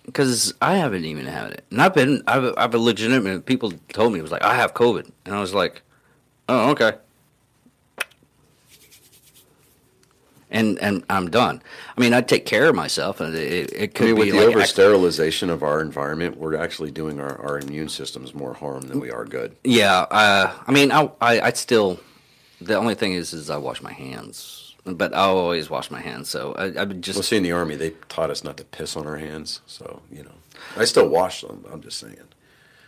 because 0.05 0.53
I 0.61 0.77
haven't 0.77 1.05
even 1.05 1.25
had 1.25 1.51
it, 1.51 1.65
and 1.69 1.81
I've 1.81 1.93
been. 1.93 2.23
I've 2.25 2.53
I've 2.57 2.73
a 2.73 2.79
legitimate. 2.79 3.45
People 3.45 3.73
told 3.89 4.13
me 4.13 4.19
it 4.19 4.23
was 4.23 4.31
like 4.31 4.43
I 4.43 4.55
have 4.55 4.73
COVID, 4.73 5.11
and 5.25 5.35
I 5.35 5.41
was 5.41 5.53
like, 5.53 5.81
oh 6.49 6.71
okay. 6.71 6.93
And 10.49 10.79
and 10.79 11.03
I'm 11.09 11.29
done. 11.29 11.61
I 11.97 12.01
mean, 12.01 12.13
I 12.13 12.21
take 12.21 12.45
care 12.45 12.69
of 12.69 12.75
myself, 12.75 13.19
and 13.19 13.35
it, 13.35 13.73
it 13.73 13.81
I 13.81 13.87
could 13.87 14.05
mean, 14.05 14.15
be 14.15 14.21
with 14.21 14.31
the 14.31 14.37
like 14.37 14.55
over 14.55 14.65
sterilization 14.65 15.49
of 15.49 15.61
our 15.61 15.81
environment, 15.81 16.37
we're 16.37 16.55
actually 16.55 16.89
doing 16.91 17.19
our, 17.19 17.37
our 17.41 17.59
immune 17.59 17.89
systems 17.89 18.33
more 18.33 18.53
harm 18.53 18.83
than 18.83 19.01
we 19.01 19.11
are 19.11 19.25
good. 19.25 19.57
Yeah, 19.65 20.05
uh, 20.09 20.53
I 20.65 20.71
mean, 20.71 20.91
I, 20.91 21.11
I, 21.19 21.41
I 21.41 21.51
still. 21.51 21.99
The 22.61 22.75
only 22.75 22.95
thing 22.95 23.13
is, 23.13 23.33
is 23.33 23.49
I 23.49 23.57
wash 23.57 23.81
my 23.81 23.91
hands 23.93 24.67
but 24.95 25.13
I'll 25.13 25.37
always 25.37 25.69
wash 25.69 25.91
my 25.91 25.99
hands. 25.99 26.29
So 26.29 26.53
I, 26.53 26.81
I 26.81 26.85
just 26.85 27.17
Well, 27.17 27.23
see, 27.23 27.37
in 27.37 27.43
the 27.43 27.51
army, 27.51 27.75
they 27.75 27.91
taught 28.09 28.29
us 28.29 28.43
not 28.43 28.57
to 28.57 28.63
piss 28.63 28.95
on 28.95 29.05
our 29.05 29.17
hands. 29.17 29.61
So, 29.65 30.01
you 30.11 30.23
know, 30.23 30.31
I 30.75 30.85
still 30.85 31.09
wash 31.09 31.41
them. 31.41 31.65
I'm 31.71 31.81
just 31.81 31.97
saying. 31.97 32.17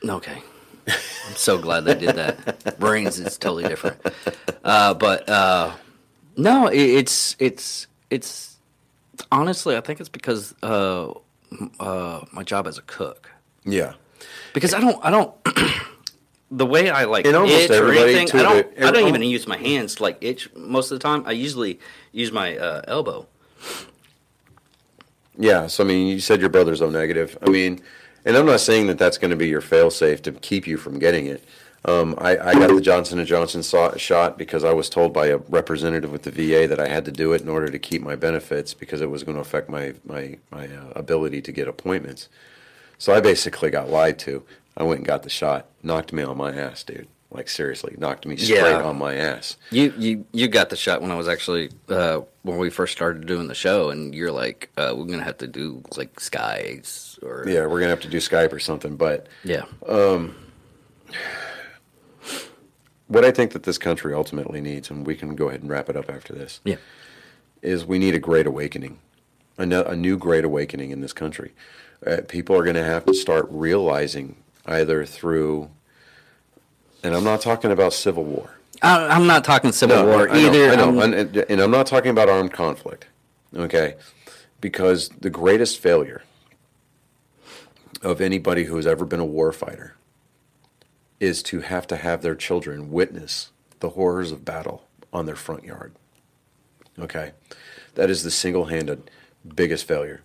Okay. 0.03 0.41
I'm 0.88 1.36
so 1.36 1.57
glad 1.57 1.82
they 1.82 1.95
did 1.95 2.16
that. 2.16 2.80
Brains 2.80 3.20
is 3.20 3.38
totally 3.38 3.64
different. 3.68 3.97
Uh, 4.64 4.93
but 4.93 5.28
uh, 5.30 5.72
no, 6.40 6.68
it, 6.68 6.80
it's 6.80 7.36
it's 7.40 7.88
it's 8.10 8.58
honestly, 9.32 9.76
I 9.76 9.82
think 9.82 10.00
it's 10.00 10.10
because 10.10 10.54
uh, 10.64 11.14
uh, 11.80 12.26
my 12.32 12.44
job 12.44 12.68
as 12.68 12.78
a 12.78 12.82
cook. 12.84 13.30
Yeah. 13.66 13.94
Because 14.54 14.74
I 14.74 14.80
don't 14.80 15.04
I 15.04 15.10
don't 15.12 15.34
the 16.52 16.66
way 16.66 16.90
I 16.90 17.06
like 17.06 17.26
And 17.26 17.36
itch 17.48 17.70
or 17.72 17.92
anything. 17.92 18.40
I 18.40 18.44
don't 18.44 18.76
the- 18.76 18.88
I 18.88 18.92
don't 18.92 19.08
even 19.08 19.22
use 19.24 19.48
my 19.48 19.58
hands 19.58 19.96
to 19.96 20.04
like 20.04 20.18
itch 20.22 20.54
most 20.56 20.92
of 20.92 21.00
the 21.00 21.04
time. 21.04 21.24
I 21.26 21.32
usually 21.32 21.80
use 22.12 22.32
my 22.32 22.58
uh, 22.58 22.82
elbow. 22.88 23.28
Yeah. 25.38 25.68
So, 25.68 25.84
I 25.84 25.88
mean, 25.88 26.08
you 26.08 26.20
said 26.20 26.42
your 26.42 26.50
brother's 26.50 26.82
O 26.82 26.90
negative. 26.90 27.38
I 27.42 27.50
mean, 27.50 27.82
and 28.26 28.36
I'm 28.36 28.46
not 28.46 28.60
saying 28.60 28.88
that 28.88 28.98
that's 28.98 29.18
going 29.18 29.32
to 29.32 29.38
be 29.38 29.48
your 29.48 29.62
fail 29.62 29.90
safe 29.90 30.22
to 30.24 30.32
keep 30.32 30.68
you 30.68 30.78
from 30.78 31.00
getting 31.00 31.26
it. 31.28 31.44
Um, 31.86 32.16
I, 32.18 32.38
I 32.38 32.54
got 32.56 32.68
the 32.74 32.82
Johnson 32.82 33.20
and 33.20 33.28
Johnson 33.28 33.64
so- 33.64 33.96
shot 33.96 34.38
because 34.38 34.64
I 34.66 34.74
was 34.74 34.90
told 34.90 35.14
by 35.14 35.28
a 35.28 35.38
representative 35.38 36.12
with 36.12 36.24
the 36.24 36.32
VA 36.32 36.68
that 36.68 36.80
I 36.80 36.88
had 36.90 37.06
to 37.06 37.12
do 37.12 37.32
it 37.34 37.42
in 37.42 37.48
order 37.50 37.70
to 37.70 37.80
keep 37.80 38.02
my 38.02 38.16
benefits 38.16 38.74
because 38.74 39.00
it 39.02 39.10
was 39.10 39.24
going 39.24 39.36
to 39.36 39.42
affect 39.42 39.70
my 39.70 39.94
my 40.06 40.38
my 40.52 40.68
uh, 40.68 40.92
ability 40.96 41.42
to 41.44 41.52
get 41.54 41.68
appointments. 41.68 42.28
So 42.98 43.14
I 43.14 43.22
basically 43.22 43.70
got 43.70 43.90
lied 43.90 44.20
to. 44.20 44.44
I 44.76 44.84
went 44.84 45.00
and 45.00 45.08
got 45.08 45.24
the 45.24 45.30
shot. 45.30 45.68
Knocked 45.82 46.12
me 46.12 46.22
on 46.24 46.36
my 46.38 46.54
ass, 46.54 46.84
dude. 46.84 47.08
Like 47.32 47.48
seriously, 47.48 47.96
knocked 47.98 48.26
me 48.26 48.36
straight 48.38 48.58
Yeah. 48.60 48.82
on 48.82 48.98
my 48.98 49.16
ass. 49.16 49.56
You 49.72 49.94
you 49.98 50.26
you 50.34 50.48
got 50.50 50.70
the 50.72 50.76
shot 50.76 51.02
when 51.02 51.12
I 51.12 51.16
was 51.16 51.28
actually 51.30 51.70
uh, 51.88 52.22
when 52.42 52.58
we 52.58 52.70
first 52.72 52.92
started 52.92 53.26
doing 53.26 53.48
the 53.48 53.56
show, 53.56 53.90
and 53.92 54.14
you're 54.16 54.32
like, 54.32 54.70
uh, 54.78 54.94
we're 54.98 55.06
gonna 55.06 55.24
have 55.24 55.38
to 55.38 55.48
do 55.48 55.82
like 55.96 56.20
skies 56.20 57.18
or 57.22 57.46
Yeah, 57.48 57.68
we're 57.68 57.80
gonna 57.80 57.92
have 57.92 58.02
to 58.02 58.10
do 58.10 58.18
Skype 58.18 58.52
or 58.52 58.60
something. 58.60 58.96
But 58.98 59.28
yeah. 59.46 59.64
What 63.10 63.26
I 63.26 63.32
think 63.32 63.51
that 63.51 63.64
this 63.64 63.78
country 63.78 64.14
ultimately 64.14 64.62
needs, 64.62 64.89
and 64.89 65.05
we 65.05 65.16
can 65.16 65.36
go 65.36 65.49
ahead 65.49 65.62
and 65.62 65.70
wrap 65.70 65.89
it 65.89 65.97
up 65.97 66.10
after 66.10 66.32
this, 66.34 66.62
Yeah. 66.64 66.78
is 67.62 67.86
we 67.86 67.99
need 67.99 68.16
a 68.16 68.20
great 68.20 68.47
awakening, 68.47 68.99
a, 69.57 69.66
no- 69.66 69.84
a 69.84 69.95
new 69.95 70.18
great 70.18 70.45
awakening 70.45 70.91
in 70.91 71.01
this 71.01 71.12
country. 71.12 71.51
Uh, 72.05 72.18
people 72.28 72.55
are 72.55 72.64
going 72.64 72.76
to 72.78 72.84
have 72.84 73.05
to 73.05 73.14
start 73.14 73.47
realizing 73.49 74.38
either 74.66 75.05
through, 75.05 75.70
and 77.03 77.14
I'm 77.16 77.24
not 77.26 77.41
talking 77.41 77.72
about 77.72 77.91
civil 77.93 78.24
war. 78.24 78.51
I, 78.82 79.07
I'm 79.07 79.28
not 79.28 79.43
talking 79.43 79.74
Civil 79.74 80.05
War 80.05 80.30
I 80.30 80.34
know, 80.41 80.47
either. 80.47 80.70
I 80.72 80.76
know, 80.78 80.99
I'm- 81.01 81.14
and, 81.14 81.36
and 81.36 81.60
I'm 81.60 81.72
not 81.72 81.86
talking 81.88 82.12
about 82.12 82.30
armed 82.30 82.53
conflict, 82.53 83.07
okay? 83.53 83.95
Because 84.62 85.10
the 85.20 85.30
greatest 85.30 85.80
failure 85.80 86.22
of 88.01 88.22
anybody 88.22 88.64
who 88.66 88.76
has 88.78 88.88
ever 88.88 89.03
been 89.03 89.20
a 89.20 89.26
war 89.26 89.51
fighter 89.51 89.95
is 91.20 91.43
to 91.43 91.61
have 91.61 91.88
to 91.88 91.97
have 91.97 92.22
their 92.22 92.36
children 92.36 92.91
witness 92.91 93.51
the 93.80 93.89
horrors 93.89 94.32
of 94.32 94.45
battle 94.45 94.86
on 95.11 95.26
their 95.26 95.36
front 95.36 95.63
yard. 95.63 95.93
Okay? 96.97 97.32
That 97.95 98.09
is 98.09 98.24
the 98.24 98.32
single 98.32 98.65
handed 98.65 99.09
biggest 99.55 99.88
failure 99.88 100.22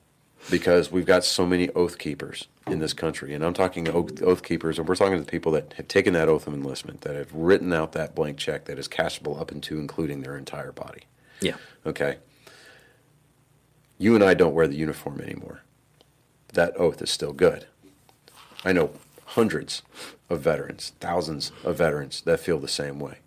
because 0.51 0.93
we've 0.93 1.07
got 1.07 1.25
so 1.25 1.47
many 1.47 1.71
oath 1.71 1.99
keepers 1.99 2.49
in 2.67 2.79
this 2.79 2.93
country. 2.93 3.33
And 3.33 3.45
I'm 3.45 3.55
talking 3.55 3.89
oath, 3.89 4.23
oath 4.23 4.43
keepers, 4.43 4.79
and 4.79 4.87
we're 4.87 4.97
talking 4.97 5.17
to 5.17 5.25
the 5.25 5.31
people 5.31 5.53
that 5.53 5.73
have 5.75 5.89
taken 5.89 6.13
that 6.15 6.29
oath 6.29 6.47
of 6.47 6.55
enlistment, 6.55 7.01
that 7.03 7.15
have 7.15 7.33
written 7.33 7.73
out 7.73 7.93
that 7.93 8.15
blank 8.15 8.37
check 8.37 8.67
that 8.67 8.79
is 8.79 8.89
cashable 8.89 9.41
up 9.41 9.53
into 9.53 9.79
including 9.79 10.21
their 10.21 10.37
entire 10.37 10.73
body. 10.73 11.03
yeah. 11.41 11.57
Okay? 11.87 12.19
You 13.97 14.15
and 14.15 14.25
I 14.25 14.35
don't 14.35 14.55
wear 14.55 14.67
the 14.67 14.77
uniform 14.77 15.21
anymore. 15.21 15.63
That 16.53 16.77
oath 16.77 17.01
is 17.01 17.11
still 17.11 17.33
good. 17.33 17.67
I 18.65 18.73
know 18.73 18.91
hundreds 19.27 19.83
of 20.31 20.41
veterans, 20.41 20.93
thousands 21.01 21.53
of 21.65 21.77
veterans 21.77 22.23
that 22.23 22.41
feel 22.41 22.59
the 22.59 22.69
same 22.69 22.99
way. 22.99 23.19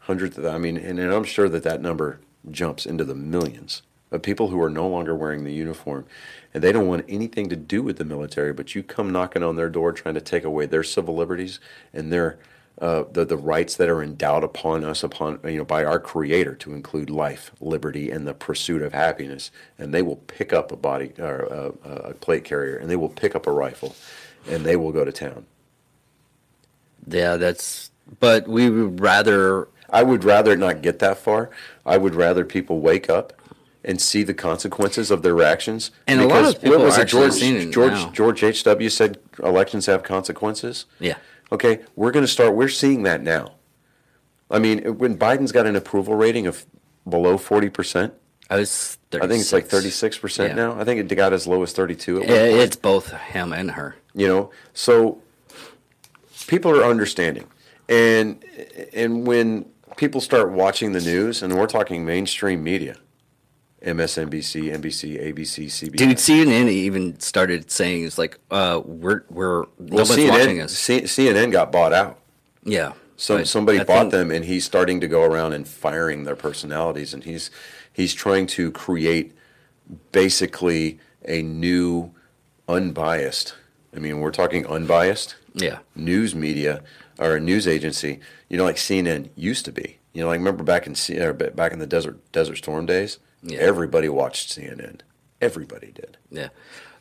Hundreds 0.00 0.36
of, 0.36 0.44
I 0.44 0.58
mean, 0.58 0.76
and, 0.76 0.98
and 0.98 1.12
I'm 1.12 1.24
sure 1.24 1.48
that 1.48 1.62
that 1.62 1.80
number 1.80 2.20
jumps 2.50 2.86
into 2.86 3.04
the 3.04 3.14
millions 3.14 3.82
of 4.10 4.22
people 4.22 4.48
who 4.48 4.60
are 4.60 4.70
no 4.70 4.86
longer 4.88 5.14
wearing 5.14 5.44
the 5.44 5.52
uniform 5.52 6.06
and 6.52 6.62
they 6.62 6.72
don't 6.72 6.88
want 6.88 7.04
anything 7.08 7.48
to 7.48 7.56
do 7.56 7.82
with 7.82 7.96
the 7.96 8.04
military, 8.04 8.52
but 8.52 8.74
you 8.74 8.82
come 8.82 9.10
knocking 9.10 9.42
on 9.42 9.56
their 9.56 9.70
door 9.70 9.92
trying 9.92 10.14
to 10.14 10.20
take 10.20 10.44
away 10.44 10.66
their 10.66 10.82
civil 10.82 11.14
liberties 11.14 11.60
and 11.92 12.12
their 12.12 12.38
uh, 12.80 13.04
the 13.12 13.24
the 13.24 13.36
rights 13.36 13.76
that 13.76 13.88
are 13.88 14.02
endowed 14.02 14.42
upon 14.42 14.82
us 14.82 15.02
upon 15.02 15.38
you 15.44 15.58
know 15.58 15.64
by 15.64 15.84
our 15.84 16.00
Creator 16.00 16.54
to 16.56 16.72
include 16.72 17.10
life, 17.10 17.52
liberty, 17.60 18.10
and 18.10 18.26
the 18.26 18.34
pursuit 18.34 18.82
of 18.82 18.92
happiness. 18.92 19.50
And 19.78 19.92
they 19.92 20.02
will 20.02 20.16
pick 20.16 20.52
up 20.52 20.72
a 20.72 20.76
body 20.76 21.12
or 21.18 21.72
a, 21.84 21.88
a 21.88 22.14
plate 22.14 22.44
carrier, 22.44 22.76
and 22.76 22.90
they 22.90 22.96
will 22.96 23.10
pick 23.10 23.36
up 23.36 23.46
a 23.46 23.52
rifle, 23.52 23.94
and 24.48 24.64
they 24.64 24.76
will 24.76 24.92
go 24.92 25.04
to 25.04 25.12
town. 25.12 25.46
Yeah, 27.06 27.36
that's. 27.36 27.90
But 28.20 28.48
we 28.48 28.68
would 28.70 29.00
rather. 29.00 29.68
I 29.90 30.02
would 30.02 30.24
rather 30.24 30.56
not 30.56 30.80
get 30.82 31.00
that 31.00 31.18
far. 31.18 31.50
I 31.84 31.98
would 31.98 32.14
rather 32.14 32.44
people 32.44 32.80
wake 32.80 33.10
up 33.10 33.34
and 33.84 34.00
see 34.00 34.22
the 34.22 34.32
consequences 34.34 35.10
of 35.10 35.22
their 35.22 35.42
actions. 35.42 35.90
And 36.06 36.20
a 36.20 36.26
lot 36.26 36.38
of 36.44 36.46
Because, 36.46 36.54
people 36.62 36.78
what 36.78 36.84
was 36.86 36.98
are 36.98 37.02
it, 37.02 37.08
George 37.08 37.32
seeing 37.32 37.68
it 37.68 37.72
George 37.72 37.92
now. 37.92 38.10
George 38.10 38.42
H. 38.42 38.64
W. 38.64 38.88
said 38.88 39.18
elections 39.42 39.86
have 39.86 40.02
consequences. 40.02 40.86
Yeah. 40.98 41.16
Okay, 41.50 41.80
we're 41.96 42.12
going 42.12 42.24
to 42.24 42.30
start. 42.30 42.54
We're 42.54 42.68
seeing 42.68 43.02
that 43.02 43.22
now. 43.22 43.52
I 44.50 44.58
mean, 44.58 44.98
when 44.98 45.18
Biden's 45.18 45.52
got 45.52 45.66
an 45.66 45.76
approval 45.76 46.14
rating 46.14 46.46
of 46.46 46.64
below 47.08 47.36
forty 47.38 47.68
percent, 47.68 48.14
I 48.48 48.56
was. 48.56 48.98
36. 49.10 49.24
I 49.24 49.28
think 49.28 49.40
it's 49.42 49.52
like 49.52 49.66
thirty 49.66 49.90
six 49.90 50.16
percent 50.16 50.56
now. 50.56 50.78
I 50.80 50.84
think 50.84 50.98
it 51.10 51.14
got 51.14 51.34
as 51.34 51.46
low 51.46 51.62
as 51.62 51.72
thirty 51.72 51.94
two. 51.94 52.22
Yeah, 52.26 52.44
it's 52.44 52.76
both 52.76 53.12
him 53.12 53.52
and 53.52 53.72
her. 53.72 53.96
You 54.14 54.28
know 54.28 54.50
so 54.74 55.20
people 56.46 56.70
are 56.70 56.84
understanding 56.84 57.46
and 57.88 58.42
and 58.92 59.26
when 59.26 59.64
people 59.96 60.20
start 60.20 60.50
watching 60.52 60.92
the 60.92 61.00
news 61.00 61.42
and 61.42 61.54
we're 61.56 61.66
talking 61.66 62.04
mainstream 62.04 62.62
media 62.62 62.96
msnbc 63.82 64.72
nbc 64.78 65.20
abc 65.34 65.66
cbs 65.66 65.96
Dude, 65.96 66.16
CNN 66.16 66.68
even 66.68 67.18
started 67.18 67.68
saying 67.70 68.04
it's 68.04 68.16
like, 68.16 68.38
uh, 68.50 68.80
we're 68.84 69.24
we're 69.28 69.64
well, 69.78 70.06
CNN, 70.06 70.28
watching 70.30 70.60
us. 70.60 70.72
C- 70.72 71.02
cnn 71.02 71.50
got 71.50 71.72
bought 71.72 71.92
out 71.92 72.20
Yeah. 72.64 72.92
so 73.16 73.42
somebody 73.44 73.80
I 73.80 73.84
bought 73.84 74.10
them 74.10 74.30
and 74.30 74.44
he's 74.44 74.64
starting 74.64 75.00
to 75.00 75.08
go 75.08 75.22
around 75.24 75.52
and 75.54 75.66
firing 75.66 76.22
their 76.24 76.36
personalities 76.36 77.12
and 77.12 77.24
he's 77.24 77.50
he's 77.92 78.14
trying 78.14 78.46
to 78.48 78.70
create 78.70 79.32
basically 80.12 81.00
a 81.24 81.42
new 81.42 82.12
unbiased 82.68 83.54
i 83.94 83.98
mean 83.98 84.20
we're 84.20 84.30
talking 84.30 84.66
unbiased 84.66 85.36
Yeah. 85.54 85.78
news 85.94 86.34
media 86.34 86.82
or 87.18 87.36
a 87.36 87.40
news 87.40 87.68
agency, 87.68 88.20
you 88.48 88.56
know, 88.56 88.64
like 88.64 88.76
CNN 88.76 89.28
used 89.36 89.64
to 89.66 89.72
be. 89.72 89.98
You 90.14 90.22
know, 90.22 90.28
like 90.28 90.38
remember 90.38 90.64
back 90.64 90.86
in 90.86 90.94
C- 90.94 91.20
or 91.20 91.32
back 91.34 91.72
in 91.72 91.78
the 91.78 91.86
desert 91.86 92.18
Desert 92.32 92.56
Storm 92.56 92.86
days, 92.86 93.18
Yeah. 93.42 93.58
everybody 93.58 94.08
watched 94.08 94.48
CNN. 94.50 95.00
Everybody 95.40 95.92
did. 95.94 96.16
Yeah. 96.30 96.48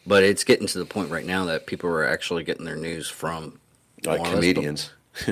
But 0.06 0.24
it's 0.24 0.44
getting 0.44 0.68
to 0.68 0.78
the 0.80 0.86
point 0.86 1.10
right 1.12 1.26
now 1.26 1.46
that 1.46 1.66
people 1.66 1.90
are 1.90 2.06
actually 2.06 2.44
getting 2.44 2.66
their 2.66 2.76
news 2.76 3.08
from 3.10 3.60
Like 4.06 4.18
more 4.20 4.20
or 4.20 4.20
less- 4.24 4.34
comedians. 4.34 4.90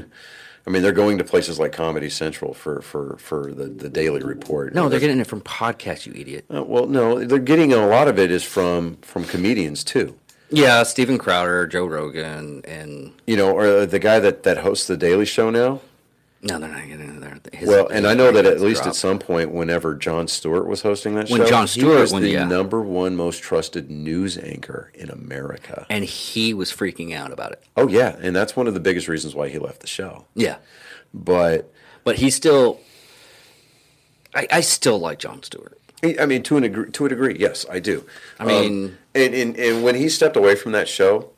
I 0.67 0.69
mean, 0.71 0.81
they're 0.83 0.91
going 0.91 1.17
to 1.17 1.23
places 1.23 1.57
like 1.59 1.71
Comedy 1.71 2.09
Central 2.09 2.53
for 2.53 2.81
for 2.81 3.17
for 3.17 3.51
the 3.53 3.65
the 3.65 3.89
daily 3.89 4.21
report. 4.21 4.73
No, 4.73 4.87
they're 4.87 4.99
getting 4.99 5.19
it 5.19 5.27
from 5.27 5.41
podcasts, 5.41 6.05
you 6.05 6.13
idiot. 6.15 6.45
Uh, 6.53 6.63
well, 6.63 6.85
no, 6.87 7.23
they're 7.25 7.39
getting 7.39 7.73
a 7.73 7.85
lot 7.87 8.07
of 8.07 8.17
it 8.19 8.29
is 8.31 8.43
from 8.43 8.97
from 9.01 9.23
comedians 9.25 9.83
too. 9.83 10.15
Yeah, 10.51 10.83
Steven 10.83 11.17
Crowder, 11.17 11.67
Joe 11.67 11.85
Rogan, 11.85 12.61
and 12.65 13.13
You 13.27 13.37
know, 13.37 13.51
or 13.51 13.85
the 13.85 13.99
guy 13.99 14.19
that 14.19 14.43
that 14.43 14.57
hosts 14.59 14.87
the 14.87 14.97
Daily 14.97 15.25
Show 15.25 15.49
now. 15.49 15.81
no, 16.41 16.57
they're 16.57 16.69
not 16.69 16.87
getting 16.87 17.01
into 17.09 17.19
there. 17.19 17.37
His- 17.53 17.67
Well, 17.67 17.87
and 17.89 18.07
I 18.07 18.13
know 18.13 18.31
that 18.31 18.45
at 18.45 18.61
least 18.61 18.83
dropped. 18.83 18.95
at 18.95 18.99
some 18.99 19.19
point, 19.19 19.51
whenever 19.51 19.93
Jon 19.93 20.27
Stewart 20.27 20.65
was 20.67 20.81
hosting 20.81 21.15
that 21.15 21.29
When 21.29 21.41
show, 21.41 21.47
Jon 21.49 21.63
he 21.67 21.81
Stewart- 21.81 21.99
was 21.99 22.13
when- 22.13 22.23
the 22.23 22.29
yeah. 22.31 22.45
number 22.47 22.81
one 22.81 23.15
most 23.15 23.41
trusted 23.43 23.91
news 23.91 24.37
anchor 24.37 24.89
in 24.95 25.09
America. 25.09 25.85
and 25.89 26.05
he 26.05 26.53
was 26.53 26.71
freaking 26.71 27.13
out 27.13 27.31
about 27.33 27.51
it. 27.51 27.61
Oh 27.77 27.87
yeah, 27.89 28.15
and 28.21 28.35
that's 28.35 28.55
one 28.55 28.67
of 28.67 28.73
the 28.73 28.79
biggest 28.79 29.07
reasons 29.07 29.35
why 29.35 29.49
he 29.49 29.59
left 29.59 29.81
the 29.81 29.87
show. 29.87 30.25
Yeah, 30.33 30.55
But 31.13 31.71
but 32.03 32.15
he 32.17 32.29
still. 32.31 32.79
I, 34.33 34.47
I 34.51 34.61
still 34.61 34.99
like 34.99 35.19
Jon 35.19 35.41
Stewart. 35.43 35.77
I 36.19 36.25
mean, 36.25 36.43
to 36.43 36.55
an 36.55 36.63
degree, 36.63 36.89
to 36.91 37.05
a 37.05 37.09
degree, 37.09 37.35
yes, 37.37 37.65
I 37.69 37.79
do. 37.79 38.05
I 38.39 38.45
mean- 38.45 38.85
Um, 38.85 38.97
and, 39.19 39.35
and 39.35 39.57
and 39.57 39.83
when 39.83 39.95
he 39.95 40.09
stepped 40.09 40.35
away 40.35 40.55
from 40.55 40.71
that 40.73 40.87
show, 40.87 41.31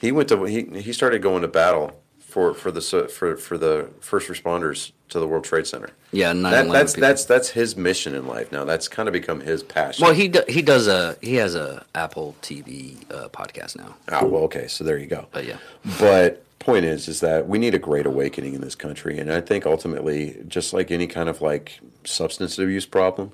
he 0.00 0.12
went 0.12 0.28
to 0.28 0.44
he 0.44 0.64
he 0.80 0.92
started 0.92 1.22
going 1.22 1.42
to 1.42 1.48
battle 1.48 2.00
for 2.18 2.54
for 2.54 2.70
the 2.70 2.80
for 2.80 3.36
for 3.36 3.58
the 3.58 3.90
first 4.00 4.28
responders 4.28 4.92
to 5.08 5.18
the 5.18 5.26
World 5.26 5.44
Trade 5.44 5.66
Center. 5.66 5.90
Yeah, 6.12 6.32
9/11 6.32 6.42
that, 6.42 6.72
that's 6.72 6.92
people. 6.92 7.08
that's 7.08 7.24
that's 7.24 7.50
his 7.50 7.76
mission 7.76 8.14
in 8.14 8.26
life 8.26 8.52
now. 8.52 8.64
That's 8.64 8.88
kind 8.88 9.08
of 9.08 9.12
become 9.12 9.40
his 9.40 9.62
passion. 9.62 10.04
Well, 10.04 10.14
he 10.14 10.28
do, 10.28 10.42
he 10.48 10.62
does 10.62 10.86
a 10.86 11.16
he 11.20 11.34
has 11.36 11.54
a 11.54 11.84
Apple 11.94 12.36
TV 12.42 12.96
uh, 13.12 13.28
podcast 13.28 13.76
now. 13.76 13.96
Ah, 14.10 14.24
well, 14.24 14.44
okay, 14.44 14.68
so 14.68 14.84
there 14.84 14.98
you 14.98 15.06
go. 15.06 15.26
But 15.32 15.46
yeah, 15.46 15.58
But 15.98 16.44
point 16.60 16.84
is 16.84 17.08
is 17.08 17.20
that 17.20 17.48
we 17.48 17.58
need 17.58 17.74
a 17.74 17.78
great 17.78 18.04
awakening 18.04 18.52
in 18.52 18.60
this 18.60 18.74
country 18.74 19.18
and 19.18 19.32
i 19.32 19.40
think 19.40 19.64
ultimately 19.64 20.36
just 20.46 20.74
like 20.74 20.90
any 20.90 21.06
kind 21.06 21.30
of 21.30 21.40
like 21.40 21.80
substance 22.04 22.58
abuse 22.58 22.84
problem 22.84 23.32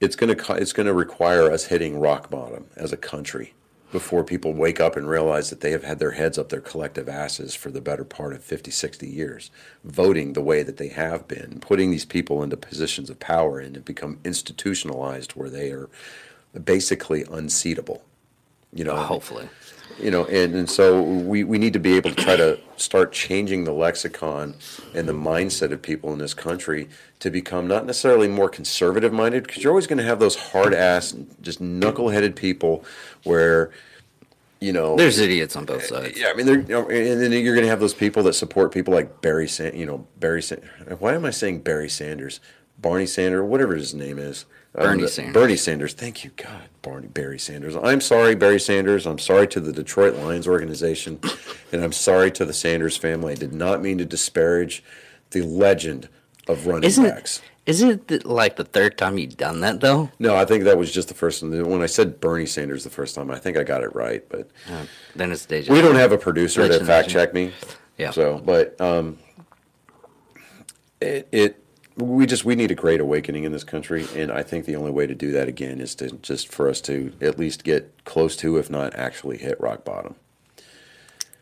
it's 0.00 0.16
going 0.16 0.34
to 0.34 0.52
it's 0.54 0.72
going 0.72 0.86
to 0.86 0.94
require 0.94 1.50
us 1.50 1.66
hitting 1.66 1.98
rock 1.98 2.30
bottom 2.30 2.66
as 2.76 2.92
a 2.92 2.96
country 2.96 3.54
before 3.90 4.22
people 4.22 4.52
wake 4.52 4.80
up 4.80 4.96
and 4.96 5.08
realize 5.08 5.48
that 5.48 5.60
they 5.60 5.70
have 5.70 5.82
had 5.82 5.98
their 5.98 6.10
heads 6.10 6.36
up 6.36 6.50
their 6.50 6.60
collective 6.60 7.08
asses 7.08 7.54
for 7.54 7.70
the 7.70 7.80
better 7.80 8.04
part 8.04 8.34
of 8.34 8.44
50 8.44 8.70
60 8.70 9.08
years 9.08 9.50
voting 9.84 10.32
the 10.32 10.42
way 10.42 10.62
that 10.62 10.76
they 10.76 10.88
have 10.88 11.26
been 11.26 11.58
putting 11.60 11.90
these 11.90 12.04
people 12.04 12.42
into 12.42 12.56
positions 12.56 13.10
of 13.10 13.18
power 13.18 13.58
and 13.58 13.76
have 13.76 13.84
become 13.84 14.18
institutionalized 14.24 15.32
where 15.32 15.50
they 15.50 15.70
are 15.70 15.88
basically 16.64 17.24
unseatable 17.30 18.02
you 18.72 18.84
know 18.84 18.96
Hopefully. 18.96 19.48
you 20.00 20.10
know 20.10 20.24
and, 20.26 20.54
and 20.54 20.70
so 20.70 21.02
we, 21.02 21.44
we 21.44 21.58
need 21.58 21.72
to 21.72 21.78
be 21.78 21.94
able 21.96 22.10
to 22.10 22.16
try 22.16 22.36
to 22.36 22.58
start 22.76 23.12
changing 23.12 23.64
the 23.64 23.72
lexicon 23.72 24.54
and 24.94 25.08
the 25.08 25.12
mindset 25.12 25.72
of 25.72 25.80
people 25.82 26.12
in 26.12 26.18
this 26.18 26.34
country 26.34 26.88
to 27.20 27.30
become 27.30 27.66
not 27.66 27.86
necessarily 27.86 28.28
more 28.28 28.48
conservative 28.48 29.12
minded 29.12 29.44
because 29.46 29.62
you're 29.62 29.72
always 29.72 29.86
going 29.86 29.98
to 29.98 30.04
have 30.04 30.20
those 30.20 30.36
hard 30.36 30.74
ass 30.74 31.16
just 31.40 31.60
knuckleheaded 31.60 32.36
people 32.36 32.84
where 33.24 33.70
you 34.60 34.72
know 34.72 34.96
There's 34.96 35.18
idiots 35.18 35.54
on 35.56 35.64
both 35.64 35.86
sides. 35.86 36.18
yeah, 36.18 36.28
I 36.30 36.34
mean, 36.34 36.44
they're, 36.46 36.60
you 36.60 36.66
know, 36.68 36.88
and 36.88 37.22
then 37.22 37.30
you're 37.30 37.54
going 37.54 37.64
to 37.64 37.70
have 37.70 37.78
those 37.80 37.94
people 37.94 38.24
that 38.24 38.32
support 38.32 38.72
people 38.72 38.92
like 38.92 39.20
Barry, 39.20 39.46
San, 39.46 39.76
you 39.76 39.86
know, 39.86 40.04
Barry. 40.18 40.42
San, 40.42 40.58
why 40.98 41.14
am 41.14 41.24
I 41.24 41.30
saying 41.30 41.60
Barry 41.60 41.88
Sanders, 41.88 42.40
Barney 42.76 43.06
Sanders, 43.06 43.42
whatever 43.42 43.76
his 43.76 43.94
name 43.94 44.18
is? 44.18 44.46
Bernie 44.74 45.02
Um, 45.04 45.08
Sanders. 45.08 45.34
Bernie 45.34 45.56
Sanders. 45.56 45.92
Thank 45.94 46.24
you, 46.24 46.30
God, 46.36 46.68
Barney 46.82 47.08
Barry 47.08 47.38
Sanders. 47.38 47.74
I'm 47.76 48.00
sorry, 48.00 48.34
Barry 48.34 48.60
Sanders. 48.60 49.06
I'm 49.06 49.18
sorry 49.18 49.48
to 49.48 49.60
the 49.60 49.72
Detroit 49.72 50.14
Lions 50.16 50.46
organization, 50.46 51.18
and 51.72 51.82
I'm 51.82 51.92
sorry 51.92 52.30
to 52.32 52.44
the 52.44 52.52
Sanders 52.52 52.96
family. 52.96 53.32
I 53.32 53.36
did 53.36 53.52
not 53.54 53.82
mean 53.82 53.98
to 53.98 54.04
disparage 54.04 54.84
the 55.30 55.42
legend 55.42 56.08
of 56.46 56.66
running 56.66 56.84
Isn't 56.84 57.04
backs. 57.04 57.38
it? 57.38 57.44
Isn't 57.70 58.10
it 58.10 58.24
like 58.24 58.56
the 58.56 58.64
third 58.64 58.96
time 58.96 59.18
you've 59.18 59.36
done 59.36 59.60
that 59.60 59.80
though? 59.80 60.10
No, 60.18 60.34
I 60.36 60.46
think 60.46 60.64
that 60.64 60.78
was 60.78 60.90
just 60.90 61.08
the 61.08 61.14
first 61.14 61.42
one. 61.42 61.68
When 61.68 61.82
I 61.82 61.86
said 61.86 62.18
Bernie 62.20 62.46
Sanders 62.46 62.82
the 62.84 62.88
first 62.90 63.14
time, 63.14 63.30
I 63.30 63.38
think 63.38 63.58
I 63.58 63.62
got 63.62 63.82
it 63.82 63.94
right, 63.94 64.26
but. 64.30 64.48
Uh, 64.70 64.84
then 65.14 65.32
it's 65.32 65.44
deja. 65.44 65.70
We 65.72 65.82
don't 65.82 65.96
have 65.96 66.12
a 66.12 66.16
producer 66.18 66.66
to 66.66 66.82
fact 66.84 67.10
check 67.10 67.34
me. 67.34 67.52
Yeah. 67.98 68.10
So, 68.12 68.38
but 68.38 68.80
um, 68.80 69.18
it, 71.00 71.28
it 71.32 71.64
we 71.98 72.26
just 72.26 72.44
we 72.44 72.54
need 72.54 72.70
a 72.70 72.74
great 72.74 73.00
awakening 73.00 73.44
in 73.44 73.52
this 73.52 73.64
country, 73.64 74.06
and 74.14 74.30
I 74.30 74.42
think 74.42 74.64
the 74.64 74.76
only 74.76 74.90
way 74.90 75.06
to 75.06 75.14
do 75.14 75.32
that 75.32 75.48
again 75.48 75.80
is 75.80 75.94
to 75.96 76.10
just 76.22 76.48
for 76.48 76.68
us 76.68 76.80
to 76.82 77.12
at 77.20 77.38
least 77.38 77.64
get 77.64 78.04
close 78.04 78.36
to, 78.38 78.56
if 78.56 78.70
not 78.70 78.94
actually 78.94 79.38
hit 79.38 79.60
rock 79.60 79.84
bottom. 79.84 80.14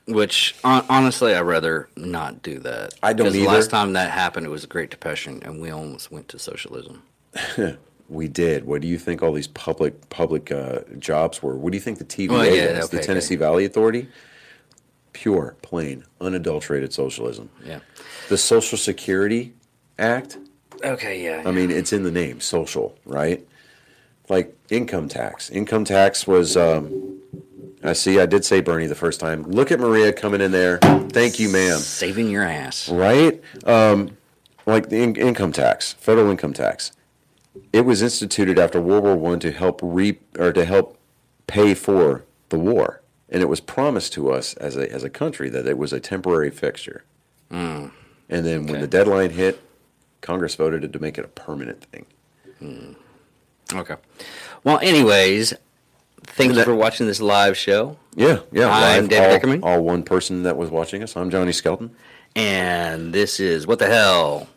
Which 0.06 0.54
hon- 0.64 0.86
honestly, 0.88 1.34
I'd 1.34 1.40
rather 1.40 1.88
not 1.96 2.42
do 2.42 2.58
that. 2.60 2.94
I 3.02 3.12
don't 3.12 3.34
either. 3.34 3.46
last 3.46 3.70
time 3.70 3.92
that 3.94 4.10
happened, 4.12 4.46
it 4.46 4.50
was 4.50 4.62
the 4.62 4.68
Great 4.68 4.90
Depression, 4.90 5.42
and 5.44 5.60
we 5.60 5.70
almost 5.70 6.10
went 6.10 6.28
to 6.28 6.38
socialism. 6.38 7.02
We 8.08 8.28
did. 8.28 8.66
What 8.66 8.82
do 8.82 8.88
you 8.88 8.98
think 8.98 9.22
all 9.22 9.32
these 9.32 9.48
public 9.48 10.08
public 10.10 10.52
uh, 10.52 10.80
jobs 10.98 11.42
were? 11.42 11.56
What 11.56 11.72
do 11.72 11.76
you 11.76 11.82
think 11.82 11.98
the 11.98 12.04
TVA 12.04 12.30
Well, 12.30 12.44
yeah, 12.44 12.72
does? 12.74 12.84
okay, 12.84 12.98
the 12.98 13.02
Tennessee 13.02 13.34
okay. 13.34 13.40
Valley 13.40 13.64
Authority? 13.64 14.08
Pure, 15.12 15.56
plain, 15.62 16.04
unadulterated 16.20 16.92
socialism. 16.92 17.50
Yeah. 17.64 17.80
The 18.28 18.36
Social 18.38 18.78
Security 18.78 19.54
Act 19.98 20.38
Okay. 20.84 21.22
Yeah. 21.24 21.42
I 21.44 21.50
mean, 21.50 21.70
it's 21.70 21.92
in 21.92 22.02
the 22.02 22.10
name, 22.10 22.40
social, 22.40 22.96
right? 23.04 23.46
Like 24.28 24.56
income 24.70 25.08
tax. 25.08 25.50
Income 25.50 25.84
tax 25.84 26.26
was. 26.26 26.56
Um, 26.56 27.20
I 27.82 27.92
see. 27.92 28.18
I 28.18 28.26
did 28.26 28.44
say 28.44 28.60
Bernie 28.60 28.86
the 28.86 28.94
first 28.94 29.20
time. 29.20 29.42
Look 29.44 29.70
at 29.70 29.78
Maria 29.78 30.12
coming 30.12 30.40
in 30.40 30.50
there. 30.50 30.78
Thank 31.10 31.38
you, 31.38 31.48
ma'am. 31.48 31.78
saving 31.78 32.28
your 32.28 32.42
ass. 32.42 32.88
Right? 32.88 33.40
Um, 33.64 34.16
like 34.66 34.88
the 34.88 35.00
in- 35.02 35.14
income 35.16 35.52
tax, 35.52 35.92
federal 35.94 36.30
income 36.30 36.52
tax. 36.52 36.90
It 37.72 37.82
was 37.82 38.02
instituted 38.02 38.58
after 38.58 38.80
World 38.80 39.04
War 39.04 39.16
One 39.16 39.38
to 39.40 39.52
help 39.52 39.80
re 39.82 40.18
or 40.38 40.52
to 40.52 40.64
help 40.64 40.98
pay 41.46 41.74
for 41.74 42.24
the 42.48 42.58
war, 42.58 43.00
and 43.30 43.42
it 43.42 43.46
was 43.46 43.60
promised 43.60 44.12
to 44.14 44.30
us 44.32 44.54
as 44.54 44.76
a 44.76 44.90
as 44.92 45.04
a 45.04 45.10
country 45.10 45.48
that 45.50 45.66
it 45.66 45.78
was 45.78 45.92
a 45.92 46.00
temporary 46.00 46.50
fixture. 46.50 47.04
And 48.28 48.44
then 48.44 48.66
when 48.66 48.80
the 48.80 48.88
deadline 48.88 49.30
hit, 49.30 49.60
Congress 50.20 50.54
voted 50.54 50.92
to 50.92 50.98
make 50.98 51.18
it 51.18 51.24
a 51.24 51.28
permanent 51.28 51.84
thing. 51.84 52.06
Hmm. 52.58 52.92
Okay. 53.78 53.96
Well, 54.64 54.78
anyways, 54.80 55.54
thank 56.24 56.54
you 56.54 56.64
for 56.64 56.74
watching 56.74 57.06
this 57.06 57.20
live 57.20 57.56
show, 57.56 57.96
Yeah, 58.14 58.40
yeah. 58.52 58.68
I'm 58.70 59.08
David 59.08 59.30
all, 59.30 59.38
Dickerman. 59.38 59.60
all 59.64 59.82
one 59.82 60.02
person 60.02 60.42
that 60.44 60.56
was 60.56 60.70
watching 60.70 61.02
us. 61.02 61.16
I'm 61.16 61.30
Johnny 61.30 61.52
Skelton. 61.52 61.90
and 62.34 63.12
this 63.12 63.40
is 63.40 63.66
what 63.66 63.78
the 63.78 63.86
hell. 63.86 64.48